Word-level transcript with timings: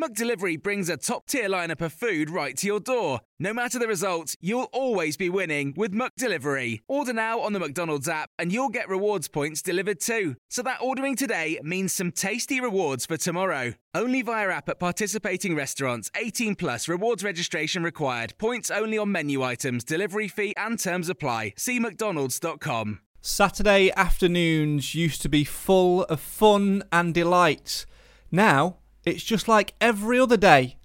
McDelivery 0.00 0.62
brings 0.62 0.88
a 0.88 0.96
top-tier 0.96 1.48
lineup 1.48 1.80
of 1.80 1.92
food 1.92 2.30
right 2.30 2.56
to 2.56 2.68
your 2.68 2.78
door. 2.78 3.20
No 3.40 3.52
matter 3.52 3.80
the 3.80 3.88
result, 3.88 4.36
you'll 4.40 4.68
always 4.72 5.16
be 5.16 5.28
winning 5.28 5.74
with 5.76 5.92
McDelivery. 5.92 6.82
Order 6.86 7.12
now 7.12 7.40
on 7.40 7.52
the 7.52 7.58
McDonald's 7.58 8.08
app 8.08 8.30
and 8.38 8.52
you'll 8.52 8.68
get 8.68 8.88
rewards 8.88 9.26
points 9.26 9.60
delivered 9.60 9.98
too. 9.98 10.36
So 10.50 10.62
that 10.62 10.78
ordering 10.80 11.16
today 11.16 11.58
means 11.64 11.92
some 11.92 12.12
tasty 12.12 12.60
rewards 12.60 13.06
for 13.06 13.16
tomorrow. 13.16 13.74
Only 13.92 14.22
via 14.22 14.50
app 14.50 14.68
at 14.68 14.78
participating 14.78 15.56
restaurants. 15.56 16.12
18 16.14 16.54
plus 16.54 16.86
rewards 16.86 17.24
registration 17.24 17.82
required. 17.82 18.34
Points 18.38 18.70
only 18.70 18.98
on 18.98 19.10
menu 19.10 19.42
items, 19.42 19.82
delivery 19.82 20.28
fee 20.28 20.54
and 20.56 20.78
terms 20.78 21.08
apply. 21.08 21.54
See 21.56 21.80
mcdonalds.com. 21.80 23.00
Saturday 23.20 23.90
afternoons 23.96 24.94
used 24.94 25.22
to 25.22 25.28
be 25.28 25.42
full 25.42 26.04
of 26.04 26.20
fun 26.20 26.84
and 26.92 27.12
delight. 27.12 27.84
Now, 28.30 28.77
it's 29.04 29.22
just 29.22 29.48
like 29.48 29.74
every 29.80 30.18
other 30.18 30.36
day. 30.36 30.76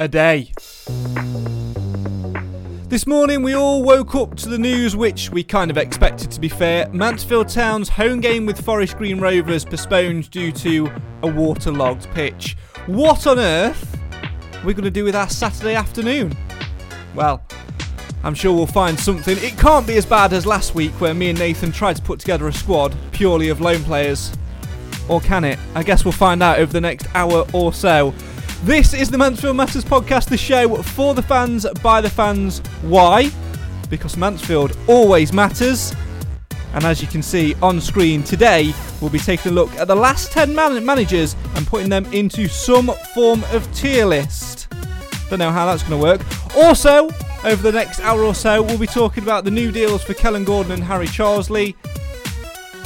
A 0.00 0.08
day. 0.08 0.52
This 2.88 3.06
morning 3.06 3.42
we 3.42 3.54
all 3.54 3.82
woke 3.82 4.14
up 4.14 4.34
to 4.36 4.48
the 4.48 4.58
news 4.58 4.96
which 4.96 5.30
we 5.30 5.44
kind 5.44 5.70
of 5.70 5.76
expected 5.76 6.30
to 6.30 6.40
be 6.40 6.48
fair. 6.48 6.88
Mansfield 6.90 7.48
Town's 7.48 7.88
home 7.88 8.20
game 8.20 8.46
with 8.46 8.64
Forest 8.64 8.96
Green 8.96 9.20
Rovers 9.20 9.64
postponed 9.64 10.30
due 10.30 10.52
to 10.52 10.90
a 11.22 11.26
waterlogged 11.26 12.08
pitch. 12.14 12.56
What 12.86 13.26
on 13.26 13.38
earth 13.38 13.98
are 14.54 14.66
we 14.66 14.72
going 14.72 14.84
to 14.84 14.90
do 14.90 15.04
with 15.04 15.14
our 15.14 15.28
Saturday 15.28 15.74
afternoon? 15.74 16.36
Well, 17.14 17.42
I'm 18.22 18.34
sure 18.34 18.54
we'll 18.54 18.66
find 18.66 18.98
something. 18.98 19.36
It 19.38 19.58
can't 19.58 19.86
be 19.86 19.96
as 19.96 20.06
bad 20.06 20.32
as 20.32 20.46
last 20.46 20.74
week 20.74 20.92
where 21.00 21.14
me 21.14 21.30
and 21.30 21.38
Nathan 21.38 21.72
tried 21.72 21.96
to 21.96 22.02
put 22.02 22.20
together 22.20 22.48
a 22.48 22.52
squad 22.52 22.96
purely 23.12 23.48
of 23.48 23.60
lone 23.60 23.82
players. 23.84 24.32
Or 25.08 25.20
can 25.20 25.44
it? 25.44 25.58
I 25.74 25.82
guess 25.82 26.04
we'll 26.04 26.12
find 26.12 26.42
out 26.42 26.58
over 26.58 26.72
the 26.72 26.80
next 26.80 27.06
hour 27.14 27.46
or 27.52 27.72
so. 27.72 28.14
This 28.64 28.92
is 28.92 29.08
the 29.10 29.16
Mansfield 29.18 29.56
Matters 29.56 29.84
podcast, 29.84 30.28
the 30.28 30.36
show 30.36 30.82
for 30.82 31.14
the 31.14 31.22
fans, 31.22 31.66
by 31.82 32.00
the 32.00 32.10
fans. 32.10 32.58
Why? 32.82 33.30
Because 33.88 34.16
Mansfield 34.16 34.76
always 34.86 35.32
matters. 35.32 35.94
And 36.74 36.84
as 36.84 37.00
you 37.00 37.08
can 37.08 37.22
see 37.22 37.54
on 37.62 37.80
screen 37.80 38.22
today, 38.22 38.74
we'll 39.00 39.10
be 39.10 39.18
taking 39.18 39.52
a 39.52 39.54
look 39.54 39.72
at 39.76 39.88
the 39.88 39.94
last 39.94 40.32
10 40.32 40.54
man- 40.54 40.84
managers 40.84 41.34
and 41.54 41.66
putting 41.66 41.88
them 41.88 42.04
into 42.12 42.46
some 42.48 42.90
form 43.14 43.44
of 43.52 43.72
tier 43.74 44.04
list. 44.04 44.68
Don't 45.30 45.38
know 45.38 45.50
how 45.50 45.66
that's 45.66 45.82
going 45.82 46.00
to 46.00 46.04
work. 46.04 46.20
Also, 46.56 47.08
over 47.44 47.62
the 47.62 47.72
next 47.72 48.00
hour 48.00 48.22
or 48.22 48.34
so, 48.34 48.62
we'll 48.62 48.78
be 48.78 48.86
talking 48.86 49.22
about 49.22 49.44
the 49.44 49.50
new 49.50 49.70
deals 49.70 50.02
for 50.02 50.14
Kellen 50.14 50.44
Gordon 50.44 50.72
and 50.72 50.84
Harry 50.84 51.06
Charsley, 51.06 51.74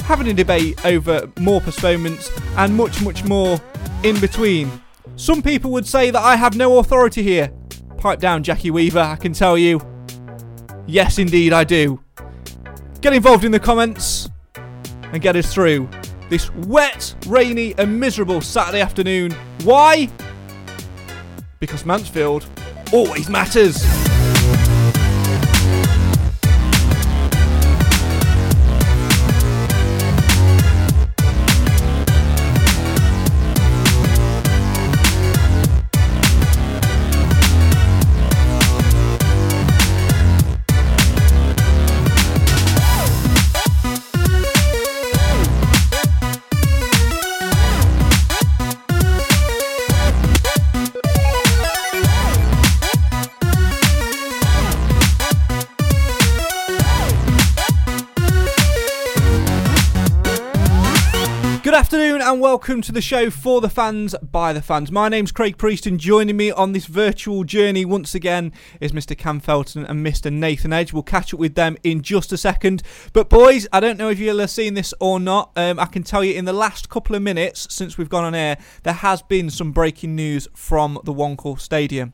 having 0.03 0.27
a 0.27 0.33
debate 0.33 0.85
over 0.85 1.29
more 1.39 1.61
postponements, 1.61 2.29
and 2.57 2.75
much, 2.75 3.01
much 3.01 3.23
more 3.23 3.59
in 4.03 4.19
between. 4.19 4.71
Some 5.15 5.41
people 5.41 5.71
would 5.71 5.87
say 5.87 6.11
that 6.11 6.21
I 6.21 6.35
have 6.35 6.55
no 6.55 6.79
authority 6.79 7.23
here. 7.23 7.51
Pipe 7.97 8.19
down, 8.19 8.43
Jackie 8.43 8.71
Weaver, 8.71 8.99
I 8.99 9.15
can 9.15 9.33
tell 9.33 9.57
you. 9.57 9.79
Yes, 10.85 11.17
indeed, 11.17 11.53
I 11.53 11.63
do. 11.63 11.99
Get 13.01 13.13
involved 13.13 13.45
in 13.45 13.51
the 13.51 13.59
comments 13.59 14.29
and 15.11 15.21
get 15.21 15.35
us 15.35 15.53
through 15.53 15.89
this 16.29 16.51
wet, 16.55 17.15
rainy, 17.27 17.75
and 17.77 17.99
miserable 17.99 18.41
Saturday 18.41 18.81
afternoon. 18.81 19.31
Why? 19.63 20.09
Because 21.59 21.85
Mansfield 21.85 22.45
always 22.91 23.29
matters. 23.29 23.83
Afternoon 61.93 62.23
and 62.23 62.41
welcome 62.41 62.81
to 62.81 62.91
the 62.91 63.03
show 63.03 63.29
for 63.29 63.61
the 63.61 63.69
fans 63.69 64.15
by 64.23 64.51
the 64.51 64.63
fans. 64.63 64.91
My 64.91 65.09
name's 65.09 65.31
Craig 65.31 65.59
Priest 65.59 65.85
and 65.85 65.99
joining 65.99 66.35
me 66.35 66.49
on 66.49 66.71
this 66.71 66.87
virtual 66.87 67.43
journey 67.43 67.85
once 67.85 68.15
again 68.15 68.51
is 68.81 68.93
Mr. 68.93 69.15
Cam 69.15 69.39
Felton 69.39 69.85
and 69.85 70.03
Mr. 70.03 70.33
Nathan 70.33 70.73
Edge. 70.73 70.91
We'll 70.91 71.03
catch 71.03 71.35
up 71.35 71.39
with 71.39 71.53
them 71.53 71.77
in 71.83 72.01
just 72.01 72.33
a 72.33 72.37
second. 72.37 72.81
But 73.13 73.29
boys, 73.29 73.67
I 73.71 73.79
don't 73.79 73.99
know 73.99 74.09
if 74.09 74.17
you'll 74.17 74.39
have 74.39 74.49
seen 74.49 74.73
this 74.73 74.91
or 74.99 75.19
not. 75.19 75.51
Um, 75.55 75.79
I 75.79 75.85
can 75.85 76.01
tell 76.01 76.23
you 76.23 76.33
in 76.33 76.45
the 76.45 76.51
last 76.51 76.89
couple 76.89 77.15
of 77.15 77.21
minutes 77.21 77.67
since 77.69 77.95
we've 77.95 78.09
gone 78.09 78.23
on 78.23 78.33
air, 78.33 78.57
there 78.81 78.93
has 78.93 79.21
been 79.21 79.51
some 79.51 79.71
breaking 79.71 80.15
news 80.15 80.47
from 80.55 80.97
the 81.03 81.13
One 81.13 81.37
Stadium. 81.59 82.13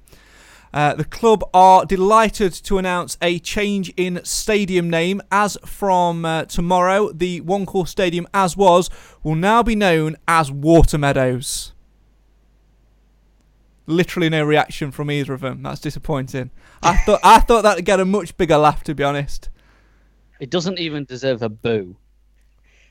Uh, 0.73 0.93
the 0.93 1.05
club 1.05 1.43
are 1.53 1.85
delighted 1.85 2.53
to 2.53 2.77
announce 2.77 3.17
a 3.21 3.39
change 3.39 3.91
in 3.97 4.23
stadium 4.23 4.89
name. 4.89 5.21
As 5.31 5.57
from 5.65 6.25
uh, 6.25 6.45
tomorrow, 6.45 7.11
the 7.11 7.41
One 7.41 7.65
Call 7.65 7.85
Stadium, 7.85 8.27
as 8.33 8.55
was, 8.55 8.89
will 9.23 9.35
now 9.35 9.63
be 9.63 9.75
known 9.75 10.17
as 10.27 10.51
Water 10.51 10.97
Meadows. 10.97 11.73
Literally 13.87 14.29
no 14.29 14.43
reaction 14.43 14.91
from 14.91 15.09
either 15.09 15.33
of 15.33 15.41
them. 15.41 15.63
That's 15.63 15.81
disappointing. 15.81 16.51
I 16.83 16.97
thought 17.05 17.19
I 17.23 17.39
thought 17.39 17.63
that'd 17.63 17.85
get 17.85 17.99
a 17.99 18.05
much 18.05 18.37
bigger 18.37 18.57
laugh, 18.57 18.83
to 18.83 18.93
be 18.93 19.03
honest. 19.03 19.49
It 20.39 20.51
doesn't 20.51 20.79
even 20.79 21.05
deserve 21.05 21.41
a 21.41 21.49
boo. 21.49 21.97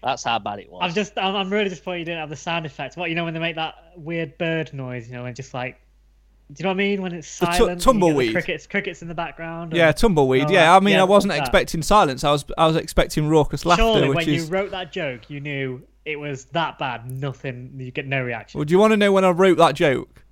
That's 0.02 0.22
how 0.22 0.38
bad 0.38 0.60
it 0.60 0.70
was. 0.70 0.80
I'm 0.82 0.92
just, 0.92 1.18
I'm, 1.18 1.34
I'm 1.34 1.50
really 1.50 1.68
disappointed 1.68 2.00
you 2.00 2.04
didn't 2.06 2.20
have 2.20 2.30
the 2.30 2.36
sound 2.36 2.66
effects. 2.66 2.96
What 2.96 3.08
you 3.10 3.16
know 3.16 3.24
when 3.24 3.34
they 3.34 3.40
make 3.40 3.56
that 3.56 3.74
weird 3.96 4.38
bird 4.38 4.72
noise, 4.72 5.08
you 5.08 5.14
know, 5.14 5.24
and 5.24 5.34
just 5.34 5.54
like, 5.54 5.80
do 6.50 6.54
you 6.58 6.62
know 6.64 6.70
what 6.70 6.74
I 6.74 6.76
mean? 6.78 7.02
When 7.02 7.12
it's 7.12 7.28
silent, 7.28 7.54
and 7.58 7.60
you 7.60 7.68
get 7.74 7.78
the 7.78 7.84
tumbleweed. 7.84 8.32
crickets, 8.32 8.66
crickets 8.66 9.02
in 9.02 9.08
the 9.08 9.14
background. 9.14 9.74
Yeah, 9.74 9.92
tumbleweed. 9.92 10.48
Yeah. 10.50 10.74
I 10.74 10.80
mean, 10.80 10.94
Yeah, 10.94 11.02
I 11.02 11.04
wasn't 11.04 11.32
that. 11.32 11.40
expecting 11.40 11.82
silence. 11.82 12.24
I 12.24 12.30
was 12.32 12.44
I 12.56 12.66
was 12.66 12.76
expecting 12.76 13.28
raucous 13.28 13.66
laughter, 13.66 13.82
Surely, 13.82 14.08
which 14.08 14.16
when 14.16 14.28
is. 14.30 14.46
you 14.46 14.50
wrote 14.50 14.70
that 14.70 14.90
joke, 14.92 15.28
you 15.28 15.40
knew 15.40 15.82
it 16.06 16.16
was 16.18 16.46
that 16.46 16.78
bad. 16.78 17.10
Nothing. 17.10 17.72
You 17.76 17.90
get 17.90 18.06
no 18.06 18.22
reaction. 18.22 18.58
Well, 18.58 18.64
do 18.64 18.72
you 18.72 18.78
want 18.78 18.92
to 18.92 18.96
know 18.96 19.12
when 19.12 19.24
I 19.26 19.30
wrote 19.30 19.58
that 19.58 19.74
joke? 19.74 20.24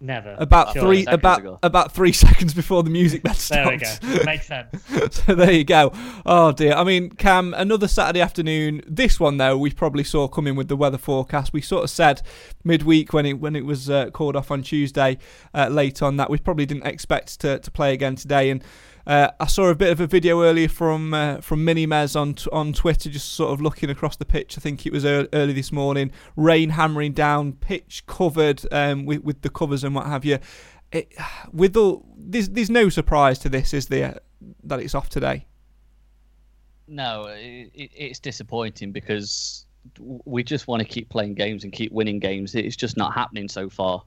Never. 0.00 0.36
About 0.38 0.74
Surely. 0.74 0.98
three 0.98 1.04
seconds 1.04 1.14
about 1.20 1.40
ago. 1.40 1.58
about 1.62 1.92
three 1.92 2.12
seconds 2.24 2.54
before 2.54 2.82
the 2.82 2.90
music 2.90 3.22
bed 3.22 3.34
There 3.34 3.68
we 3.68 3.76
go. 3.78 4.24
Makes 4.24 4.46
sense. 4.46 4.84
so 5.10 5.34
there 5.34 5.50
you 5.50 5.64
go. 5.64 5.92
Oh 6.24 6.52
dear. 6.52 6.74
I 6.74 6.84
mean, 6.84 7.10
Cam, 7.10 7.52
another 7.54 7.88
Saturday 7.88 8.20
afternoon. 8.20 8.82
This 8.86 9.18
one 9.18 9.38
though, 9.38 9.58
we 9.58 9.72
probably 9.72 10.04
saw 10.04 10.28
coming 10.28 10.54
with 10.54 10.68
the 10.68 10.76
weather 10.76 10.98
forecast. 10.98 11.52
We 11.52 11.62
sort 11.62 11.84
of 11.84 11.90
said 11.90 12.22
midweek 12.62 13.12
when 13.12 13.26
it 13.26 13.34
when 13.34 13.56
it 13.56 13.64
was 13.64 13.90
uh, 13.90 14.10
called 14.10 14.36
off 14.36 14.50
on 14.50 14.62
Tuesday, 14.62 15.18
uh, 15.52 15.68
late 15.68 16.00
on 16.00 16.16
that 16.16 16.30
we 16.30 16.38
probably 16.38 16.66
didn't 16.66 16.86
expect 16.86 17.40
to, 17.40 17.58
to 17.58 17.70
play 17.70 17.92
again 17.92 18.14
today. 18.14 18.50
And 18.50 18.62
uh, 19.08 19.30
I 19.40 19.46
saw 19.46 19.68
a 19.70 19.74
bit 19.74 19.90
of 19.90 20.00
a 20.00 20.06
video 20.06 20.42
earlier 20.42 20.68
from 20.68 21.14
uh, 21.14 21.40
from 21.40 21.64
Mini 21.64 21.86
Mez 21.86 22.14
on 22.14 22.34
t- 22.34 22.48
on 22.52 22.72
Twitter, 22.74 23.08
just 23.08 23.32
sort 23.32 23.52
of 23.52 23.60
looking 23.62 23.88
across 23.90 24.16
the 24.16 24.26
pitch. 24.26 24.58
I 24.58 24.60
think 24.60 24.84
it 24.86 24.92
was 24.92 25.04
ear- 25.04 25.26
early 25.32 25.54
this 25.54 25.72
morning. 25.72 26.12
Rain 26.36 26.68
hammering 26.70 27.12
down, 27.14 27.54
pitch 27.54 28.04
covered 28.06 28.62
um, 28.70 29.06
with 29.06 29.24
with 29.24 29.40
the 29.40 29.48
covers 29.48 29.82
and 29.82 29.94
what 29.94 30.06
have 30.06 30.24
you. 30.26 30.38
It, 30.92 31.14
with 31.52 31.74
all 31.76 32.04
there's 32.16 32.50
there's 32.50 32.70
no 32.70 32.90
surprise 32.90 33.38
to 33.40 33.48
this, 33.48 33.72
is 33.72 33.86
there? 33.86 34.18
That 34.62 34.80
it's 34.80 34.94
off 34.94 35.08
today. 35.08 35.46
No, 36.86 37.26
it- 37.30 37.70
it's 37.74 38.18
disappointing 38.20 38.92
because 38.92 39.64
we 40.26 40.42
just 40.44 40.68
want 40.68 40.80
to 40.82 40.86
keep 40.88 41.08
playing 41.08 41.32
games 41.34 41.64
and 41.64 41.72
keep 41.72 41.92
winning 41.92 42.18
games. 42.18 42.54
It's 42.54 42.76
just 42.76 42.96
not 42.98 43.14
happening 43.14 43.48
so 43.48 43.70
far, 43.70 44.02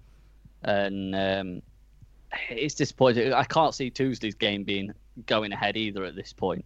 and 0.61 1.15
um, 1.15 1.61
it's 2.49 2.75
disappointing. 2.75 3.33
I 3.33 3.43
can't 3.43 3.73
see 3.73 3.89
Tuesday's 3.89 4.35
game 4.35 4.63
being 4.63 4.93
going 5.25 5.51
ahead 5.51 5.77
either 5.77 6.03
at 6.03 6.15
this 6.15 6.33
point, 6.33 6.65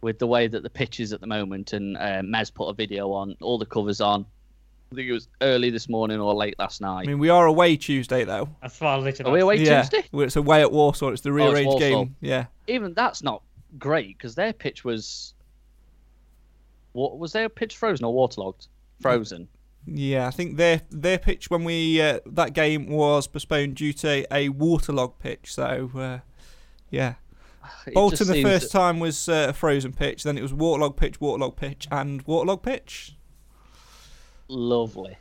with 0.00 0.18
the 0.18 0.26
way 0.26 0.46
that 0.46 0.62
the 0.62 0.70
pitch 0.70 1.00
is 1.00 1.12
at 1.12 1.20
the 1.20 1.26
moment. 1.26 1.72
And 1.72 1.96
uh, 1.96 2.22
Mez 2.22 2.52
put 2.52 2.68
a 2.68 2.74
video 2.74 3.12
on, 3.12 3.36
all 3.40 3.58
the 3.58 3.66
covers 3.66 4.00
on. 4.00 4.26
I 4.92 4.94
think 4.94 5.08
it 5.08 5.12
was 5.12 5.28
early 5.40 5.70
this 5.70 5.88
morning 5.88 6.20
or 6.20 6.32
late 6.34 6.56
last 6.58 6.80
night. 6.80 7.02
I 7.02 7.06
mean, 7.06 7.18
we 7.18 7.28
are 7.28 7.46
away 7.46 7.76
Tuesday 7.76 8.24
though. 8.24 8.48
That's 8.62 8.80
what 8.80 8.90
I 8.90 8.96
literally. 8.96 9.30
Are 9.30 9.34
we 9.34 9.40
away 9.40 9.56
yeah, 9.56 9.82
Tuesday? 9.82 10.04
Well, 10.12 10.26
it's 10.26 10.36
away 10.36 10.60
at 10.60 10.70
Walsall. 10.70 11.12
It's 11.12 11.22
the 11.22 11.30
Oh, 11.30 11.36
it's 11.36 11.44
rearranged 11.44 11.70
Walsall. 11.70 12.04
game. 12.04 12.16
Yeah. 12.20 12.46
Even 12.68 12.94
that's 12.94 13.22
not 13.22 13.42
great 13.78 14.16
because 14.16 14.34
their 14.36 14.52
pitch 14.52 14.84
was. 14.84 15.34
What 16.92 17.18
was 17.18 17.32
their 17.32 17.48
pitch 17.48 17.76
frozen 17.76 18.04
or 18.06 18.14
waterlogged? 18.14 18.68
Frozen. 19.00 19.48
Yeah, 19.86 20.26
I 20.26 20.30
think 20.30 20.56
their 20.56 20.82
their 20.90 21.18
pitch 21.18 21.48
when 21.48 21.64
we 21.64 22.00
uh, 22.00 22.20
that 22.26 22.52
game 22.52 22.88
was 22.88 23.26
postponed 23.28 23.76
due 23.76 23.92
to 23.94 24.26
a 24.34 24.48
waterlogged 24.48 25.20
pitch. 25.20 25.54
So 25.54 25.90
uh, 25.94 26.18
yeah, 26.90 27.14
It 27.86 27.94
Bolton 27.94 28.26
the 28.26 28.42
first 28.42 28.72
time 28.72 28.98
was 28.98 29.28
uh, 29.28 29.46
a 29.50 29.52
frozen 29.52 29.92
pitch, 29.92 30.24
then 30.24 30.36
it 30.36 30.42
was 30.42 30.52
waterlogged 30.52 30.96
pitch, 30.96 31.20
waterlogged 31.20 31.56
pitch, 31.56 31.86
and 31.90 32.22
waterlogged 32.22 32.64
pitch. 32.64 33.16
lovely. 34.48 35.16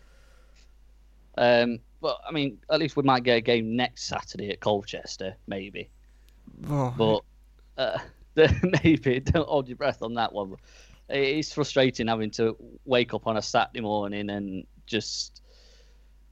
Um, 1.38 1.80
but 2.02 2.20
I 2.28 2.32
mean, 2.32 2.60
at 2.70 2.80
least 2.80 2.96
we 2.96 3.04
might 3.04 3.24
get 3.24 3.38
a 3.38 3.42
game 3.42 3.76
next 3.76 4.04
Saturday 4.06 4.52
at 4.52 4.60
Colchester, 4.62 5.36
maybe. 5.48 5.90
Oh, 6.70 6.94
But 6.98 7.22
uh, 7.78 8.00
maybe 8.84 9.20
don't 9.20 9.48
hold 9.48 9.68
your 9.68 9.78
breath 9.78 10.02
on 10.02 10.14
that 10.16 10.34
one. 10.34 10.56
It's 11.10 11.54
frustrating 11.54 12.08
having 12.08 12.32
to 12.32 12.56
wake 12.86 13.14
up 13.14 13.28
on 13.28 13.38
a 13.38 13.42
Saturday 13.42 13.82
morning 13.82 14.30
and 14.30 14.66
just 14.88 15.42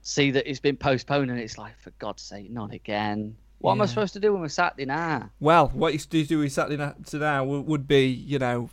see 0.01 0.31
that 0.31 0.49
it's 0.49 0.59
been 0.59 0.77
postponed, 0.77 1.31
and 1.31 1.39
it's 1.39 1.57
like, 1.57 1.79
for 1.79 1.91
God's 1.99 2.23
sake, 2.23 2.49
not 2.51 2.73
again. 2.73 3.35
What 3.59 3.73
am 3.73 3.81
I 3.81 3.85
supposed 3.85 4.13
to 4.13 4.19
do 4.19 4.33
with 4.33 4.41
my 4.41 4.47
Saturday 4.47 4.85
now? 4.85 5.29
well, 5.39 5.69
what 5.69 5.93
you 5.93 5.99
do 5.99 6.25
do 6.25 6.39
with 6.39 6.51
Saturday 6.51 6.75
night 6.77 7.05
to 7.07 7.17
now 7.17 7.45
would, 7.45 7.65
would 7.65 7.87
be, 7.87 8.07
you 8.07 8.37
know, 8.37 8.69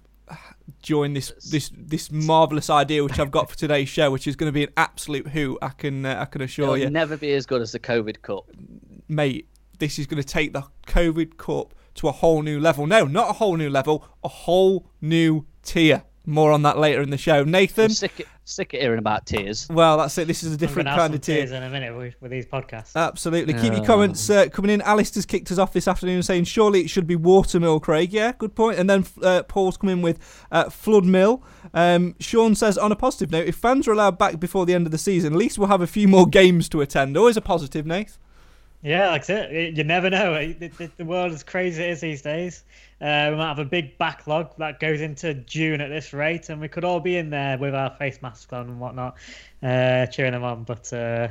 join 0.83 1.13
this 1.13 1.33
this 1.51 1.71
this 1.77 2.11
marvelous 2.11 2.71
idea 2.71 3.05
which 3.05 3.19
I've 3.19 3.31
got 3.31 3.51
for 3.51 3.57
today's 3.57 3.89
show, 3.89 4.11
which 4.11 4.27
is 4.27 4.37
going 4.37 4.49
to 4.49 4.53
be 4.53 4.65
an 4.65 4.73
absolute 4.77 5.29
hoot. 5.29 5.59
I 5.63 5.69
can 5.69 6.05
uh, 6.07 6.19
I 6.21 6.25
can 6.25 6.41
assure 6.41 6.65
It'll 6.77 6.79
you. 6.79 6.91
never 6.91 7.17
be 7.17 7.33
as 7.35 7.47
good 7.47 7.63
as 7.63 7.73
the 7.73 7.79
COVID 7.79 8.23
Cup. 8.23 8.51
mate, 9.09 9.49
this 9.79 9.99
is 9.99 10.07
going 10.07 10.23
to 10.23 10.29
take 10.29 10.53
the 10.53 10.65
COVID 10.87 11.37
Cup 11.37 11.75
to 11.97 12.09
a 12.09 12.13
whole 12.13 12.43
new 12.43 12.59
level. 12.59 12.87
No, 12.87 13.05
not 13.05 13.31
a 13.31 13.33
whole 13.35 13.57
new 13.57 13.71
level, 13.71 14.05
a 14.25 14.29
whole 14.29 14.87
new 15.01 15.47
tier. 15.71 16.03
More 16.27 16.53
on 16.53 16.63
that 16.63 16.77
later 16.79 17.01
in 17.01 17.09
the 17.11 17.17
show. 17.17 17.41
I'm 17.41 17.51
Nathan, 17.51 17.89
sick, 17.89 18.29
sick 18.45 18.75
of 18.75 18.81
hearing 18.81 18.99
about 18.99 19.25
tears. 19.25 19.67
well, 19.71 19.97
that's 19.97 20.17
it. 20.19 20.29
This 20.29 20.43
is 20.43 20.51
a 20.51 20.55
I'm 20.55 20.59
different 20.59 20.87
gonna 20.87 20.91
have 20.91 20.99
kind 21.01 21.11
some 21.13 21.15
of 21.15 21.21
tier. 21.23 21.37
tears 21.39 21.51
in 21.53 21.63
a 21.63 21.71
minute 21.71 21.97
with, 21.97 22.15
with 22.21 22.31
these 22.31 22.45
podcasts. 22.45 22.95
Absolutely. 22.95 23.55
Keep 23.55 23.73
your 23.73 23.85
comments 23.85 24.29
uh, 24.29 24.49
coming 24.49 24.71
in. 24.71 24.83
Alistair's 24.83 25.25
kicked 25.25 25.51
us 25.51 25.57
off 25.59 25.73
this 25.73 25.89
afternoon 25.89 26.23
saying, 26.23 26.45
surely 26.45 26.81
it 26.83 26.91
should 26.91 27.07
be 27.07 27.17
Watermill, 27.17 27.81
Craig. 27.81 28.13
Yeah, 28.13 28.33
good 28.37 28.55
point. 28.55 28.79
And 28.79 28.89
then 28.89 29.07
uh, 29.23 29.45
Paul's 29.45 29.79
come 29.79 29.89
in 29.89 30.03
with 30.03 30.19
uh, 30.53 30.69
Flood 30.69 31.07
Mill. 31.07 31.43
Um, 31.73 32.15
Sean 32.21 32.55
says, 32.55 32.77
on 32.77 32.93
a 32.93 32.97
positive 32.97 33.31
note, 33.31 33.47
if 33.47 33.57
fans 33.57 33.89
are 33.89 33.93
allowed 33.93 34.19
back 34.19 34.39
before 34.39 34.67
the 34.67 34.75
end 34.75 34.87
of 34.87 34.93
the 34.93 34.99
season, 34.99 35.33
at 35.33 35.39
least 35.39 35.59
we'll 35.59 35.69
have 35.69 35.81
a 35.81 35.87
few 35.87 36.07
more 36.07 36.27
games 36.41 36.69
to 36.69 36.83
attend. 36.83 37.17
Always 37.17 37.39
a 37.39 37.41
positive, 37.41 37.87
Nate. 37.87 38.19
Yeah, 38.83 39.11
that's 39.11 39.29
it. 39.29 39.77
You 39.77 39.85
never 39.85 40.09
know. 40.09 40.35
The 40.97 41.05
world 41.05 41.33
is 41.33 41.43
crazy 41.43 41.85
as 41.85 42.01
these 42.01 42.23
days. 42.23 42.65
Uh, 42.99 43.29
we 43.31 43.37
might 43.37 43.49
have 43.49 43.59
a 43.59 43.65
big 43.65 43.99
backlog 43.99 44.57
that 44.57 44.81
goes 44.81 45.03
into 45.03 45.35
June 45.35 45.83
at 45.83 45.91
this 45.91 46.15
rate, 46.15 46.49
and 46.49 46.61
we 46.61 46.69
could 46.69 46.85
all 46.85 47.01
be 47.01 47.17
in 47.19 47.29
there 47.29 47.59
with 47.59 47.75
our 47.75 47.91
face 47.97 48.23
masks 48.23 48.51
on 48.53 48.69
and 48.69 48.81
whatnot, 48.81 49.17
uh, 49.63 50.07
cheering 50.07 50.33
them 50.33 50.45
on. 50.45 50.65
But 50.65 50.91
uh, 50.95 51.29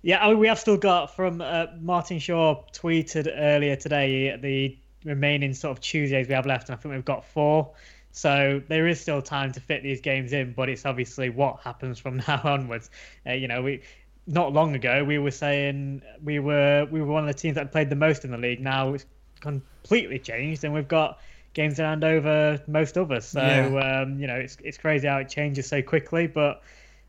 yeah, 0.00 0.24
I 0.24 0.30
mean, 0.30 0.38
we 0.38 0.48
have 0.48 0.58
still 0.58 0.78
got 0.78 1.14
from 1.14 1.42
uh, 1.42 1.66
Martin 1.78 2.18
Shaw 2.18 2.64
tweeted 2.72 3.30
earlier 3.36 3.76
today 3.76 4.36
the 4.36 4.78
remaining 5.04 5.52
sort 5.52 5.76
of 5.76 5.82
Tuesdays 5.82 6.26
we 6.26 6.34
have 6.34 6.46
left, 6.46 6.70
and 6.70 6.78
I 6.78 6.80
think 6.80 6.94
we've 6.94 7.04
got 7.04 7.26
four. 7.26 7.70
So 8.12 8.62
there 8.68 8.88
is 8.88 8.98
still 8.98 9.20
time 9.20 9.52
to 9.52 9.60
fit 9.60 9.82
these 9.82 10.00
games 10.00 10.32
in, 10.32 10.54
but 10.54 10.70
it's 10.70 10.86
obviously 10.86 11.28
what 11.28 11.60
happens 11.60 11.98
from 11.98 12.16
now 12.28 12.40
onwards. 12.44 12.90
Uh, 13.26 13.32
you 13.32 13.46
know, 13.46 13.62
we 13.62 13.82
not 14.28 14.52
long 14.52 14.74
ago 14.74 15.02
we 15.02 15.18
were 15.18 15.30
saying 15.30 16.02
we 16.22 16.38
were 16.38 16.86
we 16.90 17.00
were 17.00 17.06
one 17.12 17.26
of 17.26 17.34
the 17.34 17.40
teams 17.40 17.54
that 17.56 17.72
played 17.72 17.88
the 17.90 17.96
most 17.96 18.24
in 18.24 18.30
the 18.30 18.36
league. 18.38 18.60
Now 18.60 18.92
it's 18.92 19.06
completely 19.40 20.18
changed, 20.18 20.64
and 20.64 20.74
we've 20.74 20.86
got 20.88 21.18
games 21.54 21.78
in 21.78 21.84
hand 21.86 22.04
over 22.04 22.60
most 22.66 22.96
others. 22.98 23.24
So 23.24 23.40
Yeah. 23.40 24.02
um, 24.02 24.20
you 24.20 24.26
know, 24.26 24.36
it's 24.36 24.58
it's 24.62 24.78
crazy 24.78 25.08
how 25.08 25.16
it 25.18 25.28
changes 25.28 25.66
so 25.66 25.80
quickly. 25.82 26.26
But 26.26 26.62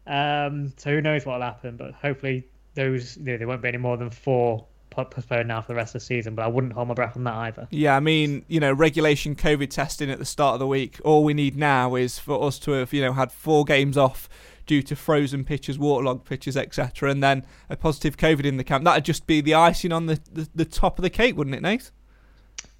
um, 0.08 0.74
so 0.78 0.92
who 0.92 1.02
knows 1.02 1.26
what'll 1.26 1.42
happen? 1.42 1.76
But 1.78 1.94
hopefully 1.94 2.48
those 2.76 3.18
you 3.18 3.24
know, 3.26 3.38
there 3.38 3.48
won't 3.48 3.62
be 3.62 3.68
any 3.68 3.78
more 3.78 3.98
than 3.98 4.10
four 4.10 4.66
postponed 4.90 5.48
now 5.48 5.62
for 5.62 5.68
the 5.70 5.76
rest 5.76 5.96
of 5.96 6.02
the 6.02 6.06
season. 6.06 6.36
But 6.36 6.44
I 6.44 6.48
wouldn't 6.48 6.74
hold 6.74 6.88
my 6.88 6.94
breath 6.94 7.16
on 7.16 7.24
that 7.26 7.36
either. 7.36 7.68
Yeah, 7.70 7.96
I 7.96 8.00
mean, 8.00 8.44
you 8.48 8.60
know, 8.60 8.74
regulation 8.74 9.36
COVID 9.36 9.70
testing 9.70 10.10
at 10.10 10.20
the 10.20 10.26
start 10.26 10.54
of 10.54 10.60
the 10.60 10.68
week. 10.68 11.00
All 11.04 11.24
we 11.24 11.34
need 11.34 11.56
now 11.56 11.96
is 11.96 12.18
for 12.20 12.44
us 12.44 12.60
to 12.60 12.72
have, 12.72 12.92
you 12.94 13.02
know, 13.02 13.14
had 13.14 13.32
four 13.32 13.66
games 13.66 13.98
off 13.98 14.28
due 14.70 14.84
to 14.84 14.96
frozen 14.96 15.44
pitches, 15.44 15.80
waterlogged 15.80 16.26
pitches, 16.26 16.56
etc., 16.56 17.10
and 17.10 17.24
then 17.24 17.44
a 17.72 17.76
positive 17.76 18.16
COVID 18.18 18.46
in 18.46 18.58
the 18.58 18.64
camp. 18.64 18.84
That'd 18.84 19.04
just 19.04 19.26
be 19.26 19.42
the 19.42 19.56
icing 19.56 19.92
on 19.92 20.06
the, 20.06 20.22
the, 20.32 20.48
the 20.54 20.66
top 20.66 21.00
of 21.00 21.02
the 21.04 21.10
cake, 21.10 21.36
wouldn't 21.36 21.56
it, 21.56 21.64
Nate? 21.64 21.90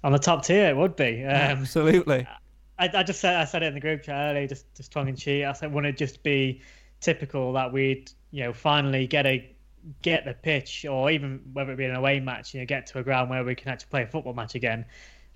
On 0.04 0.12
the 0.12 0.18
top 0.18 0.44
tier, 0.44 0.68
it 0.68 0.76
would 0.76 0.94
be. 0.94 1.24
Um, 1.24 1.32
Absolutely. 1.32 2.28
I, 2.78 2.88
I 2.94 3.02
just 3.02 3.20
said 3.20 3.34
I 3.34 3.44
said 3.44 3.64
it 3.64 3.66
in 3.66 3.74
the 3.74 3.80
group 3.80 4.04
chat 4.04 4.30
earlier, 4.30 4.46
just 4.46 4.72
just 4.76 4.92
tongue 4.92 5.08
in 5.08 5.16
cheek. 5.16 5.44
I 5.44 5.52
said, 5.52 5.72
wouldn't 5.72 5.92
it 5.92 5.98
just 5.98 6.22
be 6.22 6.62
typical 7.00 7.52
that 7.54 7.72
we'd 7.72 8.12
you 8.30 8.44
know 8.44 8.52
finally 8.52 9.08
get 9.08 9.26
a 9.26 9.52
get 10.00 10.24
the 10.24 10.34
pitch, 10.34 10.86
or 10.88 11.10
even 11.10 11.40
whether 11.52 11.72
it 11.72 11.76
be 11.76 11.86
an 11.86 11.96
away 11.96 12.20
match, 12.20 12.54
you 12.54 12.60
know, 12.60 12.66
get 12.66 12.86
to 12.86 13.00
a 13.00 13.02
ground 13.02 13.30
where 13.30 13.42
we 13.42 13.56
can 13.56 13.68
actually 13.68 13.88
play 13.90 14.02
a 14.04 14.06
football 14.06 14.32
match 14.32 14.54
again, 14.54 14.84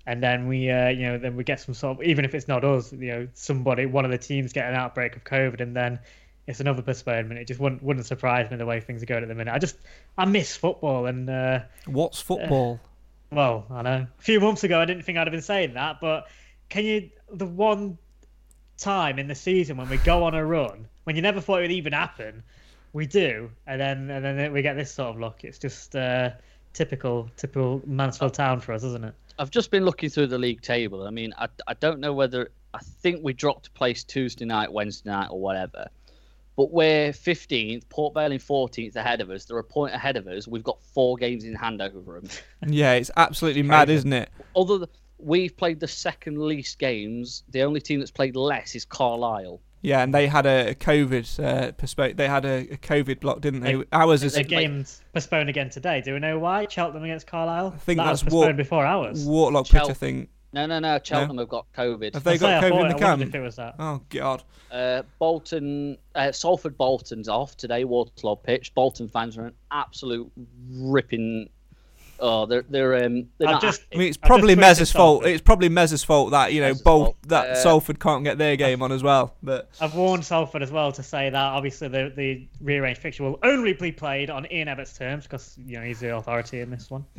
and 0.07 0.23
then 0.23 0.47
we 0.47 0.71
uh, 0.71 0.87
you 0.87 1.05
know 1.05 1.17
then 1.17 1.35
we 1.35 1.43
get 1.43 1.59
some 1.59 1.75
sort 1.75 1.97
of 1.97 2.03
even 2.03 2.23
if 2.23 2.33
it's 2.33 2.47
not 2.47 2.63
us, 2.63 2.93
you 2.93 3.11
know, 3.11 3.27
somebody 3.33 3.85
one 3.85 4.05
of 4.05 4.11
the 4.11 4.17
teams 4.17 4.53
get 4.53 4.69
an 4.69 4.75
outbreak 4.75 5.17
of 5.17 5.25
COVID, 5.25 5.59
and 5.59 5.75
then 5.75 5.99
it's 6.47 6.59
another 6.59 6.81
postponement. 6.81 7.39
It 7.39 7.47
just 7.47 7.59
wouldn't 7.59 7.81
wouldn't 7.81 8.05
surprise 8.05 8.49
me 8.51 8.57
the 8.57 8.65
way 8.65 8.79
things 8.79 9.01
are 9.01 9.07
going 9.07 9.23
at 9.23 9.29
the 9.29 9.35
minute. 9.35 9.53
I 9.53 9.59
just 9.59 9.77
I 10.17 10.25
miss 10.25 10.55
football 10.55 11.05
and. 11.07 11.29
Uh, 11.29 11.59
What's 11.85 12.21
football? 12.21 12.79
well, 13.31 13.65
I 13.69 13.81
know. 13.81 14.07
A 14.19 14.21
few 14.21 14.39
months 14.39 14.63
ago, 14.63 14.79
I 14.79 14.85
didn't 14.85 15.03
think 15.03 15.17
I'd 15.17 15.27
have 15.27 15.31
been 15.31 15.41
saying 15.41 15.73
that, 15.73 15.99
but 15.99 16.27
can 16.69 16.85
you? 16.85 17.09
The 17.33 17.45
one 17.45 17.97
time 18.77 19.19
in 19.19 19.27
the 19.27 19.35
season 19.35 19.77
when 19.77 19.89
we 19.89 19.97
go 19.97 20.23
on 20.23 20.35
a 20.35 20.45
run, 20.45 20.87
when 21.05 21.15
you 21.15 21.21
never 21.21 21.41
thought 21.41 21.59
it 21.59 21.63
would 21.63 21.71
even 21.71 21.93
happen, 21.93 22.43
we 22.93 23.05
do, 23.07 23.49
and 23.67 23.81
then 23.81 24.09
and 24.09 24.23
then 24.23 24.53
we 24.53 24.61
get 24.61 24.75
this 24.75 24.91
sort 24.91 25.15
of 25.15 25.19
luck. 25.19 25.43
It's 25.43 25.57
just 25.57 25.95
uh, 25.95 26.31
typical, 26.73 27.29
typical 27.37 27.81
Mansfield 27.85 28.33
Town 28.33 28.59
for 28.59 28.73
us, 28.73 28.83
isn't 28.83 29.03
it? 29.03 29.13
I've 29.39 29.49
just 29.49 29.71
been 29.71 29.83
looking 29.83 30.09
through 30.09 30.27
the 30.27 30.37
league 30.37 30.61
table. 30.61 31.07
I 31.07 31.09
mean, 31.09 31.33
I, 31.37 31.47
I 31.67 31.73
don't 31.73 31.99
know 31.99 32.13
whether 32.13 32.51
I 32.73 32.79
think 32.79 33.21
we 33.23 33.33
dropped 33.33 33.67
a 33.67 33.71
place 33.71 34.03
Tuesday 34.03 34.45
night, 34.45 34.71
Wednesday 34.71 35.09
night, 35.09 35.27
or 35.29 35.39
whatever. 35.39 35.87
But 36.57 36.71
we're 36.71 37.11
15th, 37.11 37.89
Port 37.89 38.13
Vale 38.13 38.31
in 38.31 38.39
14th 38.39 38.95
ahead 38.95 39.19
of 39.21 39.29
us. 39.29 39.45
They're 39.45 39.57
a 39.57 39.63
point 39.63 39.93
ahead 39.93 40.15
of 40.15 40.25
us. 40.27 40.47
We've 40.47 40.63
got 40.63 40.81
four 40.93 41.17
games 41.17 41.43
in 41.43 41.53
hand 41.53 41.81
over 41.81 42.19
them. 42.19 42.29
Yeah, 42.65 42.93
it's 42.93 43.11
absolutely 43.17 43.63
mad, 43.63 43.89
isn't 43.89 44.13
it? 44.13 44.29
Other 44.55 44.77
th- 44.79 44.89
we've 45.17 45.55
played 45.55 45.79
the 45.81 45.87
second 45.87 46.39
least 46.41 46.79
games. 46.79 47.43
The 47.49 47.63
only 47.63 47.81
team 47.81 47.99
that's 47.99 48.11
played 48.11 48.35
less 48.37 48.73
is 48.75 48.85
Carlisle. 48.85 49.59
Yeah, 49.81 50.01
and 50.01 50.11
they 50.13 50.25
had 50.25 50.45
a 50.47 50.73
COVID 50.73 51.43
uh, 51.43 51.71
postpone. 51.73 52.15
They 52.15 52.27
had 52.27 52.43
a, 52.45 52.61
a 52.71 52.77
COVID 52.77 53.19
block, 53.19 53.41
didn't 53.41 53.59
they? 53.59 53.75
They- 53.75 53.83
Ours 53.91 54.23
is 54.23 54.33
The 54.33 54.43
game's 54.43 55.03
postponed 55.13 55.49
again 55.49 55.69
today. 55.69 56.01
Do 56.01 56.13
we 56.13 56.19
know 56.19 56.39
why? 56.39 56.65
Cheltenham 56.69 57.03
against 57.03 57.27
Carlisle. 57.27 57.73
I 57.75 57.77
think 57.79 57.97
that 57.97 58.05
that's 58.05 58.23
was 58.23 58.33
postponed 58.33 58.57
what- 58.57 58.57
before 58.57 58.85
ours. 58.85 59.25
waterlogged 59.25 59.67
Chel- 59.69 59.81
pitch, 59.87 59.91
I 59.91 59.93
think. 59.93 60.29
No, 60.55 60.65
no, 60.65 60.79
no. 60.79 60.99
Cheltenham 61.03 61.37
have 61.39 61.49
got 61.49 61.65
COVID. 61.73 62.13
Have 62.13 62.23
they 62.23 62.31
I 62.31 62.37
say, 62.37 62.39
got 62.39 62.63
I 62.63 62.67
COVID 62.67 62.69
thought- 62.71 62.81
in 62.85 62.87
the 62.93 62.99
camp? 62.99 63.21
if 63.23 63.35
it 63.35 63.39
was 63.41 63.55
that. 63.57 63.75
Oh 63.77 64.01
God. 64.09 64.41
Uh, 64.71 65.03
Bolton, 65.19 65.97
uh, 66.15 66.31
Salford 66.31 66.77
Bolton's 66.77 67.27
off 67.29 67.55
today. 67.57 67.83
Waterloo 67.83 68.37
pitch. 68.37 68.73
Bolton 68.73 69.07
fans 69.09 69.37
are 69.37 69.47
an 69.47 69.53
absolute 69.71 70.31
ripping. 70.71 71.49
Oh, 72.17 72.45
they're 72.45 72.63
they're 72.69 73.05
um 73.05 73.27
they're 73.37 73.49
I've 73.49 73.55
not 73.55 73.61
just- 73.61 73.81
I 73.93 73.97
mean, 73.97 74.07
it's 74.07 74.15
probably 74.17 74.55
just 74.55 74.61
Mez's 74.61 74.91
fault. 74.93 75.25
It's 75.25 75.41
probably 75.41 75.67
Mez's 75.67 76.05
fault 76.05 76.31
that 76.31 76.53
you 76.53 76.61
know 76.61 76.69
Mez's 76.69 76.81
both 76.81 77.05
fault. 77.07 77.17
that 77.27 77.47
Uh, 77.49 77.55
Salford 77.55 77.99
can't 77.99 78.23
get 78.23 78.37
their 78.37 78.55
game 78.55 78.81
on 78.81 78.93
as 78.93 79.03
well. 79.03 79.35
But 79.43 79.69
I've 79.81 79.93
warned 79.95 80.23
Salford 80.23 80.63
as 80.63 80.71
well 80.71 80.93
to 80.93 81.03
say 81.03 81.29
that 81.29 81.35
obviously 81.37 81.89
the, 81.89 82.13
the 82.15 82.47
rearranged 82.61 83.01
fixture 83.01 83.23
will 83.23 83.39
only 83.43 83.73
be 83.73 83.91
played 83.91 84.29
on 84.29 84.47
Ian 84.49 84.69
Everett's 84.69 84.97
terms 84.97 85.25
because 85.25 85.57
you 85.65 85.77
know 85.77 85.83
he's 85.83 85.99
the 85.99 86.15
authority 86.15 86.61
in 86.61 86.69
this 86.69 86.89
one. 86.89 87.03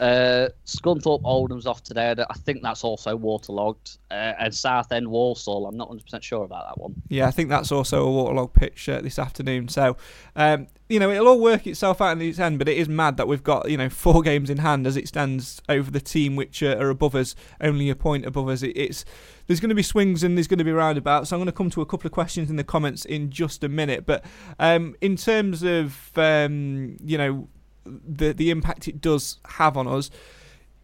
Uh, 0.00 0.48
Scunthorpe 0.64 1.20
Oldham's 1.24 1.66
off 1.66 1.82
today. 1.82 2.14
I 2.18 2.34
think 2.38 2.62
that's 2.62 2.84
also 2.84 3.14
waterlogged. 3.16 3.98
Uh, 4.10 4.32
and 4.38 4.54
Southend 4.54 5.08
Walsall, 5.08 5.66
I'm 5.66 5.76
not 5.76 5.90
100% 5.90 6.22
sure 6.22 6.44
about 6.44 6.68
that 6.68 6.80
one. 6.80 6.94
Yeah, 7.08 7.26
I 7.26 7.30
think 7.30 7.50
that's 7.50 7.70
also 7.70 8.06
a 8.06 8.10
waterlogged 8.10 8.54
pitch 8.54 8.88
uh, 8.88 9.02
this 9.02 9.18
afternoon. 9.18 9.68
So, 9.68 9.98
um, 10.34 10.68
you 10.88 10.98
know, 10.98 11.10
it'll 11.10 11.28
all 11.28 11.40
work 11.40 11.66
itself 11.66 12.00
out 12.00 12.12
in 12.12 12.18
the 12.18 12.42
end, 12.42 12.58
but 12.58 12.68
it 12.68 12.78
is 12.78 12.88
mad 12.88 13.18
that 13.18 13.28
we've 13.28 13.44
got, 13.44 13.70
you 13.70 13.76
know, 13.76 13.90
four 13.90 14.22
games 14.22 14.48
in 14.48 14.58
hand 14.58 14.86
as 14.86 14.96
it 14.96 15.06
stands 15.06 15.60
over 15.68 15.90
the 15.90 16.00
team 16.00 16.34
which 16.34 16.62
uh, 16.62 16.76
are 16.78 16.88
above 16.88 17.14
us, 17.14 17.34
only 17.60 17.90
a 17.90 17.94
point 17.94 18.24
above 18.24 18.48
us. 18.48 18.62
It, 18.62 18.72
it's 18.76 19.04
There's 19.48 19.60
going 19.60 19.68
to 19.68 19.74
be 19.74 19.82
swings 19.82 20.22
and 20.22 20.36
there's 20.36 20.48
going 20.48 20.58
to 20.58 20.64
be 20.64 20.72
roundabouts. 20.72 21.28
So 21.28 21.36
I'm 21.36 21.40
going 21.40 21.46
to 21.46 21.52
come 21.52 21.70
to 21.70 21.82
a 21.82 21.86
couple 21.86 22.08
of 22.08 22.12
questions 22.12 22.48
in 22.48 22.56
the 22.56 22.64
comments 22.64 23.04
in 23.04 23.30
just 23.30 23.62
a 23.62 23.68
minute. 23.68 24.06
But 24.06 24.24
um, 24.58 24.96
in 25.02 25.16
terms 25.16 25.62
of, 25.62 26.10
um, 26.16 26.96
you 27.04 27.18
know, 27.18 27.48
the 27.84 28.32
the 28.32 28.50
impact 28.50 28.88
it 28.88 29.00
does 29.00 29.38
have 29.46 29.76
on 29.76 29.86
us. 29.86 30.10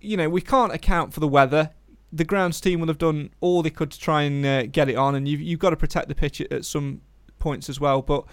You 0.00 0.16
know, 0.16 0.28
we 0.28 0.40
can't 0.40 0.72
account 0.72 1.14
for 1.14 1.20
the 1.20 1.28
weather. 1.28 1.70
The 2.12 2.24
grounds 2.24 2.60
team 2.60 2.80
will 2.80 2.88
have 2.88 2.98
done 2.98 3.30
all 3.40 3.62
they 3.62 3.70
could 3.70 3.90
to 3.90 3.98
try 3.98 4.22
and 4.22 4.46
uh, 4.46 4.66
get 4.66 4.88
it 4.88 4.96
on, 4.96 5.14
and 5.14 5.26
you've 5.26 5.40
you've 5.40 5.60
got 5.60 5.70
to 5.70 5.76
protect 5.76 6.08
the 6.08 6.14
pitch 6.14 6.40
at, 6.40 6.52
at 6.52 6.64
some 6.64 7.00
points 7.38 7.68
as 7.68 7.80
well. 7.80 8.02
But 8.02 8.24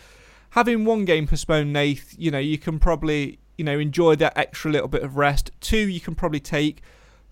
having 0.51 0.85
one 0.85 1.05
game 1.05 1.27
postponed, 1.27 1.73
Nath, 1.73 2.13
you 2.17 2.31
know, 2.31 2.39
you 2.39 2.57
can 2.57 2.79
probably 2.79 3.39
you 3.57 3.65
know 3.65 3.79
enjoy 3.79 4.15
that 4.17 4.37
extra 4.37 4.71
little 4.71 4.87
bit 4.87 5.03
of 5.03 5.17
rest. 5.17 5.51
Two, 5.59 5.89
you 5.89 5.99
can 5.99 6.15
probably 6.15 6.39
take. 6.39 6.81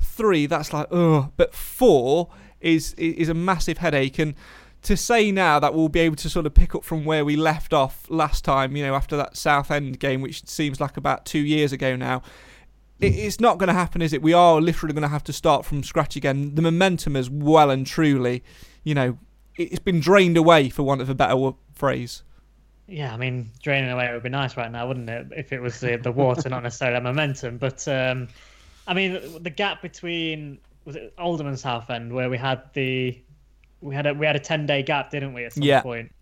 Three, 0.03 0.47
that's 0.47 0.73
like 0.73 0.87
oh, 0.89 1.29
but 1.37 1.53
four 1.53 2.29
is 2.59 2.93
is 2.95 3.29
a 3.29 3.35
massive 3.35 3.77
headache 3.79 4.17
and 4.17 4.33
to 4.83 4.97
say 4.97 5.31
now 5.31 5.59
that 5.59 5.73
we'll 5.73 5.89
be 5.89 5.99
able 5.99 6.15
to 6.17 6.29
sort 6.29 6.45
of 6.45 6.53
pick 6.53 6.73
up 6.73 6.83
from 6.83 7.05
where 7.05 7.23
we 7.23 7.35
left 7.35 7.73
off 7.73 8.05
last 8.09 8.43
time, 8.43 8.75
you 8.75 8.85
know, 8.85 8.95
after 8.95 9.15
that 9.17 9.37
Southend 9.37 9.99
game, 9.99 10.21
which 10.21 10.47
seems 10.47 10.81
like 10.81 10.97
about 10.97 11.25
two 11.25 11.39
years 11.39 11.71
ago 11.71 11.95
now, 11.95 12.23
it's 12.99 13.39
not 13.39 13.57
going 13.57 13.67
to 13.67 13.73
happen, 13.73 14.01
is 14.01 14.13
it? 14.13 14.21
We 14.21 14.33
are 14.33 14.61
literally 14.61 14.93
going 14.93 15.01
to 15.01 15.07
have 15.07 15.23
to 15.23 15.33
start 15.33 15.65
from 15.65 15.83
scratch 15.83 16.15
again. 16.15 16.53
The 16.53 16.61
momentum 16.61 17.15
is 17.15 17.29
well 17.29 17.71
and 17.71 17.85
truly, 17.85 18.43
you 18.83 18.93
know, 18.93 19.17
it's 19.55 19.79
been 19.79 19.99
drained 19.99 20.37
away, 20.37 20.69
for 20.69 20.83
want 20.83 21.01
of 21.01 21.09
a 21.09 21.15
better 21.15 21.51
phrase. 21.73 22.23
Yeah, 22.87 23.13
I 23.13 23.17
mean, 23.17 23.49
draining 23.61 23.89
away 23.89 24.11
would 24.11 24.23
be 24.23 24.29
nice 24.29 24.57
right 24.57 24.71
now, 24.71 24.87
wouldn't 24.87 25.09
it? 25.09 25.27
If 25.35 25.51
it 25.51 25.61
was 25.61 25.79
the, 25.79 25.97
the 25.97 26.11
water, 26.11 26.49
not 26.49 26.63
necessarily 26.63 26.99
the 26.99 27.03
momentum. 27.03 27.57
But, 27.57 27.87
um, 27.87 28.27
I 28.87 28.93
mean, 28.93 29.19
the 29.41 29.49
gap 29.49 29.81
between 29.81 30.59
was 30.85 30.95
it 30.95 31.13
Oldham 31.17 31.55
Southend, 31.55 32.13
where 32.13 32.29
we 32.29 32.37
had 32.37 32.61
the 32.73 33.19
we 33.81 33.95
had 33.95 34.05
a 34.05 34.13
we 34.13 34.25
had 34.25 34.35
a 34.35 34.39
ten 34.39 34.65
day 34.65 34.83
gap, 34.83 35.09
didn't 35.11 35.33
we, 35.33 35.45
at 35.45 35.53
some 35.53 35.63
yeah. 35.63 35.81
point? 35.81 36.13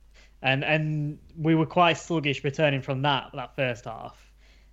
And 0.41 0.63
and 0.63 1.19
we 1.37 1.55
were 1.55 1.65
quite 1.65 1.97
sluggish 1.97 2.43
returning 2.43 2.81
from 2.81 3.01
that 3.03 3.31
that 3.33 3.55
first 3.55 3.85
half. 3.85 4.17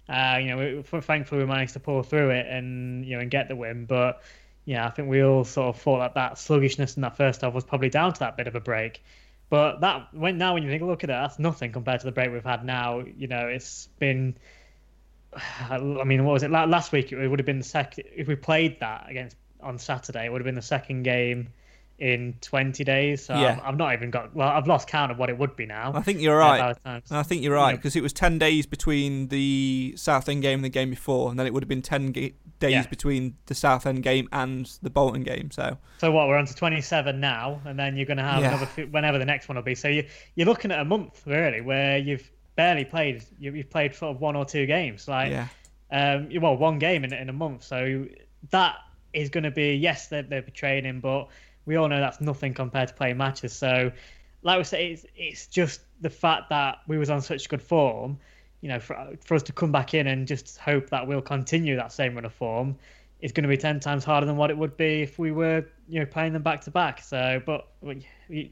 Uh, 0.08 0.38
you 0.40 0.48
know, 0.48 0.82
we, 0.92 1.00
thankfully 1.00 1.40
we 1.40 1.46
managed 1.46 1.72
to 1.72 1.80
pull 1.80 2.02
through 2.02 2.30
it 2.30 2.46
and 2.46 3.04
you 3.04 3.16
know 3.16 3.20
and 3.20 3.30
get 3.30 3.48
the 3.48 3.56
win. 3.56 3.86
But 3.86 4.22
yeah, 4.64 4.86
I 4.86 4.90
think 4.90 5.08
we 5.08 5.22
all 5.22 5.44
sort 5.44 5.74
of 5.74 5.82
thought 5.82 5.98
that 5.98 6.14
that 6.14 6.38
sluggishness 6.38 6.96
in 6.96 7.02
that 7.02 7.16
first 7.16 7.40
half 7.40 7.52
was 7.52 7.64
probably 7.64 7.90
down 7.90 8.12
to 8.12 8.20
that 8.20 8.36
bit 8.36 8.46
of 8.46 8.54
a 8.54 8.60
break. 8.60 9.02
But 9.48 9.80
that 9.80 10.08
when 10.12 10.38
now 10.38 10.54
when 10.54 10.62
you 10.62 10.70
think 10.70 10.82
look 10.82 11.04
at 11.04 11.10
it, 11.10 11.14
that's 11.14 11.38
nothing 11.38 11.72
compared 11.72 12.00
to 12.00 12.06
the 12.06 12.12
break 12.12 12.30
we've 12.32 12.44
had 12.44 12.64
now. 12.64 13.00
You 13.00 13.26
know, 13.26 13.48
it's 13.48 13.88
been. 13.98 14.36
I 15.70 15.78
mean, 15.78 16.24
what 16.24 16.32
was 16.32 16.42
it 16.44 16.50
last 16.50 16.92
week? 16.92 17.12
It 17.12 17.28
would 17.28 17.40
have 17.40 17.46
been 17.46 17.58
the 17.58 17.64
second 17.64 18.04
if 18.14 18.28
we 18.28 18.36
played 18.36 18.80
that 18.80 19.06
against 19.08 19.36
on 19.60 19.78
Saturday. 19.78 20.26
It 20.26 20.32
would 20.32 20.40
have 20.40 20.46
been 20.46 20.54
the 20.54 20.62
second 20.62 21.02
game 21.02 21.48
in 21.98 22.36
20 22.42 22.84
days. 22.84 23.24
So 23.24 23.34
yeah. 23.34 23.58
I've, 23.62 23.68
I've, 23.68 23.76
not 23.76 23.92
even 23.94 24.10
got, 24.10 24.34
well, 24.34 24.48
I've 24.48 24.66
lost 24.66 24.88
count 24.88 25.10
of 25.10 25.18
what 25.18 25.30
it 25.30 25.38
would 25.38 25.56
be 25.56 25.64
now. 25.64 25.92
I 25.94 26.02
think 26.02 26.20
you're 26.20 26.36
right. 26.36 26.76
I 26.84 27.22
think 27.22 27.42
you're 27.42 27.54
right 27.54 27.76
because 27.76 27.96
it 27.96 28.02
was 28.02 28.12
10 28.12 28.38
days 28.38 28.66
between 28.66 29.28
the 29.28 29.94
Southend 29.96 30.42
game 30.42 30.58
and 30.58 30.64
the 30.64 30.70
game 30.70 30.90
before, 30.90 31.30
and 31.30 31.38
then 31.38 31.46
it 31.46 31.54
would 31.54 31.62
have 31.62 31.68
been 31.68 31.82
10 31.82 32.12
ga- 32.12 32.34
days 32.58 32.72
yeah. 32.72 32.86
between 32.86 33.36
the 33.46 33.54
Southend 33.54 34.02
game 34.02 34.28
and 34.32 34.66
the 34.82 34.90
Bolton 34.90 35.22
game. 35.22 35.50
So, 35.50 35.78
so 35.98 36.10
what? 36.10 36.28
We're 36.28 36.36
on 36.36 36.46
to 36.46 36.54
27 36.54 37.18
now, 37.18 37.60
and 37.64 37.78
then 37.78 37.96
you're 37.96 38.06
going 38.06 38.18
to 38.18 38.22
have 38.22 38.42
yeah. 38.42 38.56
another 38.56 38.90
whenever 38.90 39.18
the 39.18 39.24
next 39.24 39.48
one 39.48 39.56
will 39.56 39.62
be. 39.62 39.74
So 39.74 39.88
you, 39.88 40.06
you're 40.34 40.46
looking 40.46 40.70
at 40.70 40.80
a 40.80 40.84
month 40.84 41.22
really 41.26 41.62
where 41.62 41.96
you've 41.96 42.30
barely 42.56 42.84
played. 42.84 43.24
You, 43.38 43.54
have 43.54 43.70
played 43.70 43.94
sort 43.94 44.14
of 44.14 44.20
one 44.20 44.36
or 44.36 44.44
two 44.44 44.66
games, 44.66 45.08
like, 45.08 45.30
yeah. 45.30 45.48
um, 45.90 46.28
well, 46.40 46.56
one 46.56 46.78
game 46.78 47.04
in, 47.04 47.14
in 47.14 47.30
a 47.30 47.34
month. 47.34 47.64
So 47.64 48.06
that 48.50 48.76
is 49.12 49.30
going 49.30 49.44
to 49.44 49.50
be 49.50 49.74
yes, 49.74 50.08
they're, 50.08 50.22
they're 50.22 50.42
training, 50.42 51.00
but 51.00 51.28
we 51.66 51.76
all 51.76 51.88
know 51.88 52.00
that's 52.00 52.20
nothing 52.20 52.54
compared 52.54 52.88
to 52.88 52.94
playing 52.94 53.18
matches. 53.18 53.52
So, 53.52 53.92
like 54.42 54.58
we 54.58 54.64
say, 54.64 54.92
it's, 54.92 55.04
it's 55.16 55.46
just 55.48 55.82
the 56.00 56.10
fact 56.10 56.48
that 56.50 56.78
we 56.86 56.96
was 56.96 57.10
on 57.10 57.20
such 57.20 57.48
good 57.48 57.62
form. 57.62 58.18
You 58.62 58.70
know, 58.70 58.80
for, 58.80 59.12
for 59.22 59.34
us 59.34 59.42
to 59.44 59.52
come 59.52 59.70
back 59.70 59.92
in 59.92 60.06
and 60.06 60.26
just 60.26 60.56
hope 60.58 60.88
that 60.90 61.06
we'll 61.06 61.20
continue 61.20 61.76
that 61.76 61.92
same 61.92 62.14
run 62.14 62.24
of 62.24 62.32
form 62.32 62.76
is 63.20 63.32
going 63.32 63.42
to 63.42 63.48
be 63.48 63.56
ten 63.56 63.80
times 63.80 64.04
harder 64.04 64.26
than 64.26 64.36
what 64.36 64.50
it 64.50 64.56
would 64.56 64.76
be 64.76 65.02
if 65.02 65.18
we 65.18 65.30
were, 65.30 65.64
you 65.88 66.00
know, 66.00 66.06
playing 66.06 66.32
them 66.32 66.42
back 66.42 66.62
to 66.62 66.70
back. 66.70 67.02
So, 67.02 67.42
but 67.44 67.68
you, 68.28 68.48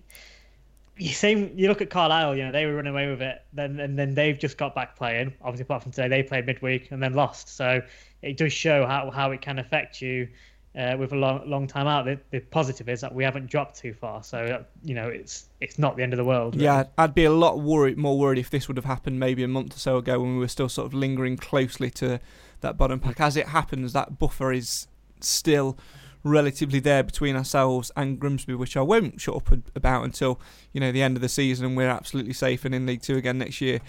you 0.98 1.08
same. 1.08 1.52
You 1.56 1.68
look 1.68 1.80
at 1.80 1.90
Carlisle. 1.90 2.36
You 2.36 2.44
know, 2.44 2.52
they 2.52 2.66
were 2.66 2.74
running 2.74 2.92
away 2.92 3.08
with 3.08 3.22
it. 3.22 3.42
Then 3.52 3.80
and 3.80 3.98
then 3.98 4.14
they've 4.14 4.38
just 4.38 4.58
got 4.58 4.74
back 4.74 4.96
playing. 4.96 5.32
Obviously, 5.42 5.62
apart 5.62 5.82
from 5.82 5.92
today, 5.92 6.08
they 6.08 6.22
played 6.22 6.46
midweek 6.46 6.90
and 6.90 7.02
then 7.02 7.14
lost. 7.14 7.48
So 7.48 7.80
it 8.22 8.36
does 8.36 8.52
show 8.52 8.86
how 8.86 9.10
how 9.10 9.30
it 9.30 9.40
can 9.40 9.58
affect 9.58 10.02
you 10.02 10.28
uh, 10.76 10.96
with 10.98 11.12
a 11.12 11.16
long 11.16 11.48
long 11.48 11.66
time 11.66 11.86
out. 11.86 12.04
The, 12.04 12.18
the, 12.30 12.40
positive 12.40 12.88
is 12.88 13.00
that 13.00 13.14
we 13.14 13.24
haven't 13.24 13.46
dropped 13.46 13.78
too 13.78 13.94
far, 13.94 14.22
so 14.22 14.38
uh, 14.38 14.62
you 14.82 14.94
know 14.94 15.08
it's 15.08 15.46
it's 15.60 15.78
not 15.78 15.96
the 15.96 16.02
end 16.02 16.12
of 16.12 16.16
the 16.16 16.24
world. 16.24 16.54
Really. 16.54 16.64
Yeah, 16.64 16.84
I'd 16.98 17.14
be 17.14 17.24
a 17.24 17.32
lot 17.32 17.60
worried, 17.60 17.96
more 17.96 18.18
worried 18.18 18.38
if 18.38 18.50
this 18.50 18.68
would 18.68 18.76
have 18.76 18.84
happened 18.84 19.20
maybe 19.20 19.42
a 19.44 19.48
month 19.48 19.76
or 19.76 19.78
so 19.78 19.98
ago 19.98 20.20
when 20.20 20.34
we 20.34 20.38
were 20.38 20.48
still 20.48 20.68
sort 20.68 20.86
of 20.86 20.94
lingering 20.94 21.36
closely 21.36 21.90
to 21.90 22.20
that 22.60 22.76
bottom 22.76 22.98
pack. 22.98 23.20
As 23.20 23.36
it 23.36 23.48
happens, 23.48 23.92
that 23.92 24.18
buffer 24.18 24.52
is 24.52 24.88
still 25.20 25.78
relatively 26.24 26.80
there 26.80 27.02
between 27.02 27.36
ourselves 27.36 27.92
and 27.96 28.18
Grimsby, 28.18 28.54
which 28.54 28.76
I 28.76 28.80
won't 28.80 29.20
shut 29.20 29.36
up 29.36 29.52
about 29.76 30.04
until 30.04 30.40
you 30.72 30.80
know 30.80 30.90
the 30.90 31.02
end 31.02 31.16
of 31.16 31.20
the 31.20 31.28
season 31.28 31.66
and 31.66 31.76
we're 31.76 31.88
absolutely 31.88 32.32
safe 32.32 32.64
and 32.64 32.74
in 32.74 32.86
League 32.86 33.02
Two 33.02 33.16
again 33.16 33.38
next 33.38 33.60
year. 33.60 33.80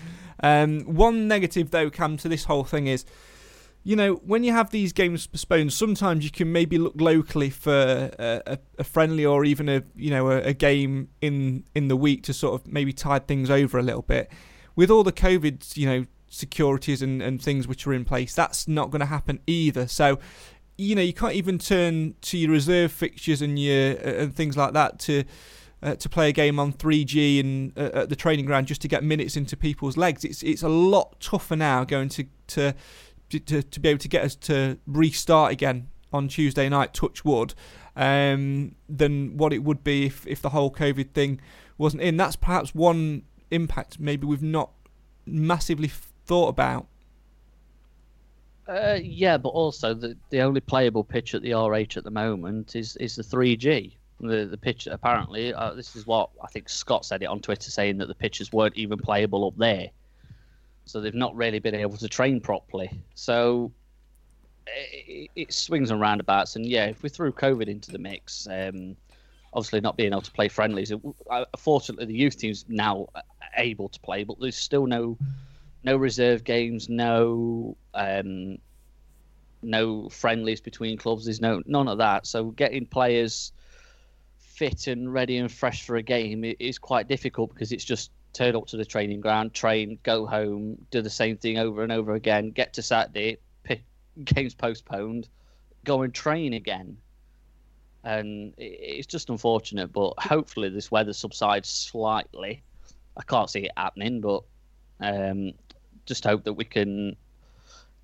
Um, 0.43 0.81
one 0.81 1.27
negative 1.27 1.71
though, 1.71 1.89
come 1.89 2.17
to 2.17 2.29
this 2.29 2.43
whole 2.43 2.63
thing 2.63 2.85
is 2.85 3.05
you 3.87 3.95
know, 3.95 4.15
when 4.15 4.43
you 4.43 4.51
have 4.51 4.71
these 4.71 4.91
games 4.91 5.27
postponed, 5.27 5.71
sometimes 5.71 6.23
you 6.23 6.31
can 6.31 6.51
maybe 6.51 6.79
look 6.79 6.99
locally 6.99 7.51
for 7.51 8.09
a, 8.17 8.57
a, 8.79 8.83
friendly 8.83 9.23
or 9.23 9.45
even 9.45 9.69
a 9.69 9.83
you 9.95 10.09
know 10.09 10.31
a, 10.31 10.37
a, 10.41 10.53
game 10.53 11.09
in 11.21 11.63
in 11.75 11.87
the 11.87 11.95
week 11.95 12.23
to 12.23 12.33
sort 12.33 12.59
of 12.59 12.67
maybe 12.67 12.91
tide 12.91 13.27
things 13.27 13.51
over 13.51 13.77
a 13.77 13.83
little 13.83 14.01
bit. 14.01 14.31
With 14.75 14.89
all 14.89 15.03
the 15.03 15.13
COVID, 15.13 15.77
you 15.77 15.85
know, 15.85 16.05
securities 16.27 17.03
and, 17.03 17.21
and 17.21 17.39
things 17.39 17.67
which 17.67 17.85
are 17.85 17.93
in 17.93 18.05
place, 18.05 18.33
that's 18.33 18.67
not 18.67 18.89
going 18.89 19.01
to 19.01 19.05
happen 19.05 19.39
either. 19.45 19.87
So, 19.87 20.17
you 20.79 20.95
know, 20.95 21.03
you 21.03 21.13
can't 21.13 21.35
even 21.35 21.59
turn 21.59 22.15
to 22.21 22.39
your 22.39 22.49
reserve 22.49 22.91
fixtures 22.91 23.43
and 23.43 23.59
your 23.59 23.97
and 23.97 24.35
things 24.35 24.57
like 24.57 24.73
that 24.73 24.97
to. 25.01 25.23
Uh, 25.83 25.93
to 25.93 26.09
play 26.09 26.29
a 26.29 26.31
game 26.31 26.57
on 26.57 26.73
3G 26.73 27.39
and 27.39 27.77
uh, 27.77 27.99
at 28.01 28.09
the 28.09 28.15
training 28.15 28.45
ground 28.45 28.65
just 28.65 28.81
to 28.81 28.87
get 28.87 29.03
minutes 29.03 29.35
into 29.35 29.55
people's 29.55 29.97
legs, 29.97 30.23
it's 30.23 30.41
it's 30.41 30.63
a 30.63 30.69
lot 30.69 31.19
tougher 31.19 31.55
now 31.55 31.83
going 31.83 32.09
to 32.09 32.25
to 32.47 32.73
to, 33.39 33.63
to 33.63 33.79
be 33.79 33.89
able 33.89 33.99
to 33.99 34.07
get 34.07 34.23
us 34.23 34.35
to 34.35 34.77
restart 34.87 35.51
again 35.51 35.89
on 36.11 36.27
Tuesday 36.27 36.69
night, 36.69 36.93
touch 36.93 37.25
wood, 37.25 37.53
um, 37.95 38.75
than 38.89 39.37
what 39.37 39.53
it 39.53 39.63
would 39.63 39.83
be 39.83 40.05
if, 40.05 40.25
if 40.27 40.41
the 40.41 40.49
whole 40.49 40.71
COVID 40.71 41.11
thing 41.11 41.39
wasn't 41.77 42.01
in. 42.01 42.17
That's 42.17 42.35
perhaps 42.35 42.73
one 42.73 43.23
impact 43.51 43.99
maybe 43.99 44.25
we've 44.25 44.41
not 44.41 44.71
massively 45.25 45.89
thought 46.25 46.49
about. 46.49 46.87
Uh, 48.67 48.97
yeah, 49.01 49.37
but 49.37 49.49
also 49.49 49.93
the 49.93 50.17
the 50.31 50.41
only 50.41 50.59
playable 50.59 51.03
pitch 51.03 51.35
at 51.35 51.43
the 51.43 51.53
RH 51.53 51.97
at 51.97 52.03
the 52.03 52.11
moment 52.11 52.75
is 52.75 52.95
is 52.95 53.15
the 53.15 53.23
3G. 53.23 53.95
The 54.21 54.45
the 54.45 54.57
pitch 54.57 54.87
apparently 54.87 55.53
uh, 55.53 55.73
this 55.73 55.95
is 55.95 56.07
what 56.07 56.31
I 56.43 56.47
think 56.47 56.67
Scott 56.69 57.05
said 57.05 57.21
it 57.21 57.27
on 57.27 57.41
Twitter 57.41 57.69
saying 57.69 57.99
that 57.99 58.07
the 58.07 58.15
pitches 58.15 58.51
weren't 58.51 58.75
even 58.75 58.97
playable 58.97 59.45
up 59.45 59.55
there 59.57 59.91
so 60.85 61.01
they've 61.01 61.13
not 61.13 61.35
really 61.35 61.59
been 61.59 61.75
able 61.75 61.97
to 61.97 62.07
train 62.07 62.39
properly. 62.39 62.89
So 63.15 63.71
it, 64.67 65.29
it 65.35 65.53
swings 65.53 65.91
and 65.91 65.99
roundabouts, 65.99 66.55
and 66.55 66.65
yeah, 66.65 66.85
if 66.85 67.03
we 67.03 67.09
threw 67.09 67.31
COVID 67.31 67.67
into 67.67 67.91
the 67.91 67.97
mix, 67.97 68.47
um, 68.49 68.95
obviously 69.53 69.81
not 69.81 69.97
being 69.97 70.11
able 70.11 70.21
to 70.21 70.31
play 70.31 70.47
friendlies. 70.47 70.91
Uh, 70.91 71.45
fortunately, 71.57 72.05
the 72.05 72.13
youth 72.13 72.37
team's 72.37 72.65
now 72.67 73.07
able 73.57 73.89
to 73.89 73.99
play, 73.99 74.23
but 74.23 74.39
there's 74.39 74.55
still 74.55 74.85
no 74.85 75.17
no 75.83 75.95
reserve 75.95 76.43
games, 76.43 76.89
no 76.89 77.77
um, 77.93 78.57
no 79.61 80.09
friendlies 80.09 80.61
between 80.61 80.97
clubs. 80.97 81.25
There's 81.25 81.41
no 81.41 81.61
none 81.65 81.87
of 81.87 81.97
that. 81.99 82.27
So 82.27 82.45
getting 82.45 82.85
players 82.85 83.51
fit 84.37 84.87
and 84.87 85.13
ready 85.13 85.37
and 85.37 85.51
fresh 85.51 85.85
for 85.85 85.95
a 85.97 86.01
game 86.01 86.45
is 86.59 86.79
quite 86.79 87.07
difficult 87.07 87.53
because 87.53 87.71
it's 87.71 87.83
just 87.83 88.11
turn 88.35 88.55
up 88.55 88.67
to 88.67 88.77
the 88.77 88.85
training 88.85 89.21
ground, 89.21 89.53
train, 89.53 89.97
go 90.03 90.25
home, 90.25 90.77
do 90.91 91.01
the 91.01 91.09
same 91.09 91.37
thing 91.37 91.57
over 91.57 91.83
and 91.83 91.91
over 91.91 92.13
again, 92.13 92.51
get 92.51 92.73
to 92.73 92.81
Saturday, 92.81 93.37
games 94.23 94.53
postponed, 94.53 95.29
go 95.85 96.01
and 96.01 96.13
train 96.13 96.53
again. 96.53 96.97
And 98.03 98.53
it's 98.57 99.07
just 99.07 99.29
unfortunate, 99.29 99.91
but 99.91 100.13
hopefully 100.19 100.69
this 100.69 100.91
weather 100.91 101.13
subsides 101.13 101.69
slightly. 101.69 102.61
I 103.17 103.23
can't 103.23 103.49
see 103.49 103.61
it 103.61 103.71
happening, 103.77 104.19
but 104.21 104.43
um, 104.99 105.53
just 106.05 106.25
hope 106.25 106.43
that 106.43 106.53
we 106.53 106.65
can 106.65 107.15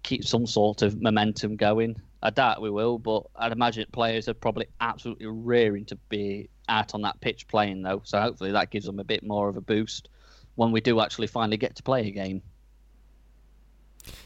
keep 0.01 0.25
some 0.25 0.47
sort 0.47 0.81
of 0.81 1.01
momentum 1.01 1.57
going. 1.57 2.01
I 2.23 2.29
doubt 2.29 2.61
we 2.61 2.69
will, 2.69 2.97
but 2.97 3.23
I'd 3.35 3.51
imagine 3.51 3.85
players 3.91 4.29
are 4.29 4.33
probably 4.33 4.67
absolutely 4.79 5.27
rearing 5.27 5.85
to 5.85 5.95
be 6.09 6.49
out 6.69 6.95
on 6.95 7.01
that 7.01 7.19
pitch 7.19 7.47
playing 7.47 7.81
though. 7.81 8.01
So 8.05 8.19
hopefully 8.19 8.53
that 8.53 8.71
gives 8.71 8.85
them 8.85 8.99
a 8.99 9.03
bit 9.03 9.23
more 9.23 9.49
of 9.49 9.57
a 9.57 9.61
boost 9.61 10.07
when 10.55 10.71
we 10.71 10.81
do 10.81 10.99
actually 10.99 11.27
finally 11.27 11.57
get 11.57 11.75
to 11.75 11.83
play 11.83 12.07
a 12.07 12.11
game. 12.11 12.41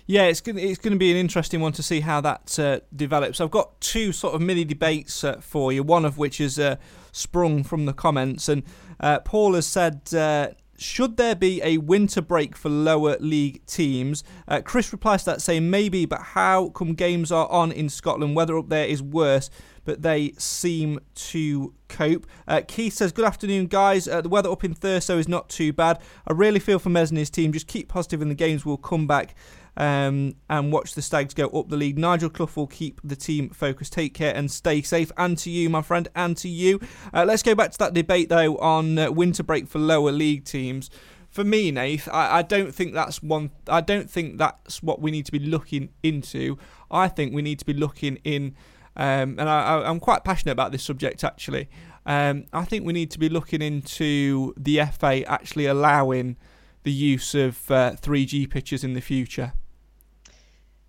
Yeah, 0.08 0.24
it's 0.24 0.42
going 0.42 0.58
it's 0.58 0.80
going 0.80 0.94
to 0.94 1.00
be 1.00 1.12
an 1.12 1.18
interesting 1.18 1.62
one 1.62 1.72
to 1.74 1.84
see 1.84 2.00
how 2.02 2.22
that 2.22 2.58
uh, 2.60 2.80
develops. 2.96 3.42
I've 3.42 3.52
got 3.52 3.80
two 3.82 4.12
sort 4.12 4.36
of 4.36 4.42
mini 4.42 4.64
debates 4.64 5.24
uh, 5.24 5.42
for 5.42 5.74
you. 5.74 5.84
One 5.84 6.06
of 6.06 6.18
which 6.18 6.40
is 6.40 6.60
uh, 6.60 6.78
sprung 7.12 7.64
from 7.64 7.86
the 7.86 7.94
comments, 7.94 8.48
and 8.48 8.64
uh, 9.00 9.20
Paul 9.20 9.54
has 9.54 9.68
said. 9.68 10.14
Uh, 10.14 10.50
should 10.78 11.16
there 11.16 11.36
be 11.36 11.62
a 11.64 11.78
winter 11.78 12.22
break 12.22 12.58
for 12.58 12.68
lower 12.68 13.16
league 13.22 13.66
teams? 13.66 14.26
Uh, 14.46 14.60
Chris 14.60 14.92
replies 14.92 15.24
to 15.24 15.32
that 15.32 15.42
saying 15.42 15.70
maybe, 15.70 16.06
but 16.06 16.20
how 16.20 16.68
come 16.68 16.96
games 16.96 17.32
are 17.32 17.50
on 17.50 17.72
in 17.72 17.88
Scotland? 17.88 18.36
Weather 18.36 18.58
up 18.58 18.68
there 18.68 18.86
is 18.86 19.02
worse 19.02 19.50
but 19.86 20.02
they 20.02 20.34
seem 20.38 21.00
to 21.16 21.74
cope. 21.88 22.28
Uh, 22.48 22.62
Keith 22.68 22.94
says, 22.94 23.12
Good 23.12 23.26
afternoon, 23.26 23.68
guys. 23.68 24.08
Uh, 24.08 24.22
the 24.22 24.30
weather 24.30 24.52
up 24.52 24.64
in 24.64 24.76
Thurso 24.76 25.18
is 25.18 25.28
not 25.28 25.50
too 25.50 25.72
bad. 25.72 26.00
I 26.28 26.34
really 26.34 26.60
feel 26.60 26.80
for 26.80 26.90
Mez 26.90 27.10
and 27.10 27.18
his 27.18 27.30
team. 27.30 27.54
Just 27.54 27.68
keep 27.68 27.88
positive 27.88 28.22
and 28.22 28.30
the 28.30 28.36
games 28.36 28.66
will 28.66 28.78
come 28.78 29.08
back. 29.08 29.36
Um, 29.78 30.36
and 30.50 30.72
watch 30.72 30.94
the 30.94 31.02
Stags 31.02 31.34
go 31.34 31.48
up 31.50 31.68
the 31.68 31.76
league. 31.76 32.00
Nigel 32.00 32.30
Clough 32.30 32.50
will 32.56 32.68
keep 32.68 33.02
the 33.04 33.16
team 33.16 33.50
focused. 33.50 33.92
Take 33.92 34.14
care 34.14 34.34
and 34.34 34.50
stay 34.50 34.82
safe. 34.82 35.12
And 35.18 35.38
to 35.40 35.50
you, 35.50 35.70
my 35.70 35.82
friend, 35.82 36.08
and 36.16 36.36
to 36.38 36.48
you. 36.48 36.80
Uh, 37.14 37.26
let's 37.28 37.44
go 37.44 37.56
back 37.56 37.72
to 37.72 37.78
that 37.80 37.94
debate, 37.94 38.30
though, 38.30 38.58
on 38.58 38.98
uh, 38.98 39.12
winter 39.12 39.44
break 39.44 39.68
for 39.68 39.80
lower 39.80 40.12
league 40.12 40.46
teams 40.46 40.90
for 41.36 41.44
me, 41.44 41.70
Nath, 41.70 42.08
I, 42.14 42.38
I, 42.38 42.42
don't 42.44 42.74
think 42.74 42.94
that's 42.94 43.22
one. 43.22 43.52
I 43.68 43.82
don't 43.82 44.10
think 44.10 44.38
that's 44.38 44.82
what 44.82 45.02
we 45.02 45.12
need 45.12 45.26
to 45.26 45.34
be 45.34 45.40
looking 45.40 45.90
into. 46.02 46.58
I 46.90 47.10
think 47.10 47.34
we 47.34 47.42
need 47.42 47.60
to 47.60 47.66
be 47.66 47.74
looking 47.74 48.20
in 48.24 48.56
um, 48.96 49.38
and 49.40 49.50
I, 49.50 49.90
am 49.90 50.00
quite 50.00 50.24
passionate 50.24 50.54
about 50.54 50.72
this 50.72 50.84
subject 50.84 51.24
actually. 51.24 51.70
Um, 52.06 52.46
I 52.54 52.66
think 52.66 52.86
we 52.86 52.94
need 52.94 53.12
to 53.12 53.20
be 53.20 53.30
looking 53.30 53.62
into 53.62 54.54
the 54.58 54.82
FA 54.98 55.24
actually 55.28 55.66
allowing 55.66 56.38
the 56.84 56.92
use 56.92 57.34
of 57.34 57.70
uh, 57.72 57.94
3G 58.00 58.50
pitches 58.50 58.84
in 58.84 58.94
the 58.94 59.02
future. 59.02 59.54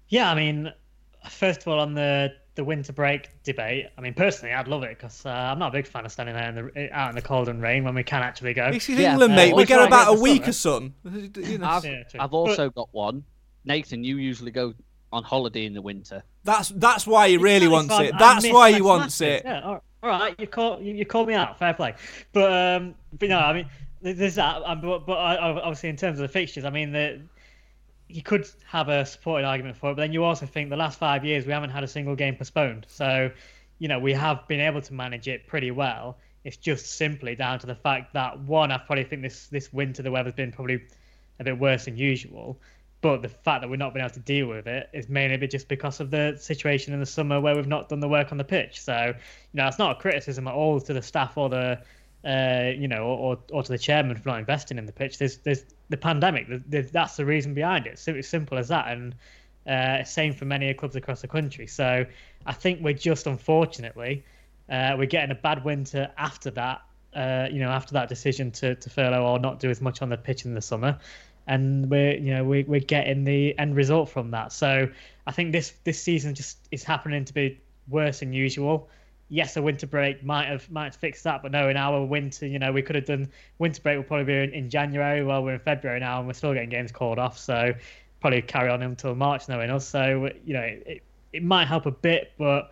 Yeah, 0.09 0.31
I 0.31 0.35
mean, 0.35 0.73
first 1.29 1.63
of 1.63 1.69
all, 1.69 1.81
on 1.81 1.95
the 1.95 2.33
the 2.55 2.65
winter 2.65 2.93
break 2.93 3.29
debate, 3.43 3.87
I 3.99 4.01
mean, 4.01 4.15
personally, 4.15 4.55
I'd 4.55 4.67
love 4.67 4.83
it 4.83 4.97
because 4.99 5.27
uh, 5.27 5.31
I'm 5.31 5.59
not 5.59 5.69
a 5.69 5.73
big 5.73 5.87
fan 5.87 6.07
of 6.07 6.13
standing 6.13 6.35
there 6.35 6.49
in 6.49 6.55
the, 6.55 6.97
out 6.97 7.11
in 7.11 7.15
the 7.15 7.23
cold 7.23 7.51
and 7.51 7.61
rain 7.61 7.85
when 7.85 7.95
we 7.95 8.03
can 8.03 8.23
actually 8.23 8.55
go. 8.55 8.73
This 8.73 8.89
is 8.89 8.99
yeah. 8.99 9.13
England, 9.13 9.35
uh, 9.35 9.37
mate. 9.37 9.55
we 9.55 9.67
get 9.67 9.87
about 9.87 10.17
a 10.17 10.21
week 10.21 10.47
of 10.47 10.55
sun. 10.55 10.95
You 11.05 11.59
know. 11.59 11.67
I've, 11.67 11.85
yeah, 11.85 12.03
I've 12.19 12.33
also 12.33 12.69
but, 12.69 12.75
got 12.75 12.89
one. 12.93 13.25
Nathan, 13.65 14.05
you 14.05 14.17
usually 14.17 14.53
go 14.53 14.75
on 15.17 15.25
holiday 15.25 15.67
in 15.67 15.75
the 15.75 15.83
winter. 15.83 16.23
That's 16.45 16.69
that's 16.69 17.07
why 17.07 17.29
he 17.29 17.39
really 17.39 17.69
wants 17.69 17.99
it. 17.99 18.15
That's 18.19 18.49
why 18.49 18.73
he 18.73 18.83
wants 18.83 19.21
it. 19.21 19.43
Yeah, 19.45 19.61
all 19.63 19.83
right. 20.03 20.35
You 20.39 20.47
call 20.47 20.81
you, 20.81 20.95
you 20.95 21.07
call 21.07 21.27
me 21.27 21.35
out. 21.35 21.59
Fair 21.59 21.75
play. 21.75 21.95
But 22.33 22.53
um, 22.53 22.95
but 23.19 23.29
no, 23.29 23.39
I 23.39 23.53
mean, 23.53 23.67
there's 24.01 24.37
that. 24.37 24.63
Um, 24.65 24.81
but, 24.81 25.07
but 25.07 25.19
obviously, 25.19 25.89
in 25.89 25.97
terms 25.97 26.19
of 26.21 26.23
the 26.23 26.33
fixtures, 26.33 26.65
I 26.65 26.71
mean, 26.71 26.93
the 26.93 27.21
you 28.09 28.23
could 28.23 28.49
have 28.67 28.89
a 28.89 29.05
supporting 29.05 29.47
argument 29.47 29.77
for 29.77 29.91
it, 29.91 29.95
but 29.97 30.03
then 30.03 30.13
you 30.13 30.23
also 30.23 30.47
think 30.47 30.71
the 30.71 30.77
last 30.77 30.99
five 30.99 31.25
years 31.25 31.45
we 31.45 31.53
haven't 31.53 31.71
had 31.71 31.83
a 31.83 31.89
single 31.89 32.15
game 32.15 32.37
postponed. 32.37 32.87
So, 32.89 33.31
you 33.81 33.89
know, 33.89 33.99
we 33.99 34.13
have 34.13 34.47
been 34.47 34.61
able 34.61 34.81
to 34.83 34.95
manage 34.95 35.27
it 35.27 35.47
pretty 35.49 35.73
well. 35.73 36.17
It's 36.45 36.57
just 36.57 36.87
simply 36.87 37.35
down 37.35 37.59
to 37.59 37.67
the 37.67 37.75
fact 37.75 38.15
that 38.15 38.39
one, 38.39 38.71
I 38.71 38.79
probably 38.79 39.03
think 39.05 39.23
this 39.23 39.49
this 39.49 39.73
winter 39.73 40.03
the 40.03 40.13
weather's 40.13 40.35
been 40.35 40.53
probably 40.53 40.83
a 41.41 41.45
bit 41.45 41.59
worse 41.59 41.87
than 41.87 41.97
usual. 41.97 42.59
But 43.07 43.23
the 43.23 43.29
fact 43.29 43.63
that 43.63 43.69
we've 43.69 43.79
not 43.79 43.93
been 43.95 44.03
able 44.03 44.15
to 44.15 44.21
deal 44.21 44.49
with 44.49 44.67
it 44.67 44.91
is 44.93 45.09
mainly 45.09 45.47
just 45.47 45.69
because 45.69 46.01
of 46.01 46.11
the 46.11 46.37
situation 46.41 46.93
in 46.93 46.99
the 46.99 47.07
summer 47.07 47.41
where 47.41 47.55
we've 47.55 47.69
not 47.69 47.89
done 47.89 48.01
the 48.01 48.09
work 48.09 48.33
on 48.33 48.39
the 48.39 48.45
pitch. 48.45 48.81
So, 48.81 49.07
you 49.07 49.15
know, 49.55 49.69
it's 49.69 49.79
not 49.79 49.97
a 49.97 50.01
criticism 50.01 50.49
at 50.49 50.55
all 50.55 50.81
to 50.81 50.93
the 50.93 51.03
staff 51.03 51.39
or 51.39 51.49
the, 51.49 51.81
uh, 52.25 52.73
you 52.77 52.89
know, 52.89 53.05
or, 53.07 53.39
or 53.53 53.63
to 53.63 53.71
the 53.71 53.79
chairman 53.79 54.17
for 54.17 54.29
not 54.29 54.41
investing 54.41 54.77
in 54.77 54.87
the 54.87 54.93
pitch. 54.93 55.19
There's, 55.19 55.37
there's 55.39 55.65
the 55.89 55.97
pandemic. 55.97 56.49
That's 56.69 57.17
the 57.17 57.25
reason 57.25 57.55
behind 57.55 57.87
it. 57.87 57.99
So 58.01 58.13
it's 58.13 58.29
simple 58.29 58.59
as 58.59 58.69
that. 58.69 58.89
And 58.89 59.15
uh, 59.69 60.03
same 60.03 60.33
for 60.33 60.45
many 60.45 60.75
clubs 60.75 60.97
across 60.97 61.21
the 61.21 61.29
country. 61.29 61.69
So 61.69 62.05
I 62.45 62.53
think 62.53 62.83
we're 62.83 62.95
just 62.95 63.29
unfortunately 63.29 64.25
uh, 64.69 64.97
we're 64.99 65.07
getting 65.07 65.31
a 65.31 65.41
bad 65.41 65.65
winter 65.65 66.11
after 66.19 66.51
that. 66.53 66.83
Uh, 67.15 67.49
you 67.51 67.61
know, 67.61 67.71
after 67.71 67.95
that 67.95 68.11
decision 68.11 68.51
to, 68.51 68.75
to 68.75 68.91
furlough 68.91 69.25
or 69.25 69.39
not 69.39 69.59
do 69.59 69.71
as 69.71 69.81
much 69.81 70.03
on 70.03 70.11
the 70.11 70.19
pitch 70.19 70.45
in 70.45 70.53
the 70.53 70.61
summer, 70.61 70.99
and 71.47 71.89
we're 71.91 72.17
you 72.17 72.35
know 72.35 72.45
we, 72.45 72.65
we're 72.65 72.81
getting 72.81 73.25
the 73.25 73.59
end 73.59 73.77
result 73.77 74.09
from 74.09 74.31
that. 74.33 74.53
So 74.53 74.89
I 75.27 75.33
think 75.33 75.53
this 75.53 75.73
this 75.85 76.01
season 76.03 76.35
just 76.35 76.59
is 76.71 76.83
happening 76.83 77.25
to 77.25 77.35
be 77.35 77.61
worse 77.89 78.21
than 78.21 78.33
usual. 78.33 78.89
Yes, 79.29 79.57
a 79.57 79.63
winter 79.63 79.87
break 79.87 80.25
might 80.25 80.47
have 80.47 80.71
might 80.71 80.85
have 80.85 80.97
fixed 80.97 81.25
that, 81.25 81.43
but 81.43 81.53
no, 81.53 81.69
in 81.69 81.77
our 81.77 82.05
winter, 82.05 82.47
you 82.47 82.59
know, 82.59 82.73
we 82.73 82.83
could 82.83 82.95
have 82.95 83.07
done 83.07 83.29
winter 83.59 83.81
break 83.83 83.97
will 83.97 84.05
probably 84.05 84.25
be 84.25 84.35
in, 84.35 84.65
in 84.65 84.71
January. 84.71 85.25
Well, 85.25 85.43
we're 85.43 85.55
in 85.55 85.61
February 85.61 86.01
now, 86.01 86.19
and 86.19 86.27
we're 86.27 86.35
still 86.35 86.55
getting 86.55 86.71
games 86.71 86.93
called 86.93 87.19
off. 87.19 87.39
So 87.39 87.73
probably 88.21 88.43
carry 88.43 88.71
on 88.71 88.83
until 88.83 89.15
March, 89.15 89.49
knowing 89.49 89.71
us. 89.71 89.87
So 89.87 90.31
you 90.45 90.55
know, 90.55 90.63
it 90.63 91.03
it 91.33 91.43
might 91.43 91.67
help 91.67 91.87
a 91.87 91.91
bit, 91.91 92.33
but 92.39 92.71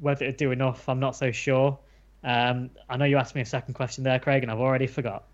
whether 0.00 0.24
it 0.24 0.38
do 0.38 0.50
enough, 0.50 0.88
I'm 0.88 1.00
not 1.00 1.16
so 1.16 1.30
sure. 1.30 1.78
Um, 2.24 2.70
I 2.88 2.96
know 2.96 3.04
you 3.04 3.16
asked 3.16 3.34
me 3.34 3.42
a 3.42 3.46
second 3.46 3.74
question 3.74 4.02
there, 4.02 4.18
Craig, 4.18 4.42
and 4.42 4.50
I've 4.50 4.60
already 4.60 4.86
forgot. 4.86 5.24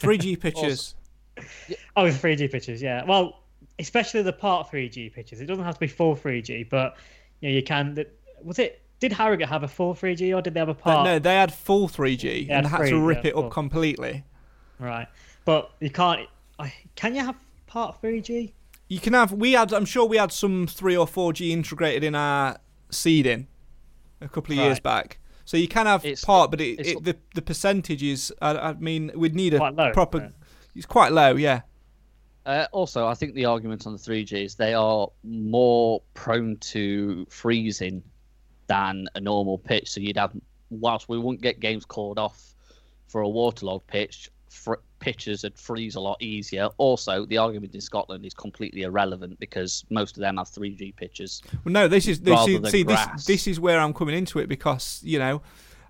3G 0.00 0.40
pitches. 0.40 0.94
Oh, 1.96 2.04
3G 2.04 2.50
pitches, 2.50 2.80
yeah. 2.80 3.04
Well, 3.04 3.40
especially 3.78 4.22
the 4.22 4.32
part 4.32 4.70
3G 4.70 5.12
pitches. 5.12 5.40
It 5.40 5.46
doesn't 5.46 5.64
have 5.64 5.74
to 5.74 5.80
be 5.80 5.86
full 5.88 6.16
3G, 6.16 6.68
but 6.68 6.96
you 7.40 7.50
know, 7.50 7.54
you 7.54 7.62
can. 7.62 8.04
Was 8.42 8.58
it? 8.58 8.82
Did 9.00 9.12
Harrogate 9.12 9.48
have 9.48 9.62
a 9.62 9.68
full 9.68 9.94
3G 9.94 10.36
or 10.36 10.42
did 10.42 10.54
they 10.54 10.60
have 10.60 10.68
a 10.68 10.74
part? 10.74 11.04
no, 11.04 11.18
they 11.20 11.34
had 11.34 11.54
full 11.54 11.88
3G 11.88 12.50
and 12.50 12.66
had 12.66 12.88
to 12.88 12.98
rip 12.98 13.24
yeah, 13.24 13.30
it 13.30 13.36
up 13.36 13.44
full. 13.44 13.50
completely. 13.50 14.24
Right, 14.80 15.06
but 15.44 15.70
you 15.80 15.90
can't. 15.90 16.28
Can 16.96 17.14
you 17.14 17.24
have 17.24 17.36
part 17.66 18.00
3G? 18.02 18.52
You 18.88 19.00
can 19.00 19.12
have. 19.12 19.32
We 19.32 19.52
had. 19.52 19.72
I'm 19.72 19.84
sure 19.84 20.06
we 20.06 20.16
had 20.16 20.32
some 20.32 20.66
three 20.66 20.96
or 20.96 21.06
4G 21.06 21.50
integrated 21.50 22.02
in 22.02 22.14
our 22.14 22.58
seeding 22.90 23.46
a 24.20 24.28
couple 24.28 24.52
of 24.52 24.58
right. 24.58 24.64
years 24.64 24.80
back. 24.80 25.18
So 25.44 25.56
you 25.56 25.68
can 25.68 25.86
have 25.86 26.04
it's, 26.04 26.24
part, 26.24 26.50
but 26.50 26.60
it, 26.60 26.86
it, 26.86 27.04
the 27.04 27.16
the 27.34 27.42
percentage 27.42 28.02
is. 28.02 28.32
I, 28.42 28.56
I 28.56 28.72
mean, 28.74 29.12
we'd 29.14 29.34
need 29.34 29.54
a 29.54 29.70
low, 29.70 29.92
proper. 29.92 30.32
It's 30.78 30.86
quite 30.86 31.10
low, 31.10 31.34
yeah. 31.34 31.62
Uh, 32.46 32.66
also, 32.70 33.08
I 33.08 33.14
think 33.14 33.34
the 33.34 33.46
argument 33.46 33.84
on 33.84 33.94
the 33.94 33.98
3Gs, 33.98 34.56
they 34.56 34.74
are 34.74 35.08
more 35.24 36.00
prone 36.14 36.56
to 36.58 37.26
freezing 37.28 38.00
than 38.68 39.08
a 39.16 39.20
normal 39.20 39.58
pitch. 39.58 39.90
So 39.90 40.00
you'd 40.00 40.16
have, 40.16 40.32
whilst 40.70 41.08
we 41.08 41.18
wouldn't 41.18 41.42
get 41.42 41.58
games 41.58 41.84
called 41.84 42.16
off 42.16 42.54
for 43.08 43.22
a 43.22 43.28
waterlogged 43.28 43.88
pitch, 43.88 44.30
fr- 44.50 44.74
pitches 45.00 45.42
would 45.42 45.58
freeze 45.58 45.96
a 45.96 46.00
lot 46.00 46.22
easier. 46.22 46.68
Also, 46.78 47.26
the 47.26 47.38
argument 47.38 47.74
in 47.74 47.80
Scotland 47.80 48.24
is 48.24 48.32
completely 48.32 48.82
irrelevant 48.82 49.40
because 49.40 49.84
most 49.90 50.16
of 50.16 50.20
them 50.20 50.36
have 50.36 50.48
3G 50.48 50.94
pitches. 50.94 51.42
Well, 51.64 51.72
no, 51.72 51.88
this 51.88 52.06
is 52.06 52.20
this 52.20 52.46
is, 52.46 52.70
see 52.70 52.84
this 52.84 53.26
this 53.26 53.48
is 53.48 53.58
where 53.58 53.80
I'm 53.80 53.92
coming 53.92 54.16
into 54.16 54.38
it 54.38 54.48
because 54.48 55.00
you 55.02 55.18
know 55.18 55.42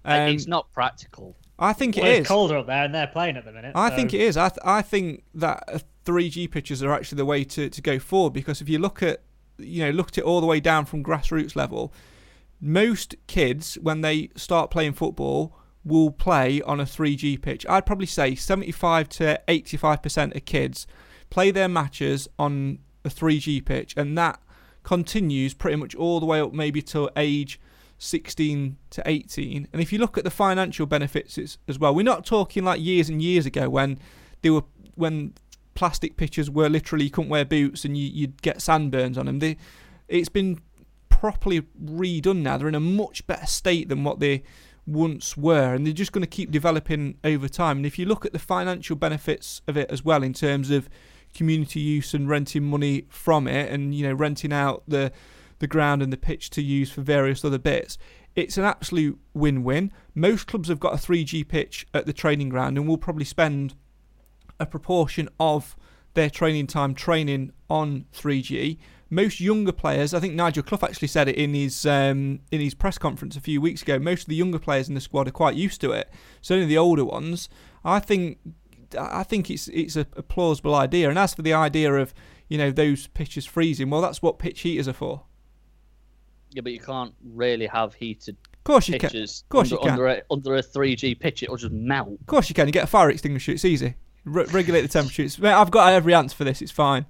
um, 0.07 0.31
it's 0.31 0.47
not 0.47 0.73
practical. 0.73 1.37
I 1.59 1.73
think 1.73 1.97
well, 1.97 2.07
it 2.07 2.21
it's 2.21 2.29
colder 2.29 2.57
up 2.59 2.67
there, 2.67 2.85
and 2.85 2.95
they're 2.95 3.09
playing 3.09 3.37
at 3.37 3.45
the 3.45 3.53
minute. 3.53 3.73
I 3.75 3.91
so. 3.91 3.97
think 3.97 4.15
it 4.15 4.21
is. 4.21 4.37
I 4.37 4.49
th- 4.49 4.61
I 4.65 4.83
think 4.83 5.25
that 5.35 5.65
uh, 5.67 5.79
3G 6.05 6.51
pitches 6.51 6.83
are 6.83 6.93
actually 6.93 7.17
the 7.17 7.25
way 7.25 7.45
to, 7.45 7.69
to 7.69 7.83
go 7.83 7.99
forward 7.99 8.33
because 8.33 8.61
if 8.61 8.69
you 8.69 8.79
look 8.79 9.03
at 9.03 9.23
you 9.59 9.85
know 9.85 9.91
looked 9.91 10.19
at 10.19 10.23
it 10.23 10.25
all 10.25 10.41
the 10.41 10.47
way 10.47 10.61
down 10.61 10.85
from 10.85 11.03
grassroots 11.03 11.57
level, 11.57 11.93
most 12.61 13.17
kids 13.27 13.75
when 13.83 14.03
they 14.03 14.31
start 14.37 14.71
playing 14.71 14.93
football 14.93 15.57
will 15.85 16.11
play 16.11 16.61
on 16.63 16.81
a 16.81 16.85
3G 16.85 17.41
pitch. 17.41 17.67
I'd 17.69 17.87
probably 17.87 18.07
say 18.07 18.35
75 18.35 19.09
to 19.11 19.41
85 19.49 20.03
percent 20.03 20.37
of 20.37 20.45
kids 20.45 20.87
play 21.31 21.51
their 21.51 21.69
matches 21.69 22.29
on 22.39 22.79
a 23.05 23.09
3G 23.09 23.65
pitch, 23.65 23.95
and 23.97 24.17
that 24.17 24.41
continues 24.85 25.55
pretty 25.55 25.77
much 25.77 25.95
all 25.97 26.21
the 26.21 26.27
way 26.27 26.41
up 26.41 26.53
maybe 26.53 26.81
to 26.81 27.11
age 27.17 27.61
16 27.99 28.77
to 28.91 29.03
18. 29.05 29.69
And 29.73 29.83
if 29.83 29.93
you 29.93 29.99
look 29.99 30.17
at 30.17 30.25
the 30.25 30.31
financial 30.31 30.87
benefits 30.87 31.39
as 31.67 31.79
well, 31.79 31.95
we're 31.95 32.03
not 32.03 32.25
talking 32.25 32.65
like 32.65 32.81
years 32.81 33.09
and 33.09 33.21
years 33.21 33.45
ago 33.45 33.69
when 33.69 33.99
they 34.43 34.51
were 34.51 34.65
when 34.95 35.35
plastic 35.75 36.17
pitchers 36.17 36.51
were 36.51 36.69
literally 36.69 37.05
you 37.05 37.11
couldn't 37.11 37.31
wear 37.31 37.45
boots 37.45 37.85
and 37.85 37.97
you, 37.97 38.27
would 38.27 38.43
get 38.43 38.59
sandburns 38.59 39.17
on 39.17 39.27
them. 39.27 39.39
They, 39.39 39.57
it's 40.09 40.29
been 40.29 40.61
properly 41.09 41.63
redone 41.83 42.43
now. 42.43 42.59
They're 42.59 42.69
in 42.69 42.75
a 42.75 42.81
much 42.81 43.27
better 43.27 43.47
state 43.47 43.89
than 43.89 44.05
what 44.05 44.21
they 44.21 44.43
once 44.87 45.37
were, 45.37 45.75
and 45.75 45.87
they're 45.87 45.93
just 45.93 46.13
going 46.13 46.23
to 46.23 46.29
keep 46.29 46.51
developing 46.51 47.17
over 47.23 47.49
time. 47.49 47.79
And 47.79 47.87
if 47.87 47.99
you 47.99 48.07
look 48.07 48.25
at 48.25 48.33
the 48.33 48.39
financial 48.39 48.97
benefits 48.97 49.61
of 49.69 49.77
it 49.77 49.91
as 49.91 50.05
well, 50.05 50.23
in 50.23 50.33
terms 50.33 50.71
of 50.71 50.89
community 51.35 51.81
use 51.81 52.15
and 52.15 52.29
renting 52.29 52.65
money 52.65 53.05
from 53.09 53.47
it, 53.47 53.71
and 53.71 53.95
you 53.95 54.07
know 54.07 54.15
renting 54.15 54.53
out 54.53 54.83
the 54.89 55.13
the 55.59 55.67
ground 55.67 56.03
and 56.03 56.13
the 56.13 56.17
pitch 56.17 56.51
to 56.51 56.63
use 56.63 56.91
for 56.91 57.03
various 57.03 57.45
other 57.45 57.59
bits. 57.59 57.99
It's 58.37 58.57
an 58.57 58.65
absolute 58.65 59.19
win 59.35 59.65
win. 59.65 59.93
Most 60.15 60.47
clubs 60.47 60.69
have 60.69 60.81
got 60.81 60.95
a 60.95 60.97
3G 60.97 61.47
pitch 61.49 61.87
at 61.93 62.07
the 62.07 62.13
training 62.13 62.49
ground 62.49 62.79
and 62.79 62.87
will 62.87 62.99
probably 62.99 63.25
spend 63.25 63.75
a 64.61 64.67
proportion 64.67 65.29
of 65.39 65.77
their 66.15 66.31
training 66.31 66.67
time 66.67 66.95
training 66.95 67.53
on 67.69 68.07
3G. 68.13 68.79
Most 69.11 69.41
younger 69.41 69.73
players, 69.73 70.13
I 70.13 70.21
think 70.21 70.35
Nigel 70.35 70.63
Clough 70.63 70.81
actually 70.83 71.09
said 71.09 71.29
it 71.29 71.37
in 71.37 71.55
his 71.55 71.87
um, 71.87 72.41
in 72.53 72.61
his 72.61 72.75
press 72.75 72.99
conference 72.99 73.37
a 73.37 73.41
few 73.41 73.61
weeks 73.61 73.81
ago. 73.81 73.99
Most 73.99 74.23
of 74.23 74.29
the 74.29 74.37
younger 74.37 74.59
players 74.59 74.89
in 74.89 74.95
the 74.95 75.01
squad 75.01 75.27
are 75.27 75.33
quite 75.33 75.55
used 75.55 75.81
to 75.81 75.93
it. 75.93 76.11
Certainly 76.43 76.69
the 76.69 76.77
older 76.77 77.05
ones. 77.05 77.49
I 77.85 78.01
think 78.01 78.39
I 78.99 79.23
think 79.23 79.51
it's 79.51 79.69
it's 79.69 79.97
a, 79.97 80.07
a 80.15 80.23
plausible 80.23 80.75
idea. 80.75 81.09
And 81.09 81.19
as 81.19 81.35
for 81.35 81.43
the 81.43 81.55
idea 81.55 81.95
of 81.95 82.13
you 82.49 82.59
know 82.59 82.71
those 82.71 83.07
pitches 83.09 83.47
freezing, 83.47 83.89
well, 83.89 84.03
that's 84.03 84.21
what 84.21 84.39
pitch 84.39 84.61
heaters 84.61 84.89
are 84.89 84.93
for. 84.93 85.25
Yeah, 86.51 86.63
but 86.63 86.73
you 86.73 86.81
can't 86.81 87.13
really 87.35 87.67
have 87.67 87.95
heated 87.95 88.37
Of 88.55 88.65
course 88.65 88.89
you 88.89 88.99
pitches 88.99 89.43
can. 89.43 89.47
Of 89.47 89.49
course 89.51 89.73
under, 89.73 89.75
you 89.75 89.81
can. 89.81 89.91
under 89.93 90.07
a 90.07 90.23
under 90.31 90.57
a 90.57 90.63
3G 90.63 91.19
pitch. 91.21 91.43
It'll 91.43 91.57
just 91.57 91.73
melt. 91.73 92.19
Of 92.21 92.27
course 92.27 92.49
you 92.49 92.55
can. 92.55 92.67
You 92.67 92.73
get 92.73 92.85
a 92.85 92.89
fire 92.89 93.11
extinguisher. 93.11 93.53
It's 93.53 93.65
easy. 93.65 93.95
Re- 94.25 94.45
regulate 94.51 94.83
the 94.83 94.89
temperature. 94.89 95.23
It's, 95.23 95.39
mate, 95.39 95.53
I've 95.53 95.71
got 95.71 95.93
every 95.93 96.15
answer 96.15 96.37
for 96.37 96.45
this. 96.45 96.61
It's 96.61 96.73
fine. 96.73 97.07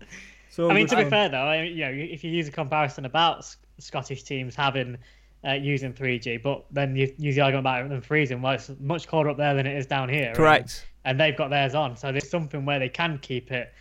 It's 0.49 0.59
all 0.59 0.71
I 0.71 0.75
mean, 0.75 0.87
to 0.89 0.97
be 0.97 1.05
fair 1.05 1.29
though, 1.29 1.39
I 1.39 1.63
mean, 1.63 1.77
you 1.77 1.85
know, 1.85 1.91
if 1.91 2.23
you 2.25 2.31
use 2.31 2.49
a 2.49 2.53
comparison 2.53 3.05
about 3.05 3.39
S- 3.39 3.57
Scottish 3.79 4.23
teams 4.23 4.55
having 4.55 4.99
uh, 5.47 5.53
using 5.53 5.93
3G, 5.93 6.43
but 6.43 6.65
then 6.71 6.97
you 6.97 7.13
use 7.19 7.35
the 7.37 7.41
argument 7.43 7.67
about 7.67 7.89
them 7.89 8.01
freezing, 8.01 8.43
well, 8.43 8.55
it's 8.55 8.71
much 8.81 9.07
colder 9.07 9.31
up 9.31 9.37
there 9.37 9.55
than 9.55 9.67
it 9.67 9.77
is 9.77 9.87
down 9.87 10.09
here. 10.09 10.29
and- 10.29 10.37
Correct. 10.37 10.87
And, 11.05 11.19
they've 11.19 11.37
got 11.37 11.49
theirs 11.51 11.75
on, 11.75 11.97
so 11.97 12.13
there's 12.13 12.29
something 12.29 12.65
where 12.67 12.79
they 12.79 12.89
can 12.89 13.19
keep 13.19 13.51
it, 13.51 13.73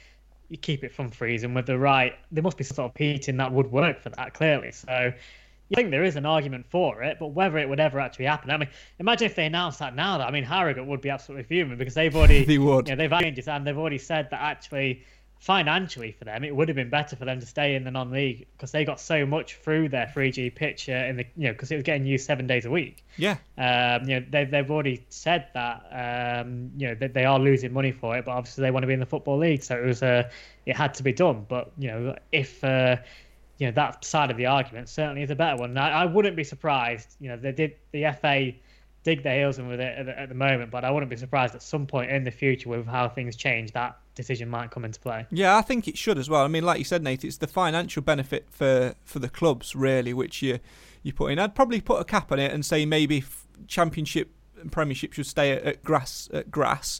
you 0.49 0.57
keep 0.57 0.83
it 0.83 0.93
from 0.93 1.09
freezing 1.09 1.53
with 1.53 1.65
the 1.65 1.77
right. 1.77 2.13
There 2.31 2.43
must 2.43 2.57
be 2.57 2.63
some 2.63 2.75
sort 2.75 2.91
of 2.91 2.97
heating 2.97 3.37
that 3.37 3.51
would 3.51 3.71
work 3.71 4.01
for 4.01 4.09
that, 4.11 4.33
clearly. 4.33 4.71
So. 4.71 5.11
You 5.69 5.75
think 5.75 5.91
there 5.91 6.03
is 6.03 6.15
an 6.15 6.25
argument 6.25 6.65
for 6.69 7.03
it, 7.03 7.17
but 7.19 7.27
whether 7.27 7.57
it 7.57 7.67
would 7.67 7.79
ever 7.79 7.99
actually 7.99 8.25
happen, 8.25 8.51
I 8.51 8.57
mean, 8.57 8.69
imagine 8.99 9.25
if 9.25 9.35
they 9.35 9.45
announced 9.45 9.79
that 9.79 9.95
now. 9.95 10.17
That 10.17 10.27
I 10.27 10.31
mean, 10.31 10.43
Harrogate 10.43 10.85
would 10.85 11.01
be 11.01 11.09
absolutely 11.09 11.43
fuming 11.43 11.77
because 11.77 11.93
they've 11.93 12.15
already 12.15 12.45
They 12.45 12.57
would. 12.57 12.87
you 12.87 12.95
know, 12.95 12.97
they've 12.97 13.11
had 13.11 13.21
changes 13.21 13.47
and 13.47 13.67
they've 13.67 13.77
already 13.77 13.97
said 13.97 14.29
that 14.31 14.41
actually 14.41 15.03
financially 15.39 16.11
for 16.11 16.25
them 16.25 16.43
it 16.43 16.55
would 16.55 16.67
have 16.67 16.75
been 16.75 16.89
better 16.89 17.15
for 17.15 17.25
them 17.25 17.39
to 17.39 17.45
stay 17.45 17.75
in 17.75 17.83
the 17.83 17.91
non-league 17.91 18.47
because 18.53 18.71
they 18.71 18.83
got 18.83 18.99
so 18.99 19.23
much 19.23 19.55
through 19.57 19.87
their 19.87 20.11
3G 20.15 20.53
pitch 20.55 20.89
uh, 20.89 20.93
in 20.93 21.17
the 21.17 21.25
you 21.35 21.47
know 21.47 21.51
because 21.51 21.71
it 21.71 21.75
was 21.75 21.83
getting 21.83 22.07
used 22.07 22.25
seven 22.25 22.47
days 22.47 22.65
a 22.65 22.71
week. 22.71 23.05
Yeah. 23.17 23.37
Um, 23.57 24.09
you 24.09 24.19
know 24.19 24.25
they've 24.29 24.49
they've 24.49 24.69
already 24.69 25.05
said 25.09 25.47
that 25.53 26.41
um, 26.41 26.71
you 26.75 26.87
know 26.87 26.95
that 26.95 27.13
they 27.13 27.25
are 27.25 27.39
losing 27.39 27.71
money 27.71 27.91
for 27.91 28.17
it, 28.17 28.25
but 28.25 28.31
obviously 28.31 28.63
they 28.63 28.71
want 28.71 28.83
to 28.83 28.87
be 28.87 28.93
in 28.93 28.99
the 28.99 29.05
football 29.05 29.37
league, 29.37 29.63
so 29.63 29.77
it 29.77 29.85
was 29.85 30.01
uh, 30.01 30.29
it 30.65 30.75
had 30.75 30.95
to 30.95 31.03
be 31.03 31.13
done. 31.13 31.45
But 31.47 31.71
you 31.77 31.89
know 31.89 32.15
if 32.31 32.63
uh, 32.63 32.97
you 33.57 33.67
know 33.67 33.71
that 33.73 34.05
side 34.05 34.31
of 34.31 34.37
the 34.37 34.45
argument 34.45 34.89
certainly 34.89 35.23
is 35.23 35.31
a 35.31 35.35
better 35.35 35.57
one. 35.57 35.77
I, 35.77 36.03
I 36.03 36.05
wouldn't 36.05 36.35
be 36.35 36.43
surprised. 36.43 37.15
You 37.19 37.29
know 37.29 37.37
they 37.37 37.51
did 37.51 37.75
the 37.91 38.11
FA 38.19 38.51
dig 39.03 39.23
their 39.23 39.39
heels 39.39 39.57
in 39.57 39.69
with 39.69 39.79
it 39.79 39.97
at 39.97 40.05
the, 40.05 40.19
at 40.19 40.29
the 40.29 40.35
moment, 40.35 40.69
but 40.69 40.83
I 40.83 40.91
wouldn't 40.91 41.09
be 41.09 41.15
surprised 41.15 41.55
at 41.55 41.63
some 41.63 41.87
point 41.87 42.11
in 42.11 42.25
the 42.25 42.31
future 42.31 42.69
with 42.69 42.85
how 42.85 43.07
things 43.07 43.37
change 43.37 43.71
that 43.71 43.97
decision 44.15 44.49
might 44.49 44.69
come 44.69 44.83
into 44.83 44.99
play. 44.99 45.25
Yeah, 45.31 45.55
I 45.55 45.61
think 45.61 45.87
it 45.87 45.97
should 45.97 46.17
as 46.17 46.29
well. 46.29 46.43
I 46.43 46.49
mean, 46.49 46.65
like 46.65 46.77
you 46.77 46.83
said, 46.83 47.03
Nate, 47.03 47.23
it's 47.23 47.37
the 47.37 47.47
financial 47.47 48.01
benefit 48.01 48.47
for, 48.49 48.95
for 49.05 49.19
the 49.19 49.29
clubs 49.29 49.75
really, 49.75 50.13
which 50.13 50.41
you 50.41 50.59
you 51.03 51.13
put 51.13 51.31
in. 51.31 51.39
I'd 51.39 51.55
probably 51.55 51.79
put 51.79 52.01
a 52.01 52.03
cap 52.03 52.31
on 52.33 52.39
it 52.39 52.51
and 52.51 52.65
say 52.65 52.85
maybe 52.85 53.23
Championship 53.67 54.29
and 54.59 54.71
Premiership 54.71 55.13
should 55.13 55.27
stay 55.27 55.51
at, 55.51 55.63
at 55.63 55.83
grass 55.83 56.29
at 56.33 56.51
grass. 56.51 56.99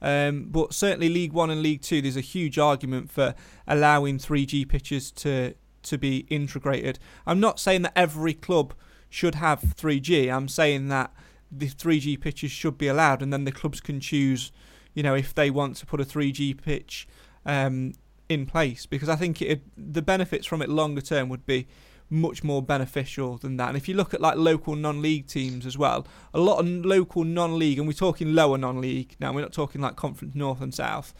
Um, 0.00 0.44
but 0.50 0.72
certainly 0.72 1.08
League 1.08 1.32
One 1.32 1.50
and 1.50 1.60
League 1.60 1.82
Two, 1.82 2.00
there's 2.00 2.16
a 2.16 2.20
huge 2.20 2.56
argument 2.58 3.10
for 3.10 3.34
allowing 3.66 4.18
3G 4.18 4.68
pitches 4.68 5.10
to 5.12 5.54
to 5.88 5.98
be 5.98 6.26
integrated. 6.28 6.98
I'm 7.26 7.40
not 7.40 7.60
saying 7.60 7.82
that 7.82 7.92
every 7.96 8.34
club 8.34 8.74
should 9.10 9.36
have 9.36 9.60
3G. 9.60 10.32
I'm 10.32 10.48
saying 10.48 10.88
that 10.88 11.12
the 11.50 11.68
3G 11.68 12.20
pitches 12.20 12.50
should 12.50 12.78
be 12.78 12.88
allowed, 12.88 13.22
and 13.22 13.32
then 13.32 13.44
the 13.44 13.52
clubs 13.52 13.80
can 13.80 14.00
choose, 14.00 14.52
you 14.94 15.02
know, 15.02 15.14
if 15.14 15.34
they 15.34 15.50
want 15.50 15.76
to 15.76 15.86
put 15.86 16.00
a 16.00 16.04
3G 16.04 16.60
pitch 16.60 17.08
um, 17.46 17.94
in 18.28 18.46
place. 18.46 18.86
Because 18.86 19.08
I 19.08 19.16
think 19.16 19.40
it, 19.40 19.62
the 19.76 20.02
benefits 20.02 20.46
from 20.46 20.62
it 20.62 20.68
longer 20.68 21.00
term 21.00 21.28
would 21.28 21.46
be 21.46 21.66
much 22.10 22.42
more 22.42 22.62
beneficial 22.62 23.36
than 23.36 23.56
that. 23.58 23.68
And 23.68 23.76
if 23.76 23.88
you 23.88 23.94
look 23.94 24.14
at 24.14 24.20
like 24.20 24.36
local 24.36 24.74
non-league 24.74 25.26
teams 25.26 25.66
as 25.66 25.76
well, 25.76 26.06
a 26.32 26.40
lot 26.40 26.58
of 26.58 26.66
local 26.66 27.24
non-league, 27.24 27.78
and 27.78 27.86
we're 27.86 27.92
talking 27.92 28.34
lower 28.34 28.58
non-league 28.58 29.16
now. 29.20 29.32
We're 29.32 29.42
not 29.42 29.52
talking 29.52 29.80
like 29.80 29.96
Conference 29.96 30.34
North 30.34 30.60
and 30.60 30.74
South. 30.74 31.14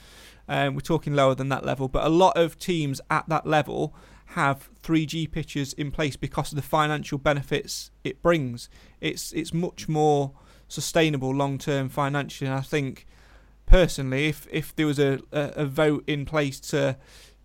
Um, 0.49 0.75
we're 0.75 0.81
talking 0.81 1.15
lower 1.15 1.35
than 1.35 1.51
that 1.51 1.65
level, 1.65 1.89
but 1.89 2.05
a 2.05 2.09
lot 2.09 2.37
of 2.37 2.59
teams 2.59 3.01
at 3.11 3.29
that 3.29 3.47
level 3.47 3.95
have 4.33 4.69
3G 4.83 5.31
pitches 5.31 5.73
in 5.73 5.91
place 5.91 6.17
because 6.17 6.53
of 6.53 6.57
the 6.57 6.63
financial 6.63 7.19
benefits 7.19 7.91
it 8.05 8.23
brings. 8.23 8.69
It's 9.01 9.33
it's 9.33 9.55
much 9.55 9.89
more 9.89 10.33
sustainable 10.69 11.35
long 11.35 11.57
term 11.57 11.89
financially. 11.89 12.49
And 12.49 12.59
I 12.59 12.63
think 12.63 13.07
personally, 13.65 14.29
if 14.29 14.47
if 14.51 14.77
there 14.77 14.87
was 14.87 14.99
a, 14.99 15.21
a, 15.33 15.41
a 15.57 15.67
vote 15.67 16.05
in 16.07 16.27
place 16.27 16.61
to 16.61 16.97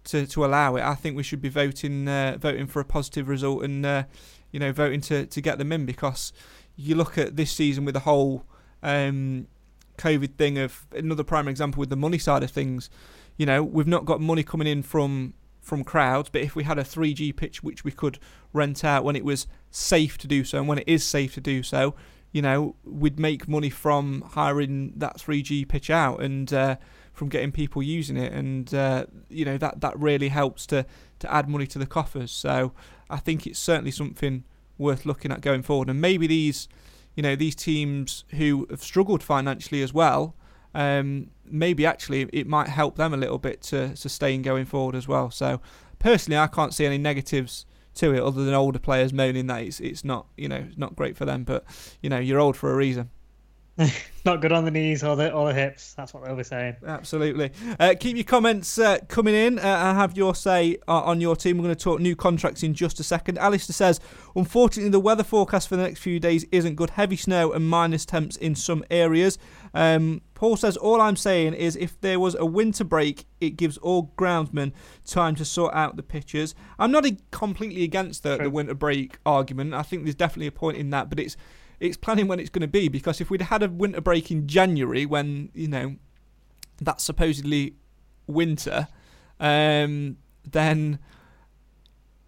to, 0.05 0.27
to 0.27 0.45
allow 0.45 0.75
it, 0.75 0.83
I 0.83 0.95
think 0.95 1.15
we 1.15 1.23
should 1.23 1.41
be 1.41 1.49
voting 1.49 2.07
uh, 2.07 2.37
voting 2.37 2.67
for 2.67 2.81
a 2.81 2.85
positive 2.85 3.29
result 3.29 3.63
and 3.63 3.85
uh, 3.85 4.03
you 4.51 4.59
know 4.59 4.73
voting 4.73 4.99
to, 5.01 5.25
to 5.25 5.41
get 5.41 5.57
them 5.57 5.71
in 5.71 5.85
because 5.85 6.33
you 6.75 6.95
look 6.95 7.17
at 7.17 7.37
this 7.37 7.51
season 7.51 7.85
with 7.85 7.93
the 7.93 8.01
whole 8.01 8.45
um, 8.81 9.47
COVID 9.97 10.35
thing 10.35 10.57
of 10.57 10.85
another 10.91 11.23
prime 11.23 11.47
example 11.47 11.79
with 11.79 11.89
the 11.89 11.95
money 11.95 12.17
side 12.17 12.43
of 12.43 12.51
things. 12.51 12.89
You 13.37 13.45
know, 13.45 13.63
we've 13.63 13.87
not 13.87 14.05
got 14.05 14.19
money 14.19 14.43
coming 14.43 14.67
in 14.67 14.83
from 14.83 15.33
from 15.63 15.83
crowds, 15.83 16.29
but 16.29 16.41
if 16.41 16.55
we 16.55 16.63
had 16.63 16.77
a 16.77 16.83
3G 16.83 17.35
pitch 17.35 17.63
which 17.63 17.83
we 17.83 17.91
could 17.91 18.19
rent 18.51 18.83
out 18.83 19.03
when 19.03 19.15
it 19.15 19.25
was 19.25 19.47
safe 19.71 20.17
to 20.19 20.27
do 20.27 20.43
so, 20.43 20.59
and 20.59 20.67
when 20.67 20.77
it 20.77 20.87
is 20.87 21.03
safe 21.03 21.33
to 21.33 21.41
do 21.41 21.63
so, 21.63 21.95
you 22.33 22.41
know, 22.41 22.75
we'd 22.83 23.19
make 23.19 23.47
money 23.47 23.69
from 23.69 24.21
hiring 24.21 24.93
that 24.97 25.17
3G 25.17 25.67
pitch 25.67 25.89
out 25.89 26.21
and 26.21 26.51
uh, 26.51 26.75
from 27.13 27.29
getting 27.29 27.51
people 27.51 27.81
using 27.81 28.17
it, 28.17 28.33
and 28.33 28.73
uh, 28.73 29.05
you 29.29 29.45
know 29.45 29.57
that 29.57 29.81
that 29.81 29.97
really 29.97 30.29
helps 30.29 30.65
to 30.67 30.85
to 31.19 31.33
add 31.33 31.47
money 31.47 31.67
to 31.67 31.79
the 31.79 31.85
coffers. 31.85 32.31
So 32.31 32.73
I 33.09 33.17
think 33.17 33.47
it's 33.47 33.59
certainly 33.59 33.91
something 33.91 34.43
worth 34.77 35.05
looking 35.05 35.31
at 35.31 35.41
going 35.41 35.61
forward, 35.61 35.89
and 35.89 36.01
maybe 36.01 36.27
these, 36.27 36.67
you 37.15 37.23
know, 37.23 37.35
these 37.35 37.55
teams 37.55 38.25
who 38.31 38.67
have 38.69 38.83
struggled 38.83 39.23
financially 39.23 39.81
as 39.81 39.93
well. 39.93 40.35
Um, 40.75 41.29
maybe 41.45 41.85
actually 41.85 42.29
it 42.33 42.47
might 42.47 42.69
help 42.69 42.95
them 42.95 43.13
a 43.13 43.17
little 43.17 43.37
bit 43.37 43.61
to 43.63 43.95
sustain 43.95 44.41
going 44.41 44.65
forward 44.65 44.95
as 44.95 45.07
well. 45.07 45.31
So 45.31 45.61
personally, 45.99 46.37
I 46.37 46.47
can't 46.47 46.73
see 46.73 46.85
any 46.85 46.97
negatives 46.97 47.65
to 47.95 48.13
it 48.13 48.21
other 48.21 48.43
than 48.43 48.53
older 48.53 48.79
players 48.79 49.13
moaning 49.13 49.47
that 49.47 49.61
it's 49.61 49.79
it's 49.79 50.03
not 50.03 50.25
you 50.35 50.47
know 50.47 50.65
not 50.77 50.95
great 50.95 51.15
for 51.15 51.25
them. 51.25 51.43
But 51.43 51.65
you 52.01 52.09
know 52.09 52.19
you're 52.19 52.39
old 52.39 52.57
for 52.57 52.71
a 52.71 52.75
reason. 52.75 53.09
Not 54.25 54.41
good 54.41 54.51
on 54.51 54.65
the 54.65 54.71
knees 54.71 55.03
or 55.03 55.15
the 55.15 55.31
or 55.33 55.47
the 55.47 55.53
hips. 55.53 55.95
That's 55.95 56.13
what 56.13 56.23
they'll 56.23 56.35
be 56.35 56.43
saying. 56.43 56.75
Absolutely. 56.85 57.51
Uh, 57.79 57.95
keep 57.99 58.15
your 58.15 58.23
comments 58.23 58.77
uh, 58.77 58.99
coming 59.07 59.33
in 59.33 59.57
uh, 59.57 59.93
have 59.95 60.15
your 60.15 60.35
say 60.35 60.77
uh, 60.87 61.01
on 61.01 61.19
your 61.19 61.35
team. 61.35 61.57
We're 61.57 61.63
going 61.63 61.75
to 61.75 61.83
talk 61.83 61.99
new 61.99 62.15
contracts 62.15 62.61
in 62.61 62.75
just 62.75 62.99
a 62.99 63.03
second. 63.03 63.39
Alistair 63.39 63.73
says, 63.73 63.99
unfortunately, 64.35 64.91
the 64.91 64.99
weather 64.99 65.23
forecast 65.23 65.67
for 65.67 65.75
the 65.75 65.81
next 65.81 65.99
few 65.99 66.19
days 66.19 66.45
isn't 66.51 66.75
good. 66.75 66.91
Heavy 66.91 67.17
snow 67.17 67.51
and 67.51 67.67
minus 67.67 68.05
temps 68.05 68.37
in 68.37 68.53
some 68.53 68.83
areas. 68.91 69.39
Um, 69.73 70.21
Paul 70.35 70.55
says, 70.55 70.77
all 70.77 71.01
I'm 71.01 71.15
saying 71.15 71.55
is 71.55 71.75
if 71.75 71.99
there 72.01 72.19
was 72.19 72.35
a 72.35 72.45
winter 72.45 72.83
break, 72.83 73.25
it 73.41 73.51
gives 73.51 73.77
all 73.79 74.13
groundsmen 74.17 74.71
time 75.05 75.35
to 75.35 75.45
sort 75.45 75.73
out 75.73 75.95
the 75.95 76.03
pitches. 76.03 76.53
I'm 76.77 76.91
not 76.91 77.05
e- 77.05 77.17
completely 77.31 77.83
against 77.83 78.23
the, 78.23 78.37
the 78.37 78.49
winter 78.49 78.75
break 78.75 79.17
argument. 79.25 79.73
I 79.73 79.81
think 79.81 80.03
there's 80.03 80.15
definitely 80.15 80.47
a 80.47 80.51
point 80.51 80.77
in 80.77 80.91
that, 80.91 81.09
but 81.09 81.19
it's 81.19 81.35
it's 81.83 81.97
planning 81.97 82.29
when 82.29 82.39
it's 82.39 82.49
going 82.49 82.61
to 82.61 82.67
be 82.67 82.87
because 82.87 83.19
if 83.19 83.29
we'd 83.29 83.41
had 83.41 83.61
a 83.61 83.67
winter 83.67 83.99
break 83.99 84.31
in 84.31 84.47
January 84.47 85.05
when 85.05 85.49
you 85.53 85.67
know 85.67 85.97
that's 86.81 87.03
supposedly 87.03 87.75
winter, 88.25 88.87
um, 89.39 90.15
then 90.49 90.97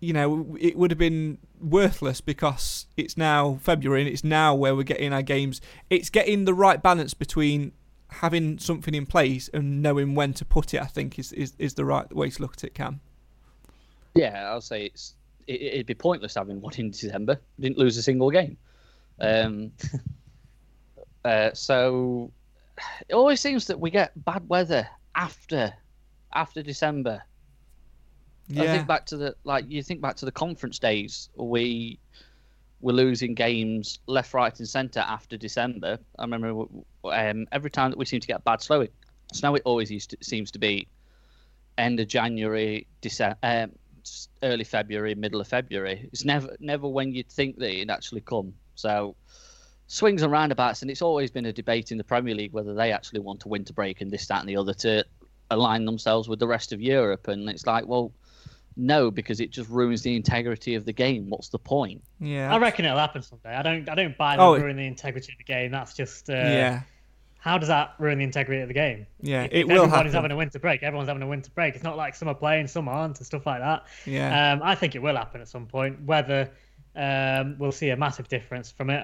you 0.01 0.11
know 0.11 0.57
it 0.59 0.77
would 0.77 0.91
have 0.91 0.97
been 0.97 1.37
worthless 1.61 2.19
because 2.19 2.87
it's 2.97 3.15
now 3.15 3.57
February 3.61 4.01
and 4.01 4.09
it's 4.09 4.25
now 4.25 4.53
where 4.53 4.75
we're 4.75 4.83
getting 4.83 5.13
our 5.13 5.21
games. 5.21 5.61
It's 5.89 6.09
getting 6.09 6.43
the 6.43 6.53
right 6.53 6.83
balance 6.83 7.13
between 7.13 7.71
having 8.09 8.59
something 8.59 8.93
in 8.93 9.05
place 9.05 9.49
and 9.53 9.81
knowing 9.81 10.15
when 10.15 10.33
to 10.33 10.43
put 10.43 10.73
it. 10.73 10.81
I 10.81 10.87
think 10.87 11.17
is 11.17 11.31
is, 11.31 11.53
is 11.57 11.75
the 11.75 11.85
right 11.85 12.13
way 12.13 12.29
to 12.29 12.41
look 12.41 12.55
at 12.55 12.65
it. 12.65 12.73
Cam. 12.73 12.99
Yeah, 14.15 14.49
I'll 14.49 14.59
say 14.59 14.87
it's 14.87 15.15
it, 15.47 15.61
it'd 15.61 15.85
be 15.85 15.93
pointless 15.93 16.35
having 16.35 16.59
one 16.59 16.73
in 16.75 16.91
December. 16.91 17.39
Didn't 17.57 17.77
lose 17.77 17.95
a 17.95 18.03
single 18.03 18.31
game. 18.31 18.57
Um, 19.19 19.71
uh, 21.25 21.51
so 21.53 22.31
it 23.07 23.13
always 23.13 23.41
seems 23.41 23.67
that 23.67 23.79
we 23.79 23.89
get 23.89 24.11
bad 24.25 24.47
weather 24.49 24.87
after 25.15 25.73
after 26.33 26.61
December. 26.61 27.23
I 28.51 28.67
think 28.67 28.87
back 28.87 29.05
to 29.07 29.17
the 29.17 29.35
like 29.43 29.65
you 29.67 29.81
think 29.81 30.01
back 30.01 30.17
to 30.17 30.25
the 30.25 30.31
conference 30.31 30.77
days. 30.77 31.29
We 31.35 31.99
were 32.81 32.93
losing 32.93 33.33
games 33.33 33.99
left, 34.05 34.33
right, 34.33 34.57
and 34.59 34.67
centre 34.67 34.99
after 34.99 35.37
December. 35.37 35.97
I 36.19 36.23
remember 36.23 36.65
um, 37.05 37.47
every 37.51 37.71
time 37.71 37.89
that 37.89 37.97
we 37.97 38.05
seem 38.05 38.19
to 38.19 38.27
get 38.27 38.43
bad 38.43 38.61
snow, 38.61 38.85
snow 39.33 39.55
it 39.55 39.63
always 39.65 39.89
used 39.89 40.11
to, 40.11 40.17
seems 40.21 40.51
to 40.51 40.59
be 40.59 40.87
end 41.77 41.99
of 41.99 42.07
January, 42.07 42.85
December, 43.01 43.37
um, 43.41 43.71
early 44.43 44.63
February, 44.63 45.15
middle 45.15 45.41
of 45.41 45.47
February. 45.47 46.07
It's 46.11 46.25
never 46.25 46.55
never 46.59 46.87
when 46.87 47.13
you'd 47.13 47.29
think 47.29 47.57
that 47.57 47.73
it'd 47.73 47.89
actually 47.89 48.21
come. 48.21 48.53
So 48.75 49.15
swings 49.87 50.21
and 50.21 50.31
roundabouts, 50.31 50.81
and 50.81 50.91
it's 50.91 51.01
always 51.01 51.31
been 51.31 51.45
a 51.45 51.53
debate 51.53 51.91
in 51.91 51.97
the 51.97 52.03
Premier 52.03 52.35
League 52.35 52.53
whether 52.53 52.73
they 52.73 52.91
actually 52.91 53.19
want 53.19 53.43
a 53.43 53.47
winter 53.47 53.73
break 53.73 54.01
and 54.01 54.11
this, 54.11 54.25
that, 54.27 54.39
and 54.39 54.49
the 54.49 54.57
other 54.57 54.73
to 54.73 55.03
align 55.51 55.85
themselves 55.85 56.27
with 56.27 56.39
the 56.39 56.47
rest 56.47 56.71
of 56.73 56.81
Europe. 56.81 57.27
And 57.27 57.49
it's 57.49 57.65
like, 57.67 57.85
well, 57.87 58.11
no, 58.77 59.09
because 59.11 59.39
it 59.39 59.51
just 59.51 59.69
ruins 59.69 60.01
the 60.01 60.15
integrity 60.15 60.75
of 60.75 60.85
the 60.85 60.91
game. 60.93 61.29
What's 61.29 61.49
the 61.49 61.59
point? 61.59 62.03
Yeah. 62.19 62.53
I 62.53 62.57
reckon 62.57 62.83
it'll 62.85 62.97
happen 62.97 63.21
someday. 63.21 63.55
I 63.55 63.61
don't. 63.61 63.87
I 63.89 63.95
don't 63.95 64.17
buy 64.17 64.35
that 64.35 64.41
Oh, 64.43 64.53
it- 64.55 64.61
ruin 64.63 64.75
the 64.75 64.85
integrity 64.85 65.31
of 65.31 65.37
the 65.37 65.43
game. 65.45 65.71
That's 65.71 65.93
just. 65.93 66.29
Uh, 66.29 66.33
yeah. 66.33 66.81
How 67.37 67.59
does 67.59 67.67
that 67.67 67.93
ruin 67.99 68.17
the 68.17 68.23
integrity 68.23 68.61
of 68.63 68.67
the 68.67 68.73
game? 68.73 69.05
Yeah, 69.21 69.43
If- 69.43 69.51
it 69.51 69.57
if 69.59 69.65
will 69.67 69.73
everybody's 69.83 70.13
happen. 70.13 70.13
having 70.15 70.31
a 70.31 70.35
winter 70.35 70.57
break. 70.57 70.81
Everyone's 70.81 71.07
having 71.07 71.21
a 71.21 71.27
winter 71.27 71.51
break. 71.53 71.75
It's 71.75 71.83
not 71.83 71.95
like 71.95 72.15
some 72.15 72.27
are 72.27 72.33
playing, 72.33 72.65
some 72.67 72.87
aren't, 72.89 73.19
and 73.19 73.25
stuff 73.25 73.45
like 73.45 73.61
that. 73.61 73.85
Yeah. 74.07 74.53
Um, 74.53 74.61
I 74.63 74.73
think 74.73 74.95
it 74.95 75.01
will 75.03 75.15
happen 75.15 75.41
at 75.41 75.47
some 75.47 75.67
point. 75.67 76.01
Whether 76.01 76.49
um, 76.95 77.55
we'll 77.59 77.71
see 77.71 77.89
a 77.89 77.97
massive 77.97 78.27
difference 78.27 78.71
from 78.71 78.89
it, 78.89 79.03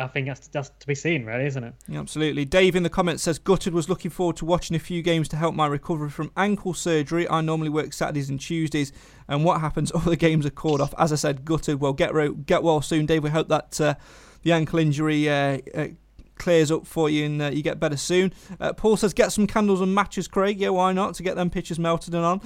I 0.00 0.06
think 0.08 0.26
that's, 0.26 0.48
that's 0.48 0.70
to 0.80 0.86
be 0.86 0.94
seen, 0.94 1.24
really, 1.24 1.46
isn't 1.46 1.62
it? 1.62 1.74
Yeah, 1.86 2.00
Absolutely. 2.00 2.44
Dave 2.44 2.74
in 2.74 2.82
the 2.82 2.90
comments 2.90 3.22
says 3.22 3.38
Gutted 3.38 3.72
was 3.72 3.88
looking 3.88 4.10
forward 4.10 4.36
to 4.36 4.44
watching 4.44 4.74
a 4.74 4.80
few 4.80 5.02
games 5.02 5.28
to 5.28 5.36
help 5.36 5.54
my 5.54 5.66
recovery 5.66 6.10
from 6.10 6.32
ankle 6.36 6.74
surgery. 6.74 7.28
I 7.28 7.40
normally 7.40 7.68
work 7.68 7.92
Saturdays 7.92 8.28
and 8.28 8.40
Tuesdays, 8.40 8.92
and 9.28 9.44
what 9.44 9.60
happens? 9.60 9.90
All 9.92 10.00
the 10.00 10.16
games 10.16 10.46
are 10.46 10.50
called 10.50 10.80
off. 10.80 10.94
As 10.98 11.12
I 11.12 11.16
said, 11.16 11.44
Gutted. 11.44 11.80
Well, 11.80 11.92
get 11.92 12.12
ro- 12.12 12.32
get 12.32 12.62
well 12.62 12.82
soon, 12.82 13.06
Dave. 13.06 13.22
We 13.22 13.30
hope 13.30 13.48
that 13.48 13.80
uh, 13.80 13.94
the 14.42 14.52
ankle 14.52 14.78
injury 14.78 15.28
uh, 15.28 15.58
uh, 15.74 15.88
clears 16.38 16.70
up 16.70 16.86
for 16.86 17.10
you 17.10 17.26
and 17.26 17.42
uh, 17.42 17.50
you 17.52 17.62
get 17.62 17.80
better 17.80 17.96
soon. 17.96 18.32
Uh, 18.60 18.72
Paul 18.72 18.96
says 18.96 19.12
get 19.12 19.32
some 19.32 19.46
candles 19.46 19.80
and 19.80 19.94
matches, 19.94 20.28
Craig. 20.28 20.60
Yeah, 20.60 20.70
why 20.70 20.92
not? 20.92 21.14
To 21.14 21.22
get 21.22 21.36
them 21.36 21.50
pictures 21.50 21.78
melted 21.78 22.14
and 22.14 22.24
on. 22.24 22.40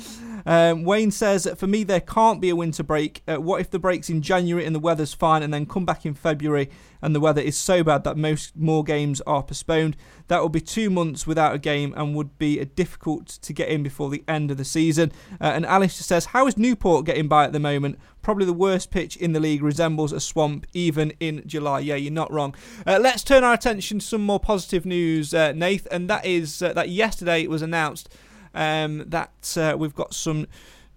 Um, 0.45 0.83
Wayne 0.83 1.13
says 1.13 1.49
for 1.57 1.67
me 1.67 1.85
there 1.85 2.01
can't 2.01 2.41
be 2.41 2.51
a 2.51 2.57
winter 2.57 2.83
break. 2.83 3.23
Uh, 3.29 3.37
what 3.37 3.61
if 3.61 3.71
the 3.71 3.79
break's 3.79 4.11
in 4.11 4.23
January 4.23 4.65
and 4.65 4.75
the 4.75 4.81
weather's 4.81 5.15
fine, 5.15 5.43
and 5.43 5.55
then 5.55 5.67
come 5.67 5.85
back 5.85 6.05
in 6.05 6.15
February 6.15 6.69
and 7.01 7.15
the 7.15 7.21
weather 7.21 7.41
is 7.41 7.57
so 7.57 7.85
bad 7.85 8.05
that 8.05 8.17
most 8.17 8.57
more 8.57 8.83
games 8.83 9.21
are 9.23 9.43
postponed? 9.43 9.97
That 10.29 10.43
would 10.43 10.53
be 10.53 10.61
two 10.61 10.91
months 10.91 11.27
without 11.27 11.55
a 11.55 11.59
game 11.59 11.95
and 11.97 12.15
would 12.15 12.39
be 12.39 12.61
uh, 12.61 12.65
difficult 12.75 13.27
to 13.29 13.53
get 13.53 13.69
in 13.69 13.83
before 13.83 14.11
the 14.11 14.25
end 14.27 14.51
of 14.51 14.57
the 14.57 14.65
season. 14.65 15.13
Uh, 15.41 15.45
and 15.45 15.67
Alice 15.67 15.95
says, 15.95 16.27
how 16.27 16.47
is 16.47 16.57
Newport 16.57 17.05
getting 17.05 17.29
by 17.29 17.45
at 17.45 17.53
the 17.53 17.61
moment? 17.61 17.99
Probably 18.23 18.47
the 18.47 18.53
worst 18.53 18.91
pitch 18.91 19.17
in 19.17 19.33
the 19.33 19.41
league, 19.41 19.63
resembles 19.63 20.13
a 20.13 20.21
swamp 20.21 20.67
even 20.73 21.13
in 21.19 21.43
July. 21.47 21.81
Yeah, 21.81 21.97
you're 21.97 22.13
not 22.13 22.33
wrong. 22.33 22.55
Uh, 22.87 22.99
let's 23.01 23.25
turn 23.25 23.43
our 23.43 23.53
attention 23.53 23.99
to 23.99 24.07
some 24.07 24.25
more 24.25 24.41
positive 24.41 24.87
news, 24.87 25.35
uh, 25.35 25.53
Nath, 25.53 25.87
and 25.91 26.09
that 26.09 26.25
is 26.25 26.63
uh, 26.63 26.73
that 26.73 26.89
yesterday 26.89 27.43
it 27.43 27.51
was 27.51 27.63
announced 27.63 28.09
um, 28.55 29.05
that 29.09 29.57
uh, 29.57 29.77
we've 29.79 29.95
got 29.95 30.15
some. 30.15 30.47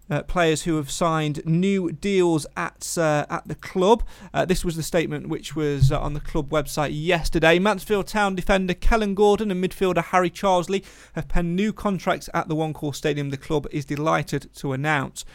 Uh, 0.07 0.21
players 0.21 0.61
who 0.61 0.75
have 0.75 0.91
signed 0.91 1.43
new 1.47 1.91
deals 1.91 2.45
at 2.55 2.95
uh, 2.95 3.25
at 3.27 3.47
the 3.47 3.55
club. 3.55 4.03
Uh, 4.35 4.45
this 4.45 4.63
was 4.63 4.75
the 4.75 4.83
statement 4.83 5.29
which 5.29 5.55
was 5.55 5.91
uh, 5.91 5.99
on 5.99 6.13
the 6.13 6.19
club 6.19 6.51
website 6.51 6.91
yesterday. 6.93 7.57
Mansfield 7.57 8.05
Town 8.05 8.35
defender 8.35 8.75
Kellen 8.75 9.15
Gordon 9.15 9.49
and 9.49 9.63
midfielder 9.65 10.03
Harry 10.03 10.29
Charsley 10.29 10.85
have 11.13 11.27
penned 11.27 11.55
new 11.55 11.73
contracts 11.73 12.29
at 12.35 12.47
the 12.47 12.53
One 12.53 12.71
Call 12.71 12.93
Stadium. 12.93 13.31
The 13.31 13.37
club 13.37 13.65
is 13.71 13.83
delighted 13.83 14.53
to 14.57 14.73
announce. 14.73 15.25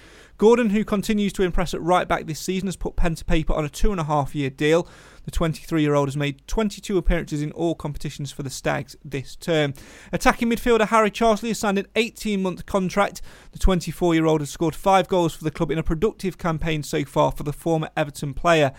Gordon, 0.40 0.70
who 0.70 0.86
continues 0.86 1.34
to 1.34 1.42
impress 1.42 1.74
at 1.74 1.82
right 1.82 2.08
back 2.08 2.24
this 2.24 2.40
season, 2.40 2.66
has 2.66 2.74
put 2.74 2.96
pen 2.96 3.14
to 3.14 3.26
paper 3.26 3.52
on 3.52 3.66
a 3.66 3.68
two 3.68 3.92
and 3.92 4.00
a 4.00 4.04
half 4.04 4.34
year 4.34 4.48
deal. 4.48 4.88
The 5.26 5.30
23 5.30 5.82
year 5.82 5.94
old 5.94 6.08
has 6.08 6.16
made 6.16 6.46
22 6.46 6.96
appearances 6.96 7.42
in 7.42 7.52
all 7.52 7.74
competitions 7.74 8.32
for 8.32 8.42
the 8.42 8.48
Stags 8.48 8.96
this 9.04 9.36
term. 9.36 9.74
Attacking 10.12 10.48
midfielder 10.48 10.88
Harry 10.88 11.10
Charsley 11.10 11.48
has 11.48 11.58
signed 11.58 11.76
an 11.76 11.88
18 11.94 12.42
month 12.42 12.64
contract. 12.64 13.20
The 13.52 13.58
24 13.58 14.14
year 14.14 14.24
old 14.24 14.40
has 14.40 14.48
scored 14.48 14.74
five 14.74 15.08
goals 15.08 15.34
for 15.34 15.44
the 15.44 15.50
club 15.50 15.70
in 15.70 15.78
a 15.78 15.82
productive 15.82 16.38
campaign 16.38 16.82
so 16.82 17.04
far 17.04 17.32
for 17.32 17.42
the 17.42 17.52
former 17.52 17.90
Everton 17.94 18.32
player. 18.32 18.72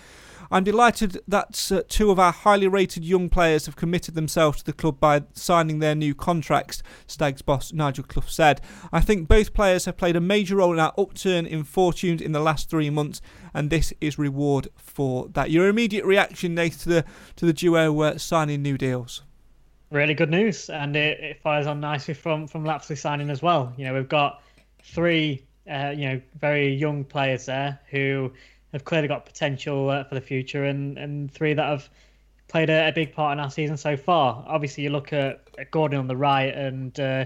I'm 0.53 0.65
delighted 0.65 1.17
that 1.29 1.71
uh, 1.71 1.83
two 1.87 2.11
of 2.11 2.19
our 2.19 2.33
highly 2.33 2.67
rated 2.67 3.05
young 3.05 3.29
players 3.29 3.67
have 3.67 3.77
committed 3.77 4.15
themselves 4.15 4.57
to 4.57 4.65
the 4.65 4.73
club 4.73 4.99
by 4.99 5.23
signing 5.31 5.79
their 5.79 5.95
new 5.95 6.13
contracts, 6.13 6.83
Stags 7.07 7.41
boss 7.41 7.71
Nigel 7.71 8.03
Clough 8.03 8.27
said. 8.27 8.59
I 8.91 8.99
think 8.99 9.29
both 9.29 9.53
players 9.53 9.85
have 9.85 9.95
played 9.95 10.17
a 10.17 10.21
major 10.21 10.57
role 10.57 10.73
in 10.73 10.79
our 10.79 10.93
upturn 10.97 11.45
in 11.45 11.63
fortunes 11.63 12.21
in 12.21 12.33
the 12.33 12.41
last 12.41 12.69
three 12.69 12.89
months, 12.89 13.21
and 13.53 13.69
this 13.69 13.93
is 14.01 14.19
reward 14.19 14.67
for 14.75 15.29
that. 15.29 15.51
Your 15.51 15.69
immediate 15.69 16.03
reaction, 16.03 16.53
Nate, 16.53 16.73
to 16.79 16.89
the 16.89 17.05
to 17.37 17.45
the 17.45 17.53
duo 17.53 17.97
uh, 18.01 18.17
signing 18.17 18.61
new 18.61 18.77
deals? 18.77 19.23
Really 19.89 20.13
good 20.13 20.29
news, 20.29 20.69
and 20.69 20.97
it, 20.97 21.19
it 21.21 21.41
fires 21.41 21.65
on 21.65 21.79
nicely 21.79 22.13
from 22.13 22.45
from 22.45 22.65
Lapslie 22.65 22.97
signing 22.97 23.29
as 23.29 23.41
well. 23.41 23.73
You 23.77 23.85
know, 23.85 23.93
we've 23.93 24.09
got 24.09 24.43
three, 24.83 25.45
uh, 25.69 25.93
you 25.95 26.09
know, 26.09 26.21
very 26.37 26.73
young 26.73 27.05
players 27.05 27.45
there 27.45 27.79
who 27.89 28.33
have 28.73 28.85
clearly 28.85 29.07
got 29.07 29.25
potential 29.25 29.89
uh, 29.89 30.03
for 30.03 30.15
the 30.15 30.21
future, 30.21 30.65
and 30.65 30.97
and 30.97 31.31
three 31.31 31.53
that 31.53 31.67
have 31.67 31.89
played 32.47 32.69
a, 32.69 32.89
a 32.89 32.91
big 32.91 33.13
part 33.13 33.33
in 33.33 33.39
our 33.39 33.51
season 33.51 33.77
so 33.77 33.95
far. 33.95 34.43
Obviously, 34.47 34.83
you 34.83 34.89
look 34.89 35.13
at, 35.13 35.47
at 35.57 35.71
Gordon 35.71 35.99
on 35.99 36.07
the 36.07 36.17
right, 36.17 36.53
and 36.53 36.99
uh, 36.99 37.25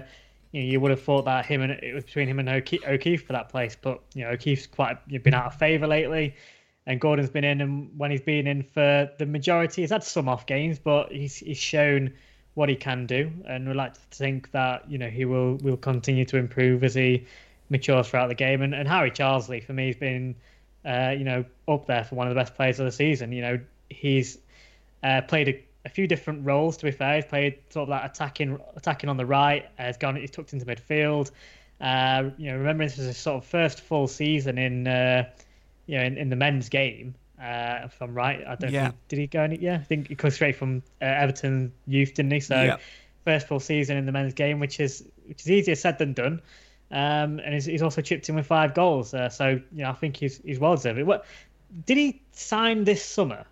you 0.52 0.62
know, 0.62 0.68
you 0.68 0.80
would 0.80 0.90
have 0.90 1.02
thought 1.02 1.24
that 1.24 1.46
him 1.46 1.62
and 1.62 1.72
it 1.72 1.94
was 1.94 2.04
between 2.04 2.28
him 2.28 2.38
and 2.38 2.48
O'Ke- 2.48 2.86
O'Keeffe 2.86 3.26
for 3.26 3.32
that 3.32 3.48
place, 3.48 3.76
but 3.80 4.02
you 4.14 4.24
know, 4.24 4.30
O'Keeffe's 4.30 4.66
quite 4.66 4.98
you've 5.06 5.22
been 5.22 5.34
out 5.34 5.46
of 5.46 5.54
favour 5.54 5.86
lately. 5.86 6.34
And 6.88 7.00
Gordon's 7.00 7.30
been 7.30 7.42
in, 7.42 7.60
and 7.60 7.90
when 7.98 8.12
he's 8.12 8.20
been 8.20 8.46
in 8.46 8.62
for 8.62 9.10
the 9.18 9.26
majority, 9.26 9.82
he's 9.82 9.90
had 9.90 10.04
some 10.04 10.28
off 10.28 10.46
games, 10.46 10.78
but 10.78 11.10
he's 11.10 11.38
he's 11.38 11.58
shown 11.58 12.12
what 12.54 12.68
he 12.68 12.76
can 12.76 13.06
do, 13.06 13.30
and 13.46 13.66
we'd 13.66 13.76
like 13.76 13.94
to 13.94 14.00
think 14.12 14.50
that 14.52 14.88
you 14.88 14.96
know 14.96 15.08
he 15.08 15.24
will 15.24 15.56
will 15.56 15.76
continue 15.76 16.24
to 16.24 16.36
improve 16.36 16.84
as 16.84 16.94
he 16.94 17.26
matures 17.70 18.08
throughout 18.08 18.28
the 18.28 18.34
game. 18.34 18.62
And, 18.62 18.74
and 18.74 18.88
Harry 18.88 19.10
Charsley 19.10 19.62
for 19.62 19.72
me 19.72 19.88
has 19.88 19.96
been, 19.96 20.34
uh, 20.86 21.14
you 21.16 21.24
know, 21.24 21.44
up 21.66 21.86
there 21.86 22.04
for 22.04 22.14
one 22.14 22.28
of 22.28 22.34
the 22.34 22.40
best 22.40 22.54
players 22.54 22.78
of 22.78 22.86
the 22.86 22.92
season. 22.92 23.32
You 23.32 23.42
know, 23.42 23.60
he's 23.90 24.38
uh, 25.02 25.22
played 25.22 25.48
a, 25.48 25.64
a 25.84 25.88
few 25.88 26.06
different 26.06 26.46
roles. 26.46 26.76
To 26.78 26.84
be 26.84 26.92
fair, 26.92 27.16
he's 27.16 27.24
played 27.24 27.58
sort 27.70 27.88
of 27.88 27.88
that 27.90 28.10
attacking 28.10 28.58
attacking 28.76 29.10
on 29.10 29.16
the 29.16 29.26
right. 29.26 29.66
Uh, 29.78 29.86
he's 29.86 29.96
gone, 29.96 30.16
he's 30.16 30.30
tucked 30.30 30.52
into 30.52 30.64
midfield. 30.64 31.30
Uh, 31.80 32.30
you 32.38 32.50
know, 32.50 32.56
remember 32.56 32.84
this 32.84 32.96
was 32.96 33.06
his 33.06 33.18
sort 33.18 33.42
of 33.42 33.44
first 33.44 33.80
full 33.82 34.08
season 34.08 34.56
in, 34.56 34.86
uh, 34.86 35.28
you 35.86 35.98
know, 35.98 36.04
in, 36.04 36.16
in 36.16 36.30
the 36.30 36.36
men's 36.36 36.68
game. 36.68 37.14
Uh, 37.38 37.80
if 37.84 38.00
I'm 38.00 38.14
right, 38.14 38.42
I 38.46 38.54
don't. 38.54 38.72
Yeah. 38.72 38.84
Think, 38.84 38.94
did 39.08 39.18
he 39.18 39.26
go 39.26 39.40
any? 39.42 39.58
Yeah, 39.58 39.74
I 39.74 39.84
think 39.84 40.08
he 40.08 40.14
comes 40.14 40.34
straight 40.34 40.56
from 40.56 40.82
uh, 41.02 41.04
Everton 41.04 41.72
youth, 41.86 42.14
didn't 42.14 42.32
he? 42.32 42.40
So 42.40 42.62
Yeah. 42.62 42.76
first 43.24 43.46
full 43.46 43.60
season 43.60 43.98
in 43.98 44.06
the 44.06 44.12
men's 44.12 44.32
game, 44.32 44.58
which 44.58 44.80
is 44.80 45.04
which 45.26 45.42
is 45.42 45.50
easier 45.50 45.74
said 45.74 45.98
than 45.98 46.14
done. 46.14 46.40
Um, 46.90 47.40
and 47.40 47.54
he's, 47.54 47.64
he's 47.64 47.82
also 47.82 48.00
chipped 48.00 48.28
in 48.28 48.36
with 48.36 48.46
five 48.46 48.74
goals. 48.74 49.12
Uh, 49.12 49.28
so 49.28 49.48
you 49.48 49.82
know, 49.82 49.90
I 49.90 49.94
think 49.94 50.16
he's 50.16 50.38
he's 50.38 50.58
well 50.58 50.76
deserved. 50.76 51.02
What 51.02 51.24
did 51.84 51.96
he 51.96 52.22
sign 52.32 52.84
this 52.84 53.04
summer? 53.04 53.44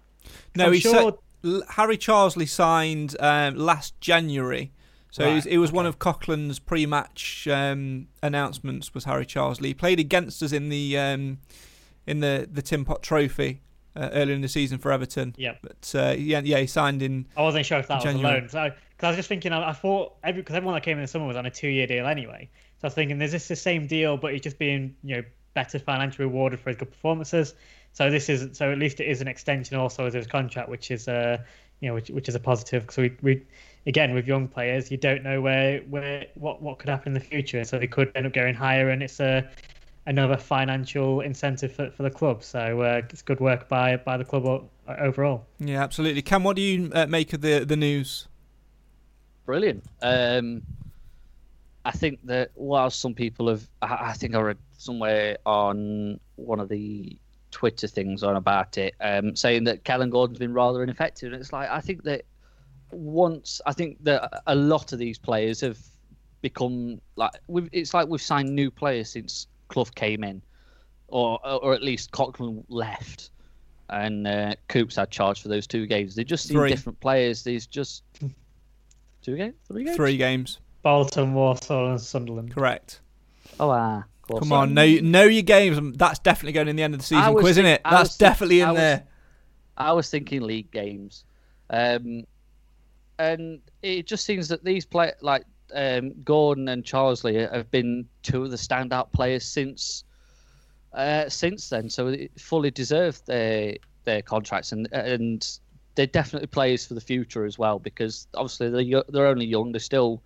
No, 0.54 0.66
I'm 0.66 0.72
he 0.72 0.80
sure. 0.80 1.18
sa- 1.42 1.60
Harry 1.70 1.98
Charsley 1.98 2.48
signed 2.48 3.16
um, 3.20 3.56
last 3.56 4.00
January. 4.00 4.70
So 5.10 5.24
it 5.24 5.34
was, 5.34 5.46
it 5.46 5.58
was 5.58 5.70
one 5.70 5.86
of 5.86 6.00
Coughlan's 6.00 6.58
pre-match 6.58 7.46
um, 7.46 8.08
announcements. 8.20 8.94
Was 8.94 9.04
Harry 9.04 9.24
Charsley 9.24 9.66
He 9.66 9.74
played 9.74 10.00
against 10.00 10.42
us 10.42 10.50
in 10.50 10.70
the 10.70 10.98
um, 10.98 11.38
in 12.04 12.18
the 12.18 12.48
the 12.50 12.62
Tim 12.62 12.84
Pot 12.84 13.00
Trophy 13.02 13.60
uh, 13.94 14.08
earlier 14.12 14.34
in 14.34 14.40
the 14.40 14.48
season 14.48 14.78
for 14.78 14.90
Everton. 14.90 15.34
Yep. 15.38 15.58
But 15.62 15.94
uh, 15.94 16.14
yeah, 16.18 16.40
yeah, 16.42 16.58
he 16.58 16.66
signed 16.66 17.00
in. 17.00 17.26
I 17.36 17.42
wasn't 17.42 17.64
sure 17.64 17.78
if 17.78 17.86
that 17.88 18.02
January. 18.02 18.42
was 18.42 18.54
a 18.54 18.56
loan. 18.56 18.70
So, 18.70 18.76
because 18.90 19.06
I 19.06 19.08
was 19.08 19.16
just 19.16 19.28
thinking, 19.28 19.52
I, 19.52 19.68
I 19.68 19.72
thought 19.72 20.14
every 20.24 20.42
because 20.42 20.56
everyone 20.56 20.74
that 20.74 20.82
came 20.82 20.96
in 20.98 21.02
the 21.02 21.08
summer 21.08 21.26
was 21.26 21.36
on 21.36 21.46
a 21.46 21.50
two-year 21.50 21.86
deal 21.86 22.06
anyway. 22.06 22.48
So 22.84 22.88
I 22.88 22.88
was 22.88 22.94
thinking, 22.96 23.22
is 23.22 23.32
this 23.32 23.48
the 23.48 23.56
same 23.56 23.86
deal, 23.86 24.18
but 24.18 24.34
he's 24.34 24.42
just 24.42 24.58
being 24.58 24.94
you 25.02 25.16
know 25.16 25.22
better 25.54 25.78
financially 25.78 26.26
rewarded 26.26 26.60
for 26.60 26.68
his 26.68 26.76
good 26.76 26.90
performances? 26.90 27.54
So 27.94 28.10
this 28.10 28.28
is 28.28 28.58
so 28.58 28.70
at 28.70 28.76
least 28.76 29.00
it 29.00 29.06
is 29.06 29.22
an 29.22 29.26
extension 29.26 29.78
also 29.78 30.04
of 30.04 30.12
his 30.12 30.26
contract, 30.26 30.68
which 30.68 30.90
is 30.90 31.08
uh 31.08 31.38
you 31.80 31.88
know 31.88 31.94
which 31.94 32.10
which 32.10 32.28
is 32.28 32.34
a 32.34 32.40
positive. 32.40 32.84
So 32.90 33.00
we 33.00 33.16
we 33.22 33.42
again 33.86 34.12
with 34.12 34.26
young 34.26 34.48
players, 34.48 34.90
you 34.90 34.98
don't 34.98 35.22
know 35.22 35.40
where 35.40 35.80
where 35.88 36.26
what 36.34 36.60
what 36.60 36.78
could 36.78 36.90
happen 36.90 37.08
in 37.08 37.14
the 37.14 37.26
future. 37.26 37.64
So 37.64 37.78
they 37.78 37.86
could 37.86 38.12
end 38.14 38.26
up 38.26 38.34
going 38.34 38.54
higher, 38.54 38.90
and 38.90 39.02
it's 39.02 39.18
a 39.18 39.48
another 40.04 40.36
financial 40.36 41.22
incentive 41.22 41.72
for, 41.72 41.90
for 41.90 42.02
the 42.02 42.10
club. 42.10 42.44
So 42.44 42.82
uh, 42.82 43.00
it's 43.08 43.22
good 43.22 43.40
work 43.40 43.66
by 43.66 43.96
by 43.96 44.18
the 44.18 44.26
club 44.26 44.68
overall. 44.86 45.46
Yeah, 45.58 45.82
absolutely. 45.82 46.20
Cam, 46.20 46.44
what 46.44 46.54
do 46.54 46.60
you 46.60 46.90
uh, 46.92 47.06
make 47.06 47.32
of 47.32 47.40
the 47.40 47.64
the 47.64 47.76
news? 47.76 48.28
Brilliant. 49.46 49.84
Um, 50.02 50.64
I 51.84 51.90
think 51.90 52.20
that 52.24 52.50
while 52.54 52.90
some 52.90 53.14
people 53.14 53.48
have, 53.48 53.68
I, 53.82 54.10
I 54.10 54.12
think 54.12 54.34
I 54.34 54.40
read 54.40 54.58
somewhere 54.78 55.36
on 55.44 56.18
one 56.36 56.60
of 56.60 56.68
the 56.68 57.16
Twitter 57.50 57.86
things 57.86 58.22
on 58.22 58.36
about 58.36 58.78
it, 58.78 58.94
um, 59.00 59.36
saying 59.36 59.64
that 59.64 59.84
Kellen 59.84 60.10
Gordon's 60.10 60.38
been 60.38 60.54
rather 60.54 60.82
ineffective. 60.82 61.32
And 61.32 61.40
it's 61.40 61.52
like, 61.52 61.68
I 61.70 61.80
think 61.80 62.02
that 62.04 62.22
once, 62.90 63.60
I 63.66 63.72
think 63.72 64.02
that 64.04 64.42
a 64.46 64.54
lot 64.54 64.92
of 64.92 64.98
these 64.98 65.18
players 65.18 65.60
have 65.60 65.78
become 66.40 67.00
like, 67.16 67.32
we've, 67.48 67.68
it's 67.72 67.94
like 67.94 68.08
we've 68.08 68.22
signed 68.22 68.54
new 68.54 68.70
players 68.70 69.10
since 69.10 69.46
Clough 69.68 69.84
came 69.94 70.24
in, 70.24 70.42
or 71.08 71.38
or 71.46 71.74
at 71.74 71.82
least 71.82 72.10
Coughlan 72.12 72.64
left. 72.68 73.30
And 73.90 74.26
uh, 74.26 74.54
Coops 74.68 74.96
had 74.96 75.10
charge 75.10 75.42
for 75.42 75.48
those 75.48 75.66
two 75.66 75.86
games. 75.86 76.14
They 76.14 76.24
just 76.24 76.48
seem 76.48 76.66
different 76.66 76.98
players. 77.00 77.44
These 77.44 77.66
just 77.66 78.02
two 79.22 79.36
games, 79.36 79.54
three 79.68 79.84
games. 79.84 79.96
Three 79.96 80.16
games, 80.16 80.58
Bolton, 80.84 81.34
Walsall, 81.34 81.90
and 81.90 82.00
Sunderland. 82.00 82.54
correct. 82.54 83.00
Oh, 83.58 83.70
ah. 83.70 83.98
of 83.98 84.28
course. 84.28 84.40
Come 84.40 84.52
on, 84.52 84.74
know 84.74 84.86
know 84.86 85.24
your 85.24 85.42
games. 85.42 85.96
That's 85.96 86.20
definitely 86.20 86.52
going 86.52 86.68
in 86.68 86.76
the 86.76 86.82
end 86.84 86.94
of 86.94 87.00
the 87.00 87.06
season 87.06 87.34
was 87.34 87.42
quiz, 87.42 87.58
isn't 87.58 87.66
it? 87.66 87.80
I 87.84 87.90
That's 87.90 88.00
was 88.10 88.16
think- 88.16 88.30
definitely 88.30 88.60
in 88.60 88.68
I 88.68 88.70
was- 88.70 88.78
there. 88.78 89.02
I 89.76 89.92
was 89.92 90.08
thinking 90.08 90.42
league 90.42 90.70
games, 90.70 91.24
um, 91.70 92.22
and 93.18 93.60
it 93.82 94.06
just 94.06 94.24
seems 94.24 94.46
that 94.48 94.62
these 94.62 94.84
play 94.86 95.12
like 95.20 95.44
um, 95.74 96.12
Gordon 96.22 96.68
and 96.68 96.84
Charsley 96.84 97.50
have 97.50 97.70
been 97.72 98.06
two 98.22 98.44
of 98.44 98.52
the 98.52 98.56
standout 98.56 99.10
players 99.12 99.44
since 99.44 100.04
uh, 100.92 101.28
since 101.28 101.70
then. 101.70 101.90
So 101.90 102.08
it 102.08 102.30
fully 102.38 102.70
deserved 102.70 103.26
their 103.26 103.74
their 104.04 104.22
contracts, 104.22 104.70
and 104.70 104.88
and 104.92 105.44
they're 105.96 106.06
definitely 106.06 106.46
players 106.48 106.86
for 106.86 106.94
the 106.94 107.00
future 107.00 107.44
as 107.44 107.58
well. 107.58 107.78
Because 107.80 108.28
obviously 108.34 108.70
they're 108.70 109.02
they're 109.08 109.26
only 109.26 109.46
young, 109.46 109.72
they're 109.72 109.80
still 109.80 110.22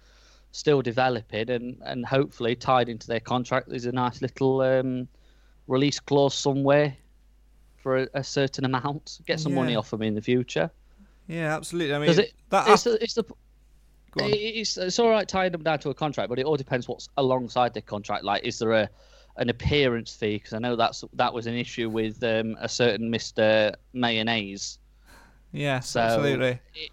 still 0.53 0.83
developing, 0.83 1.51
and 1.51 1.79
and 1.85 2.07
hopefully 2.07 2.57
tied 2.57 2.89
into 2.89 3.07
their 3.07 3.21
contract 3.21 3.69
there's 3.69 3.87
a 3.87 3.93
nice 3.93 4.23
little 4.23 4.61
um, 4.63 5.09
release 5.67 6.01
clause 6.01 6.35
somewhere 6.35 6.97
for 7.77 7.99
a, 7.99 8.09
a 8.15 8.25
certain 8.25 8.65
amount. 8.65 9.21
Get 9.27 9.41
some 9.41 9.55
money 9.55 9.73
Yeah. 9.73 9.79
off 9.79 9.91
them 9.91 10.03
in 10.03 10.15
the 10.15 10.23
future. 10.23 10.71
Yeah, 11.27 11.55
absolutely. 11.55 11.95
I 11.95 11.99
mean, 11.99 12.19
it? 12.19 12.33
that 12.51 12.69
it's, 12.69 12.85
the, 12.85 13.03
it's 13.03 13.15
the. 13.15 13.25
It's, 14.17 14.77
it's 14.77 14.99
all 14.99 15.11
right 15.11 15.29
tying 15.29 15.53
them 15.53 15.63
down 15.63 15.79
to 15.81 15.91
a 15.91 15.95
contract, 15.95 16.29
but 16.29 16.39
it 16.39 16.47
all 16.47 16.57
depends 16.57 16.89
what's 16.89 17.09
alongside 17.19 17.75
the 17.75 17.83
contract. 17.83 18.25
Like, 18.25 18.43
is 18.43 18.59
there 18.59 18.73
a 18.73 18.89
an 19.37 19.51
appearance 19.51 20.17
fee? 20.17 20.37
Because 20.39 20.55
I 20.55 20.59
know 20.59 20.75
that's 20.75 21.05
that 21.13 21.33
was 21.33 21.47
an 21.47 21.55
issue 21.55 21.89
with 21.89 22.21
um, 22.25 22.57
a 22.59 22.69
certain 22.69 23.11
Mister 23.11 23.75
Mayonnaise. 23.93 24.79
yes, 25.53 25.91
So 25.91 26.01
absolutely. 26.01 26.59
It, 26.75 26.91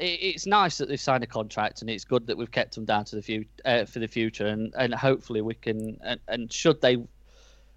it's 0.00 0.46
nice 0.46 0.78
that 0.78 0.88
they've 0.88 1.00
signed 1.00 1.24
a 1.24 1.26
contract, 1.26 1.80
and 1.80 1.90
it's 1.90 2.04
good 2.04 2.26
that 2.26 2.36
we've 2.36 2.50
kept 2.50 2.74
them 2.74 2.84
down 2.84 3.04
to 3.06 3.16
the 3.16 3.22
future 3.22 3.48
uh, 3.64 3.84
for 3.84 3.98
the 3.98 4.08
future, 4.08 4.46
and, 4.46 4.72
and 4.76 4.94
hopefully 4.94 5.40
we 5.40 5.54
can. 5.54 5.98
And, 6.02 6.20
and 6.28 6.52
should 6.52 6.80
they 6.80 6.98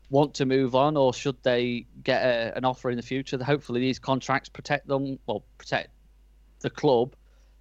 want 0.09 0.33
to 0.35 0.45
move 0.45 0.75
on, 0.75 0.97
or 0.97 1.13
should 1.13 1.41
they 1.43 1.85
get 2.03 2.23
a, 2.23 2.55
an 2.55 2.65
offer 2.65 2.89
in 2.89 2.97
the 2.97 3.03
future, 3.03 3.41
hopefully 3.43 3.79
these 3.79 3.99
contracts 3.99 4.49
protect 4.49 4.87
them, 4.87 5.17
well, 5.25 5.43
protect 5.57 5.89
the 6.59 6.69
club, 6.69 7.15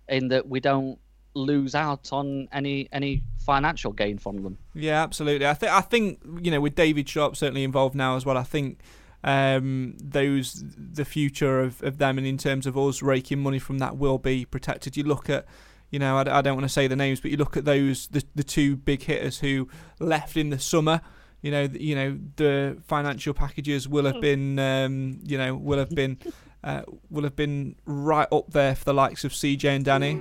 in 0.09 0.29
that 0.29 0.49
we 0.49 0.61
don't 0.61 0.99
lose 1.35 1.75
out 1.75 2.13
on 2.13 2.49
any 2.53 2.89
any 2.93 3.23
financial 3.39 3.93
gain 3.93 4.19
from 4.19 4.43
them. 4.43 4.59
Yeah, 4.75 5.03
absolutely. 5.03 5.47
I 5.47 5.55
think 5.55 5.73
I 5.73 5.81
think 5.81 6.21
you 6.43 6.51
know 6.51 6.61
with 6.61 6.75
David 6.75 7.09
Sharp 7.09 7.37
certainly 7.37 7.65
involved 7.65 7.95
now 7.95 8.17
as 8.17 8.27
well. 8.27 8.37
I 8.37 8.43
think 8.43 8.81
um, 9.23 9.95
those 10.03 10.65
the 10.77 11.05
future 11.05 11.61
of, 11.61 11.83
of 11.83 11.99
them 11.99 12.19
and 12.19 12.27
in 12.27 12.39
terms 12.39 12.67
of 12.67 12.77
us 12.77 13.03
raking 13.03 13.41
money 13.41 13.59
from 13.59 13.79
that 13.79 13.97
will 13.97 14.19
be 14.19 14.45
protected. 14.45 14.97
You 14.97 15.05
look 15.05 15.29
at 15.29 15.47
you 15.91 15.99
know 15.99 16.17
I 16.17 16.41
don't 16.41 16.55
want 16.55 16.65
to 16.65 16.73
say 16.73 16.87
the 16.87 16.97
names, 16.97 17.21
but 17.21 17.31
you 17.31 17.37
look 17.37 17.57
at 17.57 17.65
those 17.65 18.07
the 18.09 18.25
the 18.35 18.45
two 18.45 18.77
big 18.77 19.03
hitters 19.03 19.41
who 19.41 19.69
left 19.99 20.37
in 20.37 20.51
the 20.51 20.59
summer. 20.59 21.01
You 21.43 21.51
know, 21.51 21.63
you 21.63 21.95
know 21.95 22.19
the 22.37 22.79
financial 22.87 23.33
packages 23.33 23.89
will 23.89 24.05
have 24.05 24.21
been, 24.21 24.59
um, 24.59 25.21
you 25.25 25.39
know, 25.39 25.57
will 25.57 25.79
have 25.79 25.89
been, 25.89 26.19
uh, 26.65 26.83
will 27.09 27.25
have 27.25 27.35
been 27.35 27.77
right 27.87 28.29
up 28.31 28.51
there 28.51 28.75
for 28.75 28.85
the 28.85 28.93
likes 28.93 29.25
of 29.25 29.33
CJ 29.33 29.65
and 29.65 29.85
Danny. 29.85 30.21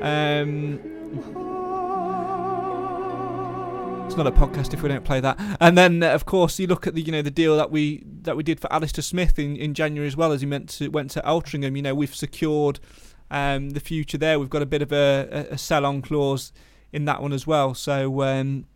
Um, 0.00 0.78
it's 4.06 4.16
not 4.16 4.26
a 4.26 4.32
podcast 4.32 4.74
if 4.74 4.82
we 4.82 4.88
don't 4.88 5.04
play 5.04 5.20
that. 5.20 5.38
And 5.60 5.78
then, 5.78 6.02
uh, 6.02 6.10
of 6.10 6.24
course, 6.24 6.58
you 6.58 6.66
look 6.66 6.86
at 6.86 6.94
the 6.94 7.00
you 7.02 7.12
know 7.12 7.22
the 7.22 7.30
deal 7.30 7.56
that 7.56 7.70
we 7.70 8.04
that 8.30 8.36
we 8.36 8.44
did 8.44 8.60
for 8.60 8.72
Alistair 8.72 9.02
Smith 9.02 9.40
in, 9.40 9.56
in 9.56 9.74
January 9.74 10.06
as 10.06 10.16
well 10.16 10.30
as 10.30 10.40
he 10.40 10.46
meant 10.46 10.68
to 10.68 10.88
went 10.88 11.10
to 11.10 11.20
Altrincham. 11.22 11.74
You 11.74 11.82
know, 11.82 11.96
we've 11.96 12.14
secured 12.14 12.78
um, 13.28 13.70
the 13.70 13.80
future 13.80 14.18
there. 14.18 14.38
We've 14.38 14.48
got 14.48 14.62
a 14.62 14.66
bit 14.66 14.82
of 14.82 14.92
a, 14.92 15.28
a, 15.50 15.54
a 15.54 15.58
sell-on 15.58 16.00
clause 16.00 16.52
in 16.92 17.06
that 17.06 17.20
one 17.20 17.32
as 17.32 17.46
well. 17.46 17.74
So. 17.74 18.22
Um, 18.22 18.66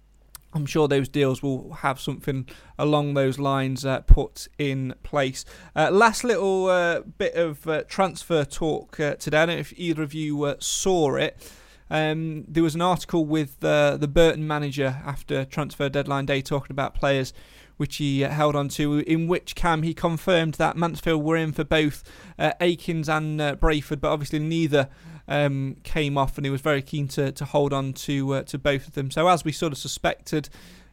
I'm 0.56 0.66
sure 0.66 0.86
those 0.86 1.08
deals 1.08 1.42
will 1.42 1.72
have 1.72 2.00
something 2.00 2.48
along 2.78 3.14
those 3.14 3.40
lines 3.40 3.84
uh, 3.84 4.02
put 4.02 4.46
in 4.56 4.94
place. 5.02 5.44
Uh, 5.74 5.90
last 5.90 6.22
little 6.22 6.66
uh, 6.66 7.00
bit 7.00 7.34
of 7.34 7.66
uh, 7.66 7.82
transfer 7.88 8.44
talk 8.44 9.00
uh, 9.00 9.16
today. 9.16 9.38
I 9.38 9.46
don't 9.46 9.56
know 9.56 9.60
if 9.60 9.72
either 9.76 10.04
of 10.04 10.14
you 10.14 10.44
uh, 10.44 10.54
saw 10.60 11.16
it. 11.16 11.50
Um, 11.90 12.44
there 12.46 12.62
was 12.62 12.76
an 12.76 12.82
article 12.82 13.24
with 13.24 13.58
the 13.58 14.08
Burton 14.08 14.46
manager 14.46 15.02
after 15.04 15.44
transfer 15.44 15.88
deadline 15.88 16.26
day 16.26 16.40
talking 16.40 16.70
about 16.70 16.94
players 16.94 17.32
which 17.76 17.96
he 17.96 18.24
uh, 18.24 18.30
held 18.30 18.56
on 18.56 18.68
to, 18.68 18.98
in 19.00 19.26
which 19.26 19.54
Cam 19.54 19.82
he 19.82 19.94
confirmed 19.94 20.54
that 20.54 20.76
Mansfield 20.76 21.22
were 21.22 21.36
in 21.36 21.52
for 21.52 21.64
both 21.64 22.04
uh, 22.38 22.52
Akins 22.60 23.08
and 23.08 23.40
uh, 23.40 23.56
Brayford, 23.56 24.00
but 24.00 24.10
obviously 24.10 24.38
neither 24.38 24.88
um, 25.28 25.76
came 25.82 26.16
off, 26.18 26.36
and 26.36 26.44
he 26.44 26.50
was 26.50 26.60
very 26.60 26.82
keen 26.82 27.08
to, 27.08 27.32
to 27.32 27.44
hold 27.44 27.72
on 27.72 27.92
to 27.92 28.42
to 28.44 28.58
both 28.58 28.88
of 28.88 28.94
them. 28.94 29.10
So 29.10 29.28
as 29.28 29.44
we 29.44 29.52
sort 29.52 29.72
of 29.72 29.78
suspected, 29.78 30.48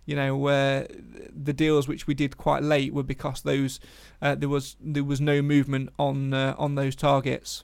you 0.06 0.15
know, 0.15 0.48
uh, 0.48 0.86
the 1.32 1.54
deals 1.54 1.88
which 1.88 2.08
we 2.08 2.13
did 2.13 2.38
quite 2.38 2.63
late 2.63 2.94
were 2.94 3.04
because 3.04 3.44
those 3.44 3.80
uh, 4.22 4.36
there 4.36 4.50
was 4.50 4.76
there 4.82 5.04
was 5.04 5.22
no 5.22 5.41
movement 5.41 5.89
on 6.00 6.34
uh, 6.34 6.56
on 6.58 6.76
those 6.76 6.96
targets. 6.96 7.63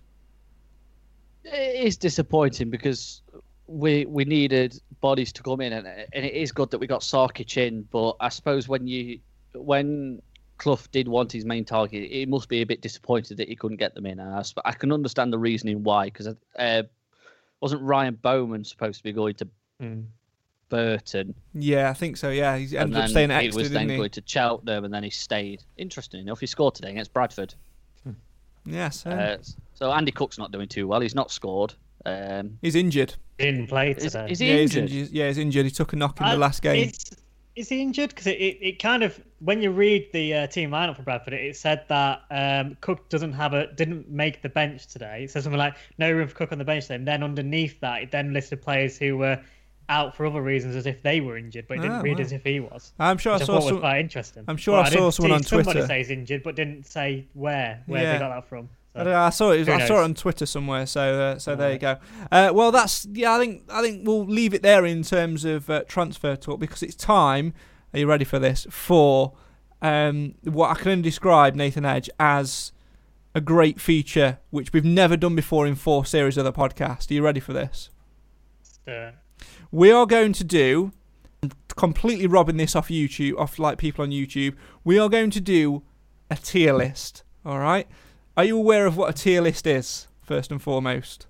It 1.43 1.85
is 1.85 1.97
disappointing 1.97 2.69
because 2.69 3.21
we 3.67 4.05
we 4.05 4.25
needed 4.25 4.79
bodies 5.01 5.31
to 5.33 5.43
come 5.43 5.61
in, 5.61 5.73
and, 5.73 5.87
and 5.87 6.25
it 6.25 6.33
is 6.33 6.51
good 6.51 6.71
that 6.71 6.79
we 6.79 6.87
got 6.87 7.01
Sarkic 7.01 7.57
in. 7.57 7.83
But 7.91 8.15
I 8.19 8.29
suppose 8.29 8.67
when 8.67 8.87
you 8.87 9.19
when 9.53 10.21
Clough 10.57 10.79
did 10.91 11.07
want 11.07 11.31
his 11.31 11.45
main 11.45 11.65
target, 11.65 12.09
it 12.11 12.27
must 12.29 12.49
be 12.49 12.61
a 12.61 12.65
bit 12.65 12.81
disappointed 12.81 13.37
that 13.37 13.47
he 13.47 13.55
couldn't 13.55 13.77
get 13.77 13.93
them 13.93 14.05
in. 14.05 14.19
And 14.19 14.33
I, 14.33 14.43
I 14.65 14.71
can 14.71 14.91
understand 14.91 15.31
the 15.31 15.37
reasoning 15.37 15.83
why, 15.83 16.05
because 16.05 16.27
uh, 16.57 16.83
wasn't 17.61 17.81
Ryan 17.81 18.15
Bowman 18.15 18.63
supposed 18.63 18.97
to 18.99 19.03
be 19.03 19.11
going 19.11 19.35
to 19.35 19.47
Burton, 20.69 21.33
Yeah, 21.53 21.89
I 21.89 21.93
think 21.93 22.17
so. 22.17 22.29
Yeah, 22.29 22.57
he 22.57 22.77
ended 22.77 22.97
up 22.97 23.09
staying 23.09 23.31
at 23.31 23.41
he 23.41 23.47
Exeter, 23.47 23.63
was 23.63 23.71
then 23.71 23.89
he? 23.89 23.95
going 23.97 24.09
to 24.09 24.23
Cheltenham, 24.25 24.83
and 24.83 24.93
then 24.93 25.01
he 25.03 25.09
stayed. 25.09 25.63
Interesting 25.77 26.19
enough, 26.21 26.41
he 26.41 26.45
scored 26.45 26.75
today 26.75 26.91
against 26.91 27.13
Bradford. 27.13 27.53
Yes, 28.65 29.05
uh, 29.05 29.09
Uh, 29.09 29.37
so 29.75 29.93
Andy 29.93 30.11
Cook's 30.11 30.37
not 30.37 30.51
doing 30.51 30.67
too 30.67 30.87
well. 30.87 30.99
He's 30.99 31.15
not 31.15 31.31
scored. 31.31 31.73
Um, 32.05 32.57
he's 32.61 32.75
injured. 32.75 33.15
Didn't 33.37 33.67
play 33.67 33.93
today. 33.93 34.27
is 34.29 34.39
he 34.39 34.49
yeah, 34.49 34.57
he's 34.57 34.75
injured? 34.75 34.91
injured. 34.95 35.13
Yeah, 35.13 35.27
he's 35.27 35.37
injured. 35.37 35.65
He 35.65 35.71
took 35.71 35.93
a 35.93 35.95
knock 35.95 36.19
in 36.19 36.27
the 36.27 36.33
Uh, 36.33 36.37
last 36.37 36.61
game. 36.61 36.89
Is, 36.89 37.05
is 37.55 37.69
he 37.69 37.81
injured? 37.81 38.09
Because 38.09 38.27
it, 38.27 38.37
it, 38.39 38.57
it 38.61 38.79
kind 38.79 39.03
of 39.03 39.19
when 39.39 39.61
you 39.61 39.71
read 39.71 40.07
the 40.13 40.33
uh, 40.33 40.47
team 40.47 40.71
lineup 40.71 40.95
for 40.95 41.03
Bradford, 41.03 41.33
it, 41.33 41.41
it 41.43 41.55
said 41.57 41.83
that 41.89 42.21
um, 42.31 42.77
Cook 42.81 43.09
doesn't 43.09 43.33
have 43.33 43.53
a 43.53 43.71
didn't 43.73 44.09
make 44.09 44.41
the 44.41 44.49
bench 44.49 44.87
today. 44.87 45.23
It 45.25 45.31
says 45.31 45.43
something 45.43 45.59
like 45.59 45.75
no 45.97 46.11
room 46.11 46.27
for 46.27 46.35
Cook 46.35 46.51
on 46.51 46.57
the 46.57 46.65
bench. 46.65 46.87
Then, 46.87 47.05
then 47.05 47.23
underneath 47.23 47.79
that, 47.81 48.01
it 48.03 48.11
then 48.11 48.33
listed 48.33 48.61
players 48.61 48.97
who 48.97 49.17
were 49.17 49.39
out 49.89 50.13
for 50.15 50.25
other 50.25 50.41
reasons 50.41 50.75
as 50.75 50.85
if 50.85 51.01
they 51.01 51.21
were 51.21 51.37
injured, 51.37 51.65
but 51.67 51.77
it 51.77 51.81
didn't 51.81 51.97
Ah, 51.97 52.01
read 52.01 52.17
wow. 52.17 52.21
as 52.21 52.31
if 52.33 52.43
he 52.43 52.59
was. 52.59 52.91
I'm 52.99 53.17
sure 53.17 53.31
I 53.31 53.35
Which 53.35 53.43
I 53.43 53.45
saw 53.45 53.53
thought 53.53 53.63
was 53.63 53.69
some. 53.69 53.79
quite 53.79 53.99
interesting. 54.01 54.43
I'm 54.47 54.57
sure 54.57 54.73
Well, 54.73 54.83
I 54.83 54.89
saw 54.89 54.95
didn't 54.95 55.11
someone 55.13 55.31
on 55.37 55.41
Twitter. 55.43 55.87
say 55.87 55.97
he's 55.99 56.09
injured, 56.09 56.43
but 56.43 56.55
didn't 56.55 56.85
say 56.85 57.25
where 57.33 57.81
where 57.85 58.03
Yeah. 58.03 58.13
they 58.13 58.19
got 58.19 58.29
that 58.35 58.49
from. 58.49 58.67
So, 59.03 59.11
I, 59.11 59.25
I 59.27 59.29
saw 59.29 59.51
it. 59.51 59.67
who 59.67 59.73
I 59.73 59.85
saw 59.87 60.01
it 60.01 60.03
on 60.03 60.13
Twitter 60.13 60.45
somewhere. 60.45 60.85
So, 60.85 61.19
uh, 61.19 61.39
so 61.39 61.55
there 61.55 61.73
you 61.73 61.79
go. 61.79 61.97
Uh, 62.31 62.51
well, 62.53 62.71
that's 62.71 63.05
yeah. 63.11 63.33
I 63.35 63.39
think 63.39 63.63
I 63.69 63.81
think 63.81 64.07
we'll 64.07 64.25
leave 64.25 64.53
it 64.53 64.61
there 64.63 64.85
in 64.85 65.03
terms 65.03 65.45
of 65.45 65.69
uh, 65.69 65.83
transfer 65.87 66.35
talk 66.35 66.59
because 66.59 66.83
it's 66.83 66.95
time. 66.95 67.53
Are 67.93 67.99
you 67.99 68.07
ready 68.07 68.25
for 68.25 68.39
this? 68.39 68.67
For 68.69 69.33
um, 69.81 70.35
what 70.43 70.69
I 70.71 70.75
can 70.75 70.91
only 70.91 71.03
describe 71.03 71.55
Nathan 71.55 71.85
Edge 71.85 72.09
as 72.19 72.71
a 73.35 73.41
great 73.41 73.79
feature, 73.79 74.39
which 74.49 74.73
we've 74.73 74.83
never 74.83 75.15
done 75.15 75.35
before 75.35 75.67
in 75.67 75.75
four 75.75 76.05
series 76.05 76.37
of 76.37 76.43
the 76.43 76.53
podcast. 76.53 77.11
Are 77.11 77.13
you 77.13 77.21
ready 77.23 77.39
for 77.39 77.53
this? 77.53 77.89
uh, 78.87 79.11
We 79.71 79.91
are 79.91 80.05
going 80.05 80.33
to 80.33 80.43
do 80.43 80.91
completely 81.75 82.25
robbing 82.25 82.57
this 82.57 82.75
off 82.75 82.87
YouTube, 82.89 83.37
off 83.37 83.59
like 83.59 83.77
people 83.77 84.03
on 84.03 84.09
YouTube. 84.09 84.55
We 84.83 84.97
are 84.97 85.07
going 85.09 85.29
to 85.31 85.41
do 85.41 85.83
a 86.31 86.35
tier 86.35 86.73
list. 86.73 87.23
All 87.45 87.59
right. 87.59 87.87
Are 88.37 88.45
you 88.45 88.57
aware 88.57 88.85
of 88.85 88.95
what 88.95 89.09
a 89.09 89.13
tier 89.13 89.41
list 89.41 89.67
is? 89.67 90.07
First 90.21 90.51
and 90.51 90.61
foremost, 90.61 91.25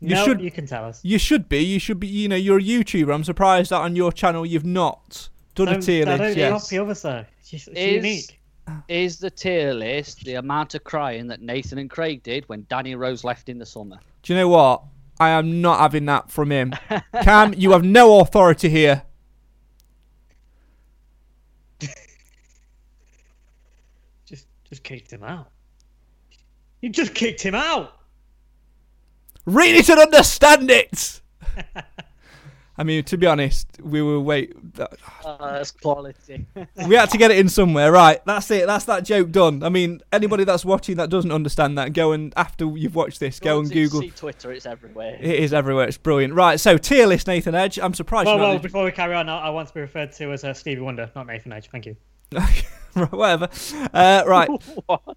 You 0.00 0.10
no, 0.10 0.24
should- 0.24 0.40
you 0.40 0.50
can 0.50 0.66
tell 0.66 0.84
us. 0.84 1.00
you 1.02 1.18
should 1.18 1.48
be. 1.48 1.58
You 1.60 1.78
should 1.80 1.98
be. 1.98 2.06
You 2.08 2.28
know, 2.28 2.36
you're 2.36 2.58
a 2.58 2.62
YouTuber. 2.62 3.12
I'm 3.14 3.24
surprised 3.24 3.70
that 3.70 3.80
on 3.80 3.96
your 3.96 4.12
channel 4.12 4.44
you've 4.44 4.64
not 4.66 5.28
done 5.54 5.68
a 5.68 5.72
Don't- 5.72 5.80
tier 5.82 6.06
I 6.06 6.10
list. 6.10 6.20
don't 6.22 6.36
Yes. 6.36 6.62
copy 6.64 6.78
others 6.78 7.02
though. 7.02 7.24
It's, 7.40 7.50
just, 7.50 7.68
it's 7.68 7.78
Is- 7.78 7.94
unique. 7.94 8.34
Is 8.88 9.18
the 9.18 9.30
tier 9.30 9.72
list 9.72 10.24
the 10.26 10.34
amount 10.34 10.74
of 10.74 10.84
crying 10.84 11.26
that 11.28 11.40
Nathan 11.40 11.78
and 11.78 11.88
Craig 11.88 12.22
did 12.22 12.46
when 12.50 12.66
Danny 12.68 12.94
Rose 12.94 13.24
left 13.24 13.48
in 13.48 13.58
the 13.58 13.64
summer? 13.64 13.98
Do 14.22 14.32
you 14.34 14.38
know 14.38 14.48
what? 14.48 14.82
I 15.18 15.30
am 15.30 15.62
not 15.62 15.78
having 15.80 16.04
that 16.04 16.30
from 16.30 16.50
him. 16.52 16.74
Cam, 17.22 17.54
you 17.54 17.70
have 17.72 17.82
no 17.82 18.20
authority 18.20 18.68
here. 18.68 19.02
Just 24.26 24.46
just 24.68 24.82
kicked 24.82 25.10
him 25.12 25.22
out. 25.24 25.50
You 26.80 26.90
just 26.90 27.14
kicked 27.14 27.42
him 27.42 27.54
out. 27.54 27.92
Really 29.46 29.78
it 29.78 29.88
and 29.88 30.00
understand 30.00 30.70
it. 30.70 31.20
I 32.80 32.84
mean, 32.84 33.02
to 33.04 33.16
be 33.18 33.26
honest, 33.26 33.66
we 33.82 34.00
were 34.02 34.20
wait. 34.20 34.54
Uh, 34.78 34.86
that's 35.54 35.72
quality. 35.72 36.46
We 36.86 36.94
had 36.94 37.10
to 37.10 37.18
get 37.18 37.32
it 37.32 37.38
in 37.38 37.48
somewhere, 37.48 37.90
right? 37.90 38.24
That's 38.24 38.48
it. 38.52 38.68
That's 38.68 38.84
that 38.84 39.04
joke 39.04 39.32
done. 39.32 39.64
I 39.64 39.68
mean, 39.68 40.00
anybody 40.12 40.44
that's 40.44 40.64
watching 40.64 40.96
that 40.98 41.10
doesn't 41.10 41.32
understand 41.32 41.76
that, 41.76 41.92
go 41.92 42.12
and 42.12 42.32
after 42.36 42.66
you've 42.76 42.94
watched 42.94 43.18
this, 43.18 43.40
go 43.40 43.58
and 43.58 43.70
Google. 43.70 44.02
See 44.02 44.10
Twitter, 44.10 44.52
it's 44.52 44.64
everywhere. 44.64 45.18
It 45.20 45.40
is 45.40 45.52
everywhere. 45.52 45.88
It's 45.88 45.98
brilliant. 45.98 46.34
Right. 46.34 46.60
So 46.60 46.78
tier 46.78 47.06
list, 47.06 47.26
Nathan 47.26 47.56
Edge. 47.56 47.80
I'm 47.80 47.94
surprised. 47.94 48.26
Well, 48.26 48.36
you're 48.36 48.46
well, 48.46 48.58
before 48.60 48.84
we 48.84 48.92
carry 48.92 49.14
on, 49.14 49.28
I, 49.28 49.38
I 49.38 49.50
want 49.50 49.66
to 49.68 49.74
be 49.74 49.80
referred 49.80 50.12
to 50.12 50.30
as 50.30 50.44
uh, 50.44 50.54
Stevie 50.54 50.80
Wonder, 50.80 51.10
not 51.16 51.26
Nathan 51.26 51.52
Edge. 51.52 51.68
Thank 51.70 51.86
you. 51.86 51.96
right, 52.32 52.64
whatever. 53.10 53.48
Uh, 53.92 54.22
right. 54.24 54.48
what? 54.86 55.16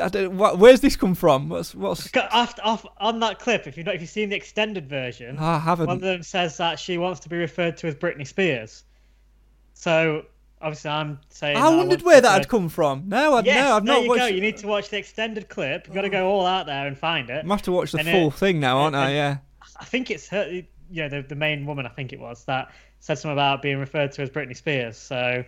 I 0.00 0.08
don't, 0.08 0.36
what, 0.36 0.58
where's 0.58 0.80
this 0.80 0.94
come 0.96 1.14
from? 1.14 1.48
What's 1.48 1.74
what's? 1.74 2.14
After, 2.14 2.62
off, 2.62 2.84
on 2.98 3.20
that 3.20 3.38
clip, 3.38 3.66
if 3.66 3.76
you've 3.76 3.86
not, 3.86 3.94
if 3.94 4.00
you've 4.02 4.10
seen 4.10 4.28
the 4.28 4.36
extended 4.36 4.88
version, 4.88 5.38
I 5.38 5.58
haven't. 5.58 5.86
one 5.86 5.96
of 5.96 6.02
them 6.02 6.22
says 6.22 6.56
that 6.58 6.78
she 6.78 6.98
wants 6.98 7.20
to 7.20 7.28
be 7.28 7.36
referred 7.36 7.76
to 7.78 7.86
as 7.86 7.94
Britney 7.94 8.26
Spears. 8.26 8.84
So 9.74 10.26
obviously, 10.60 10.90
I'm 10.90 11.18
saying. 11.30 11.56
I 11.56 11.74
wondered 11.74 12.00
to 12.00 12.04
where 12.04 12.20
that 12.20 12.30
had 12.32 12.48
come 12.48 12.68
from. 12.68 13.04
No, 13.08 13.34
I, 13.36 13.42
Yes, 13.42 13.64
no, 13.64 13.76
I've 13.76 13.84
there 13.86 13.94
not 13.94 14.02
you 14.02 14.08
watched. 14.10 14.18
go. 14.20 14.26
You 14.26 14.40
need 14.42 14.56
to 14.58 14.66
watch 14.66 14.90
the 14.90 14.98
extended 14.98 15.48
clip. 15.48 15.86
You've 15.86 15.94
got 15.94 16.02
to 16.02 16.10
go 16.10 16.28
all 16.28 16.44
out 16.46 16.66
there 16.66 16.86
and 16.86 16.96
find 16.98 17.30
it. 17.30 17.44
I 17.44 17.48
have 17.48 17.62
to 17.62 17.72
watch 17.72 17.92
the 17.92 17.98
And 18.00 18.08
full 18.08 18.28
it- 18.28 18.34
thing 18.34 18.60
now, 18.60 18.78
aren't 18.78 18.96
I? 18.96 19.12
Yeah. 19.14 19.38
I 19.78 19.84
think 19.84 20.10
it's 20.10 20.28
her, 20.28 20.46
you 20.50 20.64
know, 20.90 21.08
the, 21.08 21.22
the 21.22 21.34
main 21.34 21.64
woman, 21.64 21.86
I 21.86 21.88
think 21.90 22.12
it 22.12 22.20
was, 22.20 22.44
that 22.44 22.70
said 22.98 23.14
something 23.18 23.32
about 23.32 23.62
being 23.62 23.78
referred 23.78 24.12
to 24.12 24.22
as 24.22 24.28
Britney 24.28 24.54
Spears. 24.54 24.98
So 24.98 25.42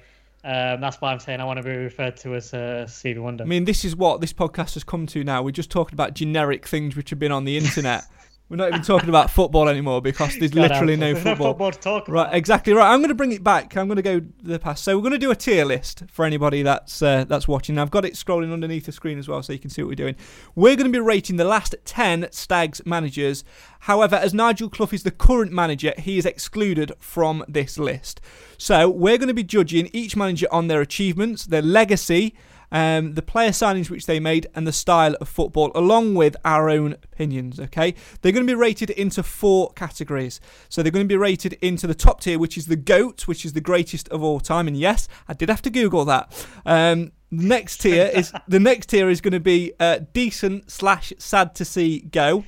um, 0.45 0.81
that's 0.81 1.01
why 1.01 1.13
I'm 1.13 1.21
saying 1.21 1.41
I 1.41 1.45
want 1.45 1.59
to 1.59 1.63
be 1.63 1.71
referred 1.71 2.17
to 2.19 2.35
as 2.35 2.53
uh, 2.53 2.87
Stevie 2.87 3.21
Wonder. 3.21 3.45
I 3.45 3.47
mean, 3.47 3.65
this 3.65 3.85
is 3.85 3.95
what 3.95 4.21
this 4.21 4.33
podcast 4.33 4.75
has 4.75 4.83
come 4.83 5.07
to 5.09 5.23
now. 5.23 5.43
We're 5.43 5.53
just 5.53 5.71
talking 5.71 5.95
about 5.95 6.15
generic 6.15 6.67
things 6.67 6.97
which 6.97 7.11
have 7.11 7.19
been 7.19 7.33
on 7.33 7.45
the 7.45 7.57
internet. 7.57 8.05
We're 8.53 8.57
not 8.57 8.69
even 8.69 8.83
talking 8.83 9.09
about 9.09 9.31
football 9.31 9.67
anymore 9.67 10.03
because 10.03 10.37
there's 10.37 10.51
God, 10.51 10.69
literally 10.69 10.95
no 10.95 11.15
football. 11.15 11.53
football 11.53 11.73
to 11.73 11.79
talk 11.79 12.07
Right, 12.07 12.35
exactly 12.35 12.75
right. 12.75 12.93
I'm 12.93 12.99
going 12.99 13.09
to 13.09 13.15
bring 13.15 13.33
it 13.33 13.43
back. 13.43 13.75
I'm 13.79 13.89
going 13.89 13.97
to 13.97 14.03
go 14.03 14.21
the 14.43 14.59
past. 14.59 14.85
So 14.85 14.95
we're 14.95 15.01
going 15.01 15.13
to 15.13 15.19
do 15.19 15.31
a 15.31 15.35
tier 15.35 15.65
list 15.65 16.03
for 16.13 16.27
anybody 16.27 16.63
that's 16.63 17.01
uh, 17.01 17.25
that's 17.25 17.49
watching. 17.49 17.79
I've 17.79 17.91
got 17.91 18.05
it 18.05 18.13
scrolling 18.13 18.53
underneath 18.53 18.85
the 18.85 18.93
screen 18.93 19.19
as 19.19 19.27
well, 19.27 19.43
so 19.43 19.55
you 19.55 19.59
can 19.59 19.71
see 19.71 19.81
what 19.81 19.89
we're 19.89 19.95
doing. 19.95 20.17
We're 20.55 20.77
going 20.77 20.93
to 20.93 20.93
be 20.93 21.01
rating 21.01 21.37
the 21.37 21.47
last 21.47 21.75
ten 21.87 22.29
Stags 22.31 22.85
managers. 22.85 23.43
However, 23.81 24.17
as 24.17 24.35
Nigel 24.35 24.69
Clough 24.69 24.91
is 24.93 25.03
the 25.03 25.11
current 25.11 25.51
manager, 25.51 25.95
he 25.97 26.19
is 26.19 26.27
excluded 26.27 26.93
from 26.99 27.47
this 27.49 27.79
list. 27.79 28.21
So 28.59 28.87
we're 28.87 29.17
going 29.17 29.29
to 29.29 29.35
be 29.35 29.45
judging 29.45 29.89
each 29.95 30.15
manager 30.15 30.47
on 30.53 30.69
their 30.69 30.83
achievements, 30.83 31.47
their 31.47 31.63
legacy. 31.63 32.35
Um, 32.73 33.13
the 33.13 33.23
player 33.23 33.51
signings 33.51 33.91
which 33.91 34.07
they 34.07 34.19
made 34.19 34.49
and 34.55 34.67
the 34.67 34.73
style 34.73 35.15
of 35.21 35.29
football, 35.29 35.71
along 35.75 36.15
with 36.15 36.35
our 36.45 36.69
own 36.71 36.95
opinions. 36.95 37.61
Okay, 37.61 37.95
they're 38.21 38.33
going 38.33 38.47
to 38.47 38.51
be 38.51 38.59
rated 38.59 38.91
into 38.91 39.23
four 39.23 39.73
categories. 39.75 40.41
So 40.69 40.83
they're 40.83 40.91
going 40.91 41.05
to 41.05 41.13
be 41.13 41.17
rated 41.17 41.53
into 41.55 41.87
the 41.87 41.95
top 41.95 42.23
tier, 42.23 42.39
which 42.39 42.57
is 42.57 42.67
the 42.67 42.77
GOAT, 42.77 43.29
which 43.29 43.45
is 43.45 43.53
the 43.53 43.61
greatest 43.61 44.09
of 44.09 44.23
all 44.23 44.41
time. 44.41 44.67
And 44.67 44.77
yes, 44.77 45.07
I 45.29 45.35
did 45.35 45.51
have 45.51 45.63
to 45.63 45.71
Google 45.71 46.05
that. 46.07 46.47
Um, 46.65 47.13
the 47.31 47.45
next 47.47 47.79
tier 47.79 48.11
is 48.13 48.33
the 48.49 48.61
next 48.61 48.87
tier 48.87 49.11
is 49.11 49.21
going 49.21 49.33
to 49.33 49.41
be 49.41 49.73
uh, 49.79 50.01
decent 50.13 50.71
slash 50.71 51.13
sad 51.19 51.55
to 51.57 51.65
see 51.65 52.01
go. 52.01 52.45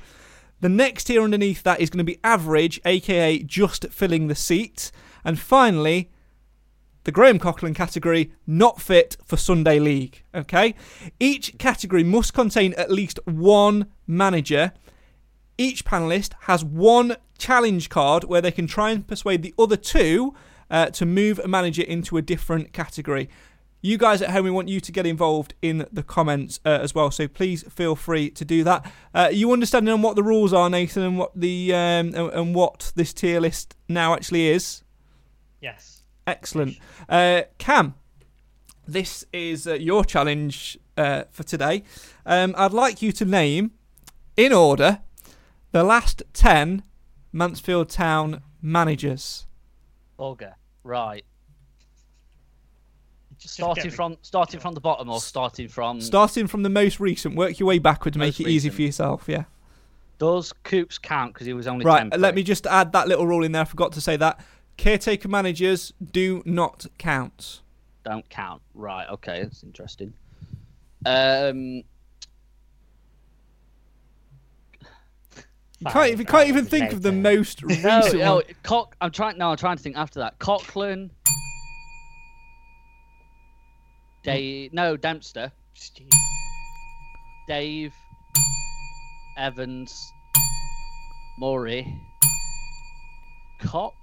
The 0.61 0.69
next 0.69 1.03
tier 1.05 1.21
underneath 1.21 1.61
that 1.63 1.79
is 1.79 1.89
going 1.91 1.99
to 1.99 2.03
be 2.03 2.19
average, 2.23 2.81
aka 2.85 3.39
just 3.43 3.85
filling 3.89 4.27
the 4.27 4.35
seat. 4.35 4.91
And 5.23 5.39
finally, 5.39 6.09
the 7.05 7.11
Graham 7.11 7.39
Coughlan 7.39 7.75
category, 7.75 8.31
not 8.45 8.81
fit 8.81 9.15
for 9.23 9.37
Sunday 9.37 9.79
League. 9.79 10.23
Okay? 10.33 10.75
Each 11.19 11.57
category 11.57 12.03
must 12.03 12.33
contain 12.33 12.73
at 12.73 12.91
least 12.91 13.19
one 13.25 13.87
manager. 14.05 14.73
Each 15.57 15.85
panelist 15.85 16.33
has 16.41 16.65
one 16.65 17.15
challenge 17.37 17.89
card 17.89 18.25
where 18.25 18.41
they 18.41 18.51
can 18.51 18.67
try 18.67 18.91
and 18.91 19.07
persuade 19.07 19.43
the 19.43 19.53
other 19.57 19.77
two 19.77 20.33
uh, 20.69 20.87
to 20.87 21.05
move 21.05 21.39
a 21.39 21.47
manager 21.47 21.83
into 21.83 22.17
a 22.17 22.21
different 22.21 22.73
category. 22.73 23.29
You 23.81 23.99
guys 23.99 24.23
at 24.23 24.31
home, 24.31 24.45
we 24.45 24.51
want 24.51 24.67
you 24.67 24.79
to 24.79 24.91
get 24.91 25.05
involved 25.05 25.53
in 25.61 25.85
the 25.93 26.01
comments 26.01 26.59
uh, 26.65 26.69
as 26.69 26.95
well. 26.95 27.11
So 27.11 27.27
please 27.27 27.63
feel 27.69 27.95
free 27.95 28.31
to 28.31 28.43
do 28.43 28.63
that. 28.63 28.91
Uh, 29.13 29.29
you 29.31 29.51
understanding 29.53 29.93
on 29.93 30.01
what 30.01 30.15
the 30.15 30.23
rules 30.23 30.53
are, 30.53 30.71
Nathan, 30.71 31.03
and 31.03 31.19
what 31.19 31.39
the 31.39 31.71
um, 31.71 32.15
and, 32.15 32.15
and 32.15 32.55
what 32.55 32.91
this 32.95 33.13
tier 33.13 33.39
list 33.39 33.75
now 33.87 34.15
actually 34.15 34.47
is? 34.47 34.83
Yes. 35.61 35.94
Excellent. 36.27 36.77
Uh, 37.07 37.43
Cam, 37.57 37.93
this 38.87 39.25
is 39.31 39.67
uh, 39.67 39.73
your 39.73 40.03
challenge 40.03 40.77
uh, 40.97 41.23
for 41.31 41.43
today. 41.43 41.83
Um, 42.25 42.55
I'd 42.57 42.73
like 42.73 43.01
you 43.01 43.11
to 43.13 43.25
name, 43.25 43.71
in 44.35 44.51
order, 44.53 44.99
the 45.71 45.83
last 45.83 46.23
10 46.33 46.83
Mansfield 47.31 47.89
Town 47.89 48.41
managers. 48.61 49.45
Olga. 50.17 50.55
Right. 50.83 51.25
Starting 53.37 53.91
from 53.91 54.17
starting 54.23 54.59
from 54.59 54.73
the 54.73 54.81
bottom 54.81 55.07
or 55.09 55.19
starting 55.19 55.67
from 55.67 56.01
Starting 56.01 56.47
from 56.47 56.63
the 56.63 56.69
most 56.69 56.99
recent, 56.99 57.35
work 57.35 57.59
your 57.59 57.67
way 57.67 57.77
backward 57.77 58.13
to 58.13 58.19
make 58.19 58.39
Most 58.39 58.39
it 58.39 58.47
easy 58.47 58.69
recent. 58.69 58.73
for 58.75 58.81
yourself. 58.81 59.23
Yeah. 59.27 59.43
does 60.17 60.51
Coops 60.63 60.97
count 60.97 61.33
because 61.33 61.45
he 61.45 61.53
was 61.53 61.67
only 61.67 61.85
Right, 61.85 61.99
temporary? 61.99 62.21
let 62.21 62.33
me 62.33 62.41
just 62.41 62.65
add 62.65 62.91
that 62.93 63.07
little 63.07 63.27
rule 63.27 63.43
in 63.43 63.51
there. 63.51 63.61
I 63.61 63.65
forgot 63.65 63.91
to 63.93 64.01
say 64.01 64.15
that. 64.17 64.39
Caretaker 64.77 65.27
managers 65.27 65.93
do 66.11 66.41
not 66.45 66.85
count. 66.97 67.61
don't 68.03 68.29
count. 68.29 68.61
Right. 68.73 69.07
Okay, 69.09 69.43
that's 69.43 69.63
interesting. 69.63 70.13
Um, 71.05 71.83
You 75.79 75.91
can't, 75.91 76.17
you 76.17 76.25
can't 76.25 76.47
even 76.47 76.65
think 76.65 76.93
of 76.93 77.01
the 77.01 77.11
most 77.11 77.61
no, 77.61 77.67
recent 77.67 78.19
no, 78.19 78.35
one. 78.35 78.43
Cock. 78.63 78.95
I'm 79.01 79.11
trying. 79.11 79.37
No, 79.37 79.51
I'm 79.51 79.57
trying 79.57 79.75
to 79.75 79.83
think 79.83 79.97
after 79.97 80.19
that. 80.19 80.39
Coughlan. 80.39 81.09
Dave. 84.23 84.73
No, 84.73 84.95
Dempster. 84.95 85.51
Jeez. 85.75 86.09
Dave. 87.47 87.93
Evans. 89.37 90.11
Murray. 91.37 92.01
Cox. 93.59 93.95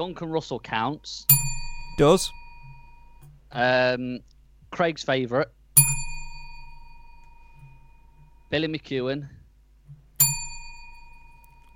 Duncan 0.00 0.30
Russell 0.30 0.60
counts. 0.60 1.26
Does. 1.98 2.32
Um, 3.52 4.20
Craig's 4.70 5.02
favourite. 5.02 5.48
Billy 8.48 8.66
McEwen. 8.66 9.28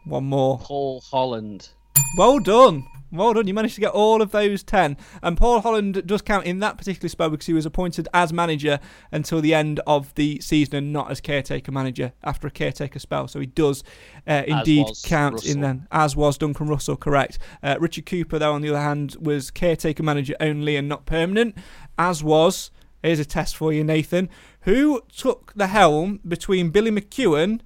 One 0.07 0.25
more. 0.25 0.59
Paul 0.59 1.03
Holland. 1.03 1.68
Well 2.16 2.39
done. 2.39 2.87
Well 3.15 3.33
done. 3.35 3.47
You 3.47 3.55
managed 3.55 3.77
to 3.77 3.81
get 3.81 3.93
all 3.93 4.21
of 4.21 4.33
those 4.33 4.62
10. 4.62 4.97
And 5.23 5.37
Paul 5.37 5.61
Holland 5.61 6.07
does 6.07 6.21
count 6.21 6.47
in 6.47 6.59
that 6.61 6.77
particular 6.77 7.09
spell 7.09 7.31
because 7.31 7.47
he 7.47 7.53
was 7.53 7.65
appointed 7.65 8.09
as 8.12 8.33
manager 8.33 8.81
until 9.12 9.41
the 9.41 9.55
end 9.55 9.81
of 9.87 10.15
the 10.15 10.41
season 10.41 10.77
and 10.77 10.93
not 10.93 11.11
as 11.11 11.21
caretaker 11.21 11.71
manager 11.71 12.12
after 12.25 12.47
a 12.47 12.51
caretaker 12.51 12.99
spell. 12.99 13.29
So 13.29 13.41
he 13.41 13.47
does 13.47 13.85
uh, 14.27 14.43
indeed 14.47 14.87
count 15.05 15.35
Russell. 15.35 15.53
in 15.53 15.61
then, 15.61 15.87
as 15.93 16.17
was 16.17 16.37
Duncan 16.39 16.67
Russell, 16.67 16.97
correct. 16.97 17.39
Uh, 17.62 17.77
Richard 17.79 18.07
Cooper, 18.07 18.39
though, 18.39 18.53
on 18.53 18.62
the 18.62 18.71
other 18.71 18.81
hand, 18.81 19.17
was 19.21 19.51
caretaker 19.51 20.03
manager 20.03 20.35
only 20.41 20.77
and 20.77 20.89
not 20.89 21.07
permanent, 21.07 21.57
as 21.99 22.25
was, 22.25 22.71
here's 23.03 23.21
a 23.21 23.25
test 23.25 23.57
for 23.57 23.73
you, 23.73 23.85
Nathan, 23.85 24.29
who 24.62 25.03
took 25.15 25.53
the 25.55 25.69
helm 25.69 26.21
between 26.27 26.71
Billy 26.71 26.91
McEwen 26.91 27.61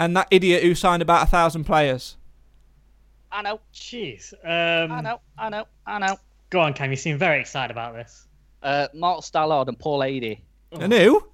and 0.00 0.16
that 0.16 0.28
idiot 0.30 0.62
who 0.62 0.74
signed 0.74 1.02
about 1.02 1.26
a 1.26 1.30
thousand 1.30 1.64
players. 1.64 2.16
I 3.32 3.42
know. 3.42 3.60
Jeez. 3.74 4.32
Um, 4.44 4.92
I 4.92 5.00
know. 5.00 5.20
I 5.38 5.48
know. 5.48 5.64
I 5.86 5.98
know. 5.98 6.16
Go 6.50 6.60
on, 6.60 6.74
Cam. 6.74 6.90
You 6.90 6.96
seem 6.96 7.16
very 7.18 7.40
excited 7.40 7.70
about 7.70 7.94
this. 7.94 8.26
Uh, 8.62 8.88
Mark 8.92 9.20
Stallard 9.22 9.68
and 9.68 9.78
Paul 9.78 10.02
Ady. 10.04 10.40
And 10.72 10.92
who? 10.92 11.24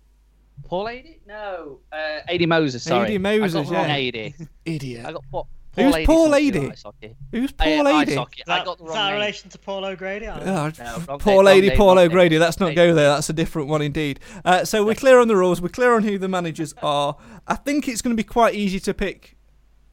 Paul 0.65 0.89
Ady? 0.89 1.21
No. 1.27 1.79
Uh, 1.93 2.21
Ady 2.29 2.47
Moses. 2.47 2.83
Sorry. 2.85 3.07
Ady 3.09 3.19
Moses, 3.19 3.55
I 3.55 3.63
got 3.65 3.73
wrong 3.73 3.89
yeah. 3.89 3.97
Ady. 3.97 4.35
Idiot. 4.65 5.07
I 5.07 5.13
got 5.13 5.23
Paul. 5.31 5.49
Who's 5.75 6.07
Paul 6.07 6.25
from 6.31 6.35
Ady? 6.35 6.71
ice. 6.71 6.85
Who's 7.33 7.51
Uh, 7.51 7.65
Paul 7.65 7.87
ice 7.89 8.09
Ady? 8.09 8.15
hockey. 8.17 8.41
Is 8.43 8.49
I 8.49 8.65
got 8.65 8.79
the 8.79 8.85
wrong 8.85 8.93
is 8.93 8.95
that 8.95 9.03
a 9.03 9.11
name. 9.11 9.15
relation 9.21 9.51
to 9.51 9.59
Paul 9.59 9.85
O'Grady? 9.85 10.27
I 10.27 10.43
know. 10.43 10.73
Oh, 10.79 10.83
No, 10.83 11.05
wrong 11.07 11.19
Paul 11.19 11.33
name, 11.35 11.37
wrong 11.37 11.45
Lady, 11.45 11.71
Paul 11.77 11.87
wrong 11.89 11.97
name. 11.97 12.07
O'Grady. 12.11 12.39
Let's 12.39 12.61
not 12.61 12.75
go 12.75 12.95
there. 12.95 13.09
That's 13.11 13.29
a 13.29 13.35
different 13.35 13.69
one 13.69 13.83
indeed. 13.83 14.19
Uh, 14.43 14.65
so 14.65 14.87
we're 14.87 14.95
clear 14.95 15.21
on 15.21 15.29
the 15.29 15.37
rules. 15.37 15.61
We're 15.61 15.69
clear 15.69 15.95
on 15.95 16.03
who 16.03 16.17
the 16.17 16.29
managers 16.29 16.73
are. 16.83 17.17
I 17.47 17.57
think 17.57 17.89
it's 17.89 18.01
going 18.01 18.17
to 18.17 18.21
be 18.23 18.25
quite 18.27 18.55
easy 18.55 18.81
to 18.81 18.95
pick 18.95 19.36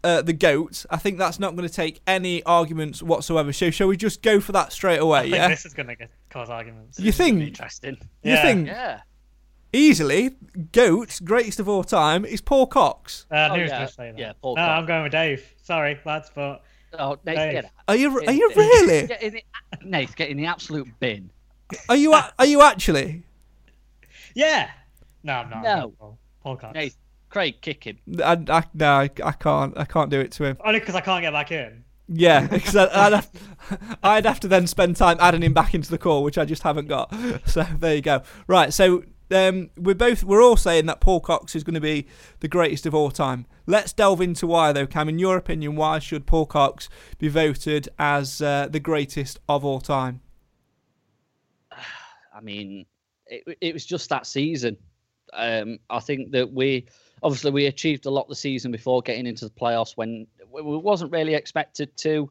uh, 0.03 0.21
the 0.21 0.33
goat. 0.33 0.85
I 0.89 0.97
think 0.97 1.17
that's 1.17 1.39
not 1.39 1.55
going 1.55 1.67
to 1.67 1.73
take 1.73 2.01
any 2.07 2.43
arguments 2.43 3.01
whatsoever. 3.01 3.53
So 3.53 3.71
shall 3.71 3.87
we 3.87 3.97
just 3.97 4.21
go 4.21 4.39
for 4.39 4.51
that 4.51 4.71
straight 4.73 4.99
away? 4.99 5.19
I 5.19 5.21
think 5.23 5.35
yeah. 5.35 5.47
this 5.47 5.65
is 5.65 5.73
going 5.73 5.87
to 5.87 5.95
cause 6.29 6.49
arguments. 6.49 6.99
You 6.99 7.11
think? 7.11 7.41
Interesting. 7.41 7.97
You 8.21 8.33
Yeah. 8.33 8.41
think 8.41 8.67
Yeah. 8.67 8.99
easily 9.71 10.35
goat 10.71 11.19
greatest 11.23 11.59
of 11.59 11.67
all 11.69 11.83
time 11.83 12.25
is 12.25 12.41
Paul 12.41 12.67
Cox? 12.67 13.25
Uh, 13.31 13.49
Oh, 13.51 13.55
who's 13.55 13.69
yeah. 13.69 13.77
going 13.77 13.87
to 13.87 13.93
say 13.93 14.11
that? 14.11 14.19
Yeah, 14.19 14.33
Paul 14.41 14.55
No, 14.55 14.61
Cox. 14.61 14.79
I'm 14.79 14.85
going 14.85 15.03
with 15.03 15.11
Dave. 15.11 15.45
Sorry, 15.63 15.99
lads, 16.05 16.31
but 16.33 16.63
Oh, 16.99 17.17
Nate, 17.25 17.35
Dave. 17.37 17.51
get 17.53 17.65
out. 17.65 17.71
Are 17.87 17.95
you? 17.95 18.19
Are 18.19 18.31
you 18.31 18.51
really? 18.55 19.07
Get 19.07 19.23
in 19.23 19.33
the, 19.33 19.41
Nate, 19.83 20.15
get 20.15 20.29
in 20.29 20.37
the 20.37 20.45
absolute 20.45 20.87
bin. 20.99 21.31
Are 21.89 21.95
you? 21.95 22.13
Are 22.13 22.45
you 22.45 22.61
actually? 22.61 23.23
yeah. 24.35 24.69
No, 25.23 25.33
I'm 25.33 25.49
not. 25.49 25.63
No. 25.63 25.93
Paul, 25.97 26.17
Paul 26.43 26.57
Cox. 26.57 26.73
Nate, 26.75 26.93
Craig, 27.33 27.61
kick 27.61 27.85
him. 27.85 27.97
I, 28.23 28.37
I, 28.47 28.63
no, 28.75 28.91
I, 28.91 29.09
I 29.23 29.31
can't. 29.31 29.75
I 29.75 29.85
can't 29.85 30.11
do 30.11 30.19
it 30.19 30.31
to 30.33 30.43
him. 30.45 30.55
Only 30.63 30.79
because 30.79 30.93
I 30.93 31.01
can't 31.01 31.23
get 31.23 31.33
back 31.33 31.51
in. 31.51 31.83
Yeah, 32.07 32.45
because 32.51 32.75
I'd 32.75 33.11
have, 33.11 33.31
I'd 34.03 34.25
have 34.27 34.39
to 34.41 34.47
then 34.47 34.67
spend 34.67 34.97
time 34.97 35.17
adding 35.19 35.41
him 35.41 35.51
back 35.51 35.73
into 35.73 35.89
the 35.89 35.97
call, 35.97 36.23
which 36.23 36.37
I 36.37 36.45
just 36.45 36.61
haven't 36.61 36.87
got. 36.87 37.11
So 37.47 37.63
there 37.63 37.95
you 37.95 38.03
go. 38.03 38.21
Right, 38.45 38.71
so 38.71 39.03
um, 39.31 39.71
we're 39.75 39.95
both 39.95 40.23
we're 40.23 40.43
all 40.43 40.55
saying 40.55 40.85
that 40.85 41.01
Paul 41.01 41.21
Cox 41.21 41.55
is 41.55 41.63
going 41.63 41.73
to 41.73 41.81
be 41.81 42.05
the 42.39 42.47
greatest 42.47 42.85
of 42.85 42.93
all 42.93 43.09
time. 43.09 43.47
Let's 43.65 43.93
delve 43.93 44.21
into 44.21 44.45
why, 44.45 44.71
though, 44.71 44.85
Cam. 44.85 45.09
In 45.09 45.17
your 45.17 45.35
opinion, 45.35 45.75
why 45.75 45.97
should 45.97 46.27
Paul 46.27 46.45
Cox 46.45 46.87
be 47.17 47.29
voted 47.29 47.89
as 47.97 48.43
uh, 48.43 48.67
the 48.69 48.79
greatest 48.79 49.39
of 49.49 49.65
all 49.65 49.81
time? 49.81 50.21
I 52.35 52.41
mean, 52.41 52.85
it, 53.25 53.57
it 53.59 53.73
was 53.73 53.87
just 53.87 54.09
that 54.09 54.27
season. 54.27 54.77
Um, 55.33 55.79
I 55.89 55.99
think 55.99 56.31
that 56.33 56.53
we 56.53 56.85
obviously 57.23 57.51
we 57.51 57.65
achieved 57.65 58.05
a 58.05 58.09
lot 58.09 58.27
the 58.27 58.35
season 58.35 58.71
before 58.71 59.01
getting 59.01 59.25
into 59.25 59.45
the 59.45 59.51
playoffs 59.51 59.93
when 59.95 60.27
we 60.51 60.61
wasn't 60.61 61.11
really 61.11 61.33
expected 61.33 61.95
to. 61.97 62.29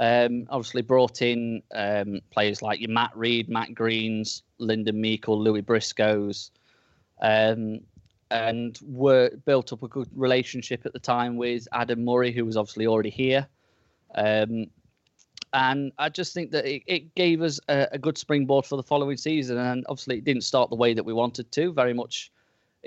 Um, 0.00 0.46
obviously 0.48 0.82
brought 0.82 1.22
in 1.22 1.60
um, 1.74 2.20
players 2.30 2.62
like 2.62 2.80
your 2.80 2.90
Matt 2.90 3.10
Rhead, 3.16 3.48
Matt 3.48 3.74
Greens, 3.74 4.44
Lyndon 4.58 5.00
Meikle, 5.00 5.40
Louis 5.40 5.62
Briscoes, 5.62 6.50
um, 7.20 7.80
and 8.30 8.78
were 8.84 9.30
built 9.44 9.72
up 9.72 9.82
a 9.82 9.88
good 9.88 10.08
relationship 10.14 10.86
at 10.86 10.92
the 10.92 11.00
time 11.00 11.36
with 11.36 11.66
Adam 11.72 12.04
Murray, 12.04 12.30
who 12.30 12.44
was 12.44 12.56
obviously 12.56 12.86
already 12.86 13.10
here. 13.10 13.48
Um, 14.14 14.66
and 15.52 15.92
I 15.98 16.10
just 16.10 16.32
think 16.32 16.52
that 16.52 16.64
it, 16.64 16.82
it 16.86 17.14
gave 17.16 17.42
us 17.42 17.58
a, 17.68 17.88
a, 17.92 17.98
good 17.98 18.18
springboard 18.18 18.66
for 18.66 18.76
the 18.76 18.82
following 18.82 19.16
season. 19.16 19.58
And 19.58 19.84
obviously, 19.88 20.18
it 20.18 20.24
didn't 20.24 20.44
start 20.44 20.70
the 20.70 20.76
way 20.76 20.94
that 20.94 21.04
we 21.04 21.12
wanted 21.12 21.50
to, 21.52 21.72
very 21.72 21.94
much 21.94 22.30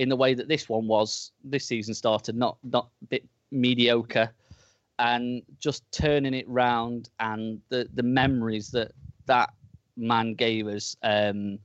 in 0.02 0.10
the 0.10 0.16
way 0.16 0.34
that 0.34 0.47
this 0.47 0.68
one 0.68 0.88
was. 0.88 1.32
This 1.43 1.66
season 1.66 1.93
started 1.93 2.36
not 2.36 2.58
not 2.64 2.89
bit 3.10 3.24
mediocre, 3.52 4.34
and 4.97 5.43
just 5.60 5.84
turning 5.91 6.34
it 6.34 6.49
round 6.49 7.10
and 7.20 7.62
the 7.70 7.88
the 7.93 8.04
memories 8.04 8.72
that 8.72 8.91
that 9.28 9.52
man 9.95 10.34
gave 10.34 10.68
us. 10.68 10.95
Um, 11.04 11.60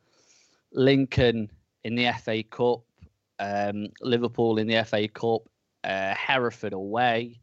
Lincoln 0.73 1.51
in 1.85 1.95
the 1.95 2.13
FA 2.23 2.43
Cup, 2.43 2.83
um, 3.39 3.89
Liverpool 4.03 4.59
in 4.59 4.67
the 4.67 4.85
FA 4.85 5.09
Cup, 5.09 5.49
uh, 5.85 6.15
Hereford 6.15 6.75
away. 6.75 7.41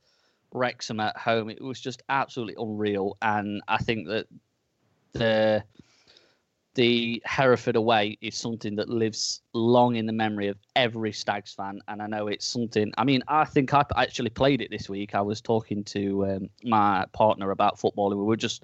Wrexham 0.51 0.99
at 0.99 1.17
home. 1.17 1.49
It 1.49 1.63
was 1.63 1.81
just 1.81 2.03
absolutely 2.09 2.53
unreal, 2.59 3.17
and 3.23 3.63
I 3.67 3.77
think 3.77 4.07
that 4.09 4.27
the 5.13 5.63
the 6.75 7.21
Hereford 7.25 7.75
away 7.75 8.17
is 8.21 8.35
something 8.35 8.75
that 8.75 8.89
lives 8.89 9.41
long 9.53 9.95
in 9.95 10.05
the 10.05 10.13
memory 10.13 10.47
of 10.47 10.57
every 10.75 11.11
Stags 11.11 11.53
fan, 11.53 11.81
and 11.87 12.01
I 12.01 12.07
know 12.07 12.27
it's 12.27 12.47
something. 12.47 12.91
I 12.97 13.03
mean, 13.03 13.23
I 13.27 13.45
think 13.45 13.73
I 13.73 13.85
actually 13.95 14.31
played 14.31 14.61
it 14.61 14.71
this 14.71 14.89
week. 14.89 15.13
I 15.13 15.21
was 15.21 15.41
talking 15.41 15.83
to 15.85 16.25
um, 16.25 16.49
my 16.63 17.05
partner 17.13 17.51
about 17.51 17.79
football, 17.79 18.11
and 18.11 18.19
we 18.19 18.25
were 18.25 18.37
just 18.37 18.63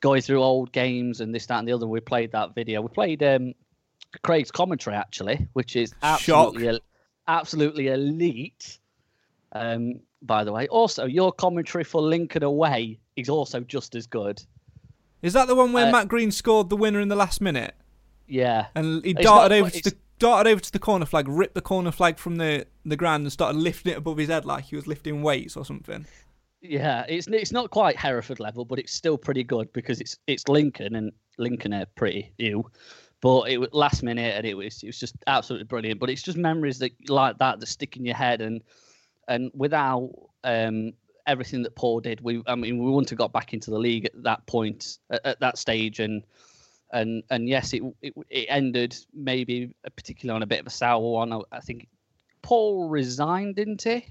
going 0.00 0.22
through 0.22 0.42
old 0.42 0.72
games 0.72 1.20
and 1.20 1.34
this, 1.34 1.46
that, 1.46 1.58
and 1.58 1.68
the 1.68 1.72
other. 1.72 1.86
We 1.86 2.00
played 2.00 2.32
that 2.32 2.54
video. 2.54 2.80
We 2.80 2.88
played 2.88 3.22
um, 3.22 3.54
Craig's 4.22 4.50
commentary 4.50 4.96
actually, 4.96 5.46
which 5.52 5.76
is 5.76 5.94
absolutely, 6.02 6.80
absolutely 7.28 7.88
elite. 7.88 8.78
Um, 9.52 10.00
by 10.22 10.44
the 10.44 10.52
way. 10.52 10.66
Also, 10.68 11.06
your 11.06 11.32
commentary 11.32 11.84
for 11.84 12.00
Lincoln 12.00 12.42
away 12.42 12.98
is 13.16 13.28
also 13.28 13.60
just 13.60 13.94
as 13.94 14.06
good. 14.06 14.42
Is 15.26 15.32
that 15.32 15.48
the 15.48 15.56
one 15.56 15.72
where 15.72 15.88
uh, 15.88 15.90
Matt 15.90 16.06
Green 16.06 16.30
scored 16.30 16.70
the 16.70 16.76
winner 16.76 17.00
in 17.00 17.08
the 17.08 17.16
last 17.16 17.40
minute? 17.40 17.74
Yeah. 18.28 18.66
And 18.76 19.04
he 19.04 19.12
darted 19.12 19.56
not, 19.56 19.60
over 19.60 19.70
to 19.70 19.90
the 19.90 19.96
darted 20.20 20.48
over 20.48 20.60
to 20.60 20.72
the 20.72 20.78
corner 20.78 21.04
flag, 21.04 21.26
ripped 21.26 21.54
the 21.54 21.60
corner 21.60 21.90
flag 21.90 22.16
from 22.16 22.36
the 22.36 22.64
the 22.84 22.96
ground, 22.96 23.24
and 23.24 23.32
started 23.32 23.58
lifting 23.58 23.92
it 23.92 23.98
above 23.98 24.18
his 24.18 24.28
head 24.28 24.44
like 24.44 24.66
he 24.66 24.76
was 24.76 24.86
lifting 24.86 25.22
weights 25.22 25.56
or 25.56 25.64
something. 25.64 26.06
Yeah, 26.60 27.04
it's 27.08 27.26
it's 27.26 27.50
not 27.50 27.72
quite 27.72 27.96
Hereford 27.96 28.38
level, 28.38 28.64
but 28.64 28.78
it's 28.78 28.92
still 28.92 29.18
pretty 29.18 29.42
good 29.42 29.72
because 29.72 30.00
it's 30.00 30.16
it's 30.28 30.46
Lincoln 30.46 30.94
and 30.94 31.10
Lincoln 31.38 31.74
are 31.74 31.86
pretty 31.96 32.32
ew. 32.38 32.70
But 33.20 33.50
it 33.50 33.58
was 33.58 33.70
last 33.72 34.04
minute 34.04 34.36
and 34.36 34.46
it 34.46 34.54
was 34.54 34.80
it 34.84 34.86
was 34.86 35.00
just 35.00 35.16
absolutely 35.26 35.64
brilliant. 35.64 35.98
But 35.98 36.08
it's 36.08 36.22
just 36.22 36.38
memories 36.38 36.78
that 36.78 36.92
like 37.10 37.36
that 37.38 37.58
that 37.58 37.66
stick 37.66 37.96
in 37.96 38.04
your 38.04 38.14
head 38.14 38.40
and 38.40 38.62
and 39.26 39.50
without 39.54 40.12
um, 40.44 40.92
everything 41.26 41.62
that 41.62 41.74
Paul 41.74 42.00
did, 42.00 42.20
we 42.20 42.42
I 42.46 42.54
mean 42.54 42.78
we 42.78 42.90
wouldn't 42.90 43.10
have 43.10 43.18
got 43.18 43.32
back 43.32 43.52
into 43.52 43.70
the 43.70 43.78
league 43.78 44.04
at 44.06 44.22
that 44.22 44.46
point 44.46 44.98
at, 45.10 45.24
at 45.24 45.40
that 45.40 45.58
stage, 45.58 46.00
and 46.00 46.22
and 46.92 47.22
and 47.30 47.48
yes, 47.48 47.72
it, 47.72 47.82
it, 48.02 48.14
it 48.30 48.46
ended 48.48 48.96
maybe 49.12 49.74
particularly 49.96 50.36
on 50.36 50.42
a 50.42 50.46
bit 50.46 50.60
of 50.60 50.66
a 50.66 50.70
sour 50.70 51.00
one. 51.00 51.32
I, 51.32 51.40
I 51.52 51.60
think 51.60 51.88
Paul 52.42 52.88
resigned, 52.88 53.56
didn't 53.56 53.82
he? 53.82 54.06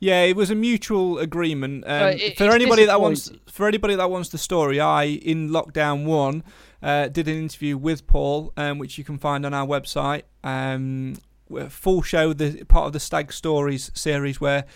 Yeah, 0.00 0.22
it 0.22 0.36
was 0.36 0.50
a 0.50 0.54
mutual 0.54 1.18
agreement. 1.18 1.84
Um, 1.86 2.10
it, 2.10 2.38
for 2.38 2.44
anybody 2.44 2.84
that 2.84 3.00
wants, 3.00 3.32
for 3.50 3.66
anybody 3.66 3.96
that 3.96 4.10
wants 4.10 4.28
the 4.28 4.38
story, 4.38 4.78
I 4.78 5.04
in 5.04 5.50
lockdown 5.50 6.04
one 6.04 6.44
uh, 6.82 7.08
did 7.08 7.26
an 7.26 7.36
interview 7.36 7.76
with 7.76 8.06
Paul, 8.06 8.52
um, 8.56 8.78
which 8.78 8.96
you 8.96 9.04
can 9.04 9.18
find 9.18 9.44
on 9.44 9.52
our 9.52 9.66
website. 9.66 10.22
Um, 10.44 11.16
full 11.68 12.02
show, 12.02 12.32
the 12.32 12.64
part 12.64 12.86
of 12.86 12.92
the 12.92 13.00
Stag 13.00 13.32
Stories 13.32 13.90
series, 13.92 14.40
where 14.40 14.66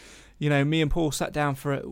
you 0.42 0.50
know 0.50 0.64
me 0.64 0.82
and 0.82 0.90
Paul 0.90 1.12
sat 1.12 1.32
down 1.32 1.54
for 1.54 1.72
a, 1.72 1.82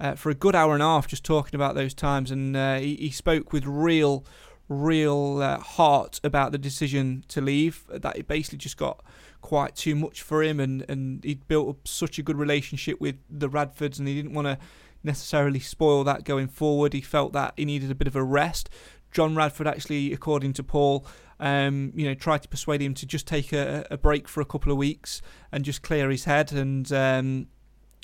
uh, 0.00 0.14
for 0.14 0.30
a 0.30 0.34
good 0.34 0.54
hour 0.54 0.72
and 0.72 0.82
a 0.82 0.86
half 0.86 1.06
just 1.06 1.22
talking 1.22 1.54
about 1.54 1.74
those 1.74 1.92
times, 1.92 2.30
and 2.30 2.56
uh, 2.56 2.78
he, 2.78 2.96
he, 2.96 3.10
spoke 3.10 3.52
with 3.52 3.66
real, 3.66 4.24
real 4.70 5.42
uh, 5.42 5.58
heart 5.58 6.18
about 6.24 6.50
the 6.50 6.56
decision 6.56 7.24
to 7.28 7.42
leave. 7.42 7.84
That 7.90 8.16
it 8.16 8.26
basically 8.26 8.56
just 8.56 8.78
got 8.78 9.04
quite 9.42 9.76
too 9.76 9.94
much 9.94 10.22
for 10.22 10.42
him, 10.42 10.60
and 10.60 10.82
and 10.88 11.22
he'd 11.22 11.46
built 11.46 11.68
up 11.68 11.86
such 11.86 12.18
a 12.18 12.22
good 12.22 12.38
relationship 12.38 12.98
with 13.02 13.16
the 13.28 13.50
Radfords, 13.50 13.98
and 13.98 14.08
he 14.08 14.14
didn't 14.14 14.32
want 14.32 14.46
to 14.46 14.56
necessarily 15.04 15.60
spoil 15.60 16.02
that 16.04 16.24
going 16.24 16.48
forward. 16.48 16.94
He 16.94 17.02
felt 17.02 17.34
that 17.34 17.52
he 17.58 17.66
needed 17.66 17.90
a 17.90 17.94
bit 17.94 18.08
of 18.08 18.16
a 18.16 18.24
rest. 18.24 18.70
John 19.10 19.34
Radford 19.34 19.66
actually, 19.66 20.14
according 20.14 20.54
to 20.54 20.62
Paul, 20.62 21.04
um, 21.38 21.92
you 21.94 22.06
know, 22.06 22.14
tried 22.14 22.40
to 22.44 22.48
persuade 22.48 22.80
him 22.80 22.94
to 22.94 23.04
just 23.04 23.26
take 23.26 23.52
a, 23.52 23.86
a, 23.90 23.98
break 23.98 24.26
for 24.26 24.40
a 24.40 24.46
couple 24.46 24.72
of 24.72 24.78
weeks 24.78 25.20
and 25.52 25.64
just 25.64 25.82
clear 25.82 26.08
his 26.10 26.24
head 26.24 26.52
and 26.52 26.90
um, 26.92 27.46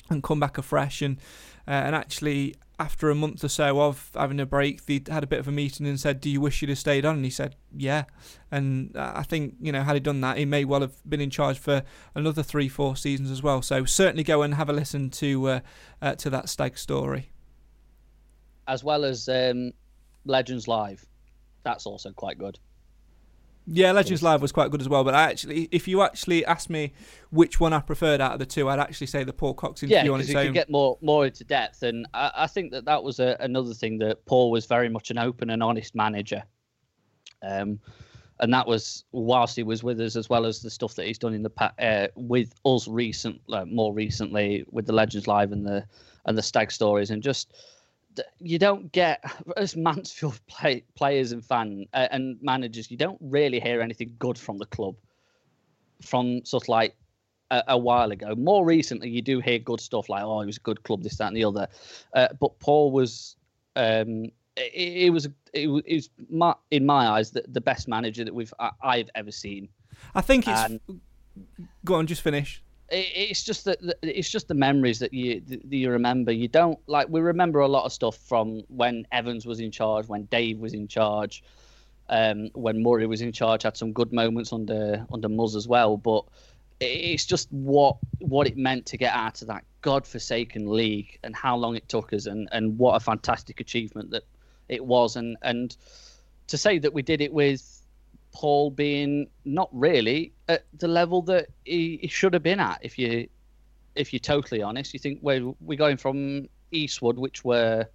and 0.09 0.23
come 0.23 0.39
back 0.39 0.57
afresh. 0.57 1.01
And 1.01 1.17
uh, 1.67 1.71
and 1.71 1.95
actually, 1.95 2.55
after 2.79 3.09
a 3.09 3.15
month 3.15 3.43
or 3.43 3.49
so 3.49 3.81
of 3.81 4.11
having 4.13 4.39
a 4.39 4.45
break, 4.45 4.85
they 4.85 5.01
had 5.09 5.23
a 5.23 5.27
bit 5.27 5.39
of 5.39 5.47
a 5.47 5.51
meeting 5.51 5.87
and 5.87 5.99
said, 5.99 6.21
"Do 6.21 6.29
you 6.29 6.39
wish 6.39 6.61
you'd 6.61 6.69
have 6.69 6.77
stayed 6.77 7.05
on?" 7.05 7.15
And 7.15 7.25
he 7.25 7.31
said, 7.31 7.55
"Yeah." 7.75 8.05
And 8.51 8.91
I 8.95 9.23
think 9.23 9.55
you 9.59 9.71
know, 9.71 9.83
had 9.83 9.95
he 9.95 9.99
done 9.99 10.21
that, 10.21 10.37
he 10.37 10.45
may 10.45 10.63
well 10.63 10.81
have 10.81 10.93
been 11.07 11.21
in 11.21 11.29
charge 11.29 11.57
for 11.57 11.83
another 12.15 12.43
three, 12.43 12.69
four 12.69 12.95
seasons 12.95 13.31
as 13.31 13.43
well. 13.43 13.61
So 13.61 13.85
certainly 13.85 14.23
go 14.23 14.41
and 14.41 14.53
have 14.53 14.69
a 14.69 14.73
listen 14.73 15.09
to 15.11 15.47
uh, 15.47 15.59
uh, 16.01 16.15
to 16.15 16.29
that 16.29 16.49
stag 16.49 16.77
story, 16.77 17.31
as 18.67 18.83
well 18.83 19.03
as 19.03 19.27
um, 19.27 19.71
Legends 20.25 20.67
Live. 20.67 21.05
That's 21.63 21.85
also 21.85 22.11
quite 22.11 22.37
good. 22.37 22.59
Yeah, 23.69 23.91
Legends 23.91 24.23
Live 24.23 24.41
was 24.41 24.53
quite 24.53 24.71
good 24.71 24.79
as 24.79 24.87
well. 24.87 25.03
But 25.03 25.13
I 25.13 25.23
actually, 25.29 25.67
if 25.71 25.87
you 25.87 26.01
actually 26.01 26.45
asked 26.45 26.69
me 26.69 26.93
which 27.31 27.59
one 27.59 27.73
I 27.73 27.81
preferred 27.81 28.21
out 28.21 28.31
of 28.31 28.39
the 28.39 28.45
two, 28.45 28.69
I'd 28.69 28.79
actually 28.79 29.07
say 29.07 29.25
the 29.25 29.33
Paul 29.33 29.53
Cox 29.53 29.83
interview 29.83 30.09
yeah, 30.09 30.13
on 30.13 30.21
its 30.21 30.29
you 30.29 30.39
own. 30.39 30.45
could 30.45 30.53
get 30.53 30.69
more 30.69 30.97
more 31.01 31.25
into 31.25 31.43
depth, 31.43 31.83
and 31.83 32.07
I, 32.13 32.31
I 32.35 32.47
think 32.47 32.71
that 32.71 32.85
that 32.85 33.03
was 33.03 33.19
a, 33.19 33.35
another 33.41 33.73
thing 33.73 33.97
that 33.99 34.25
Paul 34.25 34.51
was 34.51 34.65
very 34.65 34.87
much 34.87 35.11
an 35.11 35.17
open 35.17 35.49
and 35.49 35.61
honest 35.61 35.95
manager. 35.95 36.43
Um, 37.43 37.79
and 38.39 38.53
that 38.53 38.67
was 38.67 39.03
whilst 39.11 39.55
he 39.55 39.63
was 39.63 39.83
with 39.83 39.99
us, 39.99 40.15
as 40.15 40.29
well 40.29 40.45
as 40.45 40.61
the 40.61 40.69
stuff 40.69 40.95
that 40.95 41.05
he's 41.05 41.17
done 41.17 41.33
in 41.33 41.43
the 41.43 41.51
uh, 41.79 42.07
with 42.15 42.53
us 42.65 42.87
recent, 42.87 43.41
uh, 43.51 43.65
more 43.65 43.93
recently 43.93 44.63
with 44.71 44.85
the 44.85 44.93
Legends 44.93 45.27
Live 45.27 45.51
and 45.51 45.65
the 45.65 45.85
and 46.25 46.37
the 46.37 46.43
Stag 46.43 46.71
Stories, 46.71 47.09
and 47.09 47.21
just 47.21 47.53
you 48.39 48.59
don't 48.59 48.91
get 48.91 49.23
as 49.57 49.75
Mansfield 49.75 50.39
play, 50.47 50.83
players 50.95 51.31
and 51.31 51.43
fan 51.43 51.85
uh, 51.93 52.07
and 52.11 52.37
managers. 52.41 52.89
You 52.91 52.97
don't 52.97 53.17
really 53.21 53.59
hear 53.59 53.81
anything 53.81 54.15
good 54.19 54.37
from 54.37 54.57
the 54.57 54.65
club 54.65 54.95
from 56.01 56.45
sort 56.45 56.63
of 56.63 56.69
like 56.69 56.95
a, 57.51 57.63
a, 57.69 57.77
while 57.77 58.11
ago. 58.11 58.35
More 58.35 58.65
recently, 58.65 59.09
you 59.09 59.21
do 59.21 59.39
hear 59.39 59.59
good 59.59 59.81
stuff 59.81 60.09
like, 60.09 60.23
"Oh, 60.23 60.41
it 60.41 60.45
was 60.45 60.57
a 60.57 60.61
good 60.61 60.83
club, 60.83 61.03
this, 61.03 61.17
that, 61.17 61.27
and 61.27 61.37
the 61.37 61.45
other." 61.45 61.67
Uh, 62.13 62.27
but 62.39 62.59
Paul 62.59 62.91
was, 62.91 63.35
um, 63.75 64.25
it, 64.55 65.05
it, 65.05 65.09
was, 65.11 65.27
it, 65.53 65.67
was 65.67 66.09
my, 66.29 66.53
in 66.71 66.85
my 66.85 67.07
eyes 67.07 67.31
the, 67.31 67.43
the 67.47 67.61
best 67.61 67.87
manager 67.87 68.23
that 68.23 68.33
we've 68.33 68.53
I, 68.59 68.97
have 68.97 69.09
ever 69.15 69.31
seen. 69.31 69.69
I 70.13 70.21
think 70.21 70.47
it's. 70.47 70.61
And, 70.61 70.79
go 71.85 71.95
on, 71.95 72.07
just 72.07 72.21
finish 72.21 72.61
it's 72.89 73.43
just 73.43 73.65
that 73.65 73.79
it's 74.01 74.29
just 74.29 74.47
the 74.47 74.53
memories 74.53 74.99
that 74.99 75.13
you 75.13 75.41
that 75.41 75.73
you 75.73 75.91
remember. 75.91 76.31
You 76.31 76.47
don't 76.47 76.79
like 76.87 77.09
we 77.09 77.21
remember 77.21 77.59
a 77.59 77.67
lot 77.67 77.85
of 77.85 77.91
stuff 77.91 78.17
from 78.17 78.63
when 78.69 79.05
Evans 79.11 79.45
was 79.45 79.59
in 79.59 79.71
charge, 79.71 80.07
when 80.07 80.23
Dave 80.25 80.59
was 80.59 80.73
in 80.73 80.87
charge, 80.87 81.43
um, 82.09 82.49
when 82.53 82.81
Murray 82.81 83.05
was 83.05 83.21
in 83.21 83.31
charge. 83.31 83.63
Had 83.63 83.75
some 83.75 83.91
good 83.91 84.13
moments 84.13 84.53
under 84.53 85.05
under 85.11 85.27
Muzz 85.27 85.55
as 85.55 85.67
well, 85.67 85.97
but 85.97 86.23
it's 86.79 87.25
just 87.25 87.51
what 87.51 87.97
what 88.19 88.47
it 88.47 88.55
meant 88.55 88.85
to 88.85 88.97
get 88.97 89.13
out 89.13 89.41
of 89.41 89.47
that 89.47 89.63
godforsaken 89.81 90.71
league 90.71 91.19
and 91.23 91.35
how 91.35 91.57
long 91.57 91.75
it 91.75 91.87
took 91.89 92.13
us 92.13 92.25
and 92.25 92.47
and 92.51 92.77
what 92.77 92.95
a 92.95 92.99
fantastic 92.99 93.59
achievement 93.59 94.11
that 94.11 94.23
it 94.69 94.85
was 94.85 95.15
and 95.15 95.37
and 95.41 95.75
to 96.47 96.57
say 96.57 96.77
that 96.79 96.93
we 96.93 97.01
did 97.01 97.19
it 97.19 97.33
with 97.33 97.76
Paul 98.37 98.69
being 98.69 99.27
not 99.45 99.67
really 99.71 100.31
at 100.47 100.63
the 100.77 100.87
level 100.87 101.23
that 101.23 101.47
he, 101.65 101.97
he 102.03 102.07
should 102.07 102.35
have 102.35 102.43
been 102.43 102.59
at. 102.59 102.77
If 102.83 102.99
you 102.99 103.27
if 103.95 104.13
you're 104.13 104.19
totally 104.19 104.61
honest, 104.61 104.93
you 104.93 104.99
think 104.99 105.17
we're 105.23 105.55
we're 105.59 105.75
going 105.75 105.97
from 105.97 106.47
Eastwood, 106.71 107.17
which 107.17 107.43
were 107.43 107.87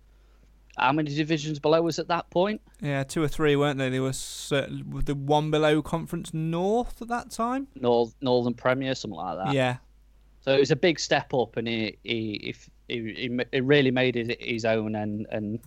how 0.76 0.90
many 0.90 1.14
divisions 1.14 1.61
below 1.61 1.86
us 1.86 2.01
at 2.01 2.09
that 2.09 2.28
point? 2.30 2.61
Yeah, 2.80 3.05
two 3.05 3.22
or 3.22 3.28
three, 3.28 3.55
weren't 3.55 3.78
they? 3.78 3.88
They 3.88 4.01
were 4.01 4.11
the 4.11 5.14
one 5.14 5.53
below 5.53 5.80
Conference 5.80 6.34
North 6.34 7.01
at 7.01 7.07
that 7.07 7.30
time. 7.30 7.68
North 7.76 8.16
Northern 8.20 8.55
Premier, 8.55 8.97
something 8.97 9.16
like 9.16 9.45
that. 9.45 9.55
Yeah. 9.55 9.76
So 10.40 10.53
it 10.53 10.59
was 10.59 10.72
a 10.72 10.76
big 10.76 10.99
step 10.99 11.32
up, 11.34 11.57
and 11.57 11.68
he 11.68 11.99
he 12.03 12.53
he, 12.88 12.99
he, 12.99 13.40
he 13.53 13.61
really 13.61 13.93
made 13.93 14.16
it 14.16 14.43
his 14.43 14.64
own, 14.64 14.97
and 14.97 15.24
and 15.30 15.61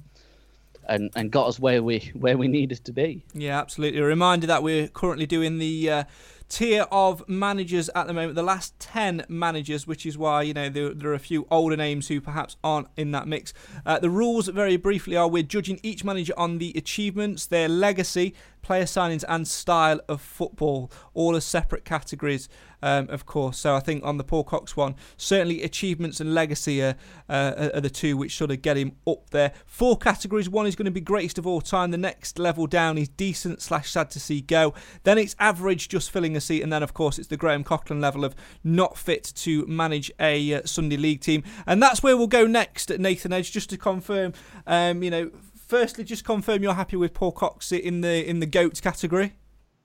and, 0.88 1.12
and 1.16 1.32
got 1.32 1.48
us 1.48 1.60
where 1.60 1.82
we 1.84 2.12
where 2.16 2.38
we 2.38 2.48
needed 2.48 2.84
to 2.86 2.92
be. 2.92 3.26
Yeah, 3.34 3.60
absolutely. 3.60 4.00
A 4.00 4.06
reminder 4.06 4.48
that 4.48 4.64
we're 4.64 4.88
currently 4.88 5.26
doing 5.26 5.58
the 5.58 5.90
uh, 5.90 6.04
tier 6.50 6.86
of 6.92 7.28
managers 7.28 7.90
at 7.96 8.08
the 8.08 8.14
moment, 8.14 8.36
the 8.36 8.44
last 8.44 8.80
10 8.80 9.26
managers, 9.28 9.88
which 9.88 10.06
is 10.06 10.18
why, 10.18 10.44
you 10.44 10.54
know, 10.54 10.70
there, 10.70 10.94
there 10.94 11.10
are 11.10 11.16
a 11.16 11.20
few 11.20 11.48
older 11.50 11.76
names 11.76 12.08
who 12.08 12.22
perhaps 12.22 12.56
aren't 12.64 12.88
in 12.96 13.12
that 13.12 13.28
mix. 13.28 13.54
Uh, 13.86 14.00
the 14.00 14.10
rules, 14.10 14.48
very 14.48 14.78
briefly, 14.78 15.16
are 15.16 15.28
we're 15.28 15.44
judging 15.44 15.80
each 15.84 16.04
manager 16.04 16.34
on 16.38 16.58
the 16.60 16.72
achievements, 16.76 17.48
their 17.48 17.68
legacy, 17.68 18.34
player 18.66 18.86
signings, 18.86 19.24
and 19.30 19.48
style 19.48 20.02
of 20.10 20.20
football, 20.22 20.92
all 21.14 21.36
as 21.36 21.46
separate 21.46 21.86
categories 21.86 22.50
um, 22.86 23.10
of 23.10 23.26
course. 23.26 23.58
So 23.58 23.76
I 23.76 23.80
think 23.80 24.06
on 24.06 24.18
the 24.18 24.24
Paul 24.24 24.44
Cox 24.44 24.78
one, 24.78 24.96
certainly 25.18 25.64
achievements 25.64 26.20
and 26.20 26.36
legacy 26.36 26.84
are, 26.84 26.96
uh, 27.28 27.70
are 27.74 27.82
the 27.82 27.90
two 27.90 28.16
which 28.16 28.38
sort 28.38 28.52
of 28.52 28.62
get 28.62 28.78
him 28.78 28.94
up 29.08 29.32
there. 29.32 29.54
Four 29.66 29.98
categories. 29.98 30.48
One 30.48 30.68
is 30.68 30.76
going 30.76 30.86
to 30.86 30.92
be 30.92 31.02
greatest 31.02 31.40
of 31.40 31.48
all 31.48 31.62
time. 31.62 31.90
The 31.90 31.98
next 31.98 32.38
level 32.38 32.68
down 32.68 33.00
is 33.00 33.10
decent 33.10 33.62
slash 33.62 33.90
sad 33.90 34.12
to 34.12 34.20
see 34.20 34.42
go. 34.42 34.76
Then 35.04 35.18
it's 35.18 35.36
average, 35.40 35.90
just 35.90 36.12
filling 36.12 36.36
a 36.38 36.42
seat, 36.42 36.62
and 36.62 36.72
then 36.72 36.84
of 36.84 36.94
course 36.94 37.18
it's 37.18 37.28
the 37.28 37.38
Graham 37.38 37.64
Coughlan 37.64 38.02
level 38.02 38.24
of 38.24 38.36
not 38.64 38.98
fit 38.98 39.34
to 39.38 39.66
manage 39.66 40.12
a 40.20 40.54
uh, 40.54 40.62
Sunday 40.66 40.98
League 40.98 41.22
team, 41.22 41.44
and 41.66 41.82
that's 41.82 42.04
where 42.04 42.16
we'll 42.16 42.28
go 42.28 42.46
next. 42.46 42.96
Nathan 43.00 43.34
Edge, 43.34 43.52
just 43.52 43.72
to 43.72 43.78
confirm, 43.78 44.34
um, 44.68 45.02
you 45.02 45.10
know. 45.10 45.32
Firstly, 45.68 46.04
just 46.04 46.24
confirm 46.24 46.62
you're 46.62 46.74
happy 46.74 46.96
with 46.96 47.14
Paul 47.14 47.32
Cox 47.32 47.72
in 47.72 48.02
the 48.02 48.28
in 48.28 48.40
the 48.40 48.46
goats 48.46 48.80
category. 48.80 49.34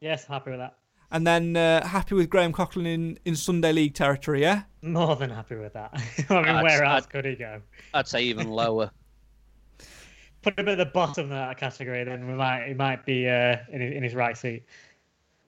Yes, 0.01 0.27
happy 0.27 0.51
with 0.51 0.61
that. 0.61 0.77
And 1.11 1.27
then 1.27 1.57
uh, 1.57 1.87
happy 1.87 2.15
with 2.15 2.31
Graham 2.31 2.53
Coughlan 2.53 2.87
in, 2.87 3.19
in 3.25 3.35
Sunday 3.35 3.73
League 3.73 3.95
territory, 3.95 4.43
yeah? 4.43 4.63
More 4.83 5.17
than 5.17 5.31
happy 5.31 5.57
with 5.57 5.73
that. 5.73 5.91
I 6.31 6.35
mean, 6.35 6.47
I'd, 6.47 6.63
where 6.63 6.85
else 6.85 7.05
I'd, 7.05 7.11
could 7.11 7.25
he 7.25 7.35
go? 7.35 7.61
I'd 7.95 8.07
say 8.07 8.23
even 8.23 8.49
lower. 8.49 8.91
Put 10.43 10.59
him 10.59 10.69
at 10.69 10.79
the 10.79 10.87
bottom 10.87 11.25
of 11.25 11.31
that 11.31 11.59
category, 11.59 12.05
then 12.05 12.27
we 12.27 12.35
might 12.35 12.67
he 12.69 12.75
might 12.75 13.05
be 13.05 13.29
uh, 13.29 13.57
in, 13.73 13.81
his, 13.81 13.93
in 13.95 14.03
his 14.03 14.15
right 14.15 14.37
seat. 14.37 14.65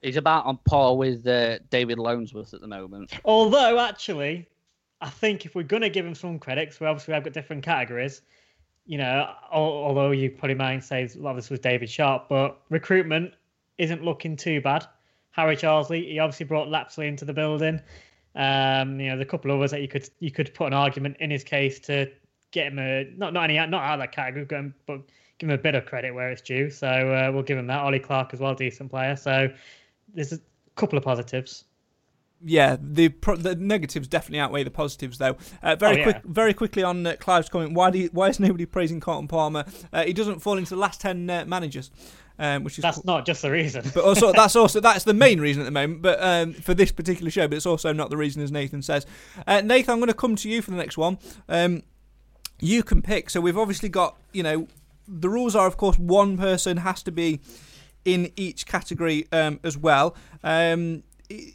He's 0.01 0.17
about 0.17 0.45
on 0.45 0.57
par 0.65 0.95
with 0.97 1.25
uh, 1.25 1.59
David 1.69 1.97
Holdsworth 1.97 2.53
at 2.53 2.61
the 2.61 2.67
moment. 2.67 3.13
Although, 3.23 3.79
actually, 3.79 4.47
I 4.99 5.09
think 5.09 5.45
if 5.45 5.55
we're 5.55 5.63
going 5.63 5.81
to 5.81 5.89
give 5.89 6.05
him 6.05 6.13
some 6.13 6.37
credits, 6.37 6.75
because 6.75 6.81
we 6.81 6.87
obviously 6.87 7.13
have 7.13 7.23
got 7.23 7.33
different 7.33 7.63
categories, 7.63 8.21
you 8.85 8.97
know, 8.97 9.29
although 9.51 10.11
you 10.11 10.29
probably 10.29 10.55
might 10.55 10.83
say 10.83 11.03
a 11.03 11.19
lot 11.19 11.31
of 11.31 11.35
this 11.37 11.49
was 11.49 11.59
David 11.59 11.89
Sharp, 11.89 12.27
but 12.27 12.59
recruitment 12.69 13.33
isn't 13.77 14.03
looking 14.03 14.35
too 14.35 14.61
bad. 14.61 14.85
Harry 15.31 15.55
Charsley, 15.55 16.11
He 16.11 16.19
obviously 16.19 16.45
brought 16.45 16.69
Lapslie 16.69 17.07
into 17.07 17.25
the 17.25 17.33
building. 17.33 17.81
Um, 18.35 18.99
you 18.99 19.09
know, 19.09 19.17
the 19.17 19.25
couple 19.25 19.51
of 19.51 19.57
others 19.57 19.71
that 19.71 19.81
you 19.81 19.87
could 19.87 20.09
you 20.19 20.31
could 20.31 20.53
put 20.53 20.67
an 20.67 20.73
argument 20.73 21.17
in 21.19 21.29
his 21.29 21.43
case 21.43 21.79
to 21.81 22.11
get 22.51 22.67
him 22.67 22.79
a 22.79 23.05
not 23.15 23.33
not 23.33 23.43
any 23.49 23.55
not 23.55 23.83
out 23.83 23.93
of 23.93 23.99
that 23.99 24.11
category, 24.11 24.73
but 24.85 25.01
give 25.37 25.49
him 25.49 25.55
a 25.55 25.57
bit 25.57 25.75
of 25.75 25.85
credit 25.85 26.13
where 26.13 26.29
it's 26.29 26.41
due. 26.41 26.69
So 26.69 26.87
uh, 26.87 27.31
we'll 27.31 27.43
give 27.43 27.57
him 27.57 27.67
that. 27.67 27.79
Ollie 27.79 27.99
Clark 27.99 28.33
as 28.33 28.39
well, 28.39 28.53
decent 28.53 28.89
player. 28.89 29.15
So 29.15 29.51
there's 30.13 30.33
a 30.33 30.39
couple 30.75 30.97
of 30.97 31.03
positives. 31.03 31.65
Yeah, 32.45 32.77
the 32.79 33.09
pro- 33.09 33.37
the 33.37 33.55
negatives 33.55 34.07
definitely 34.07 34.39
outweigh 34.39 34.63
the 34.63 34.71
positives, 34.71 35.17
though. 35.17 35.37
Uh, 35.61 35.75
very 35.75 35.95
oh, 35.95 35.97
yeah. 35.97 36.03
quick, 36.03 36.23
very 36.25 36.53
quickly 36.53 36.83
on 36.83 37.05
uh, 37.07 37.15
Clive's 37.19 37.47
comment. 37.47 37.73
Why 37.73 37.89
do 37.89 37.99
you, 37.99 38.09
why 38.11 38.27
is 38.27 38.39
nobody 38.39 38.65
praising 38.65 38.99
Carlton 38.99 39.27
Palmer? 39.27 39.65
Uh, 39.93 40.03
he 40.03 40.13
doesn't 40.13 40.39
fall 40.39 40.57
into 40.57 40.75
the 40.75 40.79
last 40.79 40.99
ten 40.99 41.29
uh, 41.29 41.45
managers 41.45 41.89
um, 42.39 42.63
which 42.63 42.77
is 42.77 42.81
that's 42.81 43.03
not 43.05 43.25
just 43.25 43.41
the 43.41 43.51
reason. 43.51 43.83
but 43.93 44.03
also 44.03 44.31
that's 44.33 44.55
also 44.55 44.79
that's 44.79 45.03
the 45.03 45.13
main 45.13 45.39
reason 45.39 45.61
at 45.61 45.65
the 45.65 45.71
moment. 45.71 46.01
But 46.01 46.21
um, 46.21 46.53
for 46.53 46.73
this 46.73 46.91
particular 46.91 47.31
show, 47.31 47.47
but 47.47 47.55
it's 47.55 47.65
also 47.65 47.93
not 47.93 48.09
the 48.09 48.17
reason, 48.17 48.41
as 48.41 48.51
Nathan 48.51 48.81
says. 48.81 49.05
Uh, 49.45 49.61
Nathan, 49.61 49.93
I'm 49.93 49.99
going 49.99 50.07
to 50.07 50.13
come 50.13 50.35
to 50.37 50.49
you 50.49 50.61
for 50.61 50.71
the 50.71 50.77
next 50.77 50.97
one. 50.97 51.17
Um, 51.47 51.83
you 52.59 52.83
can 52.83 53.01
pick. 53.01 53.29
So 53.29 53.41
we've 53.41 53.57
obviously 53.57 53.89
got 53.89 54.17
you 54.31 54.43
know 54.43 54.67
the 55.07 55.29
rules 55.29 55.55
are 55.55 55.67
of 55.67 55.77
course 55.77 55.99
one 55.99 56.37
person 56.37 56.77
has 56.77 57.03
to 57.03 57.11
be 57.11 57.39
in 58.05 58.31
each 58.35 58.65
category 58.65 59.27
um, 59.31 59.59
as 59.63 59.77
well. 59.77 60.15
Um, 60.43 61.03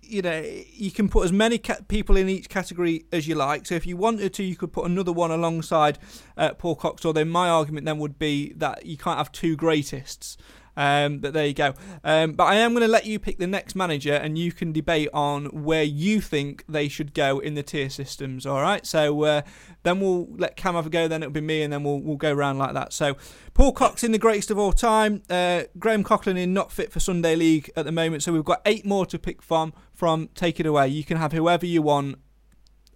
you 0.03 0.23
know, 0.23 0.45
you 0.73 0.91
can 0.91 1.09
put 1.09 1.25
as 1.25 1.33
many 1.33 1.59
ca- 1.59 1.79
people 1.89 2.17
in 2.17 2.29
each 2.29 2.49
category 2.49 3.05
as 3.13 3.29
you 3.29 3.35
like. 3.35 3.67
So 3.67 3.75
if 3.75 3.87
you 3.87 3.97
wanted 3.97 4.35
to, 4.35 4.43
you 4.43 4.57
could 4.57 4.73
put 4.73 4.87
another 4.87 5.13
one 5.13 5.31
alongside 5.31 5.99
uh, 6.37 6.55
Paul 6.55 6.77
Cox. 6.77 7.05
Although 7.05 7.25
my 7.25 7.49
argument 7.49 7.87
then 7.87 7.99
would 7.99 8.19
be 8.19 8.53
that 8.55 8.87
you 8.87 8.97
can't 8.97 9.19
have 9.19 9.33
two 9.33 9.57
greatests. 9.57 10.37
Um, 10.79 11.19
but 11.19 11.33
there 11.33 11.45
you 11.45 11.55
go. 11.55 11.75
Um, 12.05 12.35
but 12.35 12.45
I 12.45 12.55
am 12.55 12.71
going 12.71 12.83
to 12.83 12.89
let 12.89 13.05
you 13.05 13.19
pick 13.19 13.39
the 13.39 13.49
next 13.49 13.75
manager, 13.75 14.15
and 14.15 14.39
you 14.39 14.53
can 14.53 14.71
debate 14.71 15.09
on 15.13 15.47
where 15.47 15.83
you 15.83 16.21
think 16.21 16.65
they 16.69 16.87
should 16.87 17.15
go 17.15 17.41
in 17.41 17.55
the 17.55 17.65
tier 17.65 17.91
systems. 17.91 18.47
All 18.47 18.63
right. 18.63 18.87
So 18.87 19.25
uh, 19.25 19.43
then 19.83 19.99
we'll 19.99 20.29
let 20.37 20.55
Cam 20.55 20.77
have 20.77 20.87
a 20.87 20.91
go. 20.91 21.09
Then 21.09 21.25
it'll 21.25 21.33
be 21.33 21.41
me, 21.41 21.63
and 21.63 21.73
then 21.73 21.83
we'll 21.83 21.99
we'll 21.99 22.17
go 22.17 22.33
around 22.33 22.59
like 22.59 22.75
that. 22.75 22.93
So 22.93 23.17
Paul 23.55 23.73
Cox 23.73 24.05
in 24.05 24.13
the 24.13 24.19
greatest 24.19 24.53
of 24.53 24.59
all 24.59 24.73
time. 24.73 25.25
Uh, 25.29 25.65
Graham 25.81 26.05
Coughlan 26.05 26.39
in 26.39 26.55
not 26.55 26.71
fit 26.71 26.93
for 26.93 27.01
Sunday 27.01 27.35
League 27.35 27.73
at 27.75 27.85
the 27.85 27.93
moment. 27.93 28.23
So 28.23 28.33
we've 28.33 28.45
got 28.45 28.63
eight 28.65 28.87
more 28.87 29.05
to 29.07 29.19
pick 29.19 29.43
from. 29.43 29.73
From 29.95 30.29
take 30.37 30.61
it 30.61 30.67
away. 30.67 30.87
You 30.87 31.03
can 31.03 31.17
have 31.17 31.33
whoever 31.33 31.67
you 31.67 31.83
want. 31.83 32.21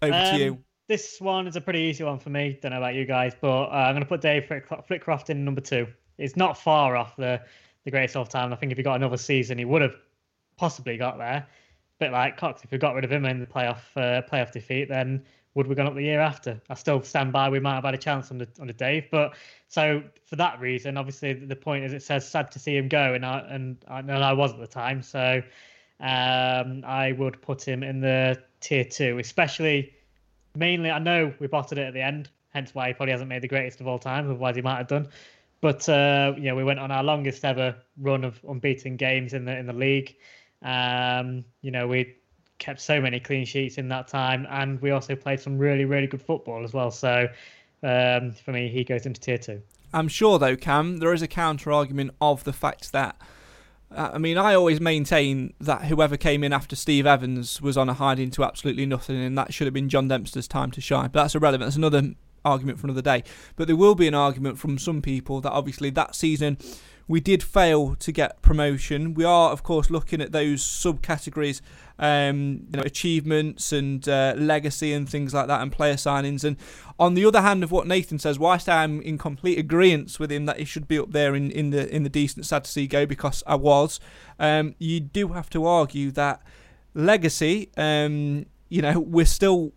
Over 0.01 0.15
um, 0.15 0.37
to 0.37 0.39
you. 0.39 0.59
This 0.87 1.21
one 1.21 1.49
is 1.49 1.57
a 1.57 1.61
pretty 1.61 1.81
easy 1.81 2.05
one 2.05 2.21
for 2.21 2.31
me. 2.31 2.59
Don't 2.63 2.71
know 2.71 2.79
about 2.79 2.95
you 2.95 3.07
guys, 3.07 3.33
but 3.41 3.65
uh, 3.65 3.71
I'm 3.71 3.95
going 3.95 4.05
to 4.05 4.09
put 4.09 4.21
Dave 4.21 4.45
Flitcroft 4.45 5.31
in 5.31 5.45
number 5.45 5.61
two. 5.61 5.89
It's 6.19 6.37
not 6.37 6.57
far 6.57 6.97
off 6.97 7.17
the 7.17 7.41
the 7.85 7.91
greatest 7.91 8.17
of 8.17 8.21
all 8.21 8.27
time. 8.27 8.53
I 8.53 8.57
think 8.57 8.73
if 8.73 8.79
he 8.79 8.85
got 8.85 8.97
another 8.97 9.17
season, 9.17 9.59
he 9.59 9.65
would 9.65 9.83
have 9.83 9.97
possibly 10.57 10.97
got 10.97 11.19
there. 11.19 11.47
Bit 11.99 12.13
like 12.13 12.37
Cox, 12.37 12.65
if 12.65 12.71
we 12.71 12.79
got 12.79 12.95
rid 12.95 13.05
of 13.05 13.13
him 13.13 13.25
in 13.25 13.41
the 13.41 13.47
playoff 13.47 13.81
uh, 13.97 14.23
playoff 14.23 14.53
defeat, 14.53 14.89
then 14.89 15.25
would 15.55 15.67
we 15.67 15.75
gone 15.75 15.87
up 15.87 15.95
the 15.95 16.03
year 16.03 16.21
after? 16.21 16.61
I 16.71 16.75
still 16.75 17.03
stand 17.03 17.33
by. 17.33 17.49
We 17.49 17.61
might 17.61 17.75
have 17.75 17.85
had 17.85 17.95
a 17.95 17.99
chance 17.99 18.31
on 18.31 18.39
the 18.39 18.49
on 18.61 18.67
the 18.67 18.73
Dave, 18.73 19.05
but 19.11 19.35
so 19.69 20.03
for 20.25 20.37
that 20.37 20.61
reason, 20.61 20.97
obviously 20.97 21.33
the 21.35 21.57
point 21.57 21.85
is 21.85 21.93
it 21.93 22.03
says 22.03 22.27
sad 22.27 22.51
to 22.53 22.59
see 22.59 22.77
him 22.77 22.89
go, 22.89 23.15
and 23.15 23.25
I 23.25 23.41
and 23.51 23.85
I, 23.89 24.01
and 24.01 24.11
I 24.11 24.33
was 24.33 24.53
at 24.53 24.59
the 24.59 24.67
time, 24.67 25.03
so 25.03 25.43
um, 26.01 26.83
I 26.87 27.15
would 27.17 27.41
put 27.43 27.63
him 27.63 27.83
in 27.83 28.01
the 28.01 28.43
tier 28.61 28.85
two, 28.85 29.19
especially 29.19 29.93
mainly. 30.57 30.91
I 30.91 30.99
know 30.99 31.33
we 31.39 31.47
bottled 31.47 31.79
it 31.79 31.87
at 31.87 31.95
the 31.95 32.03
end, 32.03 32.31
hence 32.51 32.75
why 32.75 32.89
he 32.89 32.95
probably 32.95 33.13
hasn't 33.13 33.29
made 33.29 33.43
the 33.43 33.49
greatest 33.49 33.81
of 33.81 33.87
all 33.87 33.99
time. 33.99 34.25
Otherwise, 34.25 34.57
he 34.57 34.63
might 34.63 34.79
have 34.79 34.89
done. 34.89 35.09
But 35.63 35.89
uh, 35.89 36.35
yeah, 36.39 36.55
we 36.55 36.65
went 36.65 36.81
on 36.81 36.91
our 36.91 37.05
longest 37.05 37.45
ever 37.45 37.77
run 37.97 38.25
of 38.25 38.39
unbeaten 38.47 38.97
games 38.97 39.33
in 39.33 39.47
the 39.47 39.57
in 39.57 39.65
the 39.67 39.73
league. 39.73 40.17
Um, 40.61 41.45
you 41.63 41.71
know, 41.71 41.87
we 41.87 42.17
kept 42.59 42.81
so 42.81 43.01
many 43.01 43.21
clean 43.21 43.47
sheets 43.47 43.79
in 43.79 43.89
that 43.89 44.09
time, 44.09 44.47
and 44.51 44.83
we 44.83 44.91
also 44.91 45.15
played 45.15 45.41
some 45.41 45.57
really 45.57 45.85
really 45.85 46.09
good 46.09 46.21
football 46.21 46.65
as 46.65 46.73
well. 46.75 46.91
So 46.91 47.29
um, 47.85 48.33
for 48.33 48.51
me, 48.53 48.69
he 48.69 48.83
goes 48.83 49.07
into 49.07 49.21
tier 49.21 49.39
two. 49.39 49.63
I'm 49.95 50.09
sure 50.09 50.39
though, 50.41 50.57
Cam, 50.57 50.99
there 50.99 51.13
is 51.13 51.23
a 51.23 51.29
counter 51.29 51.73
argument 51.73 52.13
of 52.21 52.45
the 52.45 52.53
fact 52.53 52.93
that. 52.93 53.17
Uh, 53.95 54.13
I 54.15 54.19
mean, 54.19 54.39
I 54.39 54.55
always 54.55 54.81
maintain 54.81 55.53
that 55.61 55.85
whoever 55.85 56.17
came 56.17 56.43
in 56.43 56.53
after 56.55 56.75
Steve 56.75 57.07
Evans 57.07 57.61
was 57.61 57.77
on 57.77 57.91
a 57.91 57.95
hiding 57.95 58.31
to 58.33 58.43
absolutely 58.43 58.87
nothing, 58.87 59.23
and 59.23 59.37
that 59.37 59.53
should 59.53 59.67
have 59.67 59.75
been 59.75 59.91
John 59.91 60.09
Dempster's 60.09 60.49
time 60.49 60.71
to 60.71 60.81
shine. 60.81 61.11
But 61.13 61.23
that's 61.23 61.35
irrelevant. 61.35 61.67
That's 61.67 61.77
another 61.77 62.15
argument 62.45 62.79
for 62.79 62.87
another 62.87 63.03
day. 63.03 63.25
But 63.57 63.67
there 63.67 63.77
will 63.77 63.95
be 63.95 64.09
an 64.09 64.15
argument 64.15 64.59
from 64.59 64.79
some 64.79 65.03
people 65.03 65.41
that 65.41 65.53
obviously 65.53 65.91
that 65.91 66.15
season 66.15 66.59
we 67.09 67.21
did 67.21 67.43
fail 67.43 67.95
to 67.97 68.13
get 68.13 68.41
promotion. 68.43 69.15
We 69.15 69.25
are, 69.25 69.51
of 69.51 69.63
course, 69.63 69.91
looking 69.91 70.21
at 70.21 70.33
those 70.33 70.63
subcategories, 70.63 71.61
um, 71.99 72.67
you 72.71 72.79
know, 72.79 72.83
achievements 72.83 73.73
and 73.73 74.09
uh, 74.09 74.35
legacy 74.37 74.93
and 74.93 75.09
things 75.09 75.35
like 75.35 75.47
that, 75.49 75.61
and 75.61 75.73
player 75.73 75.95
signings. 75.95 76.45
And 76.45 76.57
on 76.99 77.15
the 77.15 77.25
other 77.25 77.43
hand 77.43 77.65
of 77.65 77.71
what 77.71 77.87
Nathan 77.87 78.19
says, 78.19 78.39
whilst 78.39 78.69
I'm 78.69 79.01
in 79.03 79.19
complete 79.19 79.59
agreement 79.59 80.19
with 80.19 80.31
him 80.31 80.47
that 80.47 80.59
he 80.59 80.65
should 80.65 80.89
be 80.89 80.99
up 80.99 81.13
there 81.13 81.35
in, 81.35 81.51
in 81.51 81.71
the 81.71 81.95
in 81.95 82.03
the 82.03 82.09
decent 82.09 82.47
sad 82.47 82.65
to 82.65 82.71
see 82.71 82.87
go 82.87 83.05
because 83.05 83.43
I 83.47 83.57
was, 83.57 84.01
um, 84.39 84.75
you 84.79 85.01
do 85.01 85.29
have 85.29 85.51
to 85.51 85.67
argue 85.67 86.11
that 86.13 86.43
legacy. 86.95 87.71
Um, 87.77 88.47
you 88.69 88.81
know, 88.81 88.99
we're 89.01 89.27
still 89.27 89.73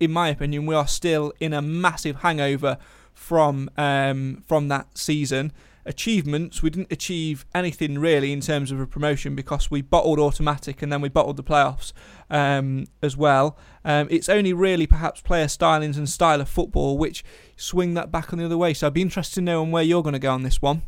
in 0.00 0.10
my 0.10 0.28
opinion, 0.28 0.66
we 0.66 0.74
are 0.74 0.88
still 0.88 1.32
in 1.38 1.52
a 1.52 1.62
massive 1.62 2.16
hangover 2.16 2.78
from 3.12 3.70
um, 3.76 4.42
from 4.46 4.68
that 4.68 4.96
season. 4.96 5.52
Achievements, 5.86 6.62
we 6.62 6.70
didn't 6.70 6.92
achieve 6.92 7.46
anything 7.54 7.98
really 7.98 8.32
in 8.32 8.40
terms 8.40 8.70
of 8.70 8.78
a 8.80 8.86
promotion 8.86 9.34
because 9.34 9.70
we 9.70 9.80
bottled 9.80 10.18
automatic 10.18 10.82
and 10.82 10.92
then 10.92 11.00
we 11.00 11.08
bottled 11.08 11.36
the 11.36 11.42
playoffs 11.42 11.92
um, 12.28 12.86
as 13.02 13.16
well. 13.16 13.56
Um, 13.84 14.06
it's 14.10 14.28
only 14.28 14.52
really 14.52 14.86
perhaps 14.86 15.22
player 15.22 15.46
stylings 15.46 15.96
and 15.96 16.08
style 16.08 16.40
of 16.40 16.48
football 16.48 16.98
which 16.98 17.24
swing 17.56 17.94
that 17.94 18.12
back 18.12 18.32
on 18.32 18.38
the 18.38 18.44
other 18.44 18.58
way. 18.58 18.74
So 18.74 18.86
I'd 18.86 18.94
be 18.94 19.02
interested 19.02 19.36
to 19.36 19.40
know 19.40 19.62
where 19.62 19.82
you're 19.82 20.02
going 20.02 20.12
to 20.12 20.18
go 20.18 20.32
on 20.32 20.42
this 20.42 20.60
one. 20.60 20.82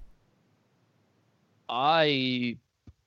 I 1.68 2.58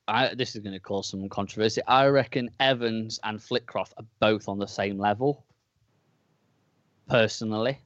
I, 0.08 0.34
this 0.34 0.54
is 0.54 0.62
going 0.62 0.74
to 0.74 0.80
cause 0.80 1.08
some 1.08 1.28
controversy. 1.28 1.82
I 1.86 2.06
reckon 2.06 2.50
Evans 2.60 3.18
and 3.24 3.40
Flitcroft 3.40 3.92
are 3.96 4.04
both 4.20 4.48
on 4.48 4.58
the 4.58 4.68
same 4.68 4.98
level 4.98 5.45
personally, 7.08 7.78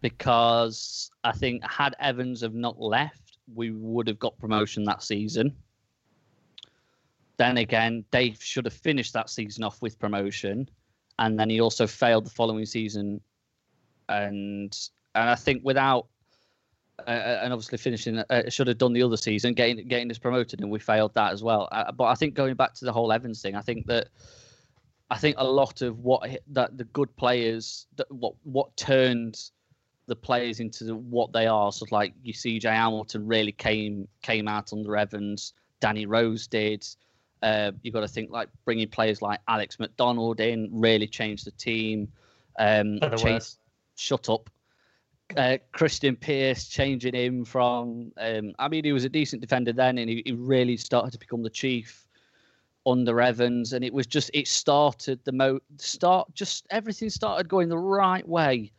because 0.00 1.10
I 1.24 1.32
think 1.32 1.62
had 1.68 1.94
Evans 2.00 2.40
have 2.40 2.54
not 2.54 2.80
left, 2.80 3.38
we 3.54 3.70
would 3.70 4.08
have 4.08 4.18
got 4.18 4.38
promotion 4.38 4.84
that 4.84 5.02
season. 5.02 5.54
Then 7.36 7.58
again, 7.58 8.04
Dave 8.10 8.42
should 8.42 8.66
have 8.66 8.74
finished 8.74 9.12
that 9.14 9.30
season 9.30 9.64
off 9.64 9.80
with 9.82 9.98
promotion, 9.98 10.68
and 11.18 11.38
then 11.38 11.50
he 11.50 11.60
also 11.60 11.86
failed 11.86 12.26
the 12.26 12.30
following 12.30 12.66
season. 12.66 13.20
And 14.08 14.76
and 15.14 15.30
I 15.30 15.34
think 15.34 15.62
without 15.64 16.08
uh, 17.06 17.10
and 17.42 17.52
obviously 17.52 17.78
finishing 17.78 18.18
uh, 18.18 18.48
should 18.48 18.66
have 18.66 18.78
done 18.78 18.92
the 18.92 19.02
other 19.02 19.16
season, 19.16 19.54
getting 19.54 19.86
getting 19.88 20.10
us 20.10 20.18
promoted, 20.18 20.60
and 20.60 20.70
we 20.70 20.78
failed 20.78 21.14
that 21.14 21.32
as 21.32 21.42
well. 21.42 21.68
Uh, 21.72 21.90
but 21.92 22.04
I 22.04 22.14
think 22.14 22.34
going 22.34 22.54
back 22.54 22.74
to 22.74 22.84
the 22.84 22.92
whole 22.92 23.12
Evans 23.12 23.40
thing, 23.42 23.54
I 23.54 23.60
think 23.60 23.86
that 23.86 24.08
I 25.12 25.18
think 25.18 25.36
a 25.38 25.44
lot 25.44 25.82
of 25.82 25.98
what 25.98 26.26
that 26.52 26.78
the 26.78 26.84
good 26.84 27.14
players 27.16 27.86
that 27.96 28.10
what 28.10 28.32
what 28.44 28.74
turned 28.78 29.50
the 30.06 30.16
players 30.16 30.58
into 30.58 30.96
what 30.96 31.34
they 31.34 31.46
are. 31.46 31.70
So 31.70 31.84
like 31.90 32.14
you 32.22 32.32
see, 32.32 32.58
Jay 32.58 32.70
Hamilton 32.70 33.26
really 33.26 33.52
came 33.52 34.08
came 34.22 34.48
out 34.48 34.72
under 34.72 34.96
Evans. 34.96 35.52
Danny 35.80 36.06
Rose 36.06 36.46
did. 36.46 36.86
Uh, 37.42 37.72
you 37.82 37.92
got 37.92 38.00
to 38.00 38.08
think 38.08 38.30
like 38.30 38.48
bringing 38.64 38.88
players 38.88 39.20
like 39.20 39.40
Alex 39.48 39.78
McDonald 39.78 40.40
in 40.40 40.70
really 40.72 41.06
changed 41.06 41.44
the 41.44 41.50
team. 41.50 42.10
Um, 42.58 42.98
changed, 43.18 43.56
shut 43.96 44.30
up. 44.30 44.48
Uh, 45.36 45.58
Krystian 45.74 46.18
Pearce 46.18 46.68
changing 46.68 47.14
him 47.14 47.44
from. 47.44 48.12
Um, 48.16 48.54
I 48.58 48.68
mean, 48.68 48.84
he 48.84 48.92
was 48.92 49.04
a 49.04 49.10
decent 49.10 49.42
defender 49.42 49.74
then, 49.74 49.98
and 49.98 50.08
he, 50.08 50.22
he 50.24 50.32
really 50.32 50.78
started 50.78 51.12
to 51.12 51.18
become 51.18 51.42
the 51.42 51.50
chief 51.50 52.06
under 52.86 53.20
Evans, 53.20 53.72
and 53.72 53.84
it 53.84 53.92
was 53.92 54.06
just 54.06 54.30
it 54.34 54.48
started 54.48 55.20
the 55.24 55.32
mo 55.32 55.60
start 55.76 56.32
just 56.34 56.66
everything 56.70 57.10
started 57.10 57.48
going 57.48 57.68
the 57.68 57.78
right 57.78 58.26
way 58.26 58.72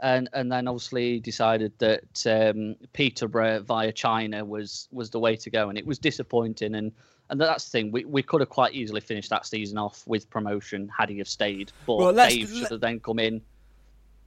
and 0.00 0.28
and 0.32 0.50
then 0.50 0.68
obviously 0.68 1.18
decided 1.20 1.72
that 1.78 2.26
um, 2.26 2.76
Peterborough 2.92 3.60
via 3.60 3.92
China 3.92 4.44
was 4.44 4.88
was 4.92 5.10
the 5.10 5.18
way 5.18 5.36
to 5.36 5.50
go, 5.50 5.68
and 5.68 5.78
it 5.78 5.86
was 5.86 5.98
disappointing. 5.98 6.74
And 6.74 6.92
and 7.30 7.40
that's 7.40 7.64
the 7.66 7.70
thing, 7.70 7.92
we, 7.92 8.04
we 8.04 8.22
could 8.22 8.40
have 8.40 8.48
quite 8.48 8.72
easily 8.72 9.02
finished 9.02 9.28
that 9.30 9.44
season 9.44 9.76
off 9.76 10.02
with 10.06 10.30
promotion 10.30 10.90
had 10.96 11.10
he 11.10 11.18
have 11.18 11.28
stayed, 11.28 11.72
but 11.86 11.96
well, 11.96 12.14
Dave 12.14 12.48
should 12.48 12.70
have 12.70 12.80
then 12.80 13.00
come 13.00 13.18
in, 13.18 13.42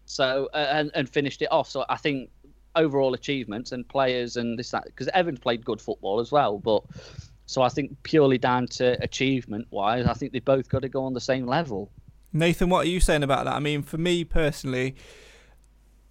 so 0.05 0.49
uh, 0.53 0.67
and 0.71 0.91
and 0.93 1.09
finished 1.09 1.41
it 1.41 1.51
off. 1.51 1.69
So 1.69 1.85
I 1.89 1.97
think 1.97 2.29
overall 2.75 3.13
achievements 3.13 3.71
and 3.73 3.87
players 3.87 4.37
and 4.37 4.57
this 4.57 4.71
that 4.71 4.85
because 4.85 5.09
Evans 5.13 5.39
played 5.39 5.63
good 5.63 5.81
football 5.81 6.19
as 6.19 6.31
well, 6.31 6.57
but. 6.57 6.83
So 7.51 7.61
I 7.61 7.67
think 7.67 8.01
purely 8.03 8.37
down 8.37 8.67
to 8.67 8.97
achievement 9.03 9.67
wise, 9.71 10.05
I 10.05 10.13
think 10.13 10.31
they've 10.31 10.43
both 10.43 10.69
got 10.69 10.83
to 10.83 10.89
go 10.89 11.03
on 11.03 11.13
the 11.13 11.19
same 11.19 11.45
level. 11.45 11.91
Nathan, 12.31 12.69
what 12.69 12.85
are 12.85 12.89
you 12.89 13.01
saying 13.01 13.23
about 13.23 13.43
that? 13.43 13.53
I 13.53 13.59
mean, 13.59 13.83
for 13.83 13.97
me 13.97 14.23
personally, 14.23 14.95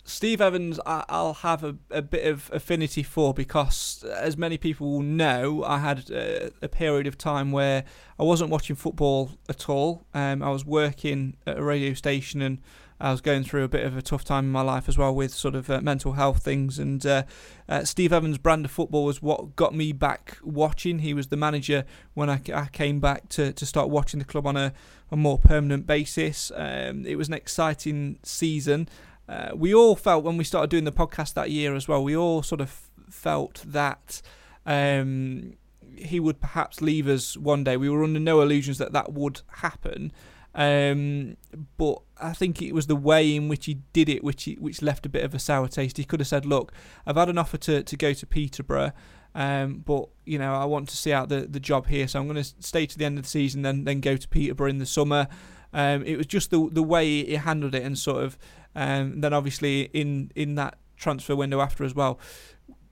Steve 0.04 0.42
Evans, 0.42 0.78
I, 0.84 1.02
will 1.08 1.32
have 1.32 1.64
a, 1.64 1.76
a, 1.90 2.02
bit 2.02 2.26
of 2.26 2.50
affinity 2.52 3.02
for 3.02 3.32
because, 3.32 4.04
as 4.18 4.36
many 4.36 4.58
people 4.58 4.92
will 4.92 5.02
know, 5.02 5.64
I 5.64 5.78
had 5.78 6.10
a, 6.10 6.50
a 6.60 6.68
period 6.68 7.06
of 7.06 7.16
time 7.16 7.52
where 7.52 7.84
I 8.18 8.24
wasn't 8.24 8.50
watching 8.50 8.76
football 8.76 9.30
at 9.48 9.66
all. 9.66 10.04
Um, 10.12 10.42
I 10.42 10.50
was 10.50 10.66
working 10.66 11.38
at 11.46 11.56
a 11.56 11.62
radio 11.62 11.94
station 11.94 12.42
and 12.42 12.58
I 13.00 13.10
was 13.10 13.20
going 13.20 13.44
through 13.44 13.64
a 13.64 13.68
bit 13.68 13.84
of 13.86 13.96
a 13.96 14.02
tough 14.02 14.24
time 14.24 14.44
in 14.44 14.52
my 14.52 14.60
life 14.60 14.88
as 14.88 14.98
well 14.98 15.14
with 15.14 15.32
sort 15.32 15.54
of 15.54 15.70
uh, 15.70 15.80
mental 15.80 16.12
health 16.12 16.42
things. 16.42 16.78
And 16.78 17.04
uh, 17.06 17.22
uh, 17.68 17.84
Steve 17.84 18.12
Evans' 18.12 18.36
brand 18.36 18.66
of 18.66 18.70
football 18.70 19.04
was 19.04 19.22
what 19.22 19.56
got 19.56 19.74
me 19.74 19.92
back 19.92 20.36
watching. 20.42 20.98
He 20.98 21.14
was 21.14 21.28
the 21.28 21.36
manager 21.36 21.84
when 22.12 22.28
I, 22.28 22.40
I 22.54 22.66
came 22.66 23.00
back 23.00 23.30
to, 23.30 23.52
to 23.52 23.66
start 23.66 23.88
watching 23.88 24.18
the 24.18 24.26
club 24.26 24.46
on 24.46 24.56
a, 24.56 24.74
a 25.10 25.16
more 25.16 25.38
permanent 25.38 25.86
basis. 25.86 26.52
Um, 26.54 27.06
it 27.06 27.16
was 27.16 27.28
an 27.28 27.34
exciting 27.34 28.18
season. 28.22 28.88
Uh, 29.28 29.52
we 29.54 29.72
all 29.74 29.96
felt 29.96 30.24
when 30.24 30.36
we 30.36 30.44
started 30.44 30.68
doing 30.68 30.84
the 30.84 30.92
podcast 30.92 31.34
that 31.34 31.50
year 31.50 31.74
as 31.74 31.88
well, 31.88 32.04
we 32.04 32.16
all 32.16 32.42
sort 32.42 32.60
of 32.60 32.90
felt 33.08 33.62
that 33.66 34.20
um, 34.66 35.54
he 35.96 36.20
would 36.20 36.40
perhaps 36.40 36.82
leave 36.82 37.08
us 37.08 37.36
one 37.36 37.64
day. 37.64 37.76
We 37.76 37.88
were 37.88 38.04
under 38.04 38.20
no 38.20 38.40
illusions 38.40 38.78
that 38.78 38.92
that 38.92 39.12
would 39.12 39.40
happen. 39.58 40.12
Um, 40.54 41.36
but 41.76 42.00
I 42.20 42.32
think 42.32 42.60
it 42.60 42.74
was 42.74 42.86
the 42.86 42.96
way 42.96 43.36
in 43.36 43.48
which 43.48 43.66
he 43.66 43.74
did 43.92 44.08
it 44.08 44.24
which 44.24 44.44
he, 44.44 44.54
which 44.54 44.82
left 44.82 45.06
a 45.06 45.08
bit 45.08 45.24
of 45.24 45.34
a 45.34 45.38
sour 45.38 45.68
taste. 45.68 45.96
He 45.96 46.04
could 46.04 46.20
have 46.20 46.26
said, 46.26 46.44
"Look, 46.44 46.72
I've 47.06 47.16
had 47.16 47.28
an 47.28 47.38
offer 47.38 47.56
to, 47.58 47.82
to 47.82 47.96
go 47.96 48.12
to 48.12 48.26
Peterborough, 48.26 48.92
um, 49.34 49.78
but 49.86 50.08
you 50.24 50.38
know 50.38 50.54
I 50.54 50.64
want 50.64 50.88
to 50.88 50.96
see 50.96 51.12
out 51.12 51.28
the, 51.28 51.42
the 51.42 51.60
job 51.60 51.86
here, 51.86 52.08
so 52.08 52.18
I'm 52.18 52.26
going 52.26 52.42
to 52.42 52.54
stay 52.58 52.86
to 52.86 52.98
the 52.98 53.04
end 53.04 53.18
of 53.18 53.24
the 53.24 53.30
season, 53.30 53.62
then 53.62 53.84
then 53.84 54.00
go 54.00 54.16
to 54.16 54.28
Peterborough 54.28 54.70
in 54.70 54.78
the 54.78 54.86
summer." 54.86 55.28
Um, 55.72 56.02
it 56.04 56.16
was 56.16 56.26
just 56.26 56.50
the 56.50 56.68
the 56.70 56.82
way 56.82 57.24
he 57.24 57.34
handled 57.34 57.76
it 57.76 57.84
and 57.84 57.96
sort 57.96 58.24
of 58.24 58.36
um, 58.74 59.20
then 59.20 59.32
obviously 59.32 59.82
in 59.92 60.32
in 60.34 60.56
that 60.56 60.78
transfer 60.96 61.34
window 61.34 61.60
after 61.60 61.84
as 61.84 61.94
well, 61.94 62.18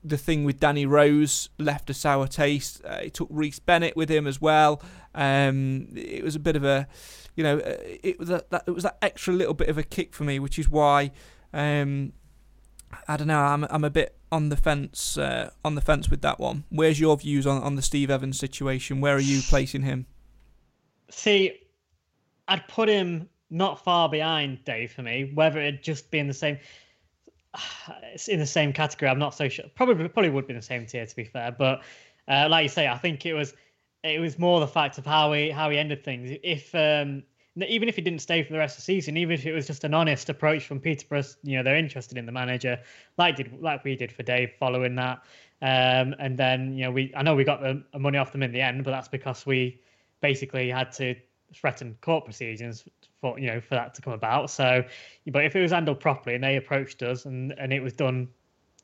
the 0.03 0.17
thing 0.17 0.43
with 0.43 0.59
Danny 0.59 0.85
Rose 0.85 1.49
left 1.57 1.89
a 1.89 1.93
sour 1.93 2.27
taste. 2.27 2.81
Uh, 2.83 2.99
he 2.99 3.09
took 3.09 3.27
Rhys 3.29 3.59
Bennett 3.59 3.95
with 3.95 4.09
him 4.09 4.27
as 4.27 4.41
well. 4.41 4.81
Um, 5.13 5.89
it 5.95 6.23
was 6.23 6.35
a 6.35 6.39
bit 6.39 6.55
of 6.55 6.63
a, 6.63 6.87
you 7.39 7.43
know, 7.43 7.59
uh, 7.59 7.77
it 8.03 8.19
was 8.19 8.29
a, 8.29 8.43
that 8.49 8.65
it 8.67 8.71
was 8.71 8.83
that 8.83 8.97
extra 9.01 9.33
little 9.33 9.53
bit 9.53 9.69
of 9.69 9.77
a 9.77 9.83
kick 9.83 10.13
for 10.13 10.25
me, 10.25 10.39
which 10.39 10.59
is 10.59 10.69
why, 10.69 11.11
um, 11.53 12.11
I 13.07 13.15
don't 13.15 13.27
know. 13.27 13.39
I'm 13.39 13.63
I'm 13.69 13.85
a 13.85 13.89
bit 13.89 14.17
on 14.29 14.49
the 14.49 14.57
fence 14.57 15.17
uh, 15.17 15.51
on 15.63 15.75
the 15.75 15.81
fence 15.81 16.09
with 16.09 16.21
that 16.21 16.37
one. 16.37 16.65
Where's 16.67 16.99
your 16.99 17.15
views 17.15 17.47
on 17.47 17.63
on 17.63 17.75
the 17.75 17.81
Steve 17.81 18.09
Evans 18.09 18.37
situation? 18.37 18.99
Where 18.99 19.15
are 19.15 19.21
you 19.21 19.39
placing 19.47 19.83
him? 19.83 20.05
See, 21.11 21.61
I'd 22.49 22.67
put 22.67 22.89
him 22.89 23.29
not 23.49 23.85
far 23.85 24.09
behind 24.09 24.65
Dave 24.65 24.91
for 24.91 25.01
me. 25.01 25.31
Whether 25.33 25.61
it'd 25.61 25.81
just 25.81 26.11
be 26.11 26.19
in 26.19 26.27
the 26.27 26.33
same, 26.33 26.57
it's 28.13 28.27
in 28.27 28.39
the 28.39 28.45
same 28.45 28.73
category. 28.73 29.09
I'm 29.09 29.17
not 29.17 29.33
so 29.33 29.47
sure. 29.47 29.65
Probably 29.75 30.09
probably 30.09 30.29
would 30.29 30.45
be 30.45 30.55
in 30.55 30.59
the 30.59 30.65
same 30.65 30.85
tier 30.85 31.05
to 31.05 31.15
be 31.15 31.23
fair. 31.23 31.55
But 31.57 31.83
uh, 32.27 32.49
like 32.49 32.63
you 32.63 32.69
say, 32.69 32.89
I 32.89 32.97
think 32.97 33.25
it 33.25 33.33
was 33.33 33.53
it 34.03 34.19
was 34.19 34.39
more 34.39 34.59
the 34.59 34.67
fact 34.67 34.97
of 34.97 35.05
how 35.05 35.31
he 35.33 35.49
how 35.49 35.69
he 35.69 35.77
ended 35.77 36.03
things. 36.03 36.37
If 36.43 36.73
um, 36.73 37.23
even 37.57 37.89
if 37.89 37.95
he 37.95 38.01
didn't 38.01 38.21
stay 38.21 38.43
for 38.43 38.53
the 38.53 38.59
rest 38.59 38.77
of 38.77 38.81
the 38.81 38.85
season, 38.85 39.17
even 39.17 39.33
if 39.33 39.45
it 39.45 39.53
was 39.53 39.67
just 39.67 39.83
an 39.83 39.93
honest 39.93 40.29
approach 40.29 40.65
from 40.65 40.79
Peterborough, 40.79 41.23
you 41.43 41.57
know 41.57 41.63
they're 41.63 41.75
interested 41.75 42.17
in 42.17 42.25
the 42.25 42.31
manager, 42.31 42.79
like 43.17 43.35
did 43.35 43.61
like 43.61 43.83
we 43.83 43.95
did 43.95 44.11
for 44.11 44.23
Dave 44.23 44.51
following 44.59 44.95
that. 44.95 45.19
Um, 45.61 46.15
and 46.19 46.37
then 46.37 46.73
you 46.73 46.85
know 46.85 46.91
we 46.91 47.13
I 47.15 47.23
know 47.23 47.35
we 47.35 47.43
got 47.43 47.61
the 47.61 47.83
money 47.97 48.17
off 48.17 48.31
them 48.31 48.43
in 48.43 48.51
the 48.51 48.61
end, 48.61 48.83
but 48.83 48.91
that's 48.91 49.09
because 49.09 49.45
we 49.45 49.81
basically 50.21 50.69
had 50.69 50.91
to 50.93 51.15
threaten 51.53 51.97
court 52.01 52.25
proceedings 52.25 52.85
for 53.19 53.37
you 53.39 53.47
know 53.47 53.59
for 53.59 53.75
that 53.75 53.93
to 53.95 54.01
come 54.01 54.13
about. 54.13 54.49
So, 54.49 54.83
but 55.27 55.43
if 55.43 55.55
it 55.55 55.61
was 55.61 55.71
handled 55.71 55.99
properly 55.99 56.35
and 56.35 56.43
they 56.43 56.55
approached 56.55 57.03
us 57.03 57.25
and 57.25 57.53
and 57.57 57.73
it 57.73 57.81
was 57.81 57.93
done 57.93 58.29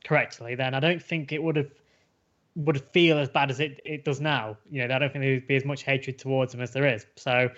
correctly, 0.03 0.55
then 0.55 0.73
I 0.73 0.79
don't 0.79 1.01
think 1.01 1.31
it 1.31 1.41
would 1.41 1.55
have 1.55 1.71
would 2.55 2.81
feel 2.91 3.17
as 3.17 3.29
bad 3.29 3.51
as 3.51 3.59
it, 3.59 3.81
it 3.85 4.05
does 4.05 4.21
now. 4.21 4.57
You 4.69 4.87
know, 4.87 4.95
I 4.95 4.99
don't 4.99 5.11
think 5.11 5.23
there 5.23 5.33
would 5.33 5.47
be 5.47 5.55
as 5.55 5.65
much 5.65 5.83
hatred 5.83 6.17
towards 6.17 6.53
him 6.53 6.61
as 6.61 6.71
there 6.71 6.87
is. 6.87 7.05
So, 7.15 7.49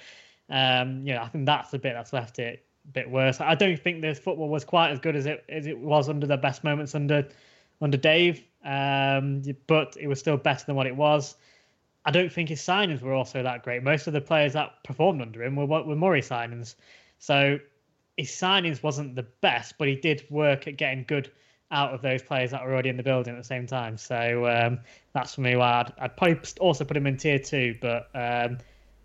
um, 0.50 1.06
you 1.06 1.14
know, 1.14 1.22
I 1.22 1.28
think 1.28 1.46
that's 1.46 1.72
the 1.72 1.80
bit 1.80 1.94
that's 1.94 2.14
left 2.14 2.40
it 2.40 2.66
a 2.88 2.92
bit 2.92 3.10
worse. 3.10 3.40
I 3.40 3.56
don't 3.56 3.80
think 3.80 4.02
this 4.02 4.20
football 4.20 4.50
was 4.50 4.66
quite 4.66 4.92
as 4.92 5.00
good 5.00 5.16
as 5.16 5.26
it 5.26 5.46
as 5.50 5.68
it 5.68 5.78
was 5.78 6.10
under 6.10 6.26
the 6.26 6.38
best 6.38 6.64
moments 6.64 6.96
under 6.96 7.28
under 7.82 7.98
Dave, 7.98 8.44
um, 8.66 9.44
but 9.68 9.96
it 10.00 10.08
was 10.08 10.20
still 10.20 10.38
better 10.38 10.66
than 10.66 10.76
what 10.76 10.88
it 10.88 10.96
was. 10.96 11.36
I 12.06 12.12
don't 12.12 12.32
think 12.32 12.50
his 12.50 12.62
signings 12.62 13.02
were 13.02 13.14
also 13.14 13.44
that 13.44 13.64
great. 13.64 13.84
Most 13.84 14.08
of 14.08 14.14
the 14.14 14.22
players 14.22 14.54
that 14.54 14.84
performed 14.84 15.22
under 15.22 15.44
him 15.44 15.56
were 15.56 15.66
were 15.66 15.96
Murray 15.96 16.22
signings, 16.22 16.76
so 17.20 17.60
his 18.16 18.32
signings 18.32 18.82
wasn't 18.82 19.16
the 19.16 19.28
best, 19.42 19.76
but 19.78 19.88
he 19.88 19.96
did 19.96 20.26
work 20.30 20.68
at 20.68 20.78
getting 20.78 21.04
good 21.08 21.32
out 21.72 21.94
of 21.94 22.02
those 22.02 22.22
players 22.22 22.52
that 22.52 22.64
were 22.64 22.72
already 22.72 22.90
in 22.90 22.98
the 22.98 23.04
building 23.04 23.34
at 23.34 23.38
the 23.38 23.48
same 23.48 23.68
time. 23.68 23.98
So 23.98 24.48
um, 24.48 24.80
that's 25.14 25.36
for 25.36 25.42
me 25.42 25.56
why 25.56 25.82
I'd, 25.82 25.94
I'd, 26.00 26.18
probably 26.18 26.40
also 26.60 26.86
put 26.86 26.96
him 26.96 27.08
in 27.08 27.18
tier 27.18 27.40
two. 27.40 27.76
But 27.82 28.10
um, 28.14 28.60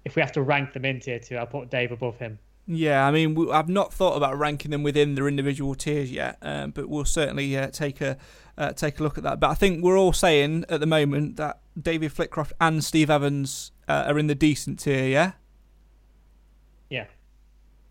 if 0.04 0.16
we 0.16 0.22
have 0.22 0.32
to 0.32 0.42
rank 0.42 0.72
them 0.72 0.84
in 0.84 1.00
tier 1.00 1.18
two, 1.18 1.36
I'll 1.36 1.46
put 1.46 1.70
Dave 1.70 1.92
above 1.92 2.18
him. 2.18 2.38
Yeah, 2.66 3.06
I 3.06 3.10
mean, 3.10 3.50
I've 3.50 3.68
not 3.68 3.92
thought 3.92 4.16
about 4.16 4.38
ranking 4.38 4.70
them 4.70 4.84
within 4.84 5.16
their 5.16 5.26
individual 5.26 5.74
tiers 5.74 6.12
yet, 6.12 6.38
um, 6.42 6.70
but 6.70 6.88
we'll 6.88 7.04
certainly 7.04 7.56
uh, 7.56 7.68
take 7.68 8.00
a 8.00 8.16
uh, 8.56 8.72
take 8.72 9.00
a 9.00 9.02
look 9.02 9.18
at 9.18 9.24
that. 9.24 9.40
But 9.40 9.50
I 9.50 9.54
think 9.54 9.82
we're 9.82 9.98
all 9.98 10.12
saying 10.12 10.66
at 10.68 10.78
the 10.78 10.86
moment 10.86 11.36
that 11.38 11.58
David 11.80 12.12
Flitcroft 12.12 12.52
and 12.60 12.84
Steve 12.84 13.10
Evans 13.10 13.72
uh, 13.88 14.04
are 14.06 14.18
in 14.18 14.28
the 14.28 14.36
decent 14.36 14.78
tier. 14.78 15.08
Yeah, 15.08 15.32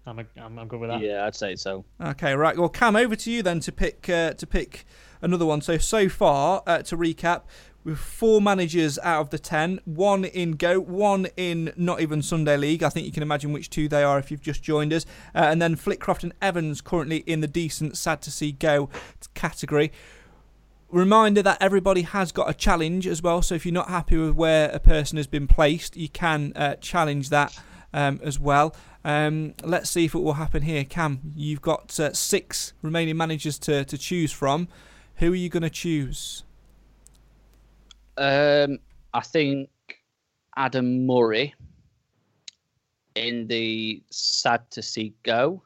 I'm, 0.05 0.19
a, 0.19 0.25
I'm 0.37 0.57
I'm 0.57 0.67
good 0.67 0.79
with 0.79 0.89
that. 0.89 1.01
Yeah, 1.01 1.25
I'd 1.25 1.35
say 1.35 1.55
so. 1.55 1.85
Okay, 2.01 2.33
right. 2.33 2.57
Well, 2.57 2.69
Cam, 2.69 2.95
over 2.95 3.15
to 3.15 3.31
you 3.31 3.43
then 3.43 3.59
to 3.61 3.71
pick 3.71 4.09
uh, 4.09 4.33
to 4.33 4.47
pick 4.47 4.85
another 5.21 5.45
one. 5.45 5.61
So 5.61 5.77
so 5.77 6.09
far, 6.09 6.63
uh, 6.65 6.81
to 6.83 6.97
recap, 6.97 7.43
with 7.83 7.99
four 7.99 8.41
managers 8.41 8.97
out 8.99 9.21
of 9.21 9.29
the 9.29 9.39
ten, 9.39 9.79
one 9.85 10.25
in 10.25 10.53
Go, 10.53 10.79
one 10.79 11.27
in 11.37 11.73
not 11.75 12.01
even 12.01 12.21
Sunday 12.21 12.57
League. 12.57 12.83
I 12.83 12.89
think 12.89 13.05
you 13.05 13.11
can 13.11 13.23
imagine 13.23 13.53
which 13.53 13.69
two 13.69 13.87
they 13.87 14.03
are 14.03 14.17
if 14.17 14.31
you've 14.31 14.41
just 14.41 14.63
joined 14.63 14.93
us. 14.93 15.05
Uh, 15.35 15.39
and 15.39 15.61
then 15.61 15.75
Flitcroft 15.75 16.23
and 16.23 16.33
Evans 16.41 16.81
currently 16.81 17.17
in 17.27 17.41
the 17.41 17.47
decent, 17.47 17.97
sad 17.97 18.21
to 18.23 18.31
see 18.31 18.51
Go 18.51 18.89
category. 19.33 19.91
Reminder 20.89 21.41
that 21.41 21.57
everybody 21.61 22.01
has 22.01 22.31
got 22.31 22.49
a 22.49 22.53
challenge 22.53 23.07
as 23.07 23.21
well. 23.21 23.41
So 23.41 23.55
if 23.55 23.65
you're 23.65 23.73
not 23.73 23.89
happy 23.89 24.17
with 24.17 24.35
where 24.35 24.69
a 24.71 24.79
person 24.79 25.15
has 25.17 25.27
been 25.27 25.47
placed, 25.47 25.95
you 25.95 26.09
can 26.09 26.51
uh, 26.55 26.75
challenge 26.75 27.29
that 27.29 27.57
um, 27.93 28.19
as 28.23 28.39
well. 28.39 28.75
Um, 29.03 29.55
let's 29.63 29.89
see 29.89 30.05
if 30.05 30.13
it 30.13 30.19
will 30.19 30.33
happen 30.33 30.61
here. 30.61 30.83
Cam, 30.83 31.33
you've 31.35 31.61
got 31.61 31.99
uh, 31.99 32.13
six 32.13 32.73
remaining 32.81 33.17
managers 33.17 33.57
to, 33.59 33.83
to 33.85 33.97
choose 33.97 34.31
from. 34.31 34.67
Who 35.15 35.31
are 35.31 35.35
you 35.35 35.49
going 35.49 35.63
to 35.63 35.69
choose? 35.69 36.43
Um, 38.17 38.79
I 39.13 39.21
think 39.21 39.69
Adam 40.55 41.05
Murray 41.05 41.55
in 43.15 43.47
the 43.47 44.03
sad 44.09 44.69
to 44.71 44.81
see 44.81 45.13
go. 45.23 45.63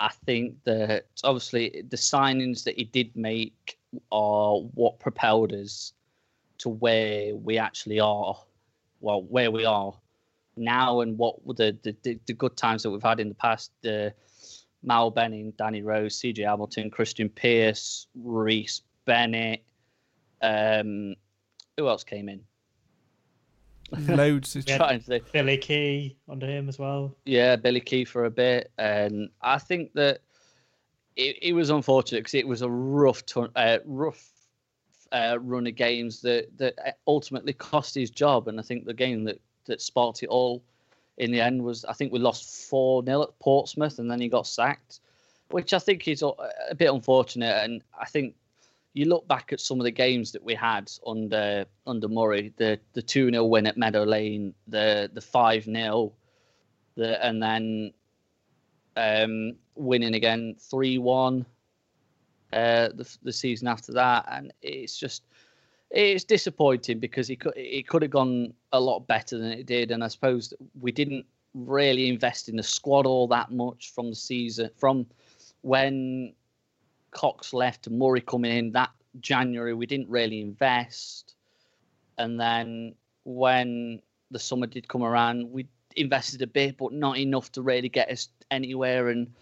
I 0.00 0.10
think 0.24 0.56
that 0.64 1.06
obviously 1.24 1.84
the 1.88 1.96
signings 1.96 2.64
that 2.64 2.76
he 2.76 2.84
did 2.84 3.14
make 3.14 3.78
are 4.10 4.56
what 4.74 4.98
propelled 4.98 5.52
us 5.52 5.92
to 6.58 6.70
where 6.70 7.36
we 7.36 7.58
actually 7.58 8.00
are. 8.00 8.34
Well, 9.00 9.22
where 9.22 9.50
we 9.50 9.64
are 9.64 9.94
now, 10.60 11.00
and 11.00 11.18
what 11.18 11.36
the 11.56 11.76
the, 11.82 12.18
the 12.26 12.32
good 12.34 12.56
times 12.56 12.82
that 12.82 12.90
we've 12.90 13.02
had 13.02 13.20
in 13.20 13.28
the 13.28 13.34
past. 13.34 13.72
The 13.82 14.14
Mal 14.82 15.10
Benning, 15.10 15.52
Danny 15.58 15.82
Rose, 15.82 16.18
CJ 16.20 16.44
Hamilton, 16.46 16.90
Krystian 16.90 17.34
Pearce, 17.34 18.06
Rhys 18.14 18.82
Bennett. 19.04 19.62
Um, 20.40 21.16
who 21.76 21.88
else 21.88 22.04
came 22.04 22.28
in? 22.28 22.40
Loads. 24.16 24.56
Yeah. 24.66 24.76
Trying 24.78 25.02
to. 25.02 25.20
Billy 25.32 25.58
Kee 25.58 26.16
under 26.28 26.46
him 26.46 26.68
as 26.68 26.78
well. 26.78 27.14
Yeah, 27.24 27.56
Billy 27.56 27.80
Kee 27.80 28.04
for 28.04 28.24
a 28.24 28.30
bit, 28.30 28.70
and 28.78 29.28
I 29.42 29.58
think 29.58 29.92
that 29.94 30.20
it, 31.16 31.36
it 31.42 31.52
was 31.52 31.70
unfortunate 31.70 32.20
because 32.20 32.34
it 32.34 32.46
was 32.46 32.62
a 32.62 32.70
rough, 32.70 33.26
ton, 33.26 33.50
uh, 33.56 33.78
rough 33.84 34.30
uh, 35.12 35.38
run 35.40 35.66
of 35.66 35.74
games 35.74 36.20
that 36.22 36.56
that 36.58 36.98
ultimately 37.06 37.52
cost 37.52 37.94
his 37.94 38.10
job, 38.10 38.48
and 38.48 38.58
I 38.58 38.62
think 38.62 38.84
the 38.84 38.94
game 38.94 39.24
that 39.24 39.40
that 39.66 39.80
sparked 39.80 40.22
it 40.22 40.28
all 40.28 40.62
in 41.18 41.30
the 41.30 41.40
end 41.40 41.62
was 41.62 41.84
I 41.84 41.92
think 41.92 42.12
we 42.12 42.18
lost 42.18 42.68
four 42.68 43.04
0 43.04 43.22
at 43.22 43.38
Portsmouth, 43.38 43.98
and 43.98 44.10
then 44.10 44.20
he 44.20 44.28
got 44.28 44.46
sacked, 44.46 45.00
which 45.50 45.72
I 45.72 45.78
think 45.78 46.08
is 46.08 46.22
a 46.22 46.74
bit 46.74 46.92
unfortunate, 46.92 47.64
and 47.64 47.82
I 47.98 48.06
think. 48.06 48.34
You 48.92 49.04
look 49.04 49.28
back 49.28 49.52
at 49.52 49.60
some 49.60 49.78
of 49.78 49.84
the 49.84 49.92
games 49.92 50.32
that 50.32 50.42
we 50.42 50.52
had 50.52 50.90
under 51.06 51.64
under 51.86 52.08
Murray, 52.08 52.52
the 52.56 52.80
the 52.92 53.00
two 53.00 53.30
0 53.30 53.44
win 53.44 53.68
at 53.68 53.76
Meadow 53.76 54.02
Lane, 54.02 54.52
the 54.66 55.08
the 55.14 55.20
five 55.20 55.62
0 55.62 56.12
the, 56.96 57.24
and 57.24 57.40
then 57.40 57.92
um, 58.96 59.54
winning 59.76 60.14
again 60.14 60.56
three 60.58 60.98
one 60.98 61.46
uh, 62.52 62.88
the 62.94 63.16
the 63.22 63.32
season 63.32 63.68
after 63.68 63.92
that, 63.92 64.26
and 64.28 64.52
it's 64.60 64.98
just 64.98 65.22
it's 65.90 66.24
disappointing 66.24 66.98
because 66.98 67.30
it 67.30 67.40
could 67.40 67.52
it 67.56 67.88
could 67.88 68.02
have 68.02 68.10
gone 68.10 68.54
a 68.72 68.80
lot 68.80 69.06
better 69.06 69.38
than 69.38 69.52
it 69.52 69.66
did, 69.66 69.90
and 69.90 70.04
I 70.04 70.08
suppose 70.08 70.54
we 70.80 70.92
didn't 70.92 71.26
really 71.54 72.08
invest 72.08 72.48
in 72.48 72.56
the 72.56 72.62
squad 72.62 73.06
all 73.06 73.26
that 73.28 73.50
much 73.50 73.92
from 73.92 74.10
the 74.10 74.16
season 74.16 74.70
from 74.76 75.06
when 75.62 76.32
Cox 77.10 77.52
left 77.52 77.88
and 77.88 77.98
Murray 77.98 78.20
coming 78.20 78.56
in 78.56 78.72
that 78.72 78.90
January. 79.20 79.74
We 79.74 79.86
didn't 79.86 80.08
really 80.08 80.40
invest, 80.40 81.34
and 82.18 82.38
then 82.38 82.94
when 83.24 84.00
the 84.30 84.38
summer 84.38 84.66
did 84.66 84.88
come 84.88 85.02
around, 85.02 85.50
we 85.50 85.66
invested 85.96 86.40
a 86.42 86.46
bit, 86.46 86.76
but 86.76 86.92
not 86.92 87.18
enough 87.18 87.50
to 87.52 87.62
really 87.62 87.88
get 87.88 88.10
us 88.10 88.28
anywhere. 88.50 89.08
And 89.08 89.32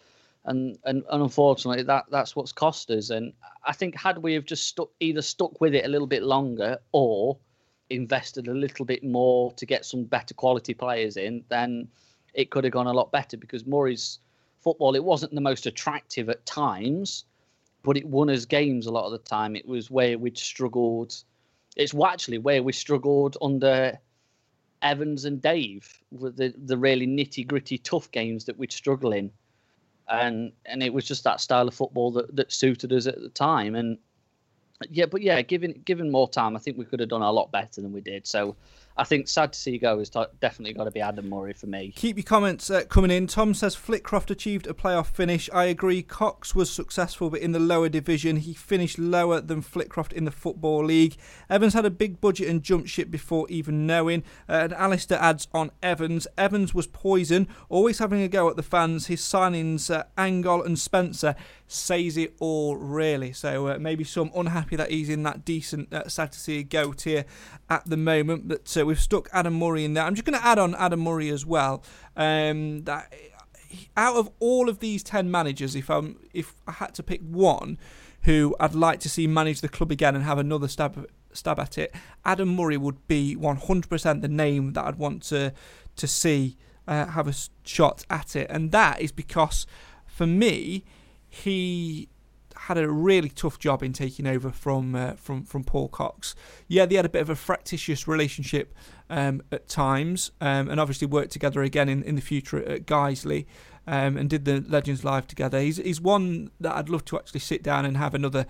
and 0.48 0.78
and, 0.84 1.02
and 1.10 1.22
unfortunately, 1.22 1.82
that 1.84 2.06
that's 2.10 2.34
what's 2.34 2.52
cost 2.52 2.90
us. 2.90 3.10
And 3.10 3.32
I 3.64 3.72
think 3.72 3.94
had 3.94 4.18
we 4.18 4.34
have 4.34 4.44
just 4.44 4.66
stuck 4.66 4.90
either 5.00 5.22
stuck 5.22 5.60
with 5.60 5.74
it 5.74 5.84
a 5.84 5.88
little 5.88 6.06
bit 6.06 6.22
longer 6.22 6.78
or 6.92 7.38
invested 7.90 8.48
a 8.48 8.54
little 8.54 8.84
bit 8.84 9.04
more 9.04 9.52
to 9.52 9.66
get 9.66 9.84
some 9.84 10.04
better 10.04 10.34
quality 10.34 10.74
players 10.74 11.16
in, 11.16 11.44
then 11.48 11.88
it 12.34 12.50
could 12.50 12.64
have 12.64 12.72
gone 12.72 12.86
a 12.86 12.92
lot 12.92 13.12
better. 13.12 13.36
Because 13.36 13.66
Murray's 13.66 14.18
football, 14.60 14.94
it 14.94 15.04
wasn't 15.04 15.34
the 15.34 15.40
most 15.40 15.66
attractive 15.66 16.28
at 16.28 16.44
times, 16.46 17.24
but 17.82 17.96
it 17.96 18.06
won 18.06 18.30
us 18.30 18.44
games 18.44 18.86
a 18.86 18.90
lot 18.90 19.06
of 19.06 19.12
the 19.12 19.18
time. 19.18 19.56
It 19.56 19.66
was 19.66 19.90
where 19.90 20.18
we'd 20.18 20.38
struggled. 20.38 21.14
It's 21.76 21.94
actually 21.94 22.38
where 22.38 22.62
we 22.62 22.72
struggled 22.72 23.36
under 23.40 23.98
Evans 24.82 25.24
and 25.24 25.40
Dave 25.40 26.02
with 26.10 26.36
the, 26.36 26.54
the 26.56 26.76
really 26.76 27.06
nitty 27.06 27.46
gritty 27.46 27.78
tough 27.78 28.10
games 28.10 28.44
that 28.46 28.58
we'd 28.58 28.72
struggle 28.72 29.12
in. 29.12 29.30
And 30.10 30.52
and 30.66 30.82
it 30.82 30.92
was 30.92 31.06
just 31.06 31.24
that 31.24 31.40
style 31.40 31.68
of 31.68 31.74
football 31.74 32.10
that, 32.12 32.34
that 32.36 32.52
suited 32.52 32.92
us 32.92 33.06
at 33.06 33.20
the 33.20 33.28
time. 33.28 33.74
And 33.74 33.98
yeah, 34.90 35.06
but 35.06 35.22
yeah, 35.22 35.42
given 35.42 35.82
given 35.84 36.10
more 36.10 36.28
time, 36.28 36.56
I 36.56 36.60
think 36.60 36.78
we 36.78 36.84
could 36.84 37.00
have 37.00 37.08
done 37.08 37.22
a 37.22 37.30
lot 37.30 37.52
better 37.52 37.80
than 37.80 37.92
we 37.92 38.00
did. 38.00 38.26
So 38.26 38.56
I 38.98 39.04
think 39.04 39.28
sad 39.28 39.52
to 39.52 39.58
see 39.58 39.78
go 39.78 40.00
is 40.00 40.10
t- 40.10 40.24
definitely 40.40 40.74
got 40.74 40.84
to 40.84 40.90
be 40.90 41.00
Adam 41.00 41.28
Murray 41.30 41.52
for 41.52 41.68
me. 41.68 41.92
Keep 41.94 42.16
your 42.16 42.24
comments 42.24 42.68
uh, 42.68 42.82
coming 42.88 43.12
in. 43.12 43.28
Tom 43.28 43.54
says 43.54 43.76
Flitcroft 43.76 44.28
achieved 44.28 44.66
a 44.66 44.74
playoff 44.74 45.06
finish. 45.06 45.48
I 45.52 45.66
agree. 45.66 46.02
Cox 46.02 46.52
was 46.52 46.68
successful, 46.68 47.30
but 47.30 47.40
in 47.40 47.52
the 47.52 47.60
lower 47.60 47.88
division, 47.88 48.38
he 48.38 48.54
finished 48.54 48.98
lower 48.98 49.40
than 49.40 49.62
Flitcroft 49.62 50.12
in 50.12 50.24
the 50.24 50.32
Football 50.32 50.84
League. 50.84 51.16
Evans 51.48 51.74
had 51.74 51.84
a 51.84 51.90
big 51.90 52.20
budget 52.20 52.48
and 52.48 52.60
jumped 52.64 52.88
ship 52.88 53.08
before 53.08 53.46
even 53.48 53.86
knowing. 53.86 54.24
Uh, 54.48 54.54
and 54.64 54.72
Alistair 54.72 55.18
adds 55.20 55.46
on 55.54 55.70
Evans. 55.80 56.26
Evans 56.36 56.74
was 56.74 56.88
poison, 56.88 57.46
always 57.68 58.00
having 58.00 58.20
a 58.22 58.28
go 58.28 58.50
at 58.50 58.56
the 58.56 58.64
fans. 58.64 59.06
His 59.06 59.20
signings, 59.20 59.94
uh, 59.94 60.04
Angol 60.16 60.66
and 60.66 60.76
Spencer, 60.76 61.36
says 61.68 62.16
it 62.16 62.34
all, 62.40 62.76
really. 62.76 63.32
So 63.32 63.68
uh, 63.68 63.78
maybe 63.78 64.02
some 64.02 64.32
unhappy 64.34 64.74
that 64.74 64.90
he's 64.90 65.08
in 65.08 65.22
that 65.22 65.44
decent, 65.44 65.92
uh, 65.92 66.08
sad 66.08 66.32
to 66.32 66.40
see 66.40 66.64
go 66.64 66.92
tier 66.92 67.26
at 67.70 67.88
the 67.88 67.96
moment. 67.96 68.48
But 68.48 68.76
uh, 68.76 68.87
we've 68.88 68.98
stuck 68.98 69.28
Adam 69.32 69.54
Murray 69.54 69.84
in 69.84 69.92
there. 69.92 70.04
I'm 70.04 70.14
just 70.14 70.24
going 70.24 70.38
to 70.38 70.44
add 70.44 70.58
on 70.58 70.74
Adam 70.74 71.00
Murray 71.00 71.28
as 71.28 71.44
well. 71.44 71.84
Um, 72.16 72.84
that 72.84 73.12
out 73.96 74.16
of 74.16 74.30
all 74.40 74.68
of 74.68 74.78
these 74.80 75.02
ten 75.02 75.30
managers, 75.30 75.76
if 75.76 75.90
I'm 75.90 76.16
if 76.32 76.54
I 76.66 76.72
had 76.72 76.94
to 76.94 77.02
pick 77.02 77.20
one 77.20 77.78
who 78.22 78.56
I'd 78.58 78.74
like 78.74 78.98
to 79.00 79.08
see 79.08 79.26
manage 79.26 79.60
the 79.60 79.68
club 79.68 79.92
again 79.92 80.16
and 80.16 80.24
have 80.24 80.38
another 80.38 80.68
stab 80.68 81.06
stab 81.32 81.60
at 81.60 81.76
it, 81.76 81.94
Adam 82.24 82.56
Murray 82.56 82.78
would 82.78 83.06
be 83.06 83.36
100% 83.36 84.22
the 84.22 84.28
name 84.28 84.72
that 84.72 84.84
I'd 84.86 84.96
want 84.96 85.22
to 85.24 85.52
to 85.96 86.06
see 86.06 86.56
uh, 86.88 87.06
have 87.08 87.28
a 87.28 87.34
shot 87.64 88.04
at 88.08 88.34
it, 88.34 88.46
and 88.50 88.72
that 88.72 89.00
is 89.00 89.12
because 89.12 89.66
for 90.06 90.26
me 90.26 90.84
he 91.28 92.08
had 92.68 92.76
a 92.76 92.88
really 92.90 93.30
tough 93.30 93.58
job 93.58 93.82
in 93.82 93.94
taking 93.94 94.26
over 94.26 94.50
from 94.50 94.94
uh, 94.94 95.12
from 95.14 95.42
from 95.44 95.64
Paul 95.64 95.88
Cox. 95.88 96.34
Yeah, 96.68 96.84
they 96.84 96.96
had 96.96 97.06
a 97.06 97.08
bit 97.08 97.22
of 97.22 97.30
a 97.30 97.34
fractious 97.34 98.06
relationship 98.06 98.74
um, 99.08 99.40
at 99.50 99.68
times, 99.68 100.32
um, 100.42 100.68
and 100.68 100.78
obviously 100.78 101.06
worked 101.06 101.32
together 101.32 101.62
again 101.62 101.88
in, 101.88 102.02
in 102.02 102.14
the 102.14 102.20
future 102.20 102.62
at 102.68 102.84
Guiseley, 102.84 103.46
um, 103.86 104.18
and 104.18 104.28
did 104.28 104.44
the 104.44 104.62
Legends 104.68 105.02
Live 105.02 105.26
together. 105.26 105.58
He's 105.60 105.78
he's 105.78 105.98
one 105.98 106.50
that 106.60 106.76
I'd 106.76 106.90
love 106.90 107.06
to 107.06 107.16
actually 107.16 107.40
sit 107.40 107.62
down 107.62 107.86
and 107.86 107.96
have 107.96 108.14
another 108.14 108.44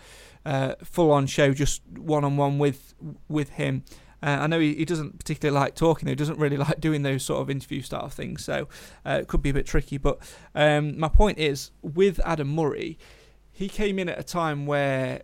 uh, 0.45 0.75
full 0.83 1.13
on 1.13 1.27
show, 1.27 1.53
just 1.53 1.83
one 1.87 2.25
on 2.25 2.37
one 2.37 2.59
with 2.59 2.95
with 3.29 3.51
him. 3.51 3.85
Uh, 4.21 4.39
I 4.41 4.47
know 4.49 4.59
he, 4.59 4.75
he 4.75 4.85
doesn't 4.85 5.17
particularly 5.17 5.57
like 5.57 5.77
talking. 5.77 6.09
He 6.09 6.17
doesn't 6.17 6.41
really 6.41 6.57
like 6.67 6.81
doing 6.81 7.03
those 7.03 7.23
sort 7.23 7.41
of 7.41 7.51
interview 7.51 7.83
style 7.83 8.09
things, 8.09 8.45
so 8.45 8.67
uh, 9.07 9.19
it 9.21 9.29
could 9.29 9.43
be 9.43 9.51
a 9.51 9.55
bit 9.55 9.67
tricky. 9.67 9.97
But 9.97 10.19
um, 10.57 10.99
my 10.99 11.09
point 11.09 11.39
is, 11.39 11.71
with 11.83 12.19
Adam 12.25 12.53
Murray, 12.53 12.99
he 13.59 13.69
came 13.69 13.99
in 13.99 14.09
at 14.09 14.19
a 14.19 14.23
time 14.23 14.67
where 14.67 15.23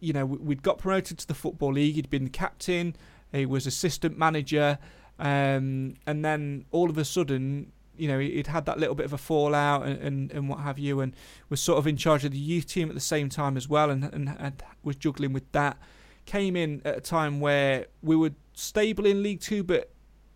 you 0.00 0.12
know 0.12 0.26
we- 0.26 0.38
we'd 0.38 0.62
got 0.62 0.78
promoted 0.78 1.18
to 1.18 1.26
the 1.26 1.34
football 1.34 1.72
league. 1.72 1.94
He'd 1.94 2.10
been 2.10 2.24
the 2.24 2.30
captain. 2.30 2.96
He 3.32 3.46
was 3.46 3.66
assistant 3.66 4.18
manager, 4.18 4.78
um, 5.18 5.94
and 6.06 6.24
then 6.24 6.64
all 6.70 6.88
of 6.90 6.98
a 6.98 7.04
sudden, 7.04 7.72
you 7.96 8.08
know, 8.08 8.18
he'd 8.18 8.46
had 8.48 8.66
that 8.66 8.78
little 8.78 8.94
bit 8.94 9.06
of 9.06 9.12
a 9.12 9.18
fallout 9.18 9.86
and, 9.86 9.98
and, 10.00 10.32
and 10.32 10.48
what 10.48 10.60
have 10.60 10.78
you, 10.78 11.00
and 11.00 11.14
was 11.48 11.60
sort 11.60 11.78
of 11.78 11.86
in 11.86 11.96
charge 11.96 12.24
of 12.24 12.32
the 12.32 12.38
youth 12.38 12.66
team 12.66 12.88
at 12.88 12.94
the 12.94 13.00
same 13.00 13.28
time 13.28 13.56
as 13.56 13.68
well, 13.68 13.90
and, 13.90 14.04
and, 14.04 14.34
and 14.38 14.62
was 14.82 14.96
juggling 14.96 15.32
with 15.32 15.50
that. 15.52 15.76
Came 16.24 16.56
in 16.56 16.82
at 16.84 16.96
a 16.96 17.00
time 17.00 17.40
where 17.40 17.86
we 18.02 18.16
were 18.16 18.32
stable 18.52 19.06
in 19.06 19.22
League 19.22 19.40
Two, 19.40 19.62
but 19.62 19.90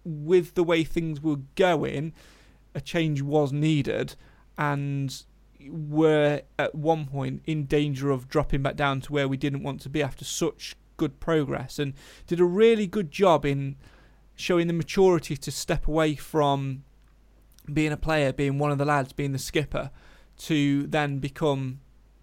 with 0.05 0.55
the 0.55 0.65
way 0.65 0.85
things 0.85 1.21
were 1.21 1.41
going, 1.55 2.13
a 2.75 2.81
change 2.81 3.23
was 3.23 3.53
needed, 3.53 4.15
and 4.57 5.25
were 5.69 6.43
at 6.59 6.75
one 6.75 7.07
point 7.07 7.43
in 7.47 7.67
danger 7.67 8.11
of 8.11 8.29
dropping 8.29 8.63
back 8.63 8.77
down 8.77 9.01
to 9.03 9.13
where 9.13 9.29
we 9.29 9.37
didn't 9.37 9.63
want 9.63 9.81
to 9.83 9.89
be 9.89 10.03
after 10.03 10.25
such 10.25 10.77
good 10.97 11.21
progress 11.21 11.79
and 11.79 11.95
did 12.27 12.41
a 12.41 12.45
really 12.45 12.87
good 12.87 13.11
job 13.11 13.45
in 13.45 13.77
showing 14.35 14.67
the 14.67 14.73
maturity 14.73 15.37
to 15.37 15.51
step 15.51 15.87
away 15.87 16.15
from 16.15 16.85
being 17.73 17.93
a 17.93 17.97
player, 17.97 18.33
being 18.33 18.59
one 18.59 18.71
of 18.71 18.79
the 18.79 18.85
lads, 18.85 19.13
being 19.13 19.33
the 19.33 19.39
skipper, 19.39 19.91
to 20.37 20.87
then 20.87 21.19
become 21.19 21.81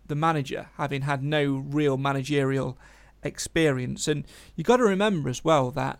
the 0.07 0.15
manager, 0.15 0.69
having 0.77 1.03
had 1.03 1.23
no 1.23 1.55
real 1.55 1.97
managerial 1.97 2.77
experience. 3.23 4.07
And 4.07 4.25
you 4.55 4.63
got 4.63 4.77
to 4.77 4.83
remember 4.83 5.29
as 5.29 5.43
well 5.43 5.71
that 5.71 5.99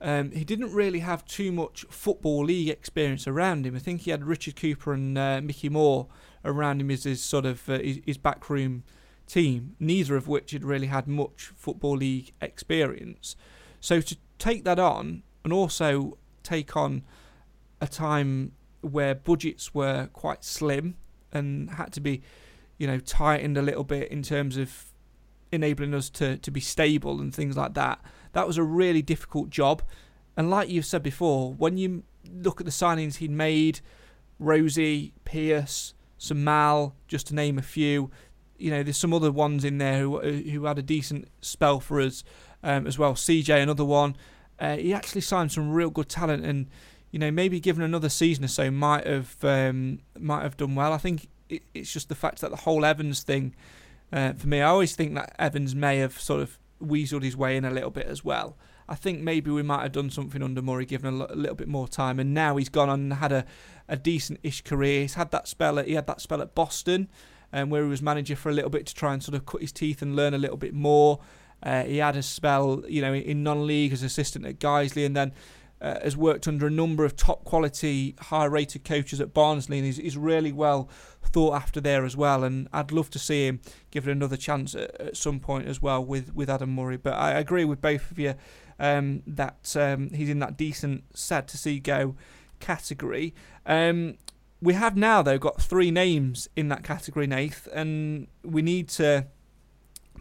um, 0.00 0.30
he 0.32 0.44
didn't 0.44 0.72
really 0.72 0.98
have 1.00 1.24
too 1.24 1.52
much 1.52 1.84
football 1.88 2.44
league 2.44 2.68
experience 2.68 3.26
around 3.26 3.66
him. 3.66 3.74
I 3.74 3.78
think 3.78 4.02
he 4.02 4.10
had 4.10 4.24
Richard 4.24 4.56
Cooper 4.56 4.92
and 4.92 5.16
uh, 5.16 5.40
Mickey 5.42 5.68
Moore 5.68 6.06
around 6.46 6.80
him 6.80 6.90
as 6.90 7.04
his 7.04 7.22
sort 7.22 7.44
of 7.44 7.68
uh, 7.68 7.78
his, 7.78 8.00
his 8.06 8.18
backroom 8.18 8.84
team. 9.26 9.76
Neither 9.78 10.16
of 10.16 10.28
which 10.28 10.52
had 10.52 10.64
really 10.64 10.86
had 10.86 11.06
much 11.06 11.52
football 11.56 11.96
league 11.96 12.32
experience. 12.40 13.36
So 13.80 14.00
to 14.00 14.16
take 14.38 14.64
that 14.64 14.78
on 14.78 15.22
and 15.44 15.52
also 15.52 16.18
take 16.42 16.76
on 16.76 17.02
a 17.80 17.86
time 17.86 18.52
where 18.80 19.14
budgets 19.14 19.74
were 19.74 20.08
quite 20.12 20.44
slim 20.44 20.96
and 21.32 21.70
had 21.70 21.92
to 21.92 22.00
be, 22.00 22.22
you 22.78 22.86
know, 22.86 22.98
tightened 22.98 23.58
a 23.58 23.62
little 23.62 23.84
bit 23.84 24.10
in 24.10 24.22
terms 24.22 24.56
of 24.56 24.92
enabling 25.52 25.94
us 25.94 26.10
to, 26.10 26.36
to 26.38 26.50
be 26.50 26.60
stable 26.60 27.20
and 27.20 27.34
things 27.34 27.56
like 27.56 27.74
that. 27.74 28.00
That 28.32 28.46
was 28.46 28.58
a 28.58 28.62
really 28.62 29.02
difficult 29.02 29.50
job. 29.50 29.82
And 30.36 30.50
like 30.50 30.68
you've 30.68 30.86
said 30.86 31.02
before, 31.02 31.52
when 31.54 31.78
you 31.78 32.04
look 32.30 32.60
at 32.60 32.66
the 32.66 32.72
signings 32.72 33.16
he'd 33.16 33.30
made, 33.30 33.80
Rosie, 34.38 35.14
Pearce, 35.24 35.94
Sam 36.18 36.44
Mal, 36.44 36.94
just 37.08 37.26
to 37.28 37.34
name 37.34 37.58
a 37.58 37.62
few. 37.62 38.10
You 38.58 38.70
know, 38.70 38.82
there's 38.82 38.96
some 38.96 39.12
other 39.12 39.30
ones 39.30 39.64
in 39.64 39.78
there 39.78 40.00
who 40.00 40.18
who 40.20 40.64
had 40.64 40.78
a 40.78 40.82
decent 40.82 41.28
spell 41.40 41.80
for 41.80 42.00
us 42.00 42.24
um, 42.62 42.86
as 42.86 42.98
well. 42.98 43.14
CJ, 43.14 43.62
another 43.62 43.84
one. 43.84 44.16
Uh, 44.58 44.76
he 44.76 44.94
actually 44.94 45.20
signed 45.20 45.52
some 45.52 45.70
real 45.70 45.90
good 45.90 46.08
talent, 46.08 46.44
and 46.44 46.66
you 47.10 47.18
know, 47.18 47.30
maybe 47.30 47.60
given 47.60 47.82
another 47.82 48.08
season 48.08 48.44
or 48.44 48.48
so, 48.48 48.70
might 48.70 49.06
have 49.06 49.36
um, 49.42 50.00
might 50.18 50.42
have 50.42 50.56
done 50.56 50.74
well. 50.74 50.92
I 50.92 50.98
think 50.98 51.28
it, 51.48 51.62
it's 51.74 51.92
just 51.92 52.08
the 52.08 52.14
fact 52.14 52.40
that 52.40 52.50
the 52.50 52.56
whole 52.56 52.84
Evans 52.84 53.22
thing 53.22 53.54
uh, 54.12 54.32
for 54.32 54.48
me. 54.48 54.60
I 54.60 54.68
always 54.68 54.94
think 54.96 55.14
that 55.14 55.34
Evans 55.38 55.74
may 55.74 55.98
have 55.98 56.18
sort 56.18 56.40
of 56.40 56.58
weaseled 56.82 57.22
his 57.22 57.36
way 57.36 57.56
in 57.56 57.64
a 57.64 57.70
little 57.70 57.90
bit 57.90 58.06
as 58.06 58.24
well. 58.24 58.56
I 58.88 58.94
think 58.94 59.20
maybe 59.20 59.50
we 59.50 59.62
might 59.62 59.82
have 59.82 59.92
done 59.92 60.10
something 60.10 60.42
under 60.42 60.62
Murray, 60.62 60.86
given 60.86 61.14
a, 61.14 61.18
l- 61.18 61.30
a 61.30 61.34
little 61.34 61.56
bit 61.56 61.68
more 61.68 61.88
time, 61.88 62.20
and 62.20 62.32
now 62.32 62.56
he's 62.56 62.68
gone 62.68 62.88
on 62.88 63.00
and 63.00 63.12
had 63.14 63.32
a, 63.32 63.44
a 63.88 63.96
decent-ish 63.96 64.62
career. 64.62 65.02
He's 65.02 65.14
had 65.14 65.30
that 65.32 65.48
spell. 65.48 65.78
At, 65.78 65.86
he 65.86 65.94
had 65.94 66.06
that 66.06 66.20
spell 66.20 66.40
at 66.42 66.54
Boston, 66.54 67.08
um, 67.52 67.70
where 67.70 67.82
he 67.82 67.88
was 67.88 68.02
manager 68.02 68.36
for 68.36 68.50
a 68.50 68.52
little 68.52 68.70
bit 68.70 68.86
to 68.86 68.94
try 68.94 69.12
and 69.12 69.22
sort 69.22 69.34
of 69.34 69.46
cut 69.46 69.60
his 69.60 69.72
teeth 69.72 70.02
and 70.02 70.14
learn 70.14 70.34
a 70.34 70.38
little 70.38 70.56
bit 70.56 70.74
more. 70.74 71.20
Uh, 71.62 71.84
he 71.84 71.98
had 71.98 72.16
a 72.16 72.22
spell, 72.22 72.84
you 72.86 73.00
know, 73.00 73.14
in 73.14 73.42
non-league 73.42 73.92
as 73.92 74.02
assistant 74.02 74.44
at 74.44 74.58
Guiseley, 74.58 75.04
and 75.06 75.16
then 75.16 75.32
uh, 75.80 76.00
has 76.02 76.16
worked 76.16 76.48
under 76.48 76.66
a 76.66 76.70
number 76.70 77.04
of 77.04 77.16
top 77.16 77.44
quality, 77.44 78.14
high 78.18 78.44
rated 78.44 78.84
coaches 78.84 79.20
at 79.20 79.34
Barnsley, 79.34 79.78
and 79.78 79.86
he's, 79.86 80.16
really 80.16 80.52
well 80.52 80.88
thought 81.22 81.54
after 81.54 81.80
there 81.80 82.04
as 82.04 82.16
well. 82.16 82.44
And 82.44 82.68
I'd 82.72 82.92
love 82.92 83.10
to 83.10 83.18
see 83.18 83.46
him 83.46 83.60
give 83.90 84.08
it 84.08 84.12
another 84.12 84.36
chance 84.36 84.74
at, 84.74 84.98
at 85.00 85.16
some 85.16 85.40
point 85.40 85.66
as 85.66 85.82
well 85.82 86.04
with, 86.04 86.34
with 86.34 86.48
Adam 86.48 86.74
Murray. 86.74 86.96
But 86.96 87.14
I 87.14 87.32
agree 87.32 87.64
with 87.64 87.80
both 87.80 88.10
of 88.10 88.18
you 88.18 88.34
um, 88.78 89.22
that 89.26 89.74
um, 89.76 90.10
he's 90.10 90.28
in 90.28 90.38
that 90.40 90.56
decent, 90.56 91.04
sad 91.16 91.48
to 91.48 91.58
see 91.58 91.78
go 91.78 92.16
category. 92.60 93.34
Um, 93.64 94.16
we 94.60 94.74
have 94.74 94.96
now, 94.96 95.22
though, 95.22 95.38
got 95.38 95.60
three 95.60 95.90
names 95.90 96.48
in 96.56 96.68
that 96.68 96.82
category, 96.82 97.26
Nath, 97.26 97.68
and 97.72 98.26
we 98.42 98.62
need 98.62 98.88
to 98.90 99.26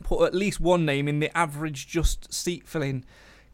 put 0.04 0.26
at 0.26 0.34
least 0.34 0.60
one 0.60 0.86
name 0.86 1.08
in 1.08 1.20
the 1.20 1.36
average 1.38 1.88
just 1.88 2.34
seat 2.34 2.68
filling 2.68 3.06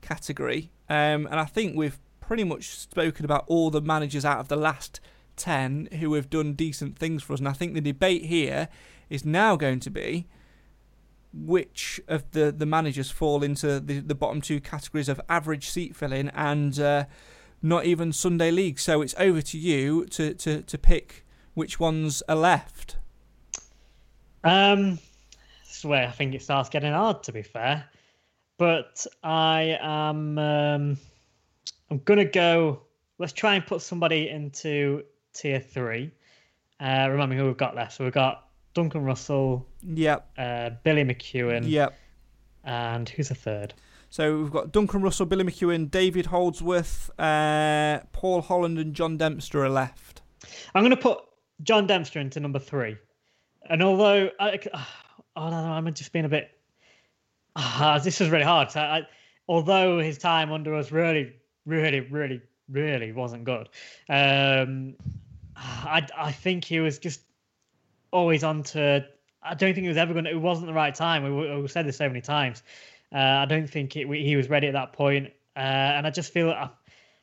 category. 0.02 0.72
Um, 0.89 1.28
and 1.28 1.36
I 1.36 1.45
think 1.45 1.76
we've 1.76 1.99
pretty 2.20 2.43
much 2.43 2.70
spoken 2.70 3.26
about 3.26 3.45
all 3.47 3.70
the 3.70 3.82
managers 3.82 4.26
out 4.26 4.39
of 4.39 4.47
the 4.47 4.56
last 4.56 4.99
10 5.36 5.89
who 5.99 6.14
have 6.14 6.30
done 6.30 6.54
decent 6.54 6.97
things 6.97 7.24
for 7.24 7.34
us. 7.34 7.39
And 7.39 7.47
I 7.47 7.54
think 7.54 7.74
the 7.74 7.82
debate 7.82 8.26
here 8.26 8.68
is 9.10 9.26
now 9.26 9.56
going 9.56 9.80
to 9.82 9.89
be 9.89 10.28
which 11.34 11.99
of 12.07 12.29
the, 12.32 12.51
the 12.51 12.65
managers 12.65 13.09
fall 13.09 13.43
into 13.43 13.79
the, 13.79 13.99
the 13.99 14.15
bottom 14.15 14.41
two 14.41 14.59
categories 14.59 15.09
of 15.09 15.21
average 15.29 15.69
seat 15.69 15.95
filling 15.95 16.29
and 16.29 16.79
uh, 16.79 17.05
not 17.61 17.86
even 17.86 18.11
Sunday 18.11 18.51
League. 18.51 18.79
So 18.79 19.01
it's 19.01 19.15
over 19.17 19.41
to 19.41 19.57
you 19.57 20.05
to, 20.07 20.34
to, 20.34 20.61
to 20.61 20.77
pick 20.77 21.25
which 21.53 21.79
ones 21.79 22.21
are 22.27 22.36
left. 22.36 22.97
Um, 24.43 24.99
this 25.65 25.77
is 25.77 25.86
where 25.86 26.07
I 26.07 26.11
think 26.11 26.34
it 26.34 26.41
starts 26.41 26.69
getting 26.69 26.93
hard, 26.93 27.23
to 27.23 27.32
be 27.32 27.43
fair. 27.43 27.86
But 28.57 29.05
I 29.23 29.77
am. 29.82 30.38
Um, 30.38 30.97
I'm 31.89 31.97
gonna 32.05 32.25
go. 32.25 32.84
Let's 33.17 33.34
try 33.34 33.55
and 33.55 33.65
put 33.65 33.82
somebody 33.82 34.29
into 34.29 35.03
tier 35.34 35.59
three. 35.59 36.11
Uh, 36.79 37.07
remember 37.09 37.36
who 37.36 37.45
we've 37.45 37.57
got 37.57 37.75
left. 37.75 37.93
So 37.93 38.03
we've 38.03 38.13
got 38.13 38.47
Duncan 38.74 39.03
Russell. 39.03 39.67
Yep. 39.84 40.30
Uh, 40.38 40.69
Billy 40.84 41.03
McEwan. 41.03 41.63
Yep. 41.67 41.97
And 42.63 43.09
who's 43.09 43.30
the 43.30 43.36
third? 43.36 43.74
So 44.09 44.38
we've 44.38 44.51
got 44.51 44.72
Duncan 44.72 45.01
Russell, 45.01 45.26
Billy 45.26 45.43
McEwan, 45.45 45.89
David 45.89 46.28
Holdsworth, 46.28 47.09
uh, 47.17 48.01
Paul 48.11 48.41
Holland, 48.41 48.78
and 48.78 48.93
John 48.93 49.17
Dempster 49.17 49.63
are 49.63 49.69
left. 49.69 50.22
I'm 50.76 50.84
going 50.84 50.91
to 50.91 50.97
put 50.97 51.19
John 51.63 51.88
Dempster 51.88 52.19
into 52.19 52.39
number 52.39 52.59
three. 52.59 52.97
And 53.69 53.82
although 53.82 54.30
I, 54.39 54.59
oh 55.36 55.49
no, 55.49 55.55
I'm 55.55 55.93
just 55.93 56.11
being 56.11 56.26
a 56.26 56.30
bit. 56.30 56.51
Uh, 57.55 57.99
this 57.99 58.19
is 58.22 58.30
really 58.30 58.43
hard. 58.43 58.72
So 58.72 58.82
I, 58.82 59.07
although 59.47 59.99
his 59.99 60.17
time 60.17 60.51
under 60.51 60.76
us 60.76 60.91
really, 60.91 61.34
really, 61.65 62.01
really, 62.01 62.41
really 62.69 63.11
wasn't 63.11 63.45
good, 63.45 63.69
um, 64.09 64.95
I 65.55 66.05
I 66.17 66.32
think 66.32 66.65
he 66.65 66.80
was 66.80 66.99
just 66.99 67.22
always 68.12 68.43
on 68.43 68.64
to. 68.64 69.05
I 69.43 69.55
don't 69.55 69.74
think 69.74 69.86
it 69.86 69.89
was 69.89 69.97
ever 69.97 70.14
going. 70.14 70.26
to... 70.26 70.32
It 70.32 70.41
wasn't 70.41 70.68
the 70.68 70.74
right 70.74 70.93
time. 70.93 71.24
We, 71.24 71.62
we 71.62 71.68
said 71.68 71.88
this 71.88 71.97
so 71.97 72.07
many 72.07 72.22
times. 72.22 72.64
Uh, 73.14 73.18
I 73.18 73.45
don't 73.45 73.68
think 73.68 73.95
it, 73.95 74.07
he 74.07 74.36
was 74.36 74.49
ready 74.49 74.68
at 74.68 74.74
that 74.74 74.93
point. 74.93 75.32
Uh, 75.55 75.59
and 75.59 76.07
I 76.07 76.12
just 76.12 76.32
feel 76.32 76.51
I 76.51 76.70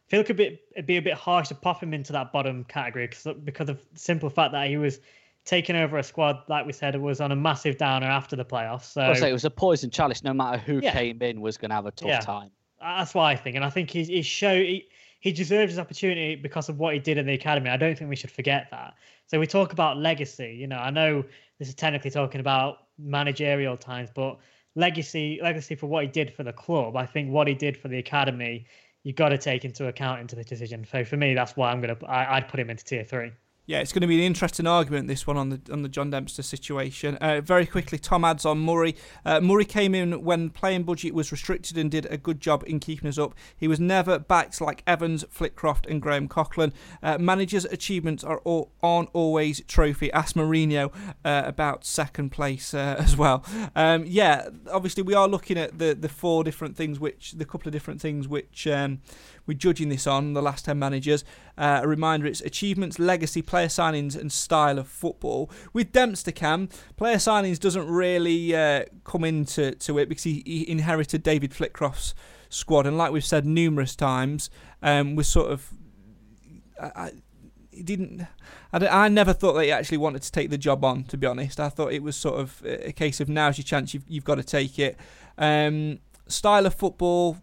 feel 0.08 0.20
like 0.20 0.30
a 0.30 0.34
bit 0.34 0.62
it'd 0.72 0.86
be 0.86 0.96
a 0.96 1.02
bit 1.02 1.14
harsh 1.14 1.48
to 1.48 1.54
pop 1.54 1.82
him 1.82 1.94
into 1.94 2.12
that 2.12 2.32
bottom 2.32 2.64
category 2.64 3.06
because 3.06 3.26
because 3.44 3.68
of 3.70 3.78
the 3.92 3.98
simple 3.98 4.28
fact 4.28 4.52
that 4.52 4.68
he 4.68 4.76
was 4.76 5.00
taking 5.44 5.76
over 5.76 5.96
a 5.96 6.02
squad, 6.02 6.42
like 6.48 6.66
we 6.66 6.72
said, 6.72 6.94
was 7.00 7.22
on 7.22 7.32
a 7.32 7.36
massive 7.36 7.78
downer 7.78 8.06
after 8.06 8.36
the 8.36 8.44
playoffs. 8.44 8.92
So 8.92 9.00
I 9.02 9.14
say 9.14 9.30
it 9.30 9.32
was 9.32 9.46
a 9.46 9.50
poison 9.50 9.90
chalice. 9.90 10.22
No 10.22 10.34
matter 10.34 10.58
who 10.58 10.80
yeah. 10.82 10.92
came 10.92 11.22
in, 11.22 11.40
was 11.40 11.56
going 11.56 11.70
to 11.70 11.74
have 11.74 11.86
a 11.86 11.90
tough 11.90 12.08
yeah. 12.08 12.20
time. 12.20 12.50
That's 12.80 13.14
what 13.14 13.24
I 13.24 13.34
think, 13.34 13.56
and 13.56 13.64
I 13.64 13.70
think 13.70 13.90
he 13.90 14.04
he 14.04 14.22
show 14.22 14.54
he, 14.54 14.88
he 15.20 15.32
deserves 15.32 15.72
his 15.72 15.78
opportunity 15.78 16.36
because 16.36 16.68
of 16.68 16.78
what 16.78 16.94
he 16.94 17.00
did 17.00 17.18
in 17.18 17.26
the 17.26 17.34
academy. 17.34 17.70
I 17.70 17.76
don't 17.76 17.98
think 17.98 18.08
we 18.08 18.16
should 18.16 18.30
forget 18.30 18.68
that. 18.70 18.94
So 19.26 19.38
we 19.40 19.46
talk 19.46 19.72
about 19.72 19.98
legacy. 19.98 20.56
You 20.58 20.66
know, 20.66 20.76
I 20.76 20.90
know 20.90 21.24
this 21.58 21.68
is 21.68 21.74
technically 21.74 22.10
talking 22.10 22.40
about 22.40 22.78
managerial 22.98 23.76
times, 23.76 24.10
but 24.14 24.38
legacy 24.74 25.40
legacy 25.42 25.74
for 25.74 25.86
what 25.86 26.04
he 26.04 26.08
did 26.10 26.32
for 26.34 26.44
the 26.44 26.52
club. 26.52 26.96
I 26.96 27.06
think 27.06 27.30
what 27.30 27.48
he 27.48 27.54
did 27.54 27.76
for 27.76 27.88
the 27.88 27.98
academy, 27.98 28.66
you've 29.02 29.16
got 29.16 29.30
to 29.30 29.38
take 29.38 29.64
into 29.64 29.88
account 29.88 30.20
into 30.20 30.36
the 30.36 30.44
decision. 30.44 30.86
So 30.90 31.04
for 31.04 31.16
me, 31.16 31.34
that's 31.34 31.56
why 31.56 31.72
I'm 31.72 31.80
gonna 31.80 31.98
I, 32.06 32.36
I'd 32.36 32.48
put 32.48 32.60
him 32.60 32.70
into 32.70 32.84
tier 32.84 33.04
three. 33.04 33.32
Yeah, 33.68 33.80
it's 33.80 33.92
going 33.92 34.00
to 34.00 34.06
be 34.06 34.16
an 34.16 34.24
interesting 34.24 34.66
argument 34.66 35.08
this 35.08 35.26
one 35.26 35.36
on 35.36 35.50
the 35.50 35.60
on 35.70 35.82
the 35.82 35.90
John 35.90 36.08
Dempster 36.08 36.42
situation. 36.42 37.16
Uh, 37.16 37.42
very 37.42 37.66
quickly, 37.66 37.98
Tom 37.98 38.24
adds 38.24 38.46
on 38.46 38.60
Murray. 38.60 38.96
Uh, 39.26 39.42
Murray 39.42 39.66
came 39.66 39.94
in 39.94 40.24
when 40.24 40.48
playing 40.48 40.84
budget 40.84 41.12
was 41.12 41.30
restricted 41.30 41.76
and 41.76 41.90
did 41.90 42.06
a 42.06 42.16
good 42.16 42.40
job 42.40 42.64
in 42.66 42.80
keeping 42.80 43.10
us 43.10 43.18
up. 43.18 43.34
He 43.54 43.68
was 43.68 43.78
never 43.78 44.18
backed 44.18 44.62
like 44.62 44.82
Evans, 44.86 45.22
Flitcroft, 45.24 45.84
and 45.84 46.00
Graham 46.00 46.30
Coughlan. 46.30 46.72
Uh, 47.02 47.18
managers' 47.18 47.66
achievements 47.66 48.24
are 48.24 48.38
all, 48.38 48.72
aren't 48.82 49.10
always 49.12 49.60
trophy. 49.68 50.10
Ask 50.12 50.34
Mourinho 50.34 50.90
uh, 51.22 51.42
about 51.44 51.84
second 51.84 52.30
place 52.30 52.72
uh, 52.72 52.96
as 52.98 53.18
well. 53.18 53.44
Um, 53.76 54.04
yeah, 54.06 54.48
obviously 54.72 55.02
we 55.02 55.12
are 55.12 55.28
looking 55.28 55.58
at 55.58 55.78
the 55.78 55.92
the 55.92 56.08
four 56.08 56.42
different 56.42 56.74
things, 56.74 56.98
which 56.98 57.32
the 57.32 57.44
couple 57.44 57.68
of 57.68 57.72
different 57.74 58.00
things 58.00 58.26
which. 58.26 58.66
Um, 58.66 59.02
we're 59.48 59.54
judging 59.54 59.88
this 59.88 60.06
on 60.06 60.34
the 60.34 60.42
last 60.42 60.66
10 60.66 60.78
managers. 60.78 61.24
Uh, 61.58 61.80
a 61.82 61.88
reminder 61.88 62.26
it's 62.26 62.40
achievements, 62.40 62.98
legacy, 63.00 63.42
player 63.42 63.66
signings, 63.66 64.18
and 64.18 64.30
style 64.30 64.78
of 64.78 64.86
football. 64.86 65.50
With 65.72 65.92
Dempster 65.92 66.30
Cam, 66.30 66.68
player 66.96 67.16
signings 67.16 67.58
doesn't 67.58 67.88
really 67.88 68.54
uh, 68.54 68.84
come 69.04 69.24
into 69.24 69.72
to 69.72 69.98
it 69.98 70.08
because 70.08 70.22
he, 70.22 70.42
he 70.46 70.70
inherited 70.70 71.24
David 71.24 71.50
Flitcroft's 71.50 72.14
squad. 72.48 72.86
And 72.86 72.96
like 72.96 73.10
we've 73.10 73.24
said 73.24 73.44
numerous 73.44 73.96
times, 73.96 74.50
um, 74.82 75.20
sort 75.22 75.50
of. 75.50 75.68
I, 76.80 77.10
he 77.72 77.82
didn't. 77.82 78.26
I, 78.72 78.86
I 78.86 79.08
never 79.08 79.32
thought 79.32 79.54
that 79.54 79.64
he 79.64 79.72
actually 79.72 79.98
wanted 79.98 80.22
to 80.22 80.32
take 80.32 80.50
the 80.50 80.58
job 80.58 80.84
on. 80.84 81.04
To 81.04 81.16
be 81.16 81.26
honest, 81.26 81.58
I 81.58 81.68
thought 81.68 81.92
it 81.92 82.02
was 82.02 82.16
sort 82.16 82.40
of 82.40 82.62
a 82.64 82.92
case 82.92 83.20
of 83.20 83.28
now's 83.28 83.58
your 83.58 83.64
chance. 83.64 83.94
You've, 83.94 84.04
you've 84.08 84.24
got 84.24 84.36
to 84.36 84.44
take 84.44 84.78
it. 84.78 84.96
Um, 85.36 85.98
style 86.28 86.66
of 86.66 86.74
football, 86.74 87.38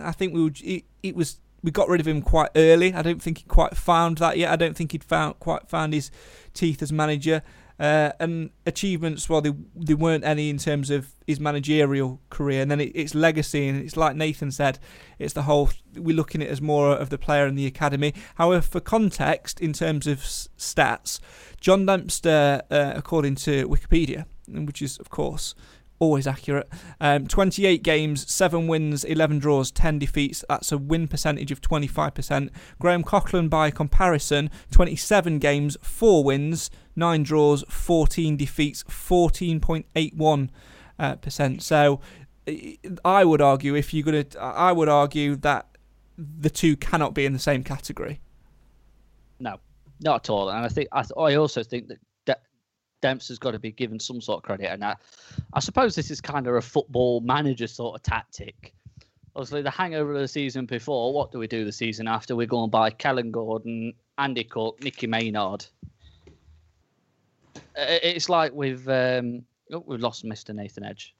I 0.00 0.12
think 0.12 0.34
we 0.34 0.42
would, 0.42 0.60
it, 0.62 0.84
it 1.02 1.14
was 1.14 1.40
we 1.62 1.70
got 1.70 1.88
rid 1.88 2.00
of 2.00 2.06
him 2.06 2.22
quite 2.22 2.50
early. 2.54 2.92
I 2.94 3.02
don't 3.02 3.20
think 3.20 3.38
he 3.38 3.44
quite 3.44 3.76
found 3.76 4.18
that 4.18 4.38
yet. 4.38 4.52
I 4.52 4.56
don't 4.56 4.76
think 4.76 4.92
he'd 4.92 5.04
found 5.04 5.38
quite 5.40 5.68
found 5.68 5.92
his 5.92 6.10
teeth 6.54 6.82
as 6.82 6.92
manager. 6.92 7.42
Uh, 7.80 8.10
and 8.18 8.50
achievements, 8.66 9.28
well, 9.28 9.40
they, 9.40 9.52
they 9.76 9.94
weren't 9.94 10.24
any 10.24 10.50
in 10.50 10.58
terms 10.58 10.90
of 10.90 11.14
his 11.28 11.38
managerial 11.38 12.20
career. 12.28 12.60
And 12.60 12.70
then 12.70 12.80
it, 12.80 12.90
it's 12.92 13.14
legacy, 13.14 13.68
and 13.68 13.80
it's 13.80 13.96
like 13.96 14.16
Nathan 14.16 14.50
said, 14.50 14.80
it's 15.18 15.32
the 15.34 15.42
whole. 15.42 15.70
We're 15.94 16.16
looking 16.16 16.42
at 16.42 16.48
it 16.48 16.50
as 16.50 16.60
more 16.60 16.96
of 16.96 17.10
the 17.10 17.18
player 17.18 17.46
in 17.46 17.54
the 17.54 17.66
academy. 17.66 18.14
However, 18.34 18.62
for 18.62 18.80
context, 18.80 19.60
in 19.60 19.72
terms 19.72 20.08
of 20.08 20.18
s- 20.22 20.48
stats, 20.58 21.20
John 21.60 21.86
Dempster, 21.86 22.62
uh, 22.68 22.92
according 22.96 23.36
to 23.36 23.68
Wikipedia, 23.68 24.26
which 24.48 24.82
is 24.82 24.98
of 24.98 25.10
course 25.10 25.54
always 25.98 26.26
accurate. 26.26 26.68
Um, 27.00 27.26
28 27.26 27.82
games, 27.82 28.30
7 28.32 28.66
wins, 28.66 29.04
11 29.04 29.38
draws, 29.38 29.70
10 29.70 29.98
defeats. 29.98 30.44
That's 30.48 30.72
a 30.72 30.78
win 30.78 31.08
percentage 31.08 31.50
of 31.50 31.60
25%. 31.60 32.50
Graham 32.80 33.04
Coughlan, 33.04 33.50
by 33.50 33.70
comparison, 33.70 34.50
27 34.70 35.38
games, 35.38 35.76
4 35.82 36.24
wins, 36.24 36.70
9 36.96 37.22
draws, 37.22 37.64
14 37.68 38.36
defeats, 38.36 38.84
14.81%. 38.84 40.50
Uh. 40.98 41.16
So 41.60 42.00
I 43.04 43.24
would 43.24 43.40
argue, 43.42 43.74
if 43.74 43.92
you're 43.92 44.04
going 44.04 44.24
to, 44.24 44.40
I 44.40 44.72
would 44.72 44.88
argue 44.88 45.36
that 45.36 45.66
the 46.16 46.50
two 46.50 46.76
cannot 46.76 47.14
be 47.14 47.24
in 47.24 47.32
the 47.32 47.38
same 47.38 47.62
category. 47.62 48.20
No, 49.38 49.60
not 50.00 50.24
at 50.26 50.30
all. 50.30 50.48
And 50.50 50.64
I 50.64 50.68
think 50.68 50.88
I, 50.92 51.04
I 51.16 51.34
also 51.36 51.62
think 51.62 51.88
that 51.88 51.98
Dempster's 53.00 53.38
got 53.38 53.52
to 53.52 53.58
be 53.58 53.70
given 53.72 54.00
some 54.00 54.20
sort 54.20 54.38
of 54.38 54.42
credit. 54.42 54.70
And 54.70 54.84
I, 54.84 54.96
I 55.52 55.60
suppose 55.60 55.94
this 55.94 56.10
is 56.10 56.20
kind 56.20 56.46
of 56.46 56.54
a 56.54 56.60
football 56.60 57.20
manager 57.20 57.66
sort 57.66 57.94
of 57.96 58.02
tactic. 58.02 58.74
Obviously, 59.36 59.62
the 59.62 59.70
hangover 59.70 60.14
of 60.14 60.20
the 60.20 60.28
season 60.28 60.66
before, 60.66 61.12
what 61.12 61.30
do 61.30 61.38
we 61.38 61.46
do 61.46 61.64
the 61.64 61.72
season 61.72 62.08
after? 62.08 62.34
We're 62.34 62.46
going 62.48 62.70
by 62.70 62.90
Kellan 62.90 63.30
Gordon, 63.30 63.92
Andy 64.16 64.44
Cook, 64.44 64.82
Nicky 64.82 65.06
Maynard. 65.06 65.64
Uh, 67.56 67.60
It's 68.02 68.28
like 68.28 68.52
with 68.52 68.88
um, 68.88 69.44
oh, 69.72 69.84
we've 69.86 70.00
lost 70.00 70.24
Mr. 70.24 70.54
Nathan 70.54 70.84
Edge. 70.84 71.14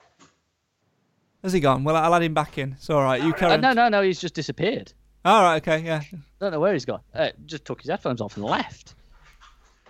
Has 1.45 1.53
he 1.53 1.61
gone? 1.61 1.85
Well, 1.85 1.95
I'll 1.95 2.15
add 2.15 2.23
him 2.23 2.35
back 2.35 2.59
in. 2.59 2.73
It's 2.73 2.91
all 2.91 3.03
right. 3.03 3.23
You 3.23 3.33
Uh, 3.33 3.57
no, 3.57 3.73
no, 3.73 3.89
no. 3.89 4.03
He's 4.03 4.21
just 4.21 4.35
disappeared. 4.35 4.93
All 5.25 5.43
right. 5.43 5.57
Okay. 5.57 5.85
Yeah. 5.85 6.03
Don't 6.41 6.51
know 6.53 6.59
where 6.59 6.73
he's 6.73 6.85
gone. 6.85 7.01
Uh, 7.15 7.31
just 7.47 7.65
took 7.65 7.81
his 7.81 7.91
headphones 7.91 8.21
off 8.21 8.37
and 8.37 8.45
left. 8.45 8.95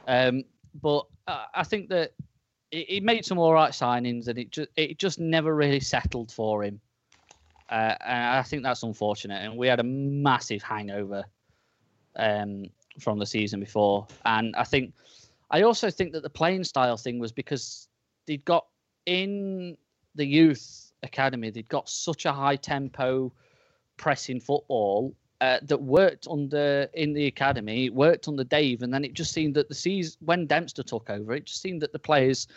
Um, 0.07 0.43
but 0.81 1.07
uh, 1.27 1.45
I 1.55 1.65
think 1.65 1.89
that 1.91 2.13
he, 2.71 3.01
made 3.01 3.25
some 3.25 3.39
all 3.39 3.53
right 3.53 3.73
signings, 3.73 4.29
and 4.29 4.39
it 4.39 4.51
just 4.51 4.69
it 4.77 4.99
just 4.99 5.19
never 5.19 5.55
really 5.55 5.81
settled 5.81 6.31
for 6.31 6.65
him. 6.65 6.81
Uh, 7.71 7.95
and 8.07 8.39
I 8.39 8.43
think 8.43 8.63
that's 8.63 8.83
unfortunate. 8.83 9.43
And 9.43 9.57
we 9.57 9.67
had 9.67 9.81
a 9.81 9.85
massive 9.85 10.63
hangover 10.63 11.25
um, 12.17 12.67
from 12.99 13.19
the 13.19 13.27
season 13.27 13.61
before, 13.61 14.07
and 14.25 14.55
I 14.57 14.65
think 14.65 14.93
I 15.51 15.63
also 15.63 15.91
think 15.91 16.13
that 16.13 16.23
the 16.23 16.31
playing 16.31 16.65
style 16.65 16.97
thing 16.97 17.19
was 17.19 17.33
because 17.33 17.89
they'd 18.27 18.45
got 18.45 18.67
in 19.07 19.77
the 20.15 20.27
youth 20.27 20.93
academy, 21.03 21.51
they'd 21.51 21.69
got 21.69 21.89
such 21.89 22.27
a 22.27 22.33
high 22.33 22.57
tempo 22.57 23.33
pressing 23.97 24.41
football 24.41 25.15
uh, 25.41 25.59
that 25.63 25.81
worked 25.81 26.27
under 26.29 26.89
in 26.95 27.13
the 27.13 27.27
academy, 27.27 27.91
worked 27.91 28.27
under 28.27 28.45
Dave, 28.45 28.83
and 28.83 28.93
then 28.93 29.05
it 29.05 29.15
just 29.15 29.33
seemed 29.33 29.55
that 29.55 29.69
the 29.69 29.75
season 29.75 30.17
when 30.25 30.47
Dempster 30.47 30.83
took 30.83 31.09
over, 31.11 31.33
it 31.33 31.45
just 31.47 31.63
seemed 31.63 31.81
that 31.83 31.93
the 31.93 31.99
players 31.99 32.49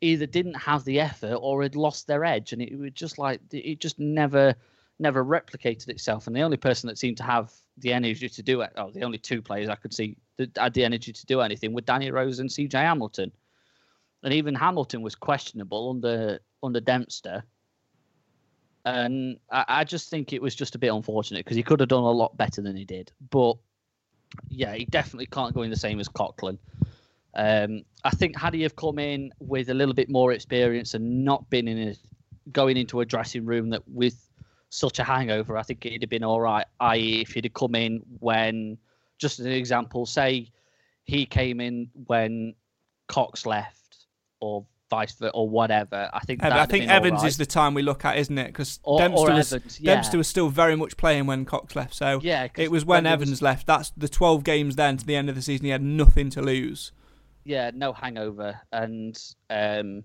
either 0.00 0.26
didn't 0.26 0.54
have 0.54 0.84
the 0.84 1.00
effort 1.00 1.34
or 1.34 1.62
had 1.62 1.74
lost 1.74 2.06
their 2.06 2.24
edge, 2.24 2.52
and 2.52 2.62
it 2.62 2.78
was 2.78 2.92
just 2.92 3.18
like 3.18 3.40
it 3.50 3.80
just 3.80 3.98
never 3.98 4.54
never 5.00 5.24
replicated 5.24 5.88
itself. 5.88 6.26
And 6.26 6.34
the 6.34 6.42
only 6.42 6.56
person 6.56 6.88
that 6.88 6.98
seemed 6.98 7.16
to 7.18 7.22
have 7.22 7.52
the 7.76 7.92
energy 7.92 8.28
to 8.28 8.42
do 8.42 8.60
it, 8.60 8.72
oh, 8.76 8.90
the 8.90 9.04
only 9.04 9.18
two 9.18 9.40
players 9.40 9.68
I 9.68 9.76
could 9.76 9.94
see 9.94 10.16
that 10.36 10.56
had 10.56 10.74
the 10.74 10.84
energy 10.84 11.12
to 11.12 11.26
do 11.26 11.40
anything 11.40 11.72
were 11.72 11.80
Danny 11.80 12.10
Rose 12.10 12.38
and 12.38 12.50
CJ 12.50 12.72
Hamilton, 12.72 13.32
and 14.22 14.32
even 14.32 14.54
Hamilton 14.54 15.02
was 15.02 15.16
questionable 15.16 15.90
under 15.90 16.38
under 16.62 16.80
Dempster. 16.80 17.42
And 18.88 19.38
I, 19.50 19.64
I 19.68 19.84
just 19.84 20.08
think 20.08 20.32
it 20.32 20.40
was 20.40 20.54
just 20.54 20.74
a 20.74 20.78
bit 20.78 20.92
unfortunate 20.92 21.44
because 21.44 21.56
he 21.56 21.62
could 21.62 21.80
have 21.80 21.90
done 21.90 22.04
a 22.04 22.10
lot 22.10 22.36
better 22.36 22.62
than 22.62 22.74
he 22.74 22.84
did. 22.84 23.12
But 23.30 23.56
yeah, 24.48 24.74
he 24.74 24.86
definitely 24.86 25.26
can't 25.26 25.54
go 25.54 25.62
in 25.62 25.70
the 25.70 25.76
same 25.76 26.00
as 26.00 26.08
Coughlan. 26.08 26.58
Um, 27.34 27.82
I 28.04 28.10
think 28.10 28.36
had 28.36 28.54
he 28.54 28.62
have 28.62 28.76
come 28.76 28.98
in 28.98 29.30
with 29.40 29.68
a 29.68 29.74
little 29.74 29.94
bit 29.94 30.08
more 30.08 30.32
experience 30.32 30.94
and 30.94 31.24
not 31.24 31.48
been 31.50 31.68
in 31.68 31.88
a 31.88 31.94
going 32.50 32.78
into 32.78 33.00
a 33.00 33.04
dressing 33.04 33.44
room 33.44 33.68
that 33.70 33.86
with 33.86 34.16
such 34.70 34.98
a 34.98 35.04
hangover, 35.04 35.58
I 35.58 35.62
think 35.62 35.84
it'd 35.84 36.02
have 36.02 36.10
been 36.10 36.24
all 36.24 36.40
right. 36.40 36.64
I.e., 36.80 37.20
if 37.20 37.32
he'd 37.32 37.44
have 37.44 37.52
come 37.52 37.74
in 37.74 38.02
when, 38.20 38.78
just 39.18 39.38
as 39.38 39.44
an 39.44 39.52
example, 39.52 40.06
say 40.06 40.50
he 41.04 41.26
came 41.26 41.60
in 41.60 41.90
when 42.06 42.54
Cox 43.06 43.44
left 43.44 44.06
or 44.40 44.64
vice 44.90 45.12
versa 45.12 45.30
or 45.32 45.48
whatever. 45.48 46.10
I 46.12 46.20
think 46.20 46.42
I 46.42 46.66
think 46.66 46.88
Evans 46.88 47.22
right. 47.22 47.28
is 47.28 47.36
the 47.36 47.46
time 47.46 47.74
we 47.74 47.82
look 47.82 48.04
at, 48.04 48.18
isn't 48.18 48.36
it? 48.38 48.46
Because 48.48 48.78
Dempster, 48.78 49.18
or 49.32 49.34
was, 49.34 49.52
Evans, 49.52 49.80
yeah. 49.80 49.94
Dempster 49.94 50.18
was 50.18 50.28
still 50.28 50.48
very 50.48 50.76
much 50.76 50.96
playing 50.96 51.26
when 51.26 51.44
Cox 51.44 51.76
left. 51.76 51.94
So 51.94 52.20
Yeah, 52.22 52.48
it 52.56 52.70
was 52.70 52.84
when, 52.84 53.04
when 53.04 53.12
Evans 53.12 53.30
was- 53.30 53.42
left. 53.42 53.66
That's 53.66 53.90
the 53.96 54.08
12 54.08 54.44
games 54.44 54.76
then 54.76 54.96
to 54.96 55.06
the 55.06 55.16
end 55.16 55.28
of 55.28 55.34
the 55.34 55.42
season. 55.42 55.64
He 55.66 55.70
had 55.70 55.82
nothing 55.82 56.30
to 56.30 56.42
lose. 56.42 56.92
yeah, 57.44 57.70
no 57.74 57.92
hangover, 57.92 58.60
and 58.72 59.18
um, 59.50 60.04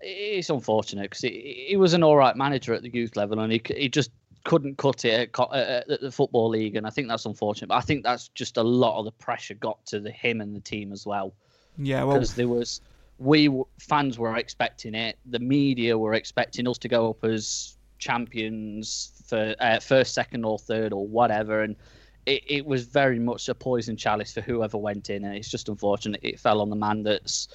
it's 0.00 0.50
unfortunate 0.50 1.02
because 1.02 1.20
he, 1.20 1.66
he 1.68 1.76
was 1.76 1.94
an 1.94 2.02
all 2.02 2.16
right 2.16 2.36
manager 2.36 2.74
at 2.74 2.82
the 2.82 2.90
youth 2.90 3.16
level, 3.16 3.40
and 3.40 3.52
he 3.52 3.62
he 3.76 3.88
just 3.88 4.10
couldn't 4.44 4.76
cut 4.76 5.04
it 5.04 5.30
at, 5.38 5.88
at 5.90 6.00
the 6.00 6.10
football 6.10 6.48
league, 6.48 6.74
and 6.76 6.86
I 6.86 6.90
think 6.90 7.08
that's 7.08 7.26
unfortunate. 7.26 7.68
But 7.68 7.76
I 7.76 7.80
think 7.80 8.02
that's 8.02 8.28
just 8.28 8.56
a 8.56 8.62
lot 8.62 8.98
of 8.98 9.04
the 9.04 9.12
pressure 9.12 9.54
got 9.54 9.84
to 9.86 10.00
the 10.00 10.10
him 10.10 10.40
and 10.40 10.54
the 10.56 10.60
team 10.60 10.92
as 10.92 11.06
well, 11.06 11.32
Yeah, 11.78 12.02
well, 12.04 12.16
because 12.16 12.34
there 12.34 12.48
was 12.48 12.80
we 13.22 13.46
w- 13.46 13.66
fans 13.78 14.18
were 14.18 14.36
expecting 14.36 14.94
it, 14.94 15.18
the 15.26 15.38
media 15.38 15.96
were 15.96 16.14
expecting 16.14 16.66
us 16.68 16.78
to 16.78 16.88
go 16.88 17.10
up 17.10 17.24
as 17.24 17.76
champions 17.98 19.12
for 19.26 19.54
uh, 19.60 19.80
first, 19.80 20.14
second, 20.14 20.44
or 20.44 20.58
third, 20.58 20.92
or 20.92 21.06
whatever, 21.06 21.62
and. 21.62 21.76
It, 22.24 22.44
it 22.46 22.66
was 22.66 22.84
very 22.84 23.18
much 23.18 23.48
a 23.48 23.54
poison 23.56 23.96
chalice 23.96 24.32
for 24.32 24.42
whoever 24.42 24.78
went 24.78 25.10
in, 25.10 25.24
and 25.24 25.34
it's 25.34 25.50
just 25.50 25.68
unfortunate 25.68 26.20
it 26.22 26.38
fell 26.38 26.60
on 26.60 26.70
the 26.70 26.76
man 26.76 27.02
that's 27.02 27.48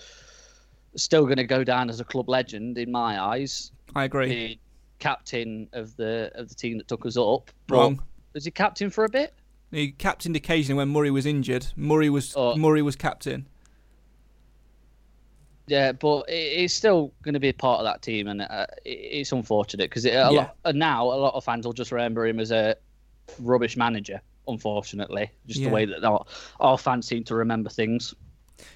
still 0.97 1.23
going 1.23 1.37
to 1.37 1.45
go 1.45 1.63
down 1.63 1.89
as 1.89 2.01
a 2.01 2.03
club 2.03 2.27
legend 2.27 2.77
in 2.77 2.91
my 2.91 3.17
eyes. 3.17 3.71
I 3.95 4.03
agree. 4.03 4.27
The 4.27 4.59
captain 4.99 5.69
of 5.71 5.95
the 5.95 6.31
of 6.35 6.49
the 6.49 6.55
team 6.55 6.77
that 6.79 6.89
took 6.89 7.05
us 7.05 7.15
up. 7.15 7.49
Wrong. 7.69 8.03
Was 8.33 8.43
he 8.43 8.51
captain 8.51 8.89
for 8.89 9.05
a 9.05 9.09
bit? 9.09 9.33
He 9.71 9.91
captained 9.91 10.35
occasionally 10.35 10.79
when 10.79 10.89
Murray 10.89 11.11
was 11.11 11.25
injured. 11.25 11.67
Murray 11.77 12.09
was 12.09 12.33
Oh. 12.35 12.57
Murray 12.57 12.81
was 12.81 12.97
captain. 12.97 13.47
Yeah, 15.67 15.91
but 15.91 16.29
it, 16.29 16.33
it's 16.63 16.73
still 16.73 17.13
going 17.23 17.33
to 17.33 17.39
be 17.39 17.49
a 17.49 17.53
part 17.53 17.79
of 17.79 17.85
that 17.85 18.01
team, 18.01 18.27
and 18.27 18.41
uh, 18.41 18.65
it's 18.85 19.31
unfortunate 19.31 19.89
because 19.89 20.05
a 20.05 20.09
Yeah. 20.09 20.29
lot 20.29 20.75
now 20.75 21.05
a 21.05 21.19
lot 21.19 21.33
of 21.35 21.43
fans 21.43 21.65
will 21.65 21.73
just 21.73 21.91
remember 21.91 22.25
him 22.25 22.39
as 22.39 22.51
a 22.51 22.75
rubbish 23.39 23.75
manager. 23.77 24.21
Unfortunately, 24.47 25.29
just 25.45 25.59
Yeah. 25.59 25.67
the 25.67 25.73
way 25.73 25.85
that 25.85 26.03
our, 26.05 26.25
our 26.61 26.77
fans 26.77 27.05
seem 27.07 27.25
to 27.25 27.35
remember 27.35 27.69
things. 27.69 28.13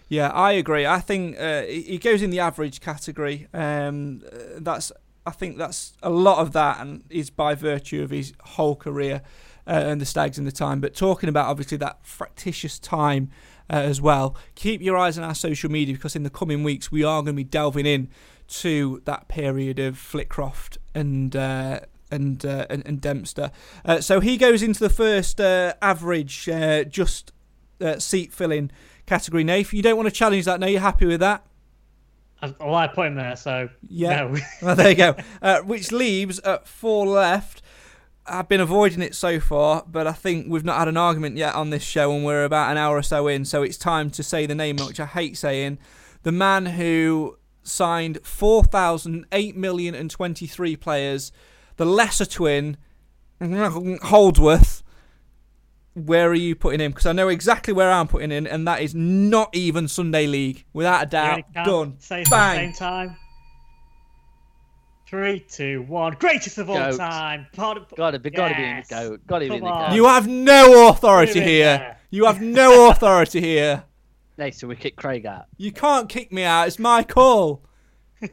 Yeah, 0.09 0.27
I 0.29 0.51
agree. 0.51 0.85
I 0.85 0.99
think 0.99 1.39
uh, 1.39 1.63
he 1.63 1.81
he 1.83 1.97
goes 1.97 2.21
in 2.21 2.29
the 2.29 2.39
average 2.41 2.81
category. 2.81 3.47
Um, 3.53 4.21
uh, 4.31 4.59
that's 4.59 4.91
I 5.25 5.31
think 5.31 5.57
that's 5.57 5.93
a 6.03 6.09
lot 6.09 6.39
of 6.39 6.51
that, 6.53 6.81
and 6.81 7.03
is 7.09 7.29
by 7.29 7.55
virtue 7.55 8.03
of 8.03 8.09
his 8.09 8.33
whole 8.41 8.75
career 8.75 9.21
uh, 9.65 9.71
and 9.71 10.01
the 10.01 10.05
Stags 10.05 10.37
in 10.37 10.43
the 10.43 10.51
time. 10.51 10.81
But 10.81 10.93
talking 10.93 11.29
about 11.29 11.47
obviously 11.47 11.77
that 11.77 12.05
fractious 12.05 12.79
time 12.79 13.29
uh, 13.71 13.75
as 13.75 14.01
well. 14.01 14.35
Keep 14.55 14.81
your 14.81 14.97
eyes 14.97 15.17
on 15.17 15.23
our 15.23 15.33
social 15.35 15.71
media 15.71 15.95
because 15.95 16.15
in 16.15 16.23
the 16.23 16.29
coming 16.29 16.63
weeks 16.63 16.91
we 16.91 17.03
are 17.03 17.21
going 17.21 17.33
to 17.35 17.39
be 17.39 17.43
delving 17.43 17.85
in 17.85 18.09
to 18.49 19.01
that 19.05 19.27
period 19.27 19.79
of 19.79 19.95
Flitcroft 19.95 20.77
and. 20.93 21.35
Uh, 21.35 21.79
and, 22.13 22.45
uh, 22.45 22.65
and 22.69 22.85
and 22.85 22.99
Dempster. 22.99 23.51
Uh, 23.85 24.01
so 24.01 24.19
he 24.19 24.35
goes 24.35 24.61
into 24.61 24.81
the 24.81 24.89
first 24.89 25.39
uh, 25.39 25.75
average, 25.81 26.49
uh, 26.49 26.83
just 26.83 27.31
uh, 27.79 27.99
seat 27.99 28.33
filling 28.33 28.69
category. 29.05 29.45
Nath, 29.45 29.71
you 29.71 29.81
don't 29.81 29.95
want 29.95 30.09
to 30.09 30.13
challenge 30.13 30.43
that. 30.43 30.59
No, 30.59 30.67
you're 30.67 30.81
happy 30.81 31.05
with 31.05 31.21
that. 31.21 31.45
Well, 32.59 32.75
I 32.75 32.87
put 32.87 33.07
him 33.07 33.15
there, 33.15 33.35
so 33.37 33.69
Yeah. 33.87 34.23
no. 34.23 34.37
well, 34.61 34.75
there 34.75 34.89
you 34.89 34.95
go. 34.95 35.15
Uh, 35.41 35.61
which 35.61 35.93
leaves 35.93 36.39
at 36.39 36.67
four 36.67 37.05
left. 37.07 37.61
I've 38.25 38.47
been 38.47 38.61
avoiding 38.61 39.01
it 39.01 39.15
so 39.15 39.39
far, 39.39 39.83
but 39.87 40.05
I 40.07 40.11
think 40.11 40.47
we've 40.49 40.63
not 40.63 40.77
had 40.77 40.87
an 40.87 40.97
argument 40.97 41.37
yet 41.37 41.55
on 41.55 41.69
this 41.71 41.83
show, 41.83 42.11
and 42.13 42.23
we're 42.23 42.43
about 42.45 42.71
an 42.71 42.77
hour 42.77 42.97
or 42.97 43.01
so 43.01 43.27
in. 43.27 43.45
So 43.45 43.63
it's 43.63 43.77
time 43.77 44.09
to 44.11 44.23
say 44.23 44.45
the 44.45 44.55
name, 44.55 44.77
which 44.77 44.99
I 44.99 45.05
hate 45.05 45.37
saying. 45.37 45.79
The 46.23 46.31
man 46.31 46.67
who 46.67 47.37
signed 47.63 48.19
4,008 48.23 49.55
million 49.57 49.95
and 49.95 50.09
23 50.09 50.75
players, 50.75 51.31
the 51.77 51.85
lesser 51.85 52.25
twin, 52.25 52.77
Holdsworth. 53.41 54.83
Where 55.93 56.29
are 56.29 56.35
you 56.35 56.55
putting 56.55 56.79
him? 56.79 56.91
Because 56.91 57.05
I 57.07 57.11
know 57.11 57.27
exactly 57.27 57.73
where 57.73 57.91
I'm 57.91 58.07
putting 58.07 58.31
in, 58.31 58.47
and 58.47 58.65
that 58.67 58.81
is 58.81 58.95
not 58.95 59.49
even 59.53 59.87
Sunday 59.87 60.25
League, 60.25 60.63
without 60.71 61.03
a 61.03 61.05
doubt. 61.05 61.51
Done. 61.53 61.95
Say 61.99 62.21
it 62.21 62.21
at 62.21 62.25
the 62.25 62.29
Bang. 62.29 62.57
same 62.57 62.73
time. 62.73 63.17
Three, 65.11 65.41
two, 65.41 65.81
one. 65.89 66.15
Greatest 66.19 66.57
of 66.57 66.69
all 66.69 66.77
Goat. 66.77 66.95
time. 66.97 67.45
Part 67.51 67.75
of... 67.75 67.89
Got 67.97 68.11
to 68.11 68.19
be, 68.19 68.29
got 68.29 68.47
to 68.47 68.55
be 68.55 68.63
in 68.63 68.77
the 68.77 68.95
goat. 68.95 69.27
Got 69.27 69.39
to 69.39 69.49
be 69.49 69.55
in 69.55 69.61
Come 69.61 69.67
the 69.67 69.75
on. 69.75 69.93
You 69.93 70.05
have 70.05 70.25
no 70.25 70.87
authority 70.87 71.33
Put 71.33 71.35
him 71.35 71.43
in 71.43 71.49
here. 71.49 71.77
there. 71.79 71.97
You 72.11 72.25
have 72.27 72.41
no 72.41 72.89
authority 72.91 73.41
here. 73.41 73.83
Nathan, 74.37 74.69
we 74.69 74.77
kick 74.77 74.95
Craig 74.95 75.25
out. 75.25 75.47
You 75.57 75.73
can't 75.73 76.07
kick 76.07 76.31
me 76.31 76.43
out. 76.43 76.67
It's 76.67 76.79
my 76.79 77.03
call. 77.03 77.61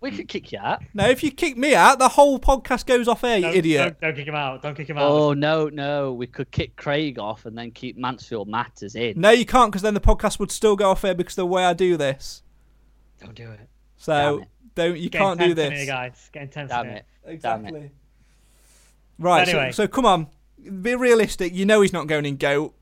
We 0.00 0.12
could 0.12 0.28
kick 0.28 0.52
you 0.52 0.60
out. 0.60 0.80
No, 0.94 1.08
if 1.08 1.24
you 1.24 1.32
kick 1.32 1.56
me 1.56 1.74
out, 1.74 1.98
the 1.98 2.08
whole 2.08 2.38
podcast 2.38 2.86
goes 2.86 3.08
off 3.08 3.24
air, 3.24 3.40
Don't, 3.40 3.56
idiot. 3.56 3.96
Don't, 4.00 4.00
don't 4.00 4.14
kick 4.14 4.28
him 4.28 4.34
out. 4.36 4.62
Don't 4.62 4.76
kick 4.76 4.88
him 4.88 4.96
out. 4.96 5.10
Oh 5.10 5.32
no, 5.32 5.68
no, 5.68 6.12
we 6.12 6.28
could 6.28 6.52
kick 6.52 6.76
Craig 6.76 7.18
off 7.18 7.46
and 7.46 7.58
then 7.58 7.72
keep 7.72 7.98
Mansfield 7.98 8.46
Matters 8.46 8.94
in. 8.94 9.20
No, 9.20 9.30
you 9.30 9.44
can't, 9.44 9.72
because 9.72 9.82
then 9.82 9.94
the 9.94 10.00
podcast 10.00 10.38
would 10.38 10.52
still 10.52 10.76
go 10.76 10.90
off 10.92 11.04
air 11.04 11.16
because 11.16 11.32
of 11.32 11.38
the 11.38 11.46
way 11.46 11.64
I 11.64 11.72
do 11.72 11.96
this. 11.96 12.44
Don't 13.20 13.34
do 13.34 13.50
it. 13.50 13.68
So 13.96 14.12
Damn 14.12 14.42
it. 14.42 14.48
Don't 14.78 14.98
you 14.98 15.10
Getting 15.10 15.26
can't 15.26 15.40
do 15.40 15.54
this. 15.54 15.72
Here, 15.72 15.86
guys. 15.86 16.30
Getting 16.32 16.48
tense 16.48 16.70
Damn 16.70 16.86
in 16.86 16.92
it. 16.92 17.04
here. 17.24 17.34
Exactly. 17.34 17.90
Right. 19.18 19.48
Anyway. 19.48 19.72
So, 19.72 19.84
so 19.84 19.88
come 19.88 20.06
on, 20.06 20.28
be 20.80 20.94
realistic. 20.94 21.52
You 21.52 21.66
know 21.66 21.80
he's 21.80 21.92
not 21.92 22.06
going 22.06 22.24
in 22.24 22.36
goat. 22.36 22.74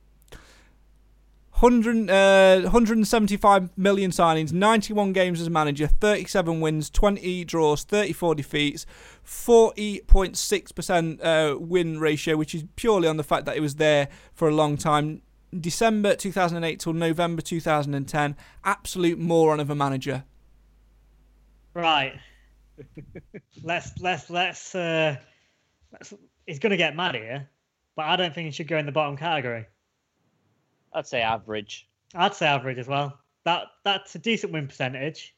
100, 1.60 2.10
uh, 2.10 2.60
175 2.64 3.78
million 3.78 4.10
signings, 4.10 4.52
91 4.52 5.14
games 5.14 5.40
as 5.40 5.48
manager, 5.48 5.86
37 5.86 6.60
wins, 6.60 6.90
20 6.90 7.46
draws, 7.46 7.82
34 7.82 8.34
defeats, 8.34 8.84
40.6% 9.24 11.24
uh, 11.24 11.58
win 11.58 11.98
ratio, 11.98 12.36
which 12.36 12.54
is 12.54 12.64
purely 12.76 13.08
on 13.08 13.16
the 13.16 13.24
fact 13.24 13.46
that 13.46 13.54
he 13.54 13.62
was 13.62 13.76
there 13.76 14.08
for 14.34 14.50
a 14.50 14.54
long 14.54 14.76
time. 14.76 15.22
December 15.58 16.14
2008 16.14 16.78
till 16.78 16.92
November 16.92 17.40
2010, 17.40 18.36
absolute 18.62 19.18
moron 19.18 19.58
of 19.58 19.70
a 19.70 19.74
manager. 19.74 20.24
Right. 21.76 22.18
let's 23.62 23.98
let's 24.00 24.30
let's 24.30 24.74
uh 24.74 25.16
let's, 25.92 26.14
he's 26.46 26.58
gonna 26.58 26.78
get 26.78 26.96
mad 26.96 27.14
here, 27.14 27.50
but 27.94 28.06
I 28.06 28.16
don't 28.16 28.34
think 28.34 28.46
he 28.46 28.50
should 28.50 28.66
go 28.66 28.78
in 28.78 28.86
the 28.86 28.92
bottom 28.92 29.18
category. 29.18 29.66
I'd 30.94 31.06
say 31.06 31.20
average. 31.20 31.86
I'd 32.14 32.34
say 32.34 32.46
average 32.46 32.78
as 32.78 32.88
well. 32.88 33.18
that 33.44 33.66
that's 33.84 34.14
a 34.14 34.18
decent 34.18 34.54
win 34.54 34.68
percentage. 34.68 35.34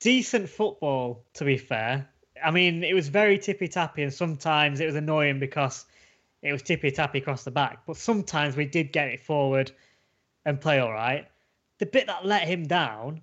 Decent 0.00 0.48
football, 0.48 1.26
to 1.34 1.44
be 1.44 1.58
fair. 1.58 2.08
I 2.42 2.50
mean, 2.50 2.82
it 2.82 2.94
was 2.94 3.08
very 3.08 3.36
tippy 3.36 3.68
tappy, 3.68 4.02
and 4.02 4.14
sometimes 4.14 4.80
it 4.80 4.86
was 4.86 4.94
annoying 4.94 5.40
because 5.40 5.84
it 6.40 6.52
was 6.52 6.62
tippy 6.62 6.90
tappy 6.90 7.18
across 7.18 7.44
the 7.44 7.50
back. 7.50 7.80
But 7.86 7.98
sometimes 7.98 8.56
we 8.56 8.64
did 8.64 8.92
get 8.92 9.08
it 9.08 9.20
forward 9.20 9.72
and 10.46 10.58
play 10.58 10.78
all 10.78 10.92
right. 10.92 11.28
The 11.80 11.86
bit 11.86 12.06
that 12.06 12.24
let 12.24 12.48
him 12.48 12.66
down 12.66 13.20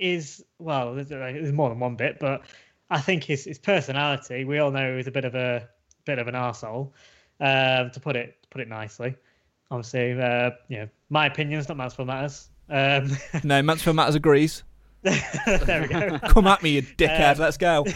is 0.00 0.44
well, 0.58 0.94
there's, 0.94 1.08
there's 1.08 1.52
more 1.52 1.68
than 1.68 1.78
one 1.78 1.94
bit, 1.94 2.18
but 2.18 2.42
I 2.90 3.00
think 3.00 3.24
his 3.24 3.44
his 3.44 3.58
personality. 3.58 4.44
We 4.44 4.58
all 4.58 4.70
know 4.70 4.96
he's 4.96 5.06
a 5.06 5.12
bit 5.12 5.24
of 5.24 5.34
a 5.34 5.68
bit 6.04 6.18
of 6.18 6.26
an 6.26 6.34
arsehole, 6.34 6.90
um, 7.40 7.90
to 7.90 8.00
put 8.00 8.16
it 8.16 8.42
to 8.42 8.48
put 8.48 8.60
it 8.60 8.68
nicely. 8.68 9.14
Obviously, 9.70 10.20
uh, 10.20 10.50
you 10.68 10.78
know, 10.78 10.88
my 11.10 11.26
opinion's 11.26 11.68
not 11.68 11.76
Mansfield 11.76 12.08
Matters. 12.08 12.48
Um, 12.68 13.10
No, 13.44 13.62
Mansfield 13.62 13.94
Matters 13.94 14.16
agrees. 14.16 14.64
there 15.02 15.82
we 15.82 15.88
go. 15.88 16.18
Come 16.28 16.46
at 16.46 16.62
me, 16.62 16.70
you 16.70 16.82
dickhead. 16.82 17.36
Um, 17.36 17.40
Let's 17.40 17.56
go. 17.56 17.86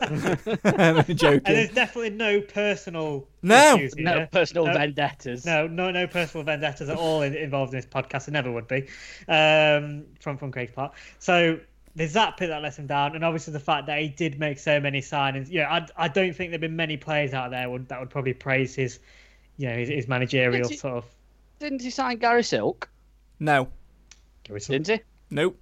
I'm 0.00 1.04
joking. 1.14 1.42
And 1.44 1.56
there's 1.56 1.70
definitely 1.72 2.10
no 2.10 2.40
personal 2.40 3.26
No. 3.42 3.76
issues 3.76 3.94
here. 3.94 4.04
No 4.04 4.26
personal 4.26 4.66
No. 4.66 4.72
vendettas. 4.74 5.44
No, 5.44 5.66
no, 5.66 5.90
no 5.90 6.06
personal 6.06 6.44
vendettas 6.44 6.88
at 6.88 6.96
all 6.96 7.22
in, 7.22 7.34
involved 7.34 7.72
in 7.74 7.78
this 7.78 7.86
podcast. 7.86 8.26
There 8.26 8.32
never 8.32 8.50
would 8.52 8.68
be 8.68 8.88
um, 9.28 10.04
from 10.20 10.36
from 10.36 10.52
Craig's 10.52 10.72
part. 10.72 10.92
So 11.18 11.58
there's 11.96 12.12
that 12.12 12.36
bit 12.36 12.48
that 12.48 12.62
lets 12.62 12.78
him 12.78 12.86
down, 12.86 13.14
and 13.16 13.24
obviously 13.24 13.52
the 13.52 13.60
fact 13.60 13.86
that 13.86 14.00
he 14.00 14.08
did 14.08 14.38
make 14.38 14.58
so 14.58 14.78
many 14.80 15.00
signings. 15.00 15.48
Yeah, 15.50 15.68
I, 15.72 16.04
I 16.04 16.08
don't 16.08 16.34
think 16.34 16.50
there've 16.50 16.60
been 16.60 16.76
many 16.76 16.96
players 16.96 17.32
out 17.34 17.50
there 17.50 17.68
would, 17.68 17.88
that 17.88 17.98
would 17.98 18.10
probably 18.10 18.32
praise 18.32 18.74
his, 18.76 19.00
you 19.56 19.68
know, 19.68 19.76
his, 19.76 19.88
his 19.88 20.08
managerial 20.08 20.62
Did 20.62 20.70
he- 20.70 20.76
sort 20.76 20.94
of. 20.94 21.04
Didn't 21.58 21.82
he 21.82 21.90
sign 21.90 22.18
Gary 22.18 22.42
Silk? 22.44 22.88
No, 23.40 23.68
Gary 24.44 24.60
Silk. 24.60 24.84
Didn't 24.84 25.00
he? 25.00 25.04
nope. 25.34 25.58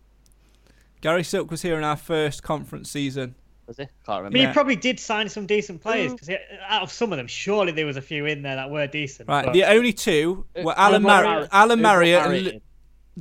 Gary 1.01 1.23
Silk 1.25 1.51
was 1.51 1.63
here 1.63 1.79
in 1.79 1.85
our 1.85 1.97
first 1.97 2.43
conference 2.43 2.91
season. 2.91 3.37
Was 3.69 3.77
he? 3.77 3.85
Can't 3.85 3.91
I 4.09 4.17
remember. 4.17 4.39
mean, 4.39 4.47
he 4.49 4.53
probably 4.55 4.77
did 4.77 4.99
sign 4.99 5.29
some 5.29 5.45
decent 5.47 5.83
players 5.83 6.13
because 6.13 6.31
out 6.67 6.83
of 6.83 6.91
some 6.91 7.13
of 7.13 7.19
them, 7.19 7.27
surely 7.27 7.71
there 7.71 7.85
was 7.87 7.97
a 7.99 8.03
few 8.03 8.25
in 8.27 8.41
there 8.43 8.57
that 8.57 8.71
were 8.71 8.87
decent. 8.87 9.29
Right, 9.29 9.45
but- 9.45 9.53
the 9.53 9.65
only 9.65 9.93
two 9.93 10.47
were 10.57 10.73
Uh, 10.73 10.75
Alan, 10.77 11.03
who 11.03 11.09
Mar- 11.09 11.49
Alan 11.53 11.81
Marriott 11.83 12.23
and 12.23 12.33
Marriott 12.33 12.55
in? 12.55 12.61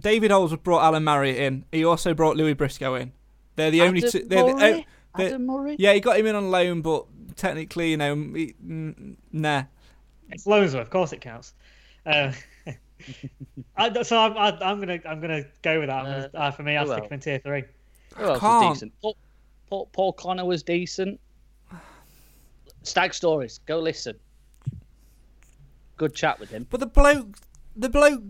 David 0.02 0.32
Holmes 0.32 0.56
brought 0.57 0.84
Alan 0.84 1.03
Marriott 1.03 1.38
in. 1.38 1.65
He 1.72 1.84
also 1.84 2.14
brought 2.14 2.38
Louis 2.38 2.53
Briscoe 2.53 2.95
in. 2.95 3.11
They're 3.57 3.72
the 3.72 3.82
only 3.82 4.02
two. 4.02 4.24
They're 4.26 4.44
the, 4.45 4.53
Murray? 4.56 4.74
oh, 4.74 4.84
they're- 5.18 5.28
Adam 5.28 5.45
Murray? 5.45 5.76
yeah, 5.80 5.94
he 5.94 5.99
got 5.99 6.18
him 6.18 6.26
in 6.28 6.36
on 6.36 6.49
loan, 6.49 6.82
but 6.82 7.06
technically, 7.36 7.91
you 7.91 7.98
know, 7.98 8.15
he, 8.15 8.53
mm, 8.65 9.15
nah. 9.34 9.64
It's 10.30 10.45
Lonesworth, 10.45 10.82
of 10.82 10.90
course 10.90 11.11
it 11.14 11.22
counts. 11.22 11.53
Uh, 12.06 12.32
I, 13.76 14.02
so 14.03 14.18
I'm, 14.18 14.38
I, 14.38 14.57
I'm 14.61 14.80
gonna 14.80 14.99
I'm 15.06 15.19
gonna 15.19 15.44
go 15.61 15.80
with 15.80 15.90
that. 15.90 15.98
I'm 15.99 16.06
gonna, 16.06 16.30
uh, 16.34 16.52
for 16.52 16.64
me, 16.64 16.76
I'll 16.78 16.86
who 16.86 16.91
stick 16.94 17.03
else? 17.03 17.07
him 17.10 17.14
in 17.15 17.19
tier 17.19 17.40
three. 17.40 17.64
Who 18.15 18.24
else 18.26 18.40
can't. 18.40 18.94
Paul, 19.68 19.88
Paul, 19.91 20.14
Connor 20.14 20.45
was 20.45 20.64
decent. 20.64 21.19
Stag 22.84 23.14
Stories. 23.14 23.60
Go 23.65 23.80
listen. 23.80 24.15
Good 25.98 26.15
chat 26.15 26.39
with 26.39 26.49
him. 26.49 26.65
But 26.69 26.80
the 26.80 26.85
bloke, 26.85 27.38
the 27.76 27.89
bloke, 27.89 28.23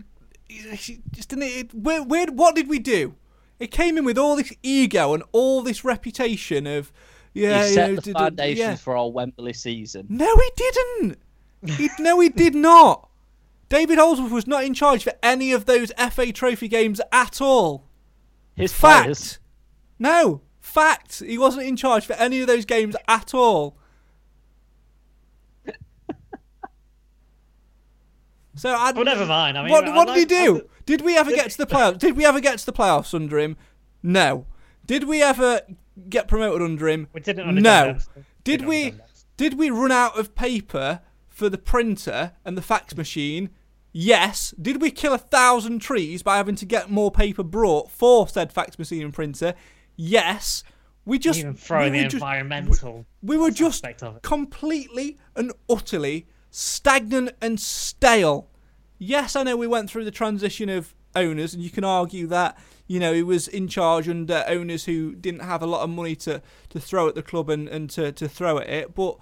just 0.48 1.28
didn't. 1.28 1.44
It, 1.44 1.74
where, 1.74 2.02
where, 2.02 2.26
what 2.26 2.56
did 2.56 2.68
we 2.68 2.78
do? 2.78 3.14
It 3.60 3.70
came 3.70 3.98
in 3.98 4.04
with 4.04 4.18
all 4.18 4.36
this 4.36 4.52
ego 4.62 5.14
and 5.14 5.22
all 5.32 5.62
this 5.62 5.84
reputation 5.84 6.66
of, 6.66 6.92
yeah, 7.34 7.62
he 7.62 7.68
you 7.68 7.74
set 7.74 7.90
know, 7.90 7.96
the 7.96 8.12
foundations 8.12 8.58
yeah. 8.58 8.74
for 8.76 8.96
our 8.96 9.10
Wembley 9.10 9.52
season. 9.52 10.06
No, 10.08 10.36
he 10.36 10.50
didn't. 10.56 11.18
He, 11.66 11.90
no, 11.98 12.20
he 12.20 12.28
did 12.28 12.54
not. 12.54 13.08
David 13.68 13.98
Holdsworth 13.98 14.32
was 14.32 14.46
not 14.46 14.64
in 14.64 14.74
charge 14.74 15.04
for 15.04 15.12
any 15.22 15.52
of 15.52 15.66
those 15.66 15.92
FA 16.10 16.32
Trophy 16.32 16.68
games 16.68 17.00
at 17.12 17.40
all. 17.40 17.84
His 18.54 18.72
Fact. 18.72 19.04
players. 19.04 19.38
No, 19.98 20.40
fact. 20.80 21.20
He 21.20 21.38
wasn't 21.38 21.66
in 21.66 21.76
charge 21.76 22.06
for 22.06 22.14
any 22.14 22.40
of 22.40 22.46
those 22.46 22.64
games 22.64 22.96
at 23.06 23.34
all. 23.34 23.76
So 28.56 28.70
I. 28.70 28.90
Well, 28.90 29.04
never 29.04 29.24
mind. 29.24 29.56
I 29.56 29.62
mean, 29.62 29.70
what 29.70 29.86
what 29.94 30.08
did 30.08 30.16
he 30.16 30.24
do? 30.24 30.68
Did 30.84 31.02
we 31.02 31.16
ever 31.16 31.30
get 31.30 31.50
to 31.50 31.58
the 31.58 31.66
playoffs? 31.66 31.98
Did 31.98 32.16
we 32.16 32.24
ever 32.24 32.40
get 32.40 32.58
to 32.58 32.66
the 32.66 32.72
playoffs 32.72 33.14
under 33.14 33.38
him? 33.38 33.56
No. 34.02 34.46
Did 34.86 35.04
we 35.04 35.22
ever 35.22 35.60
get 36.08 36.26
promoted 36.28 36.62
under 36.62 36.88
him? 36.88 37.08
We 37.12 37.20
didn't 37.20 37.54
No. 37.56 37.98
Did 38.42 38.66
we? 38.66 38.94
Did 39.36 39.58
we 39.58 39.70
run 39.70 39.92
out 39.92 40.18
of 40.18 40.34
paper 40.34 41.02
for 41.28 41.48
the 41.48 41.58
printer 41.58 42.32
and 42.44 42.56
the 42.56 42.62
fax 42.62 42.96
machine? 42.96 43.50
Yes. 43.92 44.54
Did 44.60 44.80
we 44.82 44.90
kill 44.90 45.12
a 45.12 45.18
thousand 45.18 45.80
trees 45.80 46.22
by 46.22 46.38
having 46.38 46.56
to 46.56 46.64
get 46.64 46.90
more 46.90 47.10
paper 47.10 47.44
brought 47.44 47.90
for 47.90 48.26
said 48.26 48.52
fax 48.52 48.78
machine 48.78 49.02
and 49.02 49.12
printer? 49.14 49.54
Yes. 49.98 50.62
We 51.04 51.18
just 51.18 51.40
even 51.40 51.54
throw 51.54 51.84
we 51.84 51.90
the 51.90 52.02
just- 52.04 52.14
environmental. 52.14 53.04
we 53.22 53.36
were 53.36 53.50
just 53.50 53.84
aspect 53.84 54.02
of 54.02 54.16
it. 54.16 54.22
completely 54.22 55.18
and 55.34 55.52
utterly 55.68 56.26
stagnant 56.50 57.32
and 57.42 57.58
stale. 57.58 58.48
Yes, 58.98 59.34
I 59.36 59.42
know 59.42 59.56
we 59.56 59.66
went 59.66 59.90
through 59.90 60.04
the 60.04 60.10
transition 60.10 60.68
of 60.68 60.94
owners, 61.16 61.54
and 61.54 61.62
you 61.62 61.70
can 61.70 61.84
argue 61.84 62.26
that 62.28 62.56
you 62.86 63.00
know 63.00 63.12
he 63.12 63.22
was 63.22 63.48
in 63.48 63.68
charge 63.68 64.08
under 64.08 64.44
owners 64.46 64.84
who 64.84 65.14
didn't 65.14 65.40
have 65.40 65.62
a 65.62 65.66
lot 65.66 65.82
of 65.82 65.90
money 65.90 66.14
to, 66.16 66.42
to 66.70 66.78
throw 66.80 67.08
at 67.08 67.14
the 67.14 67.22
club 67.22 67.48
and, 67.50 67.68
and 67.68 67.90
to, 67.90 68.12
to 68.12 68.28
throw 68.28 68.58
at 68.58 68.68
it. 68.68 68.94
But 68.94 69.18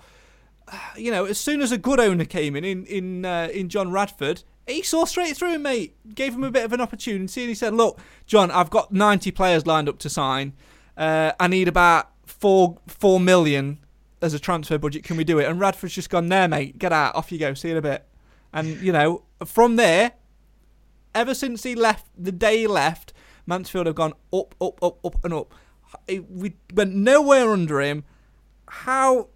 you 0.96 1.10
know, 1.10 1.24
as 1.24 1.38
soon 1.38 1.60
as 1.62 1.72
a 1.72 1.78
good 1.78 2.00
owner 2.00 2.24
came 2.24 2.56
in 2.56 2.64
in 2.64 2.84
in, 2.86 3.24
uh, 3.24 3.48
in 3.52 3.68
John 3.68 3.92
Radford, 3.92 4.42
he 4.66 4.82
saw 4.82 5.04
straight 5.04 5.36
through 5.36 5.54
him, 5.54 5.62
mate. 5.62 5.94
Gave 6.14 6.34
him 6.34 6.44
a 6.44 6.50
bit 6.50 6.64
of 6.64 6.72
an 6.72 6.80
opportunity, 6.80 7.42
and 7.42 7.48
he 7.48 7.54
said, 7.54 7.74
"Look, 7.74 7.98
John, 8.26 8.50
I've 8.50 8.70
got 8.70 8.92
ninety 8.92 9.30
players 9.30 9.66
lined 9.66 9.88
up 9.88 9.98
to 10.00 10.10
sign. 10.10 10.52
Uh, 10.96 11.32
I 11.38 11.46
need 11.48 11.68
about 11.68 12.10
four 12.24 12.78
four 12.86 13.20
million 13.20 13.78
as 14.22 14.34
a 14.34 14.38
transfer 14.38 14.78
budget. 14.78 15.04
Can 15.04 15.16
we 15.16 15.24
do 15.24 15.38
it?" 15.38 15.44
And 15.46 15.60
Radford's 15.60 15.94
just 15.94 16.10
gone, 16.10 16.28
"There, 16.28 16.48
mate. 16.48 16.78
Get 16.78 16.92
out. 16.92 17.14
Off 17.14 17.30
you 17.30 17.38
go. 17.38 17.54
See 17.54 17.68
you 17.68 17.74
in 17.74 17.78
a 17.78 17.82
bit." 17.82 18.06
And 18.52 18.80
you 18.80 18.92
know, 18.92 19.22
from 19.44 19.76
there, 19.76 20.12
ever 21.14 21.34
since 21.34 21.62
he 21.62 21.74
left, 21.74 22.06
the 22.16 22.32
day 22.32 22.58
he 22.60 22.66
left, 22.66 23.12
Mansfield 23.46 23.86
have 23.86 23.94
gone 23.94 24.14
up, 24.32 24.54
up, 24.60 24.82
up, 24.82 25.04
up, 25.04 25.24
and 25.24 25.32
up. 25.34 25.52
We 26.08 26.54
went 26.74 26.94
nowhere 26.94 27.52
under 27.52 27.80
him. 27.80 28.04
How? 28.68 29.28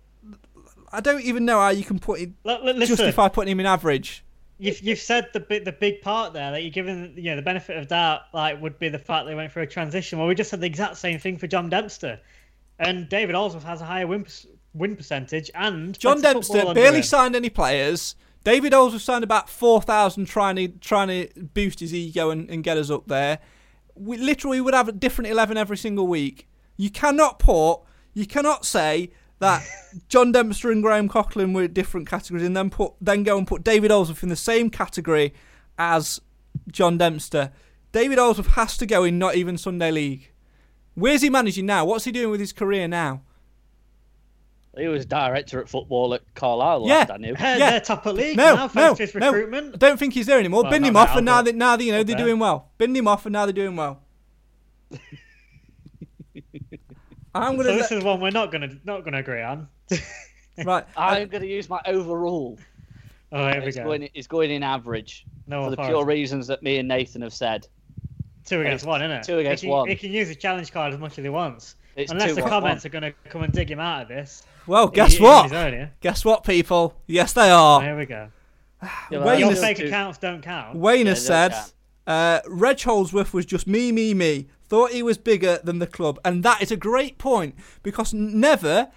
I 0.93 1.01
don't 1.01 1.23
even 1.23 1.45
know 1.45 1.61
how 1.61 1.69
you 1.69 1.85
can 1.85 2.01
put 2.01 2.19
it, 2.21 2.31
l- 2.45 2.65
listen, 2.65 2.97
justify 2.97 3.29
putting 3.29 3.53
him 3.53 3.61
in 3.61 3.67
average. 3.67 4.25
You've 4.61 4.83
you've 4.83 4.99
said 4.99 5.29
the 5.33 5.41
big 5.41 5.65
the 5.65 5.73
big 5.73 6.03
part 6.03 6.35
there 6.35 6.51
that 6.53 6.61
you're 6.63 6.71
giving 6.71 7.15
you 7.17 7.31
know 7.31 7.37
the 7.37 7.43
benefit 7.43 7.79
of 7.79 7.89
doubt 7.89 8.23
like 8.35 8.61
would 8.61 8.79
be 8.79 8.91
the 8.91 8.99
fact 8.99 9.27
they 9.27 9.35
went 9.35 9.51
through 9.51 9.63
a 9.63 9.67
transition. 9.67 10.19
Well, 10.19 10.29
we 10.29 10.35
just 10.35 10.51
said 10.51 10.61
the 10.61 10.67
exact 10.67 10.99
same 10.99 11.19
thing 11.19 11.39
for 11.39 11.47
John 11.47 11.71
Dempster, 11.71 12.21
and 12.79 13.09
David 13.09 13.35
Holdsworth 13.35 13.65
has 13.65 13.81
a 13.81 13.87
higher 13.87 14.07
win 14.07 14.27
win 14.75 14.97
percentage 14.97 15.51
and 15.55 15.99
John 15.99 16.21
Dempster 16.21 16.75
barely 16.75 16.99
him. 16.99 17.03
signed 17.03 17.35
any 17.35 17.49
players. 17.49 18.15
David 18.45 18.75
Holdsworth 18.75 19.03
signed 19.03 19.25
about 19.25 19.49
four 19.49 19.81
thousand, 19.81 20.27
trying 20.27 20.57
to 20.57 20.69
trying 20.69 21.09
to 21.09 21.29
boost 21.41 21.81
his 21.81 21.95
ego 21.95 22.29
and, 22.29 22.51
and 22.51 22.63
get 22.63 22.77
us 22.77 22.91
up 22.91 23.07
there. 23.07 23.39
We 23.95 24.19
literally 24.19 24.61
would 24.61 24.75
have 24.75 24.89
a 24.89 24.93
different 24.93 25.31
eleven 25.31 25.57
every 25.57 25.79
single 25.79 26.07
week. 26.07 26.49
You 26.77 26.91
cannot 26.91 27.39
put, 27.39 27.81
you 28.13 28.27
cannot 28.27 28.67
say 28.67 29.11
that 29.41 29.67
John 30.09 30.33
Dempster 30.33 30.71
and 30.71 30.83
Graham 30.83 31.09
Coughlan 31.09 31.55
were 31.55 31.67
different 31.69 32.09
categories, 32.09 32.45
and 32.47 32.57
then 32.57 32.71
put 32.71 32.93
then 33.01 33.23
go 33.25 33.37
and 33.37 33.47
put 33.47 33.65
David 33.65 33.91
Holdsworth 33.91 34.23
in 34.23 34.29
the 34.29 34.37
same 34.37 34.71
category 34.71 35.35
as 35.79 36.21
John 36.71 36.97
Dempster. 36.97 37.51
David 37.93 38.19
Holdsworth 38.19 38.49
has 38.55 38.77
to 38.79 38.87
go 38.87 39.03
in 39.05 39.19
not 39.19 39.35
even 39.35 39.59
Sunday 39.59 39.91
League. 39.91 40.31
Where's 40.95 41.23
he 41.23 41.31
managing 41.31 41.67
now? 41.67 41.85
What's 41.85 42.05
he 42.05 42.13
doing 42.13 42.31
with 42.31 42.41
his 42.41 42.53
career 42.53 42.87
now? 42.87 43.23
He 44.79 44.87
was 44.87 45.05
director 45.05 45.61
at 45.61 45.69
football 45.69 46.15
at 46.15 46.23
Carlisle 46.35 46.87
Yeah. 46.87 46.99
last 46.99 47.11
I 47.11 47.17
knew. 47.17 47.35
Hey, 47.35 47.59
Yeah. 47.59 47.71
They're 47.71 47.81
top 47.81 48.07
of 48.07 48.15
league 48.17 48.37
No, 48.37 48.55
now, 48.55 48.63
no, 48.63 48.69
thanks 48.69 48.97
to 48.99 49.03
his 49.05 49.15
no. 49.17 49.33
recruitment. 49.33 49.75
I 49.75 49.79
don't 49.79 49.99
think 49.99 50.15
he's 50.15 50.27
there 50.27 50.39
anymore. 50.39 50.63
Well, 50.63 50.71
Binned 50.71 50.87
him 50.87 50.97
off, 50.97 51.11
now, 51.11 51.17
and 51.17 51.25
now, 51.27 51.39
but- 51.39 51.45
they, 51.47 51.53
now 51.53 51.77
they, 51.77 51.85
you 51.85 51.93
know 51.93 52.03
they're 52.05 52.17
doing 52.17 52.39
well. 52.39 52.71
Binned 52.79 52.97
him 52.97 53.09
off, 53.09 53.27
and 53.27 53.33
now 53.33 53.47
they're 53.47 53.53
doing 53.53 53.75
well. 53.75 54.01
I'm 57.35 57.57
So 57.57 57.63
gonna 57.63 57.77
this 57.77 57.91
let- 57.91 57.99
is 57.99 58.05
one 58.05 58.21
we're 58.21 58.31
not 58.31 58.51
gonna 58.53 58.71
not 58.85 59.05
gonna 59.05 59.19
agree 59.19 59.43
on. 59.43 59.69
right. 60.65 60.85
I'm 60.97 61.29
going 61.29 61.43
to 61.43 61.49
use 61.49 61.69
my 61.69 61.81
overall. 61.87 62.59
Oh, 63.33 63.47
here 63.49 63.65
we 63.65 63.73
go. 63.73 63.85
going, 63.85 64.09
it's 64.15 64.27
going 64.27 64.51
in 64.51 64.63
average 64.63 65.25
No 65.47 65.63
for 65.65 65.71
the 65.71 65.75
authority. 65.75 65.93
pure 65.95 66.05
reasons 66.05 66.47
that 66.49 66.63
me 66.63 66.79
and 66.79 66.89
Nathan 66.89 67.23
have 67.23 67.33
said. 67.33 67.67
Two 68.45 68.61
against 68.61 68.85
one, 68.85 69.01
isn't 69.03 69.11
it? 69.19 69.23
Two 69.23 69.39
against 69.39 69.63
he 69.63 69.69
can, 69.69 69.77
one. 69.77 69.89
He 69.89 69.95
can 69.95 70.11
use 70.11 70.27
his 70.29 70.37
challenge 70.37 70.73
card 70.73 70.93
as 70.93 70.99
much 70.99 71.17
as 71.19 71.23
he 71.25 71.29
wants. 71.29 71.77
It's 71.95 72.11
Unless 72.11 72.35
the 72.35 72.43
comments 72.43 72.85
one. 72.85 72.89
are 72.89 73.01
going 73.01 73.13
to 73.13 73.29
come 73.31 73.43
and 73.43 73.53
dig 73.53 73.71
him 73.71 73.79
out 73.79 74.03
of 74.03 74.09
this. 74.09 74.43
Well, 74.67 74.89
guess 74.89 75.13
he's 75.13 75.21
on 75.21 75.27
what? 75.27 75.53
own 75.53 75.73
here. 75.73 75.93
Guess 76.01 76.25
what, 76.25 76.43
people? 76.45 76.95
Yes, 77.07 77.33
they 77.33 77.51
Oh, 77.53 77.55
are. 77.57 77.83
here 77.83 77.97
we 77.97 78.07
go. 78.07 78.29
Yeah, 79.11 79.25
Wayne 79.25 79.41
Your 79.41 79.53
is- 79.53 79.61
fake 79.61 79.79
accounts 79.79 80.19
don't 80.19 80.43
count. 80.43 80.77
Wayne 80.77 81.07
Yeah, 81.07 81.11
has 81.13 81.25
said, 81.25 81.55
uh, 82.07 82.41
Reg 82.49 82.81
Holdsworth 82.83 83.33
was 83.33 83.47
just 83.47 83.67
me, 83.69 83.93
me, 83.93 84.13
me. 84.15 84.49
Thought 84.71 84.93
he 84.93 85.03
was 85.03 85.19
bigger 85.19 85.59
than 85.63 85.81
the 85.81 85.87
club, 85.87 86.19
and 86.25 86.43
that 86.45 86.63
is 86.63 86.71
a 86.71 86.77
great 86.77 87.19
point 87.19 87.57
because 87.83 88.15
never, 88.15 88.89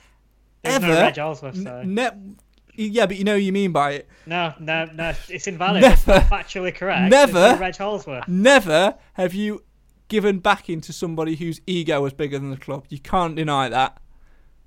There's 0.62 0.76
ever, 0.76 0.88
no 0.88 1.02
Reg 1.02 1.18
Holdsworth, 1.18 1.58
n- 1.58 1.64
so. 1.64 1.82
ne- 1.84 2.36
yeah, 2.76 3.08
but 3.08 3.18
you 3.18 3.24
know 3.24 3.34
what 3.34 3.42
you 3.44 3.52
mean 3.52 3.72
by 3.72 3.92
it. 3.94 4.08
No, 4.28 4.54
no, 4.60 4.86
no, 4.86 5.14
it's 5.30 5.48
invalid. 5.48 5.82
Never. 5.82 5.94
It's 5.94 6.08
not 6.08 6.24
factually 6.24 6.74
correct. 6.74 7.10
Never. 7.10 7.34
No 7.34 7.58
Reg 7.58 7.76
Holdsworth. 7.76 8.28
Never 8.28 8.96
have 9.14 9.34
you 9.34 9.64
given 10.10 10.38
backing 10.40 10.80
to 10.82 10.94
somebody 10.94 11.36
whose 11.36 11.60
ego 11.66 12.02
was 12.02 12.14
bigger 12.14 12.38
than 12.38 12.52
the 12.52 12.58
club. 12.58 12.86
You 12.90 13.00
can't 13.00 13.36
deny 13.36 13.68
that. 13.70 14.00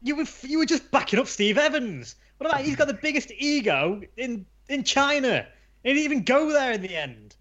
You 0.03 0.17
were 0.17 0.25
you 0.43 0.59
were 0.59 0.67
just 0.67 0.91
backing 0.91 1.21
up 1.21 1.29
Steve 1.29 1.57
Evans. 1.57 2.17
What 2.39 2.51
about 2.51 2.63
he's 2.63 2.75
got 2.77 2.89
the 2.89 2.95
biggest 2.95 3.31
ego 3.39 4.01
in 4.17 4.45
in 4.69 4.83
China? 4.83 5.47
He 5.85 5.91
didn't 5.93 6.05
even 6.05 6.25
go 6.25 6.51
there 6.53 6.73
in 6.73 6.83
the 6.83 6.97
end. 6.97 7.37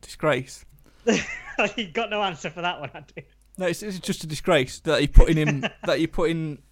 Disgrace. 0.00 0.64
he 1.76 1.86
got 1.86 2.10
no 2.10 2.22
answer 2.22 2.50
for 2.50 2.62
that 2.62 2.80
one, 2.80 2.90
Andy. 2.94 3.26
No, 3.58 3.66
it's, 3.66 3.82
it's 3.82 3.98
just 3.98 4.24
a 4.24 4.26
disgrace 4.26 4.80
that 4.80 5.02
you 5.02 5.08
putting 5.08 5.36
him 5.36 5.64
that 5.84 6.00
you 6.00 6.08
putting 6.08 6.62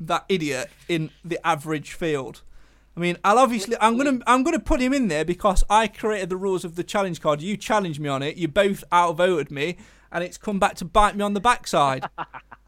that 0.00 0.24
idiot 0.28 0.70
in 0.88 1.10
the 1.24 1.44
average 1.46 1.92
field. 1.92 2.42
I 2.96 3.00
mean, 3.00 3.18
I'll 3.24 3.38
obviously 3.38 3.76
I'm 3.80 3.96
gonna 3.96 4.20
I'm 4.26 4.42
gonna 4.42 4.58
put 4.60 4.80
him 4.80 4.92
in 4.92 5.08
there 5.08 5.24
because 5.24 5.62
I 5.70 5.86
created 5.88 6.28
the 6.28 6.36
rules 6.36 6.64
of 6.64 6.76
the 6.76 6.84
challenge 6.84 7.20
card. 7.20 7.40
You 7.40 7.56
challenged 7.56 8.00
me 8.00 8.08
on 8.08 8.22
it. 8.22 8.36
You 8.36 8.48
both 8.48 8.82
outvoted 8.92 9.50
me, 9.50 9.76
and 10.10 10.24
it's 10.24 10.38
come 10.38 10.58
back 10.58 10.74
to 10.76 10.84
bite 10.84 11.16
me 11.16 11.22
on 11.22 11.34
the 11.34 11.40
backside. 11.40 12.08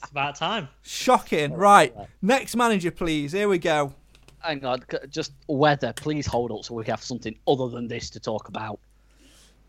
It's 0.03 0.11
about 0.11 0.35
time. 0.35 0.69
Shocking. 0.83 1.53
Right, 1.53 1.95
next 2.21 2.57
manager, 2.57 2.91
please. 2.91 3.31
Here 3.31 3.49
we 3.49 3.59
go. 3.59 3.95
Hang 4.41 4.65
on, 4.65 4.83
just 5.09 5.33
weather. 5.47 5.93
Please 5.93 6.27
hold 6.27 6.51
up 6.51 6.65
so 6.65 6.75
we 6.75 6.85
have 6.87 7.01
something 7.05 7.39
other 7.47 7.69
than 7.69 7.87
this 7.87 8.11
to 8.11 8.19
talk 8.19 8.49
about. 8.49 8.81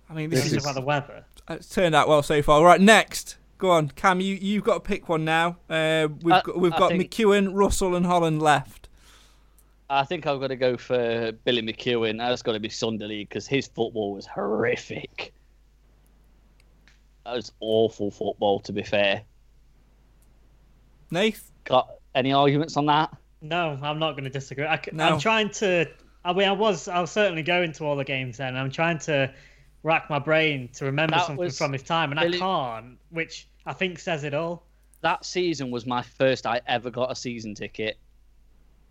I 0.09 0.13
mean, 0.15 0.31
this 0.31 0.39
This 0.39 0.53
is 0.53 0.57
is 0.57 0.63
about 0.63 0.73
the 0.73 0.81
weather. 0.81 1.23
It's 1.49 1.69
turned 1.69 1.93
out 1.95 2.07
well 2.07 2.23
so 2.23 2.41
far. 2.41 2.63
Right, 2.63 2.79
next. 2.79 3.37
Go 3.57 3.71
on, 3.71 3.89
Cam. 3.89 4.19
You 4.21 4.35
you've 4.35 4.63
got 4.63 4.75
to 4.75 4.79
pick 4.79 5.09
one 5.09 5.23
now. 5.25 5.57
Uh, 5.69 6.07
we've 6.21 6.33
Uh, 6.33 6.41
got 6.41 6.57
we've 6.59 6.73
I 6.73 6.77
got 6.79 6.91
think- 6.91 7.11
McEwan, 7.11 7.51
Russell, 7.53 7.95
and 7.95 8.05
Holland 8.05 8.41
left. 8.41 8.89
I 9.89 10.03
think 10.05 10.25
I'm 10.25 10.37
going 10.37 10.49
to 10.49 10.55
go 10.55 10.75
for 10.77 11.31
Billy 11.43 11.61
McEwan. 11.61 12.17
That's 12.17 12.41
got 12.41 12.53
to 12.53 12.59
be 12.59 12.69
Sunday 12.69 13.05
League 13.05 13.29
because 13.29 13.45
his 13.47 13.67
football 13.67 14.13
was 14.13 14.25
horrific. 14.25 15.33
That 17.25 17.35
was 17.35 17.51
awful 17.59 18.09
football, 18.09 18.59
to 18.61 18.71
be 18.73 18.83
fair. 18.83 19.21
Nath. 21.11 21.51
Got 21.65 21.89
any 22.15 22.33
arguments 22.33 22.75
on 22.75 22.85
that? 22.87 23.15
No, 23.41 23.77
I'm 23.81 23.99
not 23.99 24.13
going 24.13 24.23
to 24.25 24.29
disagree. 24.29 24.65
I, 24.65 24.79
No. 24.91 25.13
am 25.13 25.19
trying 25.19 25.49
to. 25.51 25.85
I 26.25 26.33
mean, 26.33 26.47
I 26.47 26.53
was. 26.53 26.87
I 26.87 26.99
was 26.99 27.11
certainly 27.11 27.43
going 27.43 27.71
to 27.73 27.85
all 27.85 27.95
the 27.95 28.03
games 28.03 28.37
then. 28.37 28.55
I'm 28.55 28.71
trying 28.71 28.97
to 28.99 29.31
rack 29.83 30.09
my 30.09 30.19
brain 30.19 30.69
to 30.73 30.85
remember 30.85 31.15
That 31.17 31.27
something 31.27 31.49
from 31.51 31.73
his 31.73 31.83
time, 31.83 32.11
and 32.11 32.19
Billy- 32.19 32.37
I 32.37 32.41
can't. 32.41 32.97
Which 33.09 33.47
I 33.65 33.73
think 33.73 33.99
says 33.99 34.23
it 34.23 34.33
all. 34.33 34.65
That 35.01 35.25
season 35.25 35.69
was 35.71 35.85
my 35.85 36.01
first 36.01 36.45
I 36.45 36.61
ever 36.67 36.89
got 36.89 37.11
a 37.11 37.15
season 37.15 37.53
ticket, 37.55 37.97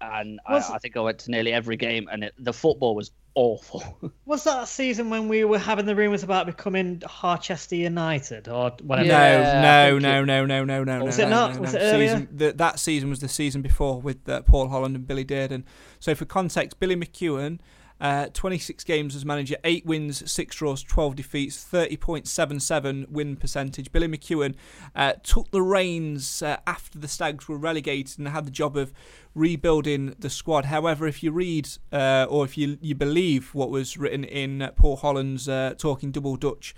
and 0.00 0.40
I, 0.46 0.54
Was- 0.54 0.70
I 0.70 0.78
think 0.78 0.96
I 0.96 1.00
went 1.00 1.20
to 1.20 1.30
nearly 1.30 1.52
every 1.52 1.76
game, 1.76 2.08
and 2.10 2.24
it, 2.24 2.34
the 2.38 2.52
football 2.52 2.94
was 2.94 3.10
awful. 3.34 3.82
Was 4.26 4.44
that 4.44 4.68
season 4.68 5.08
when 5.08 5.26
we 5.26 5.42
were 5.44 5.58
having 5.58 5.86
the 5.86 5.96
rumours 5.96 6.22
about 6.22 6.44
becoming 6.44 7.00
Harchester 7.06 7.76
United 7.76 8.46
or 8.46 8.72
whatever? 8.82 9.08
No, 9.08 9.14
Yeah, 9.14 9.86
I 9.86 9.88
no, 9.88 9.90
think 9.92 10.02
no, 10.02 10.24
no, 10.26 10.44
no, 10.44 10.64
no, 10.66 10.84
no. 10.84 11.04
Was 11.06 11.16
no, 11.16 11.24
it 11.24 11.30
no, 11.30 11.36
not? 11.36 11.54
no, 11.54 11.60
Was 11.62 11.72
no. 11.72 11.78
it 11.80 11.82
earlier? 11.82 12.08
Season, 12.08 12.28
the, 12.30 12.52
that 12.52 12.78
season 12.78 13.08
was 13.08 13.20
the 13.20 13.28
season 13.28 13.62
before 13.62 14.02
with 14.02 14.28
uh, 14.28 14.42
Paul 14.42 14.68
Holland 14.68 14.96
and 14.96 15.06
Billy 15.06 15.24
Dearden. 15.24 15.64
So 15.98 16.14
for 16.14 16.26
context, 16.26 16.78
Billy 16.78 16.94
McEwan, 16.94 17.60
uh, 18.02 18.26
26 18.34 18.82
games 18.82 19.14
as 19.14 19.24
manager, 19.24 19.56
8 19.62 19.86
wins, 19.86 20.28
6 20.30 20.56
draws, 20.56 20.82
12 20.82 21.14
defeats, 21.14 21.64
30.77 21.72 23.08
win 23.08 23.36
percentage. 23.36 23.92
Billy 23.92 24.08
McEwan 24.08 24.56
uh, 24.96 25.12
took 25.22 25.48
the 25.52 25.62
reins 25.62 26.42
uh, 26.42 26.56
after 26.66 26.98
the 26.98 27.06
Stags 27.06 27.46
were 27.46 27.56
relegated 27.56 28.18
and 28.18 28.26
had 28.26 28.44
the 28.44 28.50
job 28.50 28.76
of 28.76 28.92
rebuilding 29.36 30.16
the 30.18 30.28
squad. 30.28 30.64
However, 30.64 31.06
if 31.06 31.22
you 31.22 31.30
read 31.30 31.68
uh, 31.92 32.26
or 32.28 32.44
if 32.44 32.58
you 32.58 32.76
you 32.80 32.96
believe 32.96 33.54
what 33.54 33.70
was 33.70 33.96
written 33.96 34.24
in 34.24 34.62
uh, 34.62 34.72
Paul 34.72 34.96
Holland's 34.96 35.46
Talking 35.78 36.10
Double 36.10 36.34
Dutch 36.36 36.74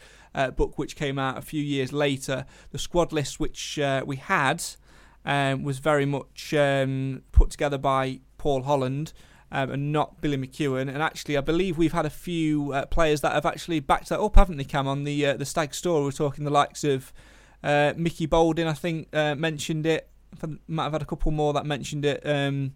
book, 0.56 0.76
which 0.76 0.94
came 0.94 1.18
out 1.18 1.38
a 1.38 1.42
few 1.42 1.62
years 1.62 1.90
later, 1.90 2.44
the 2.70 2.78
squad 2.78 3.12
list 3.14 3.40
which 3.40 3.78
we 4.04 4.16
had 4.16 4.62
um, 5.24 5.62
was 5.62 5.78
very 5.78 6.04
much 6.04 6.52
um, 6.52 7.22
put 7.32 7.50
together 7.50 7.78
by 7.78 8.20
Paul 8.36 8.64
Holland. 8.64 9.14
Um, 9.56 9.70
and 9.70 9.92
not 9.92 10.20
Billy 10.20 10.36
McEwan, 10.36 10.88
and 10.88 11.00
actually, 11.00 11.36
I 11.36 11.40
believe 11.40 11.78
we've 11.78 11.92
had 11.92 12.04
a 12.04 12.10
few 12.10 12.72
uh, 12.72 12.86
players 12.86 13.20
that 13.20 13.34
have 13.34 13.46
actually 13.46 13.78
backed 13.78 14.08
that 14.08 14.18
up, 14.18 14.34
haven't 14.34 14.56
they, 14.56 14.64
Cam? 14.64 14.88
On 14.88 15.04
the 15.04 15.24
uh, 15.26 15.36
the 15.36 15.44
Stag 15.44 15.74
store, 15.74 16.02
we're 16.02 16.10
talking 16.10 16.44
the 16.44 16.50
likes 16.50 16.82
of 16.82 17.12
uh, 17.62 17.92
Mickey 17.96 18.26
Boulding, 18.26 18.66
I 18.66 18.72
think, 18.72 19.08
uh, 19.14 19.36
mentioned 19.36 19.86
it. 19.86 20.08
I 20.42 20.48
might 20.66 20.82
have 20.82 20.92
had 20.94 21.02
a 21.02 21.06
couple 21.06 21.30
more 21.30 21.52
that 21.52 21.66
mentioned 21.66 22.04
it 22.04 22.20
um, 22.26 22.74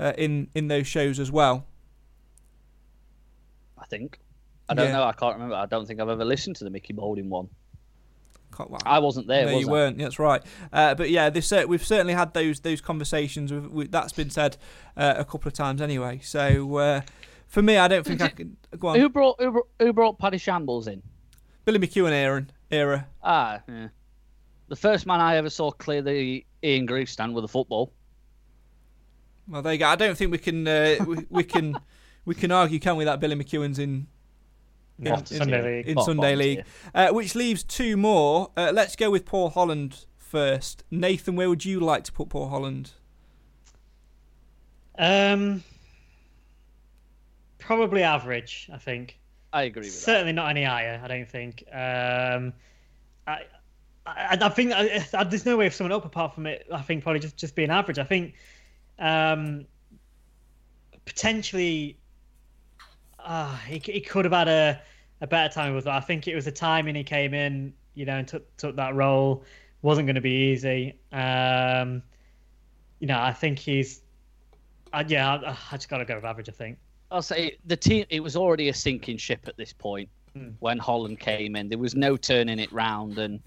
uh, 0.00 0.14
in 0.16 0.48
in 0.54 0.68
those 0.68 0.86
shows 0.86 1.20
as 1.20 1.30
well. 1.30 1.66
I 3.78 3.84
think. 3.84 4.18
I 4.68 4.72
don't 4.72 4.86
Yeah. 4.88 4.92
know. 4.92 5.04
I 5.04 5.12
can't 5.12 5.34
remember. 5.34 5.56
I 5.56 5.66
don't 5.66 5.86
think 5.86 6.00
I've 6.00 6.08
ever 6.08 6.24
listened 6.24 6.56
to 6.56 6.64
the 6.64 6.70
Mickey 6.70 6.94
Boulding 6.94 7.28
one. 7.28 7.48
Well, 8.58 8.80
I 8.84 8.98
wasn't 8.98 9.26
there. 9.26 9.46
no, 9.46 9.54
was 9.54 9.62
you 9.62 9.68
I? 9.68 9.72
weren't. 9.72 9.98
That's 9.98 10.18
right. 10.18 10.42
Uh, 10.72 10.94
but 10.94 11.10
yeah, 11.10 11.30
this, 11.30 11.50
uh, 11.52 11.64
we've 11.66 11.84
certainly 11.84 12.14
had 12.14 12.34
those 12.34 12.60
those 12.60 12.80
conversations. 12.80 13.52
We've, 13.52 13.70
we, 13.70 13.86
that's 13.86 14.12
been 14.12 14.30
said 14.30 14.56
uh, 14.96 15.14
a 15.16 15.24
couple 15.24 15.48
of 15.48 15.54
times 15.54 15.80
anyway. 15.82 16.20
So 16.22 16.76
uh, 16.76 17.00
for 17.46 17.62
me, 17.62 17.76
I 17.76 17.88
don't 17.88 18.04
think 18.04 18.20
I 18.22 18.28
can 18.28 18.56
go 18.78 18.88
on. 18.88 18.98
Who 18.98 19.08
brought 19.08 19.40
who, 19.40 19.52
brought- 19.52 19.68
who 19.78 19.92
brought 19.92 20.18
Paddy 20.18 20.38
Shambles 20.38 20.86
in? 20.88 21.02
Billy 21.64 21.78
McEwan 21.78 22.12
Aaron 22.12 22.50
Era. 22.70 23.06
Ah, 23.22 23.60
yeah. 23.68 23.88
The 24.68 24.76
first 24.76 25.06
man 25.06 25.20
I 25.20 25.36
ever 25.36 25.50
saw 25.50 25.70
clear 25.70 26.02
the 26.02 26.44
Ian 26.62 26.86
Greaves 26.86 27.12
stand 27.12 27.34
with 27.34 27.44
a 27.44 27.48
football. 27.48 27.92
Well, 29.46 29.62
there 29.62 29.72
you 29.74 29.78
go. 29.78 29.86
I 29.88 29.96
don't 29.96 30.16
think 30.16 30.30
we 30.32 30.38
can 30.38 30.66
uh, 30.66 30.96
we, 31.06 31.26
we 31.30 31.44
can 31.44 31.78
we 32.24 32.34
can 32.34 32.50
argue, 32.50 32.78
can 32.78 32.96
we, 32.96 33.04
that 33.04 33.20
Billy 33.20 33.36
McEwan's 33.36 33.78
in 33.78 34.06
in, 34.98 35.10
What 35.10 35.30
in, 35.30 35.38
Sunday 35.38 35.62
League. 35.62 35.88
in 35.88 35.94
What 35.96 36.06
Sunday 36.06 36.36
League, 36.36 36.64
uh, 36.94 37.08
which 37.10 37.34
leaves 37.34 37.62
two 37.62 37.96
more. 37.96 38.50
Uh, 38.56 38.70
let's 38.72 38.96
go 38.96 39.10
with 39.10 39.24
Paul 39.24 39.50
Holland 39.50 40.06
first. 40.16 40.84
Nathan, 40.90 41.36
where 41.36 41.48
would 41.48 41.64
you 41.64 41.80
like 41.80 42.04
to 42.04 42.12
put 42.12 42.28
Paul 42.28 42.48
Holland? 42.48 42.92
Um, 44.98 45.62
probably 47.58 48.02
average. 48.02 48.70
I 48.72 48.78
think. 48.78 49.18
I 49.52 49.62
agree 49.64 49.82
with 49.82 49.92
Certainly 49.92 50.32
not 50.32 50.50
any 50.50 50.64
higher. 50.64 51.00
I 51.02 51.06
don't 51.08 51.28
think. 51.28 51.64
Um, 51.72 52.52
I, 53.26 53.42
I, 54.06 54.38
I 54.40 54.48
think 54.48 54.72
I, 54.72 55.06
I, 55.14 55.24
there's 55.24 55.46
no 55.46 55.56
way 55.56 55.66
of 55.66 55.74
someone 55.74 55.92
up 55.92 56.04
apart 56.04 56.34
from 56.34 56.46
it. 56.46 56.66
I 56.72 56.82
think 56.82 57.02
probably 57.02 57.20
just 57.20 57.36
just 57.36 57.54
being 57.54 57.70
average. 57.70 57.98
I 57.98 58.04
think 58.04 58.34
um, 58.98 59.66
potentially 61.04 61.98
uh, 63.24 63.56
he 63.66 63.78
he 63.78 64.00
could 64.00 64.24
have 64.24 64.32
had 64.34 64.48
a, 64.48 64.80
a 65.20 65.26
better 65.26 65.52
time 65.52 65.74
with 65.74 65.84
that. 65.84 65.94
I 65.94 66.00
think 66.00 66.28
it 66.28 66.34
was 66.34 66.44
the 66.44 66.52
timing 66.52 66.94
he 66.94 67.04
came 67.04 67.34
in, 67.34 67.72
you 67.94 68.04
know, 68.04 68.16
and 68.18 68.28
took 68.28 68.56
took 68.56 68.76
that 68.76 68.94
role. 68.94 69.44
wasn't 69.82 70.06
going 70.06 70.14
to 70.16 70.20
be 70.20 70.52
easy. 70.52 70.96
Um, 71.12 72.02
you 73.00 73.06
know, 73.06 73.18
I 73.20 73.32
think 73.32 73.58
he's. 73.58 74.02
Uh, 74.92 75.02
yeah, 75.08 75.34
I, 75.34 75.56
I 75.72 75.76
just 75.76 75.88
got 75.88 75.98
to 75.98 76.04
go 76.04 76.14
with 76.16 76.24
average. 76.24 76.48
I 76.48 76.52
think. 76.52 76.78
I'll 77.10 77.22
say 77.22 77.58
the 77.66 77.76
team. 77.76 78.04
It 78.10 78.20
was 78.20 78.36
already 78.36 78.68
a 78.68 78.74
sinking 78.74 79.18
ship 79.18 79.46
at 79.46 79.56
this 79.56 79.72
point 79.72 80.08
Hmm. 80.34 80.48
when 80.58 80.78
Holland 80.78 81.20
came 81.20 81.54
in. 81.54 81.68
There 81.68 81.78
was 81.78 81.94
no 81.94 82.16
turning 82.16 82.58
it 82.58 82.72
round, 82.72 83.18
and 83.18 83.40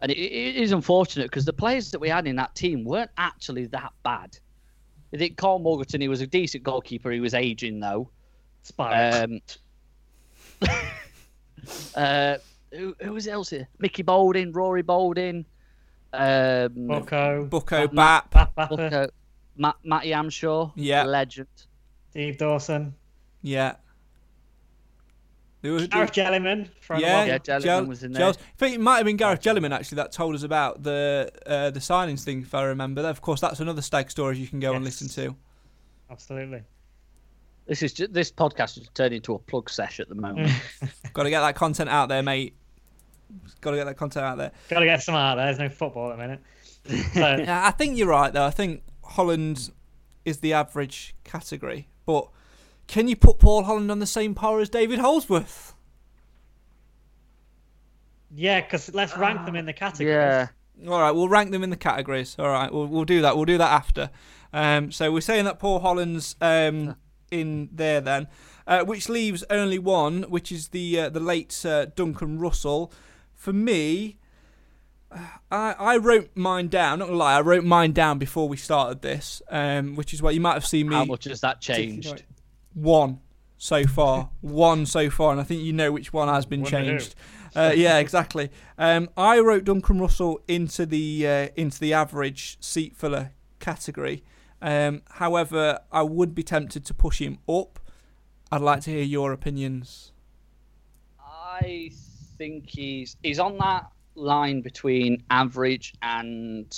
and 0.00 0.12
it, 0.12 0.18
it 0.18 0.56
is 0.56 0.70
unfortunate 0.70 1.24
because 1.24 1.44
the 1.44 1.52
players 1.52 1.90
that 1.90 1.98
we 1.98 2.08
had 2.08 2.28
in 2.28 2.36
that 2.36 2.54
team 2.54 2.84
weren't 2.84 3.10
actually 3.18 3.66
that 3.66 3.92
bad. 4.04 4.38
I 5.12 5.16
think 5.16 5.36
Carl 5.36 5.58
Muggleton, 5.58 6.00
he 6.00 6.06
was 6.06 6.20
a 6.20 6.26
decent 6.28 6.62
goalkeeper. 6.62 7.10
He 7.10 7.18
was 7.18 7.34
aging 7.34 7.80
though. 7.80 8.08
Spiral. 8.62 9.24
Um, 9.24 9.40
uh, 11.94 12.36
who, 12.72 12.94
who 13.00 13.12
was 13.12 13.26
else 13.26 13.50
here? 13.50 13.68
Mickey 13.78 14.02
Boulding, 14.02 14.52
Rory 14.52 14.82
Boulding, 14.82 15.44
um, 16.12 16.86
Bucko, 16.86 17.46
Bucko, 17.46 17.88
Matt- 17.92 18.30
Bap. 18.30 18.30
Bap 18.30 18.54
Bapper, 18.54 18.76
Bucko, 18.76 19.08
Matt, 19.56 19.76
Matty 19.84 20.10
Amshaw, 20.10 20.72
Yeah. 20.76 21.04
legend. 21.04 21.48
Steve 22.10 22.38
Dawson, 22.38 22.94
Yeah. 23.42 23.76
There 25.60 25.72
was, 25.72 25.88
Gareth 25.88 26.12
Jelleyman 26.12 26.68
from 26.80 27.00
yeah, 27.00 27.24
Yeah, 27.24 27.38
Jelleyman 27.38 27.62
Jel- 27.62 27.84
was 27.86 28.04
in 28.04 28.12
Jels- 28.12 28.36
there. 28.36 28.44
I 28.46 28.58
think 28.58 28.74
it 28.76 28.80
might 28.80 28.98
have 28.98 29.06
been 29.06 29.16
Gareth 29.16 29.40
Jelleyman 29.42 29.72
actually 29.72 29.96
that 29.96 30.12
told 30.12 30.36
us 30.36 30.44
about 30.44 30.84
the 30.84 31.32
uh, 31.46 31.70
the 31.70 31.80
signings 31.80 32.22
thing, 32.22 32.42
if 32.42 32.54
I 32.54 32.62
remember. 32.62 33.02
Of 33.02 33.20
course, 33.20 33.40
that's 33.40 33.58
another 33.58 33.82
stag 33.82 34.08
story 34.08 34.38
you 34.38 34.46
can 34.46 34.60
go 34.60 34.74
and 34.74 34.84
listen 34.84 35.08
to. 35.08 35.34
Absolutely. 36.10 36.62
This 37.68 37.82
is 37.82 37.92
just, 37.92 38.12
this 38.12 38.32
podcast 38.32 38.76
has 38.78 38.88
turned 38.94 39.14
into 39.14 39.34
a 39.34 39.38
plug 39.38 39.68
sesh 39.70 40.00
at 40.00 40.08
the 40.08 40.14
moment. 40.14 40.50
Got 41.12 41.24
to 41.24 41.30
get 41.30 41.40
that 41.42 41.54
content 41.54 41.90
out 41.90 42.08
there, 42.08 42.22
mate. 42.22 42.54
Got 43.60 43.72
to 43.72 43.76
get 43.76 43.84
that 43.84 43.96
content 43.98 44.24
out 44.24 44.38
there. 44.38 44.52
Got 44.70 44.80
to 44.80 44.86
get 44.86 45.02
some 45.02 45.14
out 45.14 45.34
there. 45.36 45.44
There's 45.44 45.58
no 45.58 45.68
football 45.68 46.10
at 46.10 46.16
the 46.16 46.22
minute. 46.22 46.40
So, 47.12 47.36
Yeah, 47.36 47.66
I 47.66 47.70
think 47.72 47.98
you're 47.98 48.08
right 48.08 48.32
though. 48.32 48.46
I 48.46 48.50
think 48.50 48.82
Holland 49.04 49.70
is 50.24 50.38
the 50.38 50.54
average 50.54 51.14
category, 51.22 51.88
but 52.06 52.28
can 52.86 53.08
you 53.08 53.16
put 53.16 53.38
Paul 53.38 53.64
Holland 53.64 53.90
on 53.90 53.98
the 53.98 54.06
same 54.06 54.34
par 54.34 54.58
as 54.60 54.70
David 54.70 54.98
Holdsworth? 54.98 55.74
yeah, 58.34 58.60
because 58.60 58.92
let's 58.94 59.16
rank 59.16 59.44
them 59.44 59.56
in 59.56 59.66
the 59.66 59.72
categories. 59.74 60.14
yeah. 60.14 60.48
All 60.90 61.00
right, 61.00 61.10
we'll 61.10 61.28
rank 61.28 61.50
them 61.50 61.62
in 61.62 61.70
the 61.70 61.76
categories. 61.76 62.36
All 62.38 62.48
right, 62.48 62.72
we'll, 62.72 62.86
we'll 62.86 63.04
do 63.04 63.20
that. 63.22 63.36
We'll 63.36 63.44
do 63.46 63.58
that 63.58 63.70
after. 63.72 64.10
Um, 64.52 64.92
so 64.92 65.12
we're 65.12 65.20
saying 65.20 65.44
that 65.44 65.58
Paul 65.58 65.80
Holland's 65.80 66.36
um, 66.40 66.96
in 67.30 67.68
there 67.72 68.00
then, 68.00 68.28
uh, 68.66 68.84
which 68.84 69.08
leaves 69.08 69.44
only 69.50 69.78
one, 69.78 70.24
which 70.24 70.52
is 70.52 70.68
the 70.68 71.00
uh, 71.00 71.08
the 71.08 71.20
late 71.20 71.64
uh, 71.64 71.86
Duncan 71.86 72.38
Russell. 72.38 72.92
for 73.34 73.52
me, 73.52 74.18
I, 75.50 75.74
I 75.78 75.96
wrote 75.96 76.30
mine 76.34 76.68
down. 76.68 76.98
Not 76.98 77.06
gonna 77.06 77.18
lie, 77.18 77.36
I 77.36 77.40
wrote 77.40 77.64
mine 77.64 77.92
down 77.92 78.18
before 78.18 78.48
we 78.48 78.56
started 78.56 79.02
this, 79.02 79.40
um, 79.48 79.96
which 79.96 80.12
is 80.12 80.20
why 80.20 80.30
you 80.30 80.40
might 80.40 80.54
have 80.54 80.66
seen 80.66 80.88
me. 80.88 80.96
How 80.96 81.04
much 81.04 81.24
has 81.24 81.40
that 81.40 81.60
changed? 81.60 82.24
One 82.74 83.20
so 83.56 83.86
far, 83.86 84.30
one 84.40 84.86
so 84.86 85.10
far, 85.10 85.32
and 85.32 85.40
I 85.40 85.44
think 85.44 85.62
you 85.62 85.72
know 85.72 85.92
which 85.92 86.12
one 86.12 86.28
has 86.28 86.46
been 86.46 86.62
Wonder 86.62 86.78
who. 86.78 86.84
changed. 86.86 87.14
Uh, 87.56 87.72
yeah, 87.74 87.98
exactly. 88.04 88.50
Um, 88.76 89.08
I 89.16 89.40
wrote 89.40 89.64
Duncan 89.64 89.98
Russell 90.00 90.40
into 90.46 90.84
the 90.84 91.26
uh, 91.26 91.48
into 91.56 91.80
the 91.80 91.94
average 91.94 92.58
seat 92.60 92.96
filler 92.96 93.32
category. 93.60 94.22
Um, 94.60 95.02
however, 95.10 95.80
I 95.92 96.02
would 96.02 96.34
be 96.34 96.42
tempted 96.42 96.84
to 96.86 96.94
push 96.94 97.20
him 97.20 97.38
up. 97.48 97.78
I'd 98.50 98.60
like 98.60 98.82
to 98.82 98.90
hear 98.90 99.02
your 99.02 99.32
opinions. 99.32 100.12
I 101.20 101.90
think 102.38 102.68
he's 102.68 103.16
he's 103.22 103.38
on 103.38 103.58
that 103.58 103.90
line 104.14 104.62
between 104.62 105.22
average 105.30 105.94
and 106.02 106.76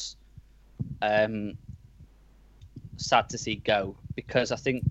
um, 1.02 1.56
sad 2.96 3.28
to 3.30 3.38
see 3.38 3.56
go 3.56 3.96
because 4.14 4.52
I 4.52 4.56
think 4.56 4.84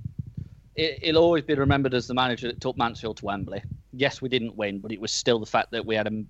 it, 0.75 1.03
he'll 1.03 1.17
always 1.17 1.43
be 1.43 1.55
remembered 1.55 1.93
as 1.93 2.07
the 2.07 2.13
manager 2.13 2.47
that 2.47 2.61
took 2.61 2.77
Mansfield 2.77 3.17
to 3.17 3.25
Wembley. 3.25 3.61
Yes, 3.91 4.21
we 4.21 4.29
didn't 4.29 4.55
win, 4.55 4.79
but 4.79 4.91
it 4.91 5.01
was 5.01 5.11
still 5.11 5.39
the 5.39 5.45
fact 5.45 5.71
that 5.71 5.85
we 5.85 5.95
had 5.95 6.07
a, 6.07 6.23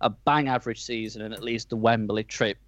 a 0.00 0.10
bang 0.10 0.48
average 0.48 0.82
season 0.82 1.22
and 1.22 1.32
at 1.32 1.42
least 1.42 1.70
the 1.70 1.76
Wembley 1.76 2.24
trip 2.24 2.58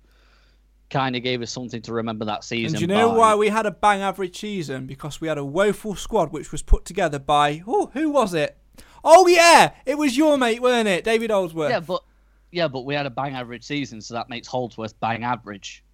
kind 0.91 1.17
of 1.17 1.23
gave 1.23 1.43
us 1.43 1.51
something 1.51 1.83
to 1.83 1.93
remember 1.93 2.25
that 2.25 2.45
season. 2.45 2.77
And 2.77 2.77
do 2.77 2.81
you 2.83 2.87
know 2.87 3.11
by. 3.11 3.17
why 3.17 3.35
we 3.35 3.49
had 3.49 3.67
a 3.67 3.71
bang 3.71 4.03
average 4.03 4.39
season? 4.39 4.87
Because 4.87 5.21
we 5.21 5.29
had 5.29 5.39
a 5.39 5.45
woeful 5.45 5.95
squad 5.95 6.33
which 6.33 6.53
was 6.53 6.63
put 6.63 6.85
together 6.85 7.19
by 7.19 7.63
oh, 7.67 7.91
who 7.95 8.11
was 8.11 8.35
it? 8.35 8.57
Oh 9.05 9.27
yeah, 9.27 9.73
it 9.85 9.99
was 9.99 10.17
your 10.17 10.37
mate, 10.39 10.61
weren't 10.61 10.89
it, 10.89 11.05
David 11.05 11.31
Holdsworth? 11.31 11.71
Yeah, 11.71 11.81
but 11.81 12.03
yeah, 12.51 12.69
but 12.69 12.83
we 12.83 12.95
had 12.95 13.07
a 13.07 13.11
bang 13.11 13.35
average 13.35 13.65
season, 13.65 14.01
so 14.01 14.15
that 14.15 14.29
makes 14.29 14.49
Holdsworth 14.49 14.99
bang 15.01 15.25
average. 15.25 15.85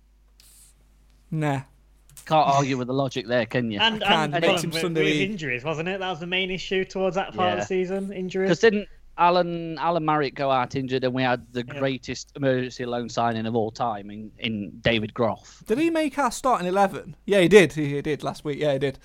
Nah. 1.31 1.63
Can't 2.27 2.47
argue 2.47 2.77
with 2.77 2.87
the 2.87 2.95
logic 2.95 3.27
there, 3.27 3.47
can 3.47 3.71
you? 3.71 3.81
And, 3.81 4.01
can, 4.01 4.33
and 4.35 4.41
makes 4.41 4.45
Fulham 4.45 4.65
him 4.65 4.71
with, 4.71 4.81
Sunday 4.81 5.05
with 5.05 5.31
injuries, 5.31 5.65
wasn't 5.65 5.89
it? 5.89 5.99
That 5.99 6.11
was 6.11 6.21
the 6.21 6.27
main 6.27 6.51
issue 6.51 6.85
towards 6.85 7.17
that 7.17 7.35
part 7.35 7.55
of 7.55 7.61
the 7.61 7.67
season. 7.67 8.13
Injuries. 8.13 8.49
Because 8.49 8.61
didn't 8.61 8.89
Alan 9.19 9.79
Alan 9.79 10.05
Marriott 10.05 10.35
go 10.35 10.51
out 10.51 10.75
injured, 10.75 11.05
and 11.05 11.13
we 11.15 11.23
had 11.23 11.47
the 11.53 11.65
Yeah. 11.67 11.79
greatest 11.79 12.33
emergency 12.37 12.85
loan 12.87 13.09
signing 13.09 13.47
of 13.47 13.55
all 13.55 13.71
time 13.71 14.11
in, 14.11 14.31
in 14.39 14.79
David 14.81 15.13
Groff. 15.15 15.63
Did 15.67 15.79
he 15.79 15.91
make 15.91 16.19
our 16.19 16.31
starting 16.33 16.67
eleven? 16.67 17.15
Yeah, 17.27 17.41
he 17.41 17.49
did. 17.49 17.73
He, 17.73 17.95
he 17.95 18.03
did 18.03 18.23
last 18.23 18.45
week. 18.45 18.59
Yeah, 18.59 18.73
he 18.73 18.79
did. 18.79 18.99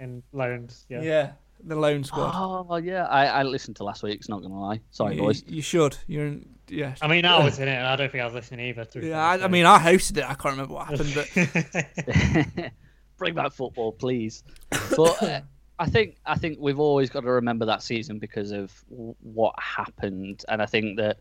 in 0.00 0.22
loans. 0.32 0.86
Yeah. 0.88 1.02
Yeah, 1.02 1.32
the 1.64 1.76
loan 1.76 2.02
squad. 2.04 2.32
Oh 2.34 2.76
yeah, 2.76 3.04
I, 3.06 3.26
I 3.26 3.42
listened 3.42 3.76
to 3.76 3.84
last 3.84 4.02
week's. 4.02 4.28
Not 4.28 4.42
gonna 4.42 4.58
lie, 4.60 4.80
sorry 4.90 5.16
you, 5.16 5.20
boys. 5.22 5.44
you 5.46 5.62
should. 5.62 5.96
You're 6.06 6.26
in, 6.26 6.48
yeah. 6.68 6.94
I 7.02 7.06
mean, 7.08 7.24
I 7.26 7.44
was 7.44 7.58
in 7.58 7.68
it. 7.68 7.72
and 7.72 7.86
I 7.86 7.94
don't 7.96 8.10
think 8.10 8.22
I 8.22 8.24
was 8.24 8.34
listening 8.34 8.66
either. 8.68 8.84
to 8.86 9.06
yeah, 9.06 9.22
I, 9.22 9.44
I 9.44 9.48
mean, 9.48 9.66
I 9.66 9.78
hosted 9.78 10.16
it. 10.18 10.24
I 10.24 10.34
can't 10.34 10.56
remember 10.56 10.74
what 10.74 10.86
happened, 10.88 11.12
but 11.14 12.72
Bring 13.18 13.34
back 13.34 13.52
football, 13.52 13.92
please. 13.92 14.42
But 14.96 15.22
uh, 15.22 15.40
I 15.78 15.86
think 15.86 16.16
I 16.26 16.36
think 16.36 16.58
we've 16.60 16.78
always 16.78 17.10
got 17.10 17.20
to 17.20 17.30
remember 17.30 17.66
that 17.66 17.82
season 17.82 18.18
because 18.18 18.52
of 18.52 18.72
w- 18.90 19.14
what 19.22 19.54
happened, 19.58 20.44
and 20.48 20.62
I 20.62 20.66
think 20.66 20.98
that 20.98 21.18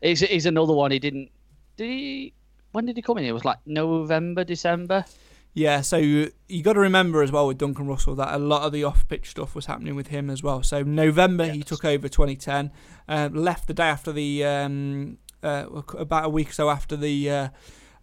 he's, 0.00 0.20
he's 0.20 0.46
another 0.46 0.72
one. 0.72 0.90
He 0.90 0.98
didn't. 0.98 1.30
Did 1.76 1.88
he? 1.88 2.32
When 2.72 2.86
did 2.86 2.96
he 2.96 3.02
come 3.02 3.18
in? 3.18 3.24
It 3.24 3.32
was 3.32 3.44
like 3.44 3.58
November, 3.66 4.44
December. 4.44 5.04
yeah. 5.54 5.82
So 5.82 5.98
you, 5.98 6.32
you 6.48 6.62
got 6.62 6.72
to 6.72 6.80
remember 6.80 7.22
as 7.22 7.30
well 7.30 7.46
with 7.46 7.58
Duncan 7.58 7.86
Russell 7.86 8.14
that 8.16 8.34
a 8.34 8.38
lot 8.38 8.62
of 8.62 8.72
the 8.72 8.82
off-pitch 8.84 9.30
stuff 9.30 9.54
was 9.54 9.66
happening 9.66 9.94
with 9.94 10.08
him 10.08 10.30
as 10.30 10.42
well. 10.42 10.62
So 10.62 10.82
November 10.82 11.44
he 11.44 11.62
took 11.62 11.84
over 11.84 12.08
2010, 12.08 12.72
uh, 13.08 13.28
left 13.32 13.68
the 13.68 13.74
day 13.74 13.88
after 13.88 14.10
the 14.10 14.44
um, 14.44 15.18
uh, 15.42 15.66
about 15.98 16.24
a 16.24 16.28
week 16.30 16.48
or 16.50 16.52
so 16.54 16.70
after 16.70 16.96
the 16.96 17.30
uh, 17.30 17.48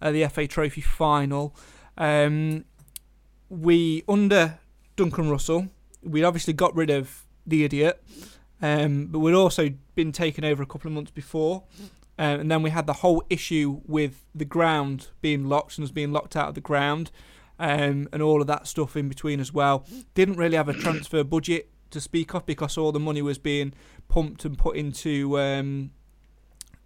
uh, 0.02 0.12
the 0.12 0.28
FA 0.28 0.48
Trophy 0.48 0.82
final. 0.82 1.56
Um, 1.98 2.66
we 3.50 4.04
under 4.08 4.60
Duncan 4.96 5.30
Russell, 5.30 5.70
we'd 6.04 6.24
obviously 6.24 6.54
got 6.54 6.76
rid 6.76 6.90
of 6.90 7.26
the 7.46 7.64
idiot, 7.64 8.04
um, 8.62 9.08
but 9.08 9.20
we'd 9.20 9.34
also 9.34 9.70
been 9.96 10.12
taken 10.12 10.44
over 10.44 10.64
a 10.64 10.66
couple 10.66 10.90
of 10.90 10.94
months 10.94 11.12
before. 11.12 11.64
Um, 12.18 12.42
and 12.42 12.52
then 12.52 12.62
we 12.62 12.70
had 12.70 12.86
the 12.86 12.94
whole 12.94 13.24
issue 13.30 13.80
with 13.86 14.26
the 14.36 14.44
ground 14.44 15.08
being 15.22 15.46
locked 15.46 15.78
and 15.78 15.86
us 15.86 15.92
being 15.92 16.12
locked 16.12 16.36
out 16.36 16.50
of 16.50 16.56
the 16.56 16.62
ground, 16.62 17.12
um, 17.58 18.10
and 18.12 18.22
all 18.22 18.42
of 18.42 18.48
that 18.48 18.68
stuff 18.68 18.98
in 18.98 19.08
between 19.08 19.40
as 19.40 19.54
well. 19.54 19.86
Didn't 20.16 20.36
really 20.36 20.58
have 20.58 20.68
a 20.68 20.74
transfer 20.74 21.24
budget 21.24 21.70
to 21.92 22.02
speak 22.02 22.34
of 22.34 22.46
because 22.46 22.78
all 22.78 22.92
the 22.92 23.00
money 23.00 23.22
was 23.22 23.38
being 23.38 23.74
pumped 24.10 24.44
and 24.44 24.58
put 24.58 24.76
into 24.76 25.40
um, 25.40 25.92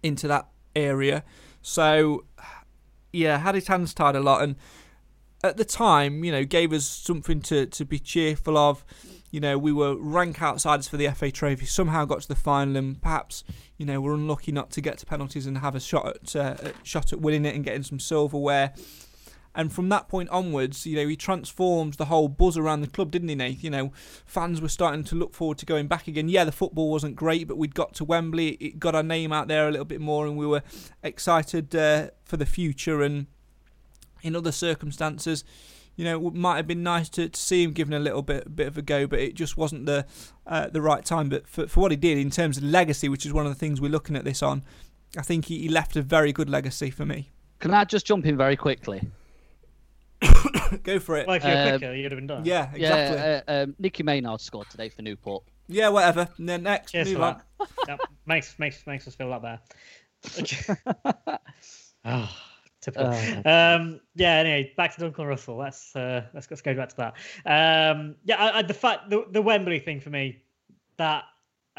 into 0.04 0.28
that 0.28 0.46
area. 0.76 1.24
So, 1.62 2.24
yeah, 3.12 3.38
had 3.38 3.54
his 3.54 3.66
hands 3.66 3.92
tied 3.92 4.14
a 4.14 4.20
lot, 4.20 4.42
and 4.42 4.54
at 5.44 5.58
the 5.58 5.64
time, 5.64 6.24
you 6.24 6.32
know, 6.32 6.44
gave 6.44 6.72
us 6.72 6.86
something 6.86 7.40
to, 7.42 7.66
to 7.66 7.84
be 7.84 7.98
cheerful 7.98 8.56
of. 8.56 8.84
You 9.30 9.40
know, 9.40 9.58
we 9.58 9.72
were 9.72 9.94
rank 9.96 10.40
outsiders 10.40 10.88
for 10.88 10.96
the 10.96 11.08
FA 11.08 11.30
Trophy, 11.30 11.66
somehow 11.66 12.04
got 12.06 12.22
to 12.22 12.28
the 12.28 12.34
final, 12.34 12.76
and 12.76 13.00
perhaps, 13.02 13.44
you 13.76 13.84
know, 13.84 14.00
we're 14.00 14.14
unlucky 14.14 14.52
not 14.52 14.70
to 14.72 14.80
get 14.80 14.98
to 14.98 15.06
penalties 15.06 15.46
and 15.46 15.58
have 15.58 15.74
a 15.74 15.80
shot 15.80 16.06
at 16.06 16.36
uh, 16.36 16.72
shot 16.82 17.12
at 17.12 17.20
winning 17.20 17.44
it 17.44 17.54
and 17.54 17.64
getting 17.64 17.82
some 17.82 18.00
silverware. 18.00 18.72
And 19.56 19.72
from 19.72 19.88
that 19.90 20.08
point 20.08 20.30
onwards, 20.30 20.84
you 20.84 20.96
know, 20.96 21.06
he 21.06 21.14
transformed 21.14 21.94
the 21.94 22.06
whole 22.06 22.26
buzz 22.26 22.56
around 22.56 22.80
the 22.80 22.88
club, 22.88 23.12
didn't 23.12 23.28
he, 23.28 23.34
Nate? 23.36 23.62
You 23.62 23.70
know, 23.70 23.92
fans 24.24 24.60
were 24.60 24.68
starting 24.68 25.04
to 25.04 25.14
look 25.14 25.34
forward 25.34 25.58
to 25.58 25.66
going 25.66 25.86
back 25.86 26.08
again. 26.08 26.28
Yeah, 26.28 26.44
the 26.44 26.52
football 26.52 26.90
wasn't 26.90 27.14
great, 27.14 27.46
but 27.46 27.56
we'd 27.56 27.74
got 27.74 27.94
to 27.94 28.04
Wembley, 28.04 28.52
it 28.60 28.80
got 28.80 28.96
our 28.96 29.02
name 29.04 29.32
out 29.32 29.46
there 29.46 29.68
a 29.68 29.70
little 29.70 29.84
bit 29.84 30.00
more, 30.00 30.26
and 30.26 30.36
we 30.36 30.46
were 30.46 30.62
excited 31.04 31.74
uh, 31.76 32.08
for 32.24 32.36
the 32.36 32.46
future. 32.46 33.02
And 33.02 33.26
in 34.24 34.34
other 34.34 34.50
circumstances, 34.52 35.44
you 35.96 36.04
know, 36.04 36.26
it 36.26 36.34
might 36.34 36.56
have 36.56 36.66
been 36.66 36.82
nice 36.82 37.08
to, 37.10 37.28
to 37.28 37.40
see 37.40 37.62
him 37.62 37.70
given 37.72 37.94
a 37.94 38.00
little 38.00 38.22
bit 38.22 38.56
bit 38.56 38.66
of 38.66 38.76
a 38.76 38.82
go, 38.82 39.06
but 39.06 39.20
it 39.20 39.34
just 39.34 39.56
wasn't 39.56 39.86
the 39.86 40.04
uh, 40.46 40.68
the 40.68 40.80
right 40.82 41.04
time. 41.04 41.28
But 41.28 41.46
for, 41.46 41.66
for 41.68 41.80
what 41.80 41.90
he 41.92 41.96
did 41.96 42.18
in 42.18 42.30
terms 42.30 42.56
of 42.58 42.64
legacy, 42.64 43.08
which 43.08 43.24
is 43.24 43.32
one 43.32 43.46
of 43.46 43.52
the 43.52 43.58
things 43.58 43.80
we're 43.80 43.90
looking 43.92 44.16
at 44.16 44.24
this 44.24 44.42
on, 44.42 44.64
I 45.16 45.22
think 45.22 45.44
he, 45.44 45.58
he 45.60 45.68
left 45.68 45.94
a 45.94 46.02
very 46.02 46.32
good 46.32 46.50
legacy 46.50 46.90
for 46.90 47.06
me. 47.06 47.30
Can 47.60 47.72
I 47.72 47.84
just 47.84 48.04
jump 48.06 48.26
in 48.26 48.36
very 48.36 48.56
quickly? 48.56 49.02
Go 50.82 50.98
for 50.98 51.16
it. 51.16 51.26
Well, 51.26 51.36
if 51.36 51.44
you 51.44 51.50
were 51.50 51.56
Um, 51.56 51.68
quicker, 51.78 51.94
you'd 51.94 52.10
have 52.12 52.18
been 52.18 52.26
done. 52.26 52.44
yeah, 52.44 52.70
exactly. 52.74 52.82
Yeah, 52.82 53.40
Yeah, 53.46 53.54
uh, 53.60 53.62
um, 53.64 53.74
Nicky 53.78 54.02
Maynard 54.02 54.40
scored 54.40 54.68
today 54.70 54.88
for 54.88 55.02
Newport. 55.02 55.44
Yeah, 55.68 55.88
whatever. 55.90 56.28
And 56.38 56.48
then 56.48 56.62
next, 56.64 56.92
Cheers 56.92 57.08
move 57.12 57.22
on. 57.22 57.40
that. 57.58 57.68
Yep, 57.88 58.00
makes 58.26 58.58
makes 58.58 58.86
makes 58.86 59.06
us 59.08 59.14
feel 59.14 59.28
a 59.28 59.30
lot 59.38 59.42
better. 59.42 59.60
oh, 62.04 62.28
typical. 62.84 63.08
um, 63.50 64.00
yeah. 64.14 64.36
Anyway, 64.36 64.72
back 64.76 64.94
to 64.94 65.00
Duncan 65.00 65.26
Russell. 65.26 65.56
Let's 65.56 65.94
uh, 65.96 66.24
let's 66.34 66.50
let's 66.50 66.62
go 66.62 66.74
back 66.74 66.90
to 66.90 66.96
that. 66.96 67.14
Um, 67.46 68.16
yeah, 68.24 68.36
I, 68.36 68.58
I, 68.58 68.62
the 68.62 68.74
fact 68.74 69.10
the, 69.10 69.24
the 69.30 69.42
Wembley 69.42 69.78
thing 69.78 70.00
for 70.00 70.10
me, 70.10 70.42
that 70.96 71.24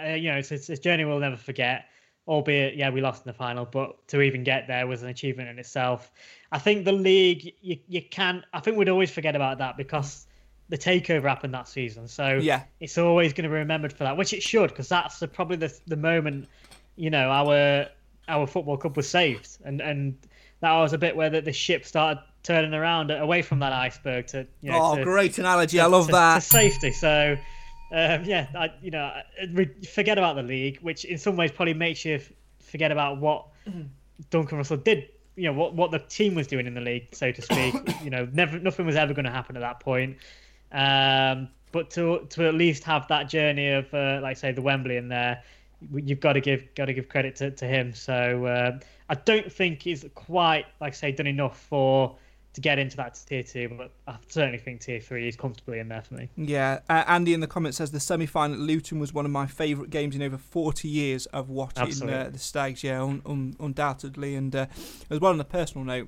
uh, 0.02 0.10
you 0.10 0.32
know, 0.32 0.38
it's, 0.38 0.52
it's 0.52 0.69
a 0.69 0.77
journey 0.77 1.06
we'll 1.06 1.19
never 1.19 1.38
forget. 1.38 1.86
Albeit, 2.27 2.76
yeah, 2.76 2.90
we 2.90 3.02
lost 3.02 3.23
in 3.23 3.30
the 3.30 3.38
final, 3.38 3.65
but 3.65 4.07
to 4.07 4.19
even 4.19 4.44
get 4.44 4.68
there 4.68 4.88
was 4.88 5.03
an 5.03 5.10
achievement 5.10 5.48
in 5.48 5.60
itself. 5.60 6.11
I 6.52 6.57
think 6.57 6.84
the 6.84 6.91
league, 6.91 7.53
you 7.61 7.77
you 7.88 8.02
can. 8.02 8.44
I 8.52 8.60
think 8.61 8.77
we'd 8.77 8.90
always 8.90 9.11
forget 9.11 9.36
about 9.36 9.60
that 9.60 9.77
because 9.77 10.26
the 10.69 10.77
takeover 10.77 11.30
happened 11.30 11.53
that 11.53 11.68
season. 11.68 12.07
So 12.07 12.40
Yeah. 12.41 12.64
it's 12.80 12.98
always 12.98 13.34
going 13.34 13.44
to 13.44 13.49
be 13.49 13.60
remembered 13.60 13.94
for 13.94 14.06
that, 14.06 14.18
which 14.18 14.34
it 14.34 14.41
should, 14.41 14.72
because 14.72 14.90
that's 14.90 15.19
the, 15.19 15.27
probably 15.27 15.57
the 15.57 15.80
the 15.86 15.98
moment, 15.98 16.48
you 16.95 17.11
know, 17.11 17.30
our 17.30 17.90
our 18.28 18.48
football 18.48 18.78
club 18.78 18.98
was 18.98 19.10
saved, 19.10 19.58
and 19.64 19.82
and 19.82 20.18
that 20.62 20.74
was 20.74 20.94
a 20.94 20.98
bit 20.98 21.16
where 21.16 21.30
the, 21.30 21.42
the 21.42 21.54
ship 21.54 21.86
started 21.86 22.22
turning 22.44 22.74
around 22.74 23.12
away 23.12 23.42
from 23.42 23.60
that 23.60 23.74
iceberg 23.74 24.28
to 24.28 24.46
you 24.62 24.72
know. 24.72 24.80
Oh, 24.82 24.96
to, 24.96 25.04
great 25.04 25.38
analogy. 25.38 25.78
to- 25.78 25.84
I 25.84 25.88
love 25.88 26.08
to- 26.08 26.12
that. 26.14 26.36
to 26.36 26.42
safety. 26.42 26.92
So. 26.92 27.38
Um, 27.92 28.24
yeah, 28.26 28.48
I, 28.56 28.72
you 28.82 28.90
know, 28.90 29.04
I- 29.04 29.24
I- 29.42 29.86
forget 29.88 30.18
about 30.18 30.36
the 30.36 30.42
league, 30.44 30.80
which 30.82 31.06
in 31.06 31.20
some 31.20 31.38
ways 31.38 31.52
probably 31.52 31.76
makes 31.76 32.04
you 32.04 32.20
forget 32.60 32.92
about 32.92 33.20
what 33.20 33.46
Duncan 34.32 34.58
Russell 34.58 34.78
did. 34.78 35.08
You 35.36 35.46
know 35.46 35.54
what 35.54 35.76
what 35.76 35.92
the 35.92 36.00
team 36.00 36.34
was 36.34 36.48
doing 36.48 36.66
in 36.66 36.74
the 36.74 36.82
league, 36.82 37.10
so 37.14 37.32
to 37.32 37.42
speak. 37.42 37.76
you 38.04 38.10
know, 38.10 38.28
never 38.34 38.58
nothing 38.60 38.88
was 38.88 38.96
ever 38.96 39.14
going 39.14 39.26
to 39.26 39.32
happen 39.32 39.56
at 39.56 39.60
that 39.60 39.80
point. 39.82 40.18
Um, 40.72 41.50
but 41.72 41.92
to 41.92 42.26
to 42.32 42.48
at 42.48 42.56
least 42.56 42.84
have 42.86 43.08
that 43.10 43.30
journey 43.30 43.70
of, 43.70 43.94
uh, 43.94 44.20
like 44.22 44.38
say, 44.38 44.52
the 44.52 44.62
Wembley 44.64 44.98
in 44.98 45.08
there, 45.08 45.44
you've 45.94 46.20
got 46.20 46.34
to 46.34 46.41
give 46.41 46.74
got 46.76 46.86
to 46.86 46.94
give 46.94 47.10
credit 47.10 47.36
to, 47.38 47.52
to 47.52 47.66
him. 47.66 47.94
So 47.94 48.45
uh, 48.45 48.80
I 49.10 49.16
don't 49.16 49.52
think 49.52 49.82
he's 49.82 50.06
quite, 50.16 50.66
like 50.80 50.94
I 50.94 50.95
say, 50.95 51.12
done 51.12 51.28
enough 51.28 51.60
for 51.60 52.18
to 52.53 52.62
get 52.62 52.80
into 52.80 52.95
that 52.95 53.20
tier 53.28 53.44
two, 53.44 53.70
but 53.78 53.91
I 54.07 54.16
certainly 54.30 54.57
think 54.57 54.80
tier 54.80 55.02
three 55.02 55.28
is 55.28 55.36
comfortably 55.36 55.80
in 55.80 55.90
there 55.90 56.02
for 56.02 56.14
me. 56.14 56.30
Yeah, 56.38 56.80
uh, 56.90 57.03
Andy 57.06 57.34
in 57.34 57.41
the 57.41 57.48
comments 57.48 57.78
says 57.78 57.91
the 57.91 57.99
semi 57.99 58.26
final 58.26 58.56
at 58.56 58.62
Luton 58.62 58.98
was 58.98 59.14
one 59.14 59.26
of 59.26 59.32
my 59.32 59.45
favourite 59.45 59.90
games 59.90 60.16
in 60.16 60.22
over 60.22 60.38
40 60.38 60.88
years 60.88 61.26
of 61.28 61.49
watching 61.49 62.10
uh, 62.10 62.30
the 62.32 62.40
Stags, 62.40 62.82
yeah, 62.82 63.03
un- 63.03 63.22
un- 63.26 63.56
undoubtedly. 63.60 64.36
And 64.36 64.56
uh, 64.56 64.68
as 65.10 65.20
well, 65.20 65.34
on 65.34 65.40
a 65.40 65.44
personal 65.44 65.84
note, 65.86 66.07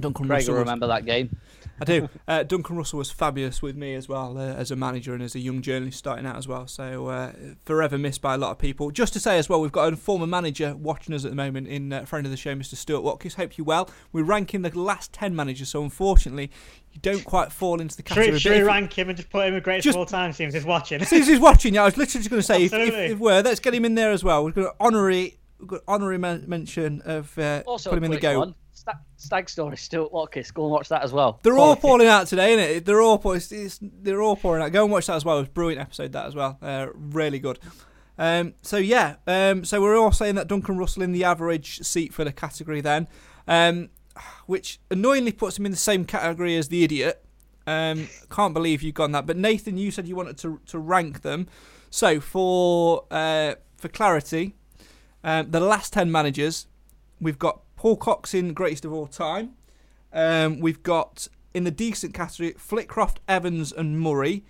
Duncan 0.00 0.26
Craig 0.26 0.38
Russell. 0.38 0.54
will 0.54 0.60
was- 0.60 0.66
remember 0.66 0.86
that 0.86 1.04
game. 1.04 1.38
I 1.82 1.84
do. 1.84 2.08
Uh, 2.28 2.42
Duncan 2.44 2.76
Russell 2.76 2.98
was 2.98 3.10
fabulous 3.10 3.60
with 3.60 3.76
me 3.76 3.94
as 3.94 4.08
well 4.08 4.38
uh, 4.38 4.54
as 4.54 4.70
a 4.70 4.76
manager 4.76 5.12
and 5.12 5.22
as 5.22 5.34
a 5.34 5.38
young 5.40 5.60
journalist 5.60 5.98
starting 5.98 6.24
out 6.24 6.36
as 6.36 6.46
well. 6.48 6.66
So 6.66 7.08
uh, 7.08 7.32
forever 7.64 7.98
missed 7.98 8.22
by 8.22 8.34
a 8.34 8.38
lot 8.38 8.50
of 8.52 8.58
people. 8.58 8.90
Just 8.90 9.12
to 9.14 9.20
say 9.20 9.36
as 9.38 9.48
well, 9.48 9.60
we've 9.60 9.72
got 9.72 9.92
a 9.92 9.96
former 9.96 10.26
manager 10.26 10.74
watching 10.76 11.14
us 11.14 11.24
at 11.24 11.30
the 11.30 11.36
moment 11.36 11.68
in 11.68 11.92
uh, 11.92 12.04
friend 12.04 12.24
of 12.26 12.30
the 12.30 12.36
show, 12.36 12.54
Mr. 12.54 12.74
Stuart 12.76 13.02
Watkins. 13.02 13.34
Hope 13.34 13.58
you 13.58 13.64
well. 13.64 13.90
We're 14.12 14.22
ranking 14.24 14.62
the 14.62 14.78
last 14.78 15.12
ten 15.12 15.34
managers, 15.36 15.68
so 15.70 15.82
unfortunately, 15.82 16.50
you 16.92 17.00
don't 17.00 17.24
quite 17.24 17.52
fall 17.52 17.80
into 17.80 17.96
the 17.96 18.02
category. 18.02 18.32
Should, 18.38 18.40
should 18.42 18.52
we 18.52 18.62
rank 18.62 18.96
him 18.96 19.08
and 19.08 19.16
just 19.16 19.28
put 19.30 19.46
him 19.46 19.54
with 19.54 19.64
great 19.64 19.82
Just- 19.82 19.96
of 19.96 20.00
all 20.00 20.06
time? 20.06 20.32
Seems 20.32 20.54
he's 20.54 20.64
watching. 20.64 21.00
as 21.02 21.08
soon 21.08 21.22
as 21.22 21.28
he's 21.28 21.40
watching, 21.40 21.74
yeah, 21.74 21.82
I 21.82 21.84
was 21.86 21.96
literally 21.96 22.20
just 22.20 22.30
going 22.30 22.40
to 22.40 22.46
say, 22.46 22.62
if, 22.64 22.72
if, 22.72 22.78
Absolutely. 22.80 23.06
if 23.14 23.18
we're, 23.18 23.42
let's 23.42 23.60
get 23.60 23.74
him 23.74 23.84
in 23.84 23.94
there 23.94 24.12
as 24.12 24.22
well. 24.22 24.44
We've 24.44 24.54
got 24.54 24.66
an 24.66 24.70
honorary, 24.80 25.38
we've 25.58 25.68
got 25.68 25.80
honorary 25.88 26.18
men- 26.18 26.44
mention 26.46 27.02
of 27.04 27.36
uh, 27.38 27.62
Also, 27.66 27.90
put 27.90 27.96
him 27.98 28.04
in 28.04 28.10
the 28.12 28.16
quick 28.18 28.22
go. 28.32 28.38
one. 28.38 28.54
Stag, 28.82 28.96
Stag 29.16 29.48
Story, 29.48 29.76
Stuart 29.76 30.12
Watkins. 30.12 30.50
Go 30.50 30.64
and 30.64 30.72
watch 30.72 30.88
that 30.88 31.04
as 31.04 31.12
well. 31.12 31.38
They're 31.44 31.56
all 31.56 31.76
pouring 31.76 32.08
out 32.08 32.26
today, 32.26 32.56
innit? 32.56 32.76
it? 32.78 32.84
They're 32.84 33.00
all 33.00 33.22
it's, 33.32 33.52
it's, 33.52 33.78
they're 33.80 34.20
all 34.20 34.34
pouring 34.34 34.60
out. 34.60 34.72
Go 34.72 34.82
and 34.82 34.90
watch 34.90 35.06
that 35.06 35.14
as 35.14 35.24
well. 35.24 35.36
It 35.36 35.42
was 35.42 35.48
a 35.48 35.52
brilliant 35.52 35.80
episode 35.80 36.10
that 36.12 36.26
as 36.26 36.34
well. 36.34 36.58
Uh, 36.60 36.88
really 36.92 37.38
good. 37.38 37.60
Um, 38.18 38.54
so 38.60 38.78
yeah, 38.78 39.16
um, 39.28 39.64
so 39.64 39.80
we're 39.80 39.96
all 39.96 40.10
saying 40.10 40.34
that 40.34 40.48
Duncan 40.48 40.78
Russell 40.78 41.04
in 41.04 41.12
the 41.12 41.22
average 41.22 41.78
seat 41.82 42.12
for 42.12 42.24
the 42.24 42.32
category 42.32 42.80
then, 42.80 43.06
um, 43.46 43.90
which 44.46 44.80
annoyingly 44.90 45.30
puts 45.30 45.60
him 45.60 45.64
in 45.64 45.70
the 45.70 45.78
same 45.78 46.04
category 46.04 46.56
as 46.56 46.66
the 46.66 46.82
idiot. 46.82 47.24
Um, 47.68 48.08
can't 48.30 48.52
believe 48.52 48.82
you've 48.82 48.96
gone 48.96 49.12
that. 49.12 49.26
But 49.26 49.36
Nathan, 49.36 49.76
you 49.76 49.92
said 49.92 50.08
you 50.08 50.16
wanted 50.16 50.38
to 50.38 50.60
to 50.66 50.78
rank 50.80 51.22
them. 51.22 51.46
So 51.88 52.18
for 52.18 53.04
uh, 53.12 53.54
for 53.76 53.86
clarity, 53.86 54.56
um, 55.22 55.52
the 55.52 55.60
last 55.60 55.92
ten 55.92 56.10
managers, 56.10 56.66
we've 57.20 57.38
got 57.38 57.60
Paul 57.82 57.96
Cox 57.96 58.32
in 58.32 58.52
greatest 58.52 58.84
of 58.84 58.92
all 58.92 59.08
time. 59.08 59.54
Um, 60.12 60.60
we've 60.60 60.84
got 60.84 61.26
in 61.52 61.64
the 61.64 61.72
decent 61.72 62.14
category 62.14 62.52
Flitcroft, 62.52 63.16
Evans, 63.26 63.72
and 63.72 63.98
Murray. 64.00 64.44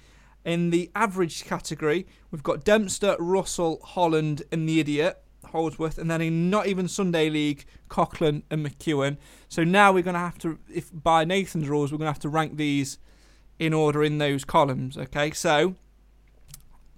In 0.44 0.68
the 0.68 0.90
average 0.94 1.46
category, 1.46 2.06
we've 2.30 2.42
got 2.42 2.62
Dempster, 2.62 3.16
Russell, 3.18 3.80
Holland, 3.82 4.42
and 4.52 4.68
the 4.68 4.80
idiot 4.80 5.22
Holdsworth, 5.46 5.96
and 5.96 6.10
then 6.10 6.20
in 6.20 6.50
not 6.50 6.66
even 6.66 6.88
Sunday 6.88 7.30
League, 7.30 7.64
Coughlan 7.88 8.42
and 8.50 8.66
McEwan. 8.66 9.16
So 9.48 9.64
now 9.64 9.92
we're 9.92 10.02
going 10.02 10.12
to 10.12 10.20
have 10.20 10.36
to, 10.40 10.58
if 10.70 10.90
by 10.92 11.24
Nathan's 11.24 11.70
rules, 11.70 11.90
we're 11.90 11.96
going 11.96 12.08
to 12.08 12.12
have 12.12 12.18
to 12.20 12.28
rank 12.28 12.58
these 12.58 12.98
in 13.58 13.72
order 13.72 14.04
in 14.04 14.18
those 14.18 14.44
columns. 14.44 14.98
Okay, 14.98 15.30
so 15.30 15.76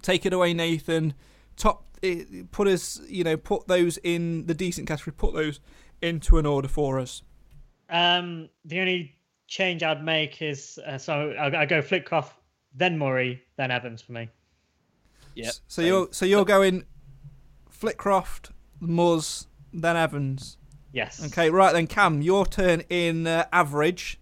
take 0.03 0.27
it 0.27 0.33
away, 0.33 0.53
Nathan. 0.53 1.15
Top, 1.57 1.85
eh, 2.03 2.25
put 2.51 2.67
us, 2.67 3.01
you 3.09 3.23
know, 3.23 3.37
put 3.37 3.69
those 3.69 3.99
in 3.99 4.47
the 4.47 4.55
decent 4.55 4.89
category. 4.89 5.15
Put 5.17 5.33
those 5.35 5.61
into 6.05 6.39
an 6.39 6.47
order 6.47 6.69
for 6.69 7.01
us. 7.01 7.23
Um, 7.89 8.49
the 8.65 8.81
only 8.81 9.17
change 9.47 9.83
I'd 9.83 10.05
make 10.05 10.43
is 10.43 10.79
uh, 10.87 10.99
so 10.99 11.31
I, 11.39 11.63
I 11.63 11.67
go 11.67 11.81
Flitcroft, 11.81 12.33
then 12.75 12.99
Murray, 12.99 13.43
then 13.57 13.71
Evans 13.71 14.03
for 14.03 14.13
me. 14.13 14.29
Yeah. 15.35 15.51
So 15.67 15.83
you're 15.83 16.09
so 16.11 16.27
you're 16.27 16.45
going 16.45 16.85
Flitcroft, 17.71 18.51
Muzz, 18.81 19.47
then 19.73 19.97
Evans. 19.97 20.59
Yes. 20.93 21.25
Okay, 21.27 21.51
right 21.51 21.73
then, 21.73 21.89
Cam, 21.89 22.23
your 22.23 22.47
turn 22.47 22.83
in 22.89 23.27
uh, 23.27 23.47
average 23.53 24.21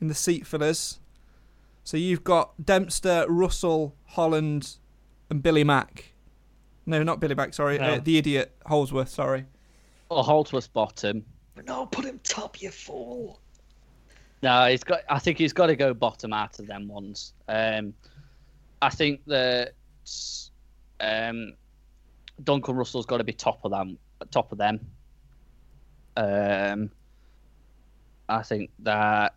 in 0.00 0.08
the 0.08 0.14
seat 0.14 0.46
fillers. 0.46 0.98
So 1.84 1.96
you've 1.96 2.24
got 2.24 2.64
Dempster, 2.64 3.26
Russell, 3.28 3.94
Holland, 4.06 4.76
and 5.28 5.42
Billy 5.42 5.64
Mack. 5.64 6.12
No, 6.86 7.02
not 7.02 7.20
Billy 7.20 7.34
Mack. 7.34 7.52
Sorry, 7.52 7.78
uh, 7.78 8.00
the 8.02 8.16
idiot 8.16 8.54
Holdsworth. 8.66 9.10
Sorry. 9.10 9.44
Or 10.10 10.24
Holdsworth 10.24 10.72
bottom. 10.72 11.24
No, 11.66 11.86
put 11.86 12.04
him 12.04 12.20
top, 12.22 12.62
you 12.62 12.70
fool. 12.70 13.40
No, 14.42 14.66
he's 14.68 14.84
got. 14.84 15.00
I 15.08 15.18
think 15.18 15.38
he's 15.38 15.52
got 15.52 15.66
to 15.66 15.76
go 15.76 15.92
bottom 15.92 16.32
out 16.32 16.58
of 16.58 16.66
them 16.66 16.88
ones. 16.88 17.32
Um, 17.48 17.92
I 18.80 18.90
think 18.90 19.20
that 19.26 19.74
um, 21.00 21.54
Duncan 22.44 22.76
Russell's 22.76 23.06
got 23.06 23.18
to 23.18 23.24
be 23.24 23.32
top 23.32 23.64
of 23.64 23.72
them. 23.72 23.98
Top 24.30 24.52
of 24.52 24.58
them. 24.58 24.80
Um, 26.16 26.90
I 28.28 28.42
think 28.42 28.70
that. 28.80 29.34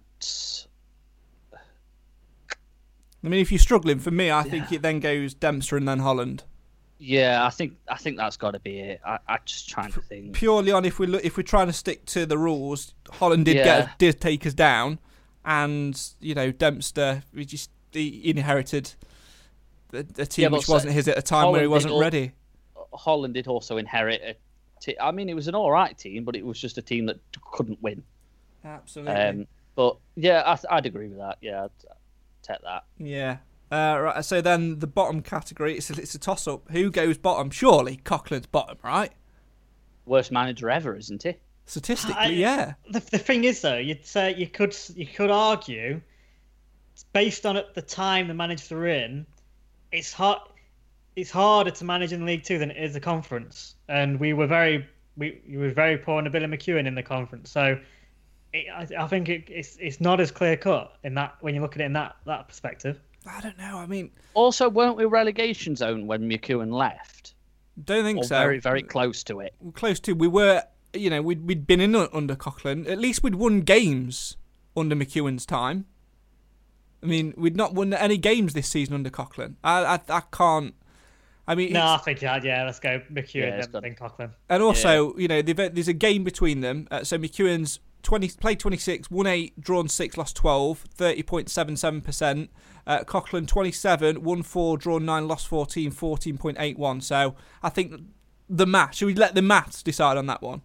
I 3.24 3.28
mean, 3.28 3.40
if 3.40 3.52
you're 3.52 3.60
struggling, 3.60 4.00
for 4.00 4.12
me, 4.12 4.32
I 4.32 4.44
think 4.44 4.72
it 4.72 4.82
then 4.82 5.00
goes 5.00 5.34
Dempster 5.36 5.78
and 5.78 5.88
then 5.88 6.00
Holland. 6.00 6.44
Yeah, 7.04 7.44
I 7.44 7.50
think 7.50 7.78
I 7.88 7.98
think 7.98 8.18
that's 8.18 8.38
got 8.38 8.52
to 8.52 8.60
be 8.60 8.80
it. 8.80 9.02
I, 9.04 9.18
I'm 9.28 9.40
just 9.44 9.68
trying 9.68 9.92
to 9.94 10.02
think. 10.02 10.34
Purely 10.34 10.72
on 10.72 10.86
if 10.86 11.00
we 11.00 11.08
look, 11.08 11.26
if 11.26 11.36
we're 11.36 11.42
trying 11.44 11.66
to 11.66 11.74
stick 11.74 12.06
to 12.08 12.28
the 12.28 12.38
rules, 12.38 12.94
Holland 13.12 13.46
did 13.46 13.56
Yeah. 13.56 13.64
get 13.64 13.98
did 13.98 14.22
take 14.22 14.46
us 14.46 14.54
down, 14.54 15.00
and 15.44 16.00
you 16.20 16.36
know 16.36 16.52
Dempster 16.52 17.24
we 17.34 17.44
just 17.44 17.72
he 17.92 18.30
inherited 18.30 18.94
a, 19.94 20.06
a 20.20 20.26
team 20.28 20.44
Yeah, 20.44 20.50
which 20.50 20.66
so- 20.66 20.74
wasn't 20.74 20.94
his 20.94 21.08
at 21.08 21.18
a 21.18 21.24
time 21.24 21.52
where 21.52 21.62
he 21.62 21.68
wasn't 21.68 22.00
ready. 22.00 22.34
Holland 22.94 23.34
did 23.34 23.48
also 23.48 23.78
inherit 23.78 24.22
a. 24.24 24.36
T- 24.80 25.00
I 25.00 25.12
mean, 25.12 25.28
it 25.30 25.34
was 25.36 25.48
an 25.48 25.56
all 25.56 25.72
right 25.72 25.98
team, 25.98 26.24
but 26.24 26.36
it 26.36 26.46
was 26.46 26.60
just 26.60 26.78
a 26.78 26.82
team 26.82 27.06
that 27.08 27.18
couldn't 27.52 27.82
win. 27.82 28.04
Absolutely. 28.64 29.14
Um, 29.16 29.48
but 29.76 29.98
yeah, 30.16 30.44
I, 30.70 30.76
I'd 30.78 30.86
agree 30.86 31.08
with 31.08 31.18
that. 31.18 31.38
Yeah, 31.42 31.64
I'd 31.66 31.72
take 32.44 32.62
that. 32.62 32.84
yeah. 33.00 33.38
Uh, 33.72 33.98
right. 34.02 34.26
So 34.26 34.42
then 34.42 34.80
the 34.80 34.88
bottom 34.88 35.22
category, 35.22 35.78
it's 35.78 35.90
a, 35.90 35.94
it's 35.94 36.14
a 36.14 36.20
toss 36.20 36.48
up. 36.48 36.70
Who 36.72 36.92
goes 36.92 37.18
bottom? 37.18 37.50
Surely 37.50 37.98
Coughlan's 38.04 38.48
bottom, 38.48 38.78
right? 38.84 39.12
Worst 40.06 40.32
manager 40.32 40.70
ever, 40.70 40.96
isn't 40.98 41.24
he? 41.24 41.36
Statistically, 41.66 42.16
I- 42.18 42.28
yeah. 42.28 42.74
The, 42.90 43.00
the 43.00 43.18
thing 43.18 43.46
is, 43.46 43.62
though, 43.62 43.78
you'd 43.78 44.06
say 44.06 44.36
you 44.36 44.48
could 44.48 44.76
you 44.96 45.06
could 45.06 45.32
argue, 45.32 46.02
based 47.14 47.46
on 47.46 47.56
at 47.56 47.74
the 47.74 47.82
time 47.82 48.28
the 48.28 48.34
managers 48.34 48.70
were 48.72 48.88
in, 48.88 49.26
it's 49.92 50.12
hard. 50.12 50.40
It's 51.16 51.32
harder 51.32 51.72
to 51.72 51.86
manage 51.86 52.14
in 52.14 52.26
League 52.26 52.44
Two 52.44 52.58
than 52.58 52.72
it 52.72 52.78
is 52.84 52.94
the 52.94 53.00
conference, 53.00 53.76
and 53.88 54.20
we 54.20 54.34
were 54.34 54.48
very 54.48 54.86
we, 55.18 55.40
we 55.48 55.58
were 55.58 55.70
very 55.72 55.98
poor 55.98 56.18
under 56.18 56.30
Billy 56.30 56.48
McEwan 56.48 56.88
in 56.88 56.96
the 56.96 57.04
conference. 57.04 57.52
So, 57.52 57.78
it, 58.54 58.66
I, 58.74 59.04
I 59.04 59.08
think 59.08 59.30
it, 59.30 59.44
it's 59.48 59.78
it's 59.80 60.02
not 60.02 60.20
as 60.20 60.32
clear 60.32 60.58
cut 60.58 60.98
in 61.04 61.14
that 61.16 61.36
when 61.42 61.54
you 61.56 61.62
look 61.62 61.76
at 61.76 61.82
it 61.82 61.86
in 61.86 61.94
that 61.94 62.16
that 62.26 62.48
perspective. 62.48 63.00
I 63.26 63.40
don't 63.42 63.58
know. 63.58 63.78
I 63.78 63.86
mean, 63.86 64.12
Also, 64.34 64.70
weren't 64.70 64.98
we 64.98 65.06
relegation 65.06 65.76
zone 65.76 66.08
when 66.08 66.28
McEwan 66.30 66.72
left? 66.74 67.36
don't 67.84 68.04
think 68.04 68.20
Or 68.20 68.24
so. 68.24 68.38
very, 68.38 68.60
very 68.60 68.82
close 68.84 69.24
to 69.24 69.40
it. 69.40 69.54
close 69.74 70.00
to. 70.02 70.14
We 70.14 70.28
were, 70.28 70.64
you 70.94 71.10
know, 71.10 71.22
we'd 71.22 71.46
we'd 71.46 71.66
been 71.68 71.80
in 71.80 71.96
under 71.96 72.36
Coughlan. 72.36 72.88
At 72.90 73.00
least 73.00 73.24
we'd 73.24 73.36
won 73.36 73.62
games 73.62 74.38
under 74.76 74.96
McEwan's 74.96 75.46
time. 75.46 75.86
I 77.04 77.08
mean, 77.08 77.34
we'd 77.38 77.56
not 77.56 77.74
won 77.74 77.94
any 77.94 78.18
games 78.18 78.54
this 78.54 78.68
season 78.68 78.94
under 78.94 79.10
Coughlan. 79.10 79.56
I 79.64 79.84
I, 79.96 80.00
I 80.10 80.22
can't. 80.32 80.76
I 81.48 81.56
mean, 81.56 81.74
No, 81.74 81.86
I 81.94 81.98
think 81.98 82.22
yeah, 82.22 82.40
yeah. 82.44 82.66
Let's 82.66 82.80
go 82.80 83.02
McEwan 83.12 83.34
Yeah, 83.34 83.58
it's 83.58 83.68
then, 83.68 83.96
Coughlan. 83.96 84.32
and 84.50 84.62
also, 84.62 85.16
you 85.18 85.28
know, 85.28 85.42
there's 85.42 85.88
a 85.88 85.94
game 85.94 86.24
between 86.24 86.62
them. 86.62 86.88
Uh, 86.92 87.04
so 87.04 87.18
McEwen's 87.18 87.80
20 88.04 88.30
played 88.40 88.60
26, 88.60 89.12
won 89.12 89.28
8, 89.28 89.60
drawn 89.60 89.88
6, 89.88 90.18
lost 90.18 90.36
12, 90.36 90.86
30.77%. 90.98 92.50
Uh, 92.88 93.00
Coughlan 93.04 93.48
27, 93.48 94.24
won 94.24 94.44
4, 94.44 94.78
drawn 94.78 95.06
9, 95.06 95.28
lost 95.28 95.48
14, 95.48 95.92
14.81. 95.92 97.04
So 97.04 97.36
I 97.62 97.70
think 97.70 98.02
the 98.50 98.66
math, 98.66 98.96
should 98.96 99.06
we 99.06 99.14
let 99.14 99.36
the 99.36 99.42
maths 99.42 99.84
decide 99.84 100.18
on 100.18 100.26
that 100.28 100.42
one? 100.42 100.62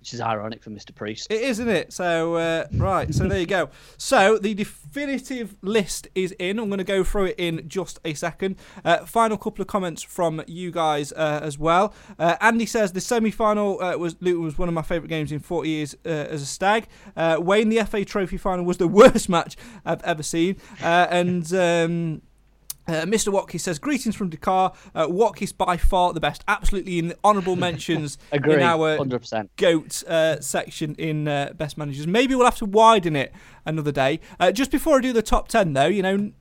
Which 0.00 0.14
is 0.14 0.20
ironic 0.22 0.62
for 0.62 0.70
Mr. 0.70 0.94
Priest. 0.94 1.26
It 1.30 1.42
is, 1.42 1.60
isn't 1.60 1.68
it? 1.68 1.92
So, 1.92 2.36
uh, 2.36 2.66
right, 2.72 3.14
so 3.14 3.28
there 3.28 3.38
you 3.38 3.44
go. 3.44 3.68
So, 3.98 4.38
the 4.38 4.54
definitive 4.54 5.54
list 5.60 6.08
is 6.14 6.32
in. 6.38 6.58
I'm 6.58 6.68
going 6.68 6.78
to 6.78 6.84
go 6.84 7.04
through 7.04 7.26
it 7.26 7.34
in 7.36 7.68
just 7.68 7.98
a 8.02 8.14
second. 8.14 8.56
Uh, 8.82 9.04
final 9.04 9.36
couple 9.36 9.60
of 9.60 9.68
comments 9.68 10.02
from 10.02 10.42
you 10.46 10.70
guys 10.70 11.12
uh, 11.12 11.40
as 11.42 11.58
well. 11.58 11.92
Uh, 12.18 12.36
Andy 12.40 12.64
says 12.64 12.92
the 12.92 13.00
semi 13.02 13.30
final 13.30 13.82
uh, 13.82 13.94
was 13.98 14.16
Luton 14.20 14.42
was 14.42 14.56
one 14.56 14.68
of 14.68 14.74
my 14.74 14.80
favourite 14.82 15.10
games 15.10 15.32
in 15.32 15.38
40 15.38 15.68
years 15.68 15.94
uh, 16.06 16.08
as 16.08 16.40
a 16.40 16.46
stag. 16.46 16.88
Wayne, 17.16 17.68
the 17.68 17.84
FA 17.84 18.02
Trophy 18.02 18.38
final 18.38 18.64
was 18.64 18.78
the 18.78 18.88
worst 18.88 19.28
match 19.28 19.56
I've 19.84 20.02
ever 20.02 20.22
seen. 20.22 20.56
And. 20.80 21.52
Um, 21.52 22.22
uh, 22.90 23.04
Mr. 23.06 23.28
Watkins 23.32 23.62
says, 23.62 23.78
Greetings 23.78 24.14
from 24.16 24.28
Dakar. 24.28 24.72
Uh, 24.94 25.06
Watkins 25.08 25.52
by 25.52 25.76
far 25.76 26.12
the 26.12 26.20
best. 26.20 26.42
Absolutely 26.48 26.98
in 26.98 27.08
the 27.08 27.16
honourable 27.24 27.56
mentions 27.68 28.18
Agree, 28.32 28.54
in 28.54 28.62
our 28.62 28.96
100%. 28.98 29.48
goat 29.56 30.02
uh, 30.04 30.40
section 30.40 30.94
in 30.96 31.28
uh, 31.28 31.52
best 31.56 31.78
managers. 31.78 32.06
Maybe 32.06 32.34
we'll 32.34 32.44
have 32.46 32.58
to 32.58 32.66
widen 32.66 33.16
it 33.16 33.32
another 33.64 33.92
day. 33.92 34.20
Uh, 34.38 34.52
just 34.52 34.70
before 34.70 34.98
I 34.98 35.00
do 35.00 35.12
the 35.12 35.22
top 35.22 35.48
ten, 35.48 35.72
though, 35.72 35.86
you 35.86 36.02
know, 36.02 36.32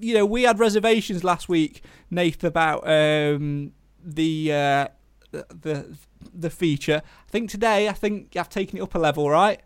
you 0.00 0.14
know, 0.14 0.26
we 0.26 0.42
had 0.42 0.58
reservations 0.58 1.24
last 1.24 1.48
week, 1.48 1.82
Nath, 2.10 2.44
about 2.44 2.86
um, 2.86 3.72
the 4.04 4.52
uh, 4.52 4.88
the 5.30 5.46
the 5.62 5.96
the 6.34 6.50
feature. 6.50 7.00
I 7.26 7.30
think 7.30 7.48
today, 7.50 7.88
I 7.88 7.92
think 7.94 8.36
I've 8.36 8.50
taken 8.50 8.78
it 8.78 8.82
up 8.82 8.94
a 8.94 8.98
level, 8.98 9.30
right? 9.30 9.60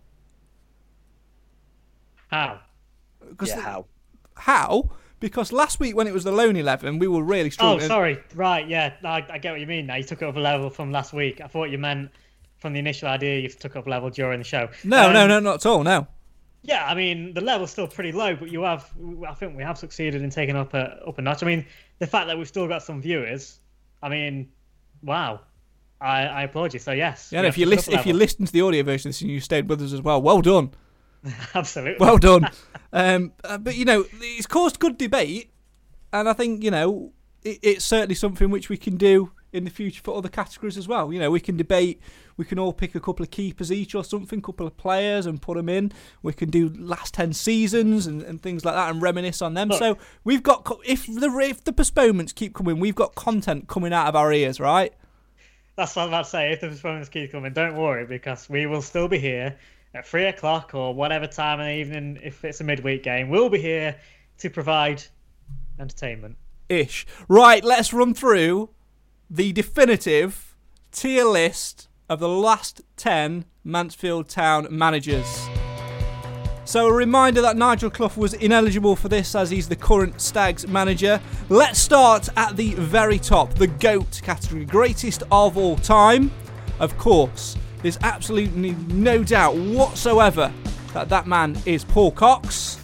How? 2.28 2.60
'Cause 3.36 3.48
Yeah, 3.48 3.56
the- 3.56 3.62
how? 3.62 3.86
How? 4.36 4.90
Because 5.18 5.50
last 5.52 5.80
week 5.80 5.96
when 5.96 6.06
it 6.06 6.12
was 6.12 6.24
the 6.24 6.32
lone 6.32 6.56
eleven, 6.56 6.98
we 6.98 7.08
were 7.08 7.22
really 7.22 7.50
strong. 7.50 7.76
Oh, 7.76 7.86
sorry. 7.86 8.18
Right, 8.34 8.68
yeah. 8.68 8.94
I, 9.02 9.24
I 9.30 9.38
get 9.38 9.52
what 9.52 9.60
you 9.60 9.66
mean 9.66 9.86
now. 9.86 9.96
You 9.96 10.04
took 10.04 10.20
it 10.22 10.26
up 10.28 10.36
a 10.36 10.40
level 10.40 10.68
from 10.70 10.92
last 10.92 11.12
week. 11.12 11.40
I 11.40 11.46
thought 11.46 11.70
you 11.70 11.78
meant 11.78 12.10
from 12.58 12.72
the 12.74 12.78
initial 12.78 13.08
idea 13.08 13.38
you 13.40 13.48
took 13.48 13.76
up 13.76 13.86
a 13.86 13.90
level 13.90 14.10
during 14.10 14.38
the 14.40 14.44
show. 14.44 14.68
No, 14.84 15.06
Um, 15.08 15.12
no, 15.14 15.26
no, 15.26 15.40
not 15.40 15.56
at 15.56 15.66
all. 15.66 15.82
No. 15.84 16.06
Yeah, 16.62 16.84
I 16.84 16.94
mean 16.94 17.32
the 17.32 17.40
level's 17.40 17.70
still 17.70 17.86
pretty 17.86 18.12
low, 18.12 18.34
but 18.36 18.50
you 18.50 18.62
have, 18.62 18.90
I 19.28 19.34
think 19.34 19.56
we 19.56 19.62
have 19.62 19.78
succeeded 19.78 20.22
in 20.22 20.30
taking 20.30 20.56
up 20.56 20.74
a 20.74 21.00
up 21.06 21.16
a 21.18 21.22
notch. 21.22 21.42
I 21.42 21.46
mean, 21.46 21.64
the 21.98 22.06
fact 22.06 22.26
that 22.26 22.36
we've 22.36 22.48
still 22.48 22.66
got 22.66 22.82
some 22.82 23.00
viewers, 23.00 23.60
I 24.02 24.08
mean, 24.08 24.48
wow, 25.02 25.40
I, 26.00 26.22
I 26.26 26.42
applaud 26.42 26.74
you. 26.74 26.80
So 26.80 26.92
yes, 26.92 27.30
Yeah, 27.32 27.42
if 27.42 27.56
you 27.56 27.66
listen, 27.66 27.94
if 27.94 28.04
you 28.04 28.14
listen 28.14 28.44
to 28.46 28.52
the 28.52 28.62
audio 28.62 28.82
version 28.82 29.08
of 29.08 29.14
this 29.14 29.22
and 29.22 29.30
you 29.30 29.40
stayed 29.40 29.68
with 29.68 29.80
us 29.80 29.92
as 29.92 30.02
well, 30.02 30.20
well 30.20 30.42
done. 30.42 30.72
absolutely, 31.54 32.04
Well 32.04 32.18
done. 32.18 32.48
um, 32.92 33.32
uh, 33.44 33.58
but 33.58 33.76
you 33.76 33.84
know, 33.84 34.04
it's 34.20 34.46
caused 34.46 34.78
good 34.78 34.98
debate, 34.98 35.50
and 36.12 36.28
I 36.28 36.32
think 36.32 36.62
you 36.62 36.70
know 36.70 37.12
it, 37.42 37.58
it's 37.62 37.84
certainly 37.84 38.14
something 38.14 38.50
which 38.50 38.68
we 38.68 38.76
can 38.76 38.96
do 38.96 39.32
in 39.52 39.64
the 39.64 39.70
future 39.70 40.02
for 40.04 40.16
other 40.16 40.28
categories 40.28 40.76
as 40.76 40.86
well. 40.86 41.12
You 41.12 41.18
know, 41.18 41.30
we 41.30 41.40
can 41.40 41.56
debate. 41.56 42.00
We 42.36 42.44
can 42.44 42.58
all 42.58 42.74
pick 42.74 42.94
a 42.94 43.00
couple 43.00 43.22
of 43.22 43.30
keepers 43.30 43.72
each 43.72 43.94
or 43.94 44.04
something, 44.04 44.42
couple 44.42 44.66
of 44.66 44.76
players, 44.76 45.24
and 45.24 45.40
put 45.40 45.56
them 45.56 45.70
in. 45.70 45.92
We 46.22 46.34
can 46.34 46.50
do 46.50 46.68
last 46.76 47.14
ten 47.14 47.32
seasons 47.32 48.06
and, 48.06 48.22
and 48.22 48.40
things 48.42 48.64
like 48.64 48.74
that, 48.74 48.90
and 48.90 49.00
reminisce 49.00 49.40
on 49.40 49.54
them. 49.54 49.68
Look. 49.68 49.78
so 49.78 49.98
we've 50.24 50.42
got 50.42 50.70
if 50.84 51.06
the 51.06 51.30
if 51.42 51.64
the 51.64 51.72
postponements 51.72 52.32
keep 52.32 52.54
coming, 52.54 52.78
we've 52.78 52.94
got 52.94 53.14
content 53.14 53.68
coming 53.68 53.92
out 53.92 54.08
of 54.08 54.16
our 54.16 54.32
ears, 54.32 54.60
right? 54.60 54.92
That's 55.76 55.94
what 55.94 56.02
I'm 56.02 56.08
about 56.08 56.24
to 56.24 56.30
say. 56.30 56.52
If 56.52 56.60
the 56.60 56.68
performance 56.68 57.08
keeps 57.08 57.32
coming, 57.32 57.52
don't 57.52 57.76
worry 57.76 58.06
because 58.06 58.48
we 58.48 58.66
will 58.66 58.82
still 58.82 59.08
be 59.08 59.18
here 59.18 59.56
at 59.96 60.06
three 60.06 60.26
o'clock 60.26 60.74
or 60.74 60.94
whatever 60.94 61.26
time 61.26 61.58
in 61.60 61.66
the 61.66 61.74
evening. 61.74 62.18
If 62.22 62.44
it's 62.44 62.60
a 62.60 62.64
midweek 62.64 63.02
game, 63.02 63.28
we'll 63.28 63.48
be 63.48 63.60
here 63.60 63.96
to 64.38 64.50
provide 64.50 65.02
entertainment. 65.80 66.36
ish. 66.68 67.06
Right, 67.28 67.64
let's 67.64 67.92
run 67.92 68.12
through 68.12 68.70
the 69.30 69.52
definitive 69.52 70.56
tier 70.92 71.24
list 71.24 71.88
of 72.08 72.20
the 72.20 72.28
last 72.28 72.82
10 72.96 73.46
Mansfield 73.64 74.28
Town 74.28 74.66
managers. 74.70 75.48
So, 76.64 76.88
a 76.88 76.92
reminder 76.92 77.40
that 77.42 77.56
Nigel 77.56 77.90
Clough 77.90 78.16
was 78.16 78.34
ineligible 78.34 78.96
for 78.96 79.08
this 79.08 79.36
as 79.36 79.50
he's 79.50 79.68
the 79.68 79.76
current 79.76 80.20
Stags 80.20 80.66
manager. 80.66 81.20
Let's 81.48 81.78
start 81.78 82.28
at 82.36 82.56
the 82.56 82.74
very 82.74 83.20
top, 83.20 83.54
the 83.54 83.68
GOAT 83.68 84.20
category, 84.24 84.64
greatest 84.64 85.22
of 85.30 85.56
all 85.56 85.76
time. 85.76 86.32
Of 86.80 86.98
course, 86.98 87.56
there's 87.86 87.98
absolutely 88.02 88.72
no 88.88 89.22
doubt 89.22 89.54
whatsoever 89.54 90.52
that 90.92 91.08
that 91.08 91.28
man 91.28 91.56
is 91.66 91.84
Paul 91.84 92.10
Cox 92.10 92.80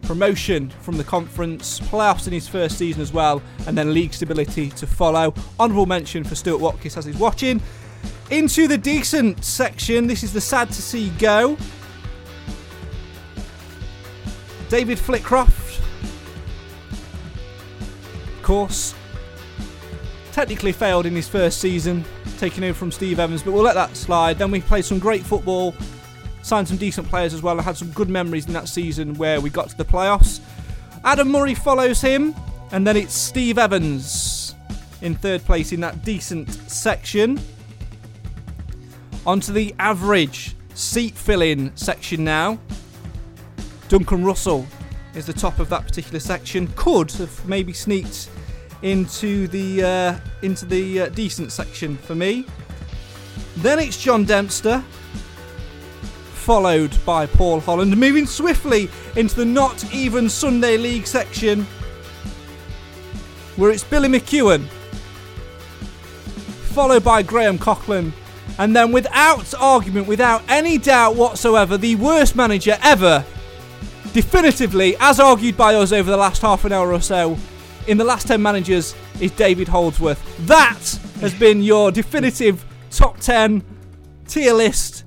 promotion 0.00 0.70
from 0.80 0.96
the 0.96 1.04
conference, 1.04 1.78
playoffs 1.78 2.26
in 2.26 2.32
his 2.32 2.48
first 2.48 2.78
season 2.78 3.02
as 3.02 3.12
well, 3.12 3.42
and 3.66 3.76
then 3.76 3.92
league 3.92 4.14
stability 4.14 4.70
to 4.70 4.86
follow. 4.86 5.34
Honourable 5.60 5.84
mention 5.84 6.24
for 6.24 6.34
Stuart 6.34 6.58
Watkins 6.58 6.96
as 6.96 7.04
he's 7.04 7.18
watching. 7.18 7.60
Into 8.30 8.66
the 8.66 8.78
decent 8.78 9.44
section, 9.44 10.06
this 10.06 10.22
is 10.22 10.32
the 10.32 10.40
sad 10.40 10.68
to 10.68 10.80
see 10.80 11.10
go. 11.18 11.58
David 14.70 14.96
Flitcroft, 14.96 15.80
of 18.36 18.42
course, 18.42 18.94
technically 20.36 20.70
failed 20.70 21.06
in 21.06 21.14
his 21.14 21.26
first 21.26 21.62
season, 21.62 22.04
taking 22.36 22.62
over 22.62 22.74
from 22.74 22.92
Steve 22.92 23.18
Evans, 23.18 23.42
but 23.42 23.52
we'll 23.52 23.62
let 23.62 23.74
that 23.74 23.96
slide. 23.96 24.36
Then 24.36 24.50
we 24.50 24.60
played 24.60 24.84
some 24.84 24.98
great 24.98 25.22
football, 25.22 25.74
signed 26.42 26.68
some 26.68 26.76
decent 26.76 27.08
players 27.08 27.32
as 27.32 27.40
well. 27.40 27.58
I 27.58 27.62
had 27.62 27.74
some 27.74 27.90
good 27.92 28.10
memories 28.10 28.46
in 28.46 28.52
that 28.52 28.68
season 28.68 29.14
where 29.14 29.40
we 29.40 29.48
got 29.48 29.70
to 29.70 29.76
the 29.78 29.84
playoffs. 29.86 30.40
Adam 31.04 31.30
Murray 31.30 31.54
follows 31.54 32.02
him, 32.02 32.34
and 32.70 32.86
then 32.86 32.98
it's 32.98 33.14
Steve 33.14 33.56
Evans 33.56 34.54
in 35.00 35.14
third 35.14 35.42
place 35.46 35.72
in 35.72 35.80
that 35.80 36.04
decent 36.04 36.50
section. 36.70 37.40
Onto 39.26 39.54
the 39.54 39.74
average 39.78 40.54
seat 40.74 41.14
filling 41.14 41.74
section 41.76 42.24
now. 42.24 42.58
Duncan 43.88 44.22
Russell 44.22 44.66
is 45.14 45.24
the 45.24 45.32
top 45.32 45.60
of 45.60 45.70
that 45.70 45.84
particular 45.84 46.20
section. 46.20 46.66
Could 46.76 47.10
have 47.12 47.48
maybe 47.48 47.72
sneaked 47.72 48.28
into 48.86 49.48
the 49.48 49.82
uh, 49.82 50.18
into 50.42 50.64
the 50.64 51.00
uh, 51.00 51.08
decent 51.08 51.50
section 51.50 51.96
for 51.96 52.14
me. 52.14 52.46
Then 53.56 53.80
it's 53.80 54.00
John 54.00 54.24
Dempster, 54.24 54.78
followed 56.32 56.96
by 57.04 57.26
Paul 57.26 57.58
Holland, 57.58 57.96
moving 57.96 58.26
swiftly 58.26 58.88
into 59.16 59.34
the 59.34 59.44
not 59.44 59.92
even 59.92 60.28
Sunday 60.28 60.76
League 60.76 61.08
section, 61.08 61.66
where 63.56 63.72
it's 63.72 63.82
Billy 63.82 64.08
McEwan, 64.08 64.62
followed 66.68 67.02
by 67.02 67.22
Graham 67.22 67.58
Coughlan, 67.58 68.12
and 68.56 68.76
then 68.76 68.92
without 68.92 69.52
argument, 69.54 70.06
without 70.06 70.42
any 70.48 70.78
doubt 70.78 71.16
whatsoever, 71.16 71.76
the 71.76 71.96
worst 71.96 72.36
manager 72.36 72.78
ever, 72.82 73.24
definitively, 74.12 74.94
as 75.00 75.18
argued 75.18 75.56
by 75.56 75.74
us 75.74 75.90
over 75.90 76.08
the 76.08 76.16
last 76.16 76.40
half 76.42 76.64
an 76.64 76.72
hour 76.72 76.92
or 76.92 77.00
so, 77.00 77.36
in 77.86 77.98
the 77.98 78.04
last 78.04 78.26
10 78.26 78.40
managers, 78.40 78.94
is 79.20 79.30
David 79.32 79.68
Holdsworth. 79.68 80.20
That 80.46 80.98
has 81.20 81.34
been 81.34 81.62
your 81.62 81.90
definitive 81.90 82.64
top 82.90 83.18
10 83.18 83.64
tier 84.26 84.52
list 84.52 85.04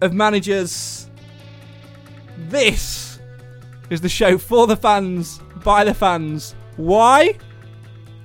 of 0.00 0.12
managers. 0.12 1.08
This 2.48 3.18
is 3.90 4.00
the 4.00 4.08
show 4.08 4.38
for 4.38 4.66
the 4.66 4.76
fans, 4.76 5.40
by 5.64 5.84
the 5.84 5.94
fans. 5.94 6.54
Why? 6.76 7.36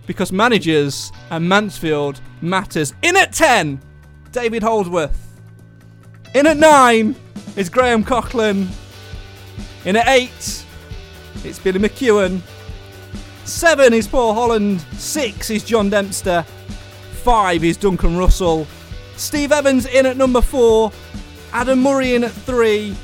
Because 0.05 0.31
managers 0.31 1.11
and 1.29 1.47
Mansfield 1.47 2.21
matters. 2.41 2.93
In 3.01 3.15
at 3.15 3.33
10, 3.33 3.81
David 4.31 4.63
Holdsworth. 4.63 5.39
In 6.33 6.47
at 6.47 6.57
9 6.57 7.15
is 7.55 7.69
Graham 7.69 8.03
Coughlan. 8.03 8.67
In 9.85 9.95
at 9.95 10.07
8, 10.07 10.29
it's 11.43 11.59
Billy 11.59 11.79
McEwan. 11.79 12.41
7 13.45 13.93
is 13.93 14.07
Paul 14.07 14.33
Holland. 14.33 14.81
6 14.93 15.49
is 15.49 15.63
John 15.63 15.89
Dempster. 15.89 16.43
5 17.23 17.63
is 17.63 17.77
Duncan 17.77 18.17
Russell. 18.17 18.67
Steve 19.17 19.51
Evans 19.51 19.85
in 19.85 20.05
at 20.05 20.17
number 20.17 20.41
4. 20.41 20.91
Adam 21.53 21.81
Murray 21.81 22.15
in 22.15 22.23
at 22.23 22.31
3. 22.31 22.95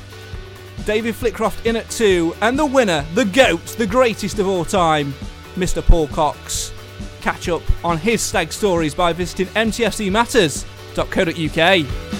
David 0.84 1.14
Flitcroft 1.14 1.66
in 1.66 1.76
at 1.76 1.88
2. 1.90 2.34
And 2.40 2.58
the 2.58 2.66
winner, 2.66 3.04
the 3.14 3.24
GOAT, 3.24 3.64
the 3.78 3.86
greatest 3.86 4.38
of 4.38 4.48
all 4.48 4.64
time, 4.64 5.12
Mr. 5.54 5.84
Paul 5.84 6.08
Cox. 6.08 6.72
Catch 7.20 7.48
up 7.48 7.62
on 7.84 7.98
his 7.98 8.22
stag 8.22 8.52
stories 8.52 8.94
by 8.94 9.12
visiting 9.12 9.46
mtfcmatters.co.uk. 9.48 12.17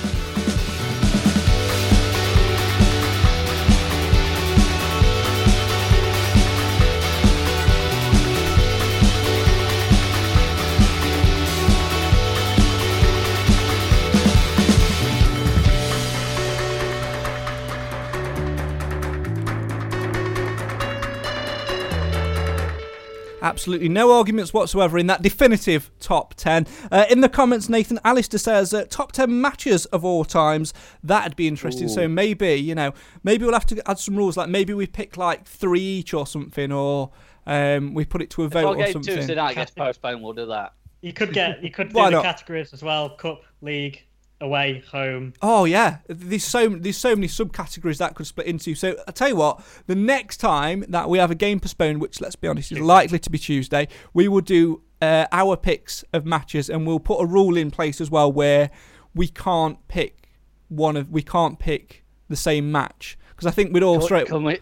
Absolutely 23.48 23.88
no 23.88 24.12
arguments 24.12 24.52
whatsoever 24.52 24.98
in 24.98 25.06
that 25.06 25.22
definitive 25.22 25.90
top 26.00 26.34
10. 26.34 26.66
Uh, 26.92 27.06
in 27.08 27.22
the 27.22 27.28
comments, 27.28 27.68
Nathan 27.68 27.98
Alistair 28.04 28.38
says 28.38 28.74
uh, 28.74 28.84
top 28.90 29.12
10 29.12 29.40
matches 29.40 29.86
of 29.86 30.04
all 30.04 30.24
times. 30.24 30.74
That'd 31.02 31.34
be 31.34 31.48
interesting. 31.48 31.88
So 31.88 32.06
maybe, 32.08 32.54
you 32.54 32.74
know, 32.74 32.92
maybe 33.24 33.44
we'll 33.44 33.54
have 33.54 33.66
to 33.66 33.90
add 33.90 33.98
some 33.98 34.16
rules. 34.16 34.36
Like 34.36 34.50
maybe 34.50 34.74
we 34.74 34.86
pick 34.86 35.16
like 35.16 35.46
three 35.46 35.80
each 35.80 36.12
or 36.12 36.26
something, 36.26 36.70
or 36.70 37.10
um, 37.46 37.94
we 37.94 38.04
put 38.04 38.20
it 38.20 38.30
to 38.30 38.42
a 38.42 38.46
If 38.46 38.52
vote 38.52 38.76
or 38.76 38.86
something. 38.92 39.14
Tuesday 39.16 39.34
night 39.34 39.54
gets 39.54 39.70
postponed, 39.70 40.22
we'll 40.22 40.34
do 40.34 40.46
that. 40.46 40.74
You 41.00 41.12
could 41.12 41.32
get 41.32 41.62
you 41.62 41.70
could 41.70 41.90
do 41.90 41.94
Why 41.94 42.10
the 42.10 42.16
not? 42.16 42.24
categories 42.24 42.72
as 42.72 42.82
well: 42.82 43.10
cup, 43.10 43.42
league, 43.62 44.04
away, 44.40 44.82
home. 44.90 45.35
Oh 45.43 45.65
yeah, 45.65 45.98
there's 46.09 46.44
so 46.44 46.69
there's 46.69 46.97
so 46.97 47.15
many 47.15 47.27
subcategories 47.28 47.98
that 47.98 48.15
could 48.15 48.27
split 48.27 48.47
into. 48.47 48.74
So 48.74 48.97
I 49.06 49.12
tell 49.12 49.28
you 49.28 49.36
what, 49.36 49.62
the 49.86 49.94
next 49.94 50.39
time 50.39 50.85
that 50.89 51.09
we 51.09 51.19
have 51.19 51.31
a 51.31 51.35
game 51.35 51.60
postponed, 51.60 52.01
which 52.01 52.20
let's 52.20 52.36
be 52.36 52.48
honest 52.48 52.73
is 52.73 52.81
likely 52.81 53.19
to 53.19 53.31
be 53.31 53.39
Tuesday, 53.39 53.89
we 54.12 54.28
will 54.28 54.40
do 54.40 54.82
uh, 55.01 55.27
our 55.32 55.56
picks 55.56 56.05
of 56.12 56.24
matches, 56.24 56.69
and 56.69 56.86
we'll 56.86 57.01
put 57.01 57.20
a 57.20 57.27
rule 57.27 57.56
in 57.56 57.70
place 57.70 58.01
as 58.01 58.10
well 58.10 58.31
where 58.31 58.70
we 59.15 59.28
can't 59.28 59.86
pick 59.89 60.28
one 60.69 60.97
of 60.97 61.10
we 61.10 61.23
can't 61.23 61.59
pick 61.59 62.05
the 62.28 62.36
same 62.36 62.70
match 62.70 63.19
because 63.31 63.47
I 63.47 63.51
think 63.51 63.73
we'd 63.73 63.82
all 63.82 63.98
Can, 63.98 64.02
straight. 64.02 64.27
can 64.27 64.44
we 64.44 64.59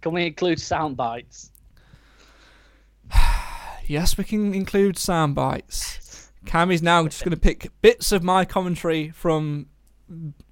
can 0.00 0.12
we 0.12 0.26
include 0.26 0.60
sound 0.60 0.96
bites? 0.96 1.50
Yes, 3.88 4.18
we 4.18 4.24
can 4.24 4.52
include 4.52 4.98
sound 4.98 5.36
bites. 5.36 6.00
Cam 6.46 6.70
is 6.70 6.82
now 6.82 7.04
just 7.04 7.24
going 7.24 7.34
to 7.34 7.40
pick 7.40 7.70
bits 7.82 8.12
of 8.12 8.22
my 8.22 8.44
commentary 8.44 9.10
from 9.10 9.66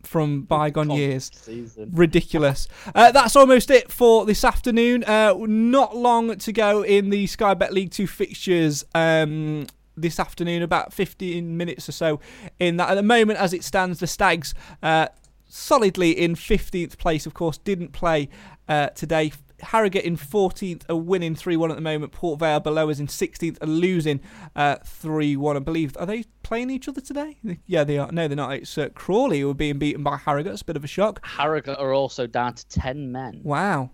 from 0.02 0.42
bygone 0.42 0.90
years. 0.90 1.30
Season. 1.32 1.90
ridiculous. 1.92 2.66
Uh, 2.94 3.12
that's 3.12 3.36
almost 3.36 3.70
it 3.70 3.90
for 3.90 4.26
this 4.26 4.44
afternoon. 4.44 5.04
Uh, 5.04 5.34
not 5.38 5.96
long 5.96 6.36
to 6.36 6.52
go 6.52 6.82
in 6.82 7.10
the 7.10 7.26
Sky 7.26 7.54
Bet 7.54 7.72
League 7.72 7.90
Two 7.90 8.06
fixtures. 8.06 8.84
Um, 8.94 9.66
this 9.96 10.18
afternoon, 10.18 10.62
about 10.62 10.92
15 10.92 11.56
minutes 11.56 11.88
or 11.88 11.92
so 11.92 12.20
in 12.58 12.78
that. 12.78 12.90
At 12.90 12.94
the 12.94 13.02
moment, 13.04 13.38
as 13.38 13.52
it 13.52 13.62
stands, 13.62 14.00
the 14.00 14.08
Stags 14.08 14.52
uh, 14.82 15.06
solidly 15.48 16.10
in 16.10 16.34
15th 16.34 16.98
place, 16.98 17.26
of 17.26 17.34
course, 17.34 17.58
didn't 17.58 17.92
play 17.92 18.28
uh, 18.68 18.88
today. 18.88 19.32
Harrogate 19.64 20.04
in 20.04 20.16
14th 20.16 20.82
are 20.88 20.96
winning 20.96 21.34
3 21.34 21.56
1 21.56 21.70
at 21.70 21.74
the 21.74 21.80
moment. 21.80 22.12
Port 22.12 22.38
Vale 22.38 22.60
below 22.60 22.90
us 22.90 22.98
in 22.98 23.06
16th 23.06 23.62
are 23.62 23.66
losing 23.66 24.18
3 24.18 25.36
uh, 25.36 25.38
1. 25.38 25.56
I 25.56 25.60
believe. 25.60 25.96
Are 25.98 26.06
they 26.06 26.24
playing 26.42 26.70
each 26.70 26.88
other 26.88 27.00
today? 27.00 27.38
Yeah, 27.66 27.84
they 27.84 27.98
are. 27.98 28.10
No, 28.12 28.28
they're 28.28 28.36
not. 28.36 28.52
It's 28.52 28.76
uh, 28.78 28.88
Crawley 28.94 29.40
who 29.40 29.50
are 29.50 29.54
being 29.54 29.78
beaten 29.78 30.02
by 30.02 30.16
Harrogate. 30.16 30.52
It's 30.52 30.62
a 30.62 30.66
bit 30.66 30.76
of 30.76 30.84
a 30.84 30.88
shock. 30.88 31.24
Harrogate 31.24 31.78
are 31.78 31.92
also 31.92 32.26
down 32.26 32.54
to 32.54 32.68
10 32.68 33.10
men. 33.10 33.40
Wow. 33.42 33.90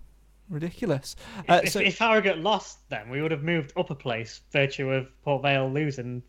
Ridiculous. 0.49 1.15
Uh, 1.49 1.61
if, 1.63 1.71
so, 1.71 1.81
if 1.81 1.99
Harrogate 1.99 2.39
lost, 2.39 2.89
then 2.91 3.09
we 3.09 3.23
would 3.23 3.31
have 3.31 3.45
moved 3.45 3.73
up 3.77 3.91
a 3.91 3.95
place, 3.95 4.41
virtue 4.51 4.91
of 4.91 5.09
Port 5.23 5.43
Vale 5.43 5.71
losing 5.71 6.23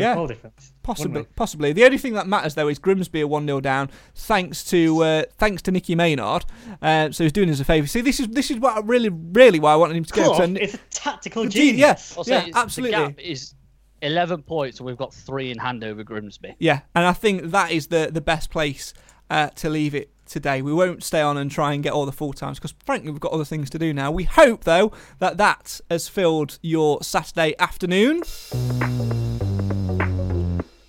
yeah, 0.00 0.14
goal 0.14 0.26
difference. 0.26 0.72
Possibly, 0.82 1.24
possibly. 1.36 1.72
The 1.72 1.84
only 1.84 1.98
thing 1.98 2.14
that 2.14 2.26
matters 2.26 2.54
though 2.54 2.68
is 2.68 2.78
Grimsby 2.78 3.22
are 3.22 3.26
one 3.26 3.46
0 3.46 3.60
down, 3.60 3.90
thanks 4.14 4.64
to 4.64 5.02
uh, 5.02 5.22
thanks 5.38 5.62
to 5.62 5.72
Nicky 5.72 5.94
Maynard. 5.94 6.44
Uh, 6.82 7.10
so 7.10 7.24
he's 7.24 7.32
doing 7.32 7.50
us 7.50 7.60
a 7.60 7.64
favour. 7.64 7.86
See, 7.86 8.00
this 8.00 8.20
is 8.20 8.28
this 8.28 8.50
is 8.50 8.58
what 8.58 8.76
I 8.76 8.80
really, 8.80 9.08
really 9.08 9.60
why 9.60 9.72
I 9.72 9.76
wanted 9.76 9.96
him 9.96 10.04
to 10.04 10.14
go. 10.14 10.38
To, 10.38 10.62
it's 10.62 10.74
a 10.74 10.78
tactical 10.90 11.46
genius. 11.46 12.16
Yeah, 12.26 12.44
yeah, 12.46 12.52
absolutely. 12.54 12.98
The 12.98 13.08
gap 13.08 13.20
is 13.20 13.54
eleven 14.02 14.42
points, 14.42 14.78
and 14.78 14.86
we've 14.86 14.96
got 14.96 15.14
three 15.14 15.50
in 15.50 15.58
hand 15.58 15.84
over 15.84 16.02
Grimsby. 16.02 16.56
Yeah, 16.58 16.80
and 16.94 17.06
I 17.06 17.12
think 17.12 17.50
that 17.50 17.70
is 17.70 17.86
the 17.88 18.10
the 18.12 18.20
best 18.20 18.50
place 18.50 18.94
uh, 19.30 19.48
to 19.50 19.70
leave 19.70 19.94
it 19.94 20.10
today. 20.26 20.62
We 20.62 20.72
won't 20.72 21.02
stay 21.02 21.20
on 21.20 21.36
and 21.36 21.50
try 21.50 21.72
and 21.72 21.82
get 21.82 21.92
all 21.92 22.06
the 22.06 22.12
full 22.12 22.32
times 22.32 22.58
because, 22.58 22.74
frankly, 22.84 23.10
we've 23.10 23.20
got 23.20 23.32
other 23.32 23.44
things 23.44 23.70
to 23.70 23.78
do 23.78 23.92
now. 23.92 24.10
We 24.10 24.24
hope, 24.24 24.64
though, 24.64 24.92
that 25.18 25.36
that 25.38 25.80
has 25.90 26.08
filled 26.08 26.58
your 26.62 27.02
Saturday 27.02 27.54
afternoon. 27.58 28.22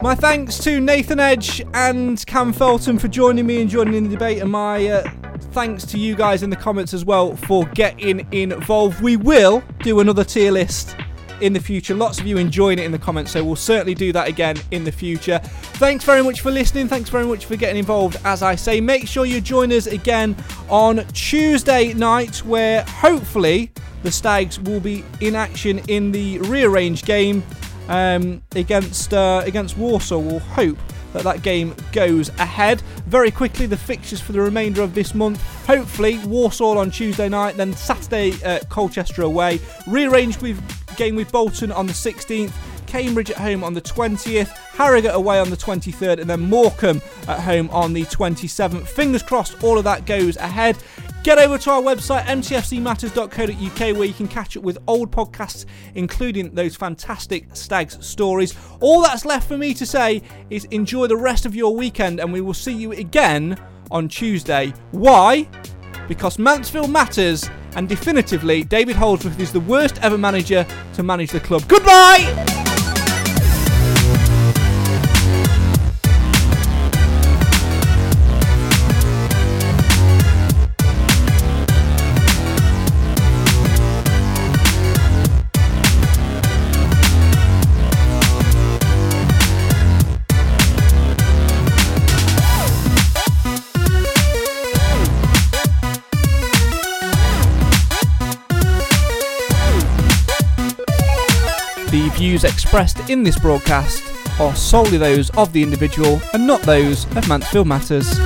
My 0.05 0.13
thanks 0.13 0.59
to 0.59 0.79
Nathan 0.79 1.19
Edge 1.19 1.63
and 1.73 2.23
Cam 2.27 2.53
Felton 2.53 2.99
for 2.99 3.07
joining 3.07 3.47
me 3.47 3.61
and 3.61 3.67
joining 3.67 3.95
in 3.95 4.03
the 4.03 4.11
debate, 4.11 4.39
and 4.39 4.51
my 4.51 4.87
uh, 4.87 5.09
thanks 5.51 5.83
to 5.87 5.97
you 5.97 6.15
guys 6.15 6.43
in 6.43 6.51
the 6.51 6.55
comments 6.55 6.93
as 6.93 7.03
well 7.03 7.35
for 7.35 7.65
getting 7.69 8.31
involved. 8.31 9.01
We 9.01 9.17
will 9.17 9.63
do 9.79 10.01
another 10.01 10.23
tier 10.23 10.51
list 10.51 10.95
in 11.41 11.53
the 11.53 11.59
future. 11.59 11.95
Lots 11.95 12.19
of 12.19 12.27
you 12.27 12.37
enjoying 12.37 12.77
it 12.77 12.85
in 12.85 12.91
the 12.91 12.99
comments, 12.99 13.31
so 13.31 13.43
we'll 13.43 13.55
certainly 13.55 13.95
do 13.95 14.13
that 14.13 14.27
again 14.27 14.57
in 14.69 14.83
the 14.83 14.91
future. 14.91 15.39
Thanks 15.79 16.05
very 16.05 16.21
much 16.21 16.41
for 16.41 16.51
listening. 16.51 16.87
Thanks 16.87 17.09
very 17.09 17.25
much 17.25 17.47
for 17.47 17.55
getting 17.55 17.77
involved. 17.77 18.17
As 18.25 18.43
I 18.43 18.53
say, 18.53 18.79
make 18.79 19.07
sure 19.07 19.25
you 19.25 19.41
join 19.41 19.71
us 19.71 19.87
again 19.87 20.35
on 20.69 21.03
Tuesday 21.13 21.93
night, 21.93 22.45
where 22.45 22.83
hopefully 22.83 23.71
the 24.03 24.11
Stags 24.11 24.59
will 24.59 24.79
be 24.79 25.03
in 25.19 25.33
action 25.33 25.79
in 25.87 26.11
the 26.11 26.37
rearranged 26.41 27.07
game 27.07 27.41
um, 27.89 28.41
against 28.55 29.13
uh, 29.13 29.41
against 29.45 29.77
Walsall. 29.77 30.21
We'll 30.21 30.39
hope 30.39 30.77
that 31.13 31.23
that 31.23 31.41
game 31.41 31.75
goes 31.91 32.29
ahead. 32.39 32.81
Very 33.07 33.31
quickly, 33.31 33.65
the 33.65 33.77
fixtures 33.77 34.19
for 34.19 34.33
the 34.33 34.41
remainder 34.41 34.81
of 34.81 34.93
this 34.93 35.15
month. 35.15 35.41
Hopefully, 35.65 36.19
Walsall 36.25 36.77
on 36.77 36.91
Tuesday 36.91 37.29
night, 37.29 37.55
then 37.57 37.73
Saturday, 37.73 38.33
uh, 38.43 38.59
Colchester 38.69 39.21
away. 39.21 39.59
Rearranged 39.87 40.41
with 40.41 40.61
game 40.97 41.15
with 41.15 41.31
Bolton 41.31 41.71
on 41.71 41.87
the 41.87 41.93
16th. 41.93 42.53
Cambridge 42.85 43.31
at 43.31 43.37
home 43.37 43.63
on 43.63 43.73
the 43.73 43.81
20th, 43.81 44.47
Harrogate 44.47 45.13
away 45.13 45.39
on 45.39 45.49
the 45.49 45.57
23rd, 45.57 46.19
and 46.21 46.29
then 46.29 46.41
Morecambe 46.41 47.01
at 47.27 47.39
home 47.39 47.69
on 47.71 47.93
the 47.93 48.03
27th. 48.03 48.87
Fingers 48.87 49.23
crossed 49.23 49.61
all 49.63 49.77
of 49.77 49.83
that 49.83 50.05
goes 50.05 50.37
ahead. 50.37 50.77
Get 51.25 51.39
over 51.39 51.57
to 51.57 51.71
our 51.71 51.81
website, 51.81 52.25
mtfcmatters.co.uk, 52.25 53.97
where 53.97 54.07
you 54.07 54.13
can 54.13 54.27
catch 54.27 54.55
up 54.55 54.61
with 54.61 54.77
old 54.85 55.09
podcasts, 55.09 55.65
including 55.95 56.53
those 56.53 56.75
fantastic 56.75 57.47
Stags 57.55 57.97
stories. 58.05 58.53
All 58.79 59.01
that's 59.01 59.25
left 59.25 59.47
for 59.47 59.57
me 59.57 59.73
to 59.73 59.87
say 59.87 60.21
is 60.51 60.65
enjoy 60.65 61.07
the 61.07 61.17
rest 61.17 61.47
of 61.47 61.55
your 61.55 61.75
weekend, 61.75 62.19
and 62.19 62.31
we 62.31 62.41
will 62.41 62.53
see 62.53 62.73
you 62.73 62.91
again 62.91 63.57
on 63.89 64.07
Tuesday. 64.07 64.71
Why? 64.91 65.49
Because 66.07 66.37
Mansfield 66.37 66.91
matters, 66.91 67.49
and 67.75 67.89
definitively, 67.89 68.63
David 68.63 68.95
Holdsworth 68.95 69.39
is 69.39 69.51
the 69.51 69.61
worst 69.61 69.97
ever 70.03 70.19
manager 70.19 70.63
to 70.93 71.01
manage 71.01 71.31
the 71.31 71.39
club. 71.39 71.67
Goodbye! 71.67 72.74
Views 102.35 102.43
expressed 102.43 103.09
in 103.09 103.23
this 103.23 103.39
broadcast 103.39 104.03
are 104.41 104.53
solely 104.55 104.97
those 104.97 105.29
of 105.31 105.53
the 105.53 105.63
individual 105.63 106.19
and 106.33 106.45
not 106.45 106.61
those 106.63 107.05
of 107.15 107.27
Mansfield 107.29 107.65
Matters. 107.65 108.19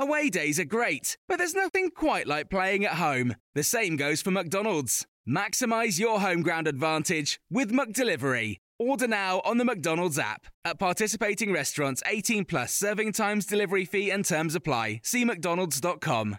Away 0.00 0.30
days 0.30 0.58
are 0.58 0.64
great, 0.64 1.16
but 1.28 1.38
there's 1.38 1.54
nothing 1.54 1.90
quite 1.90 2.26
like 2.26 2.50
playing 2.50 2.84
at 2.84 2.94
home. 2.94 3.36
The 3.54 3.62
same 3.62 3.96
goes 3.96 4.20
for 4.20 4.32
McDonald's. 4.32 5.06
Maximise 5.28 6.00
your 6.00 6.18
home 6.20 6.42
ground 6.42 6.66
advantage 6.66 7.38
with 7.48 7.70
McDelivery. 7.70 8.56
Order 8.80 9.06
now 9.06 9.40
on 9.44 9.58
the 9.58 9.64
McDonald's 9.64 10.18
app. 10.18 10.46
At 10.64 10.80
participating 10.80 11.52
restaurants, 11.52 12.02
18 12.06 12.46
plus 12.46 12.74
serving 12.74 13.12
times, 13.12 13.46
delivery 13.46 13.84
fee, 13.84 14.10
and 14.10 14.24
terms 14.24 14.56
apply. 14.56 15.00
See 15.04 15.24
McDonald's.com. 15.24 16.38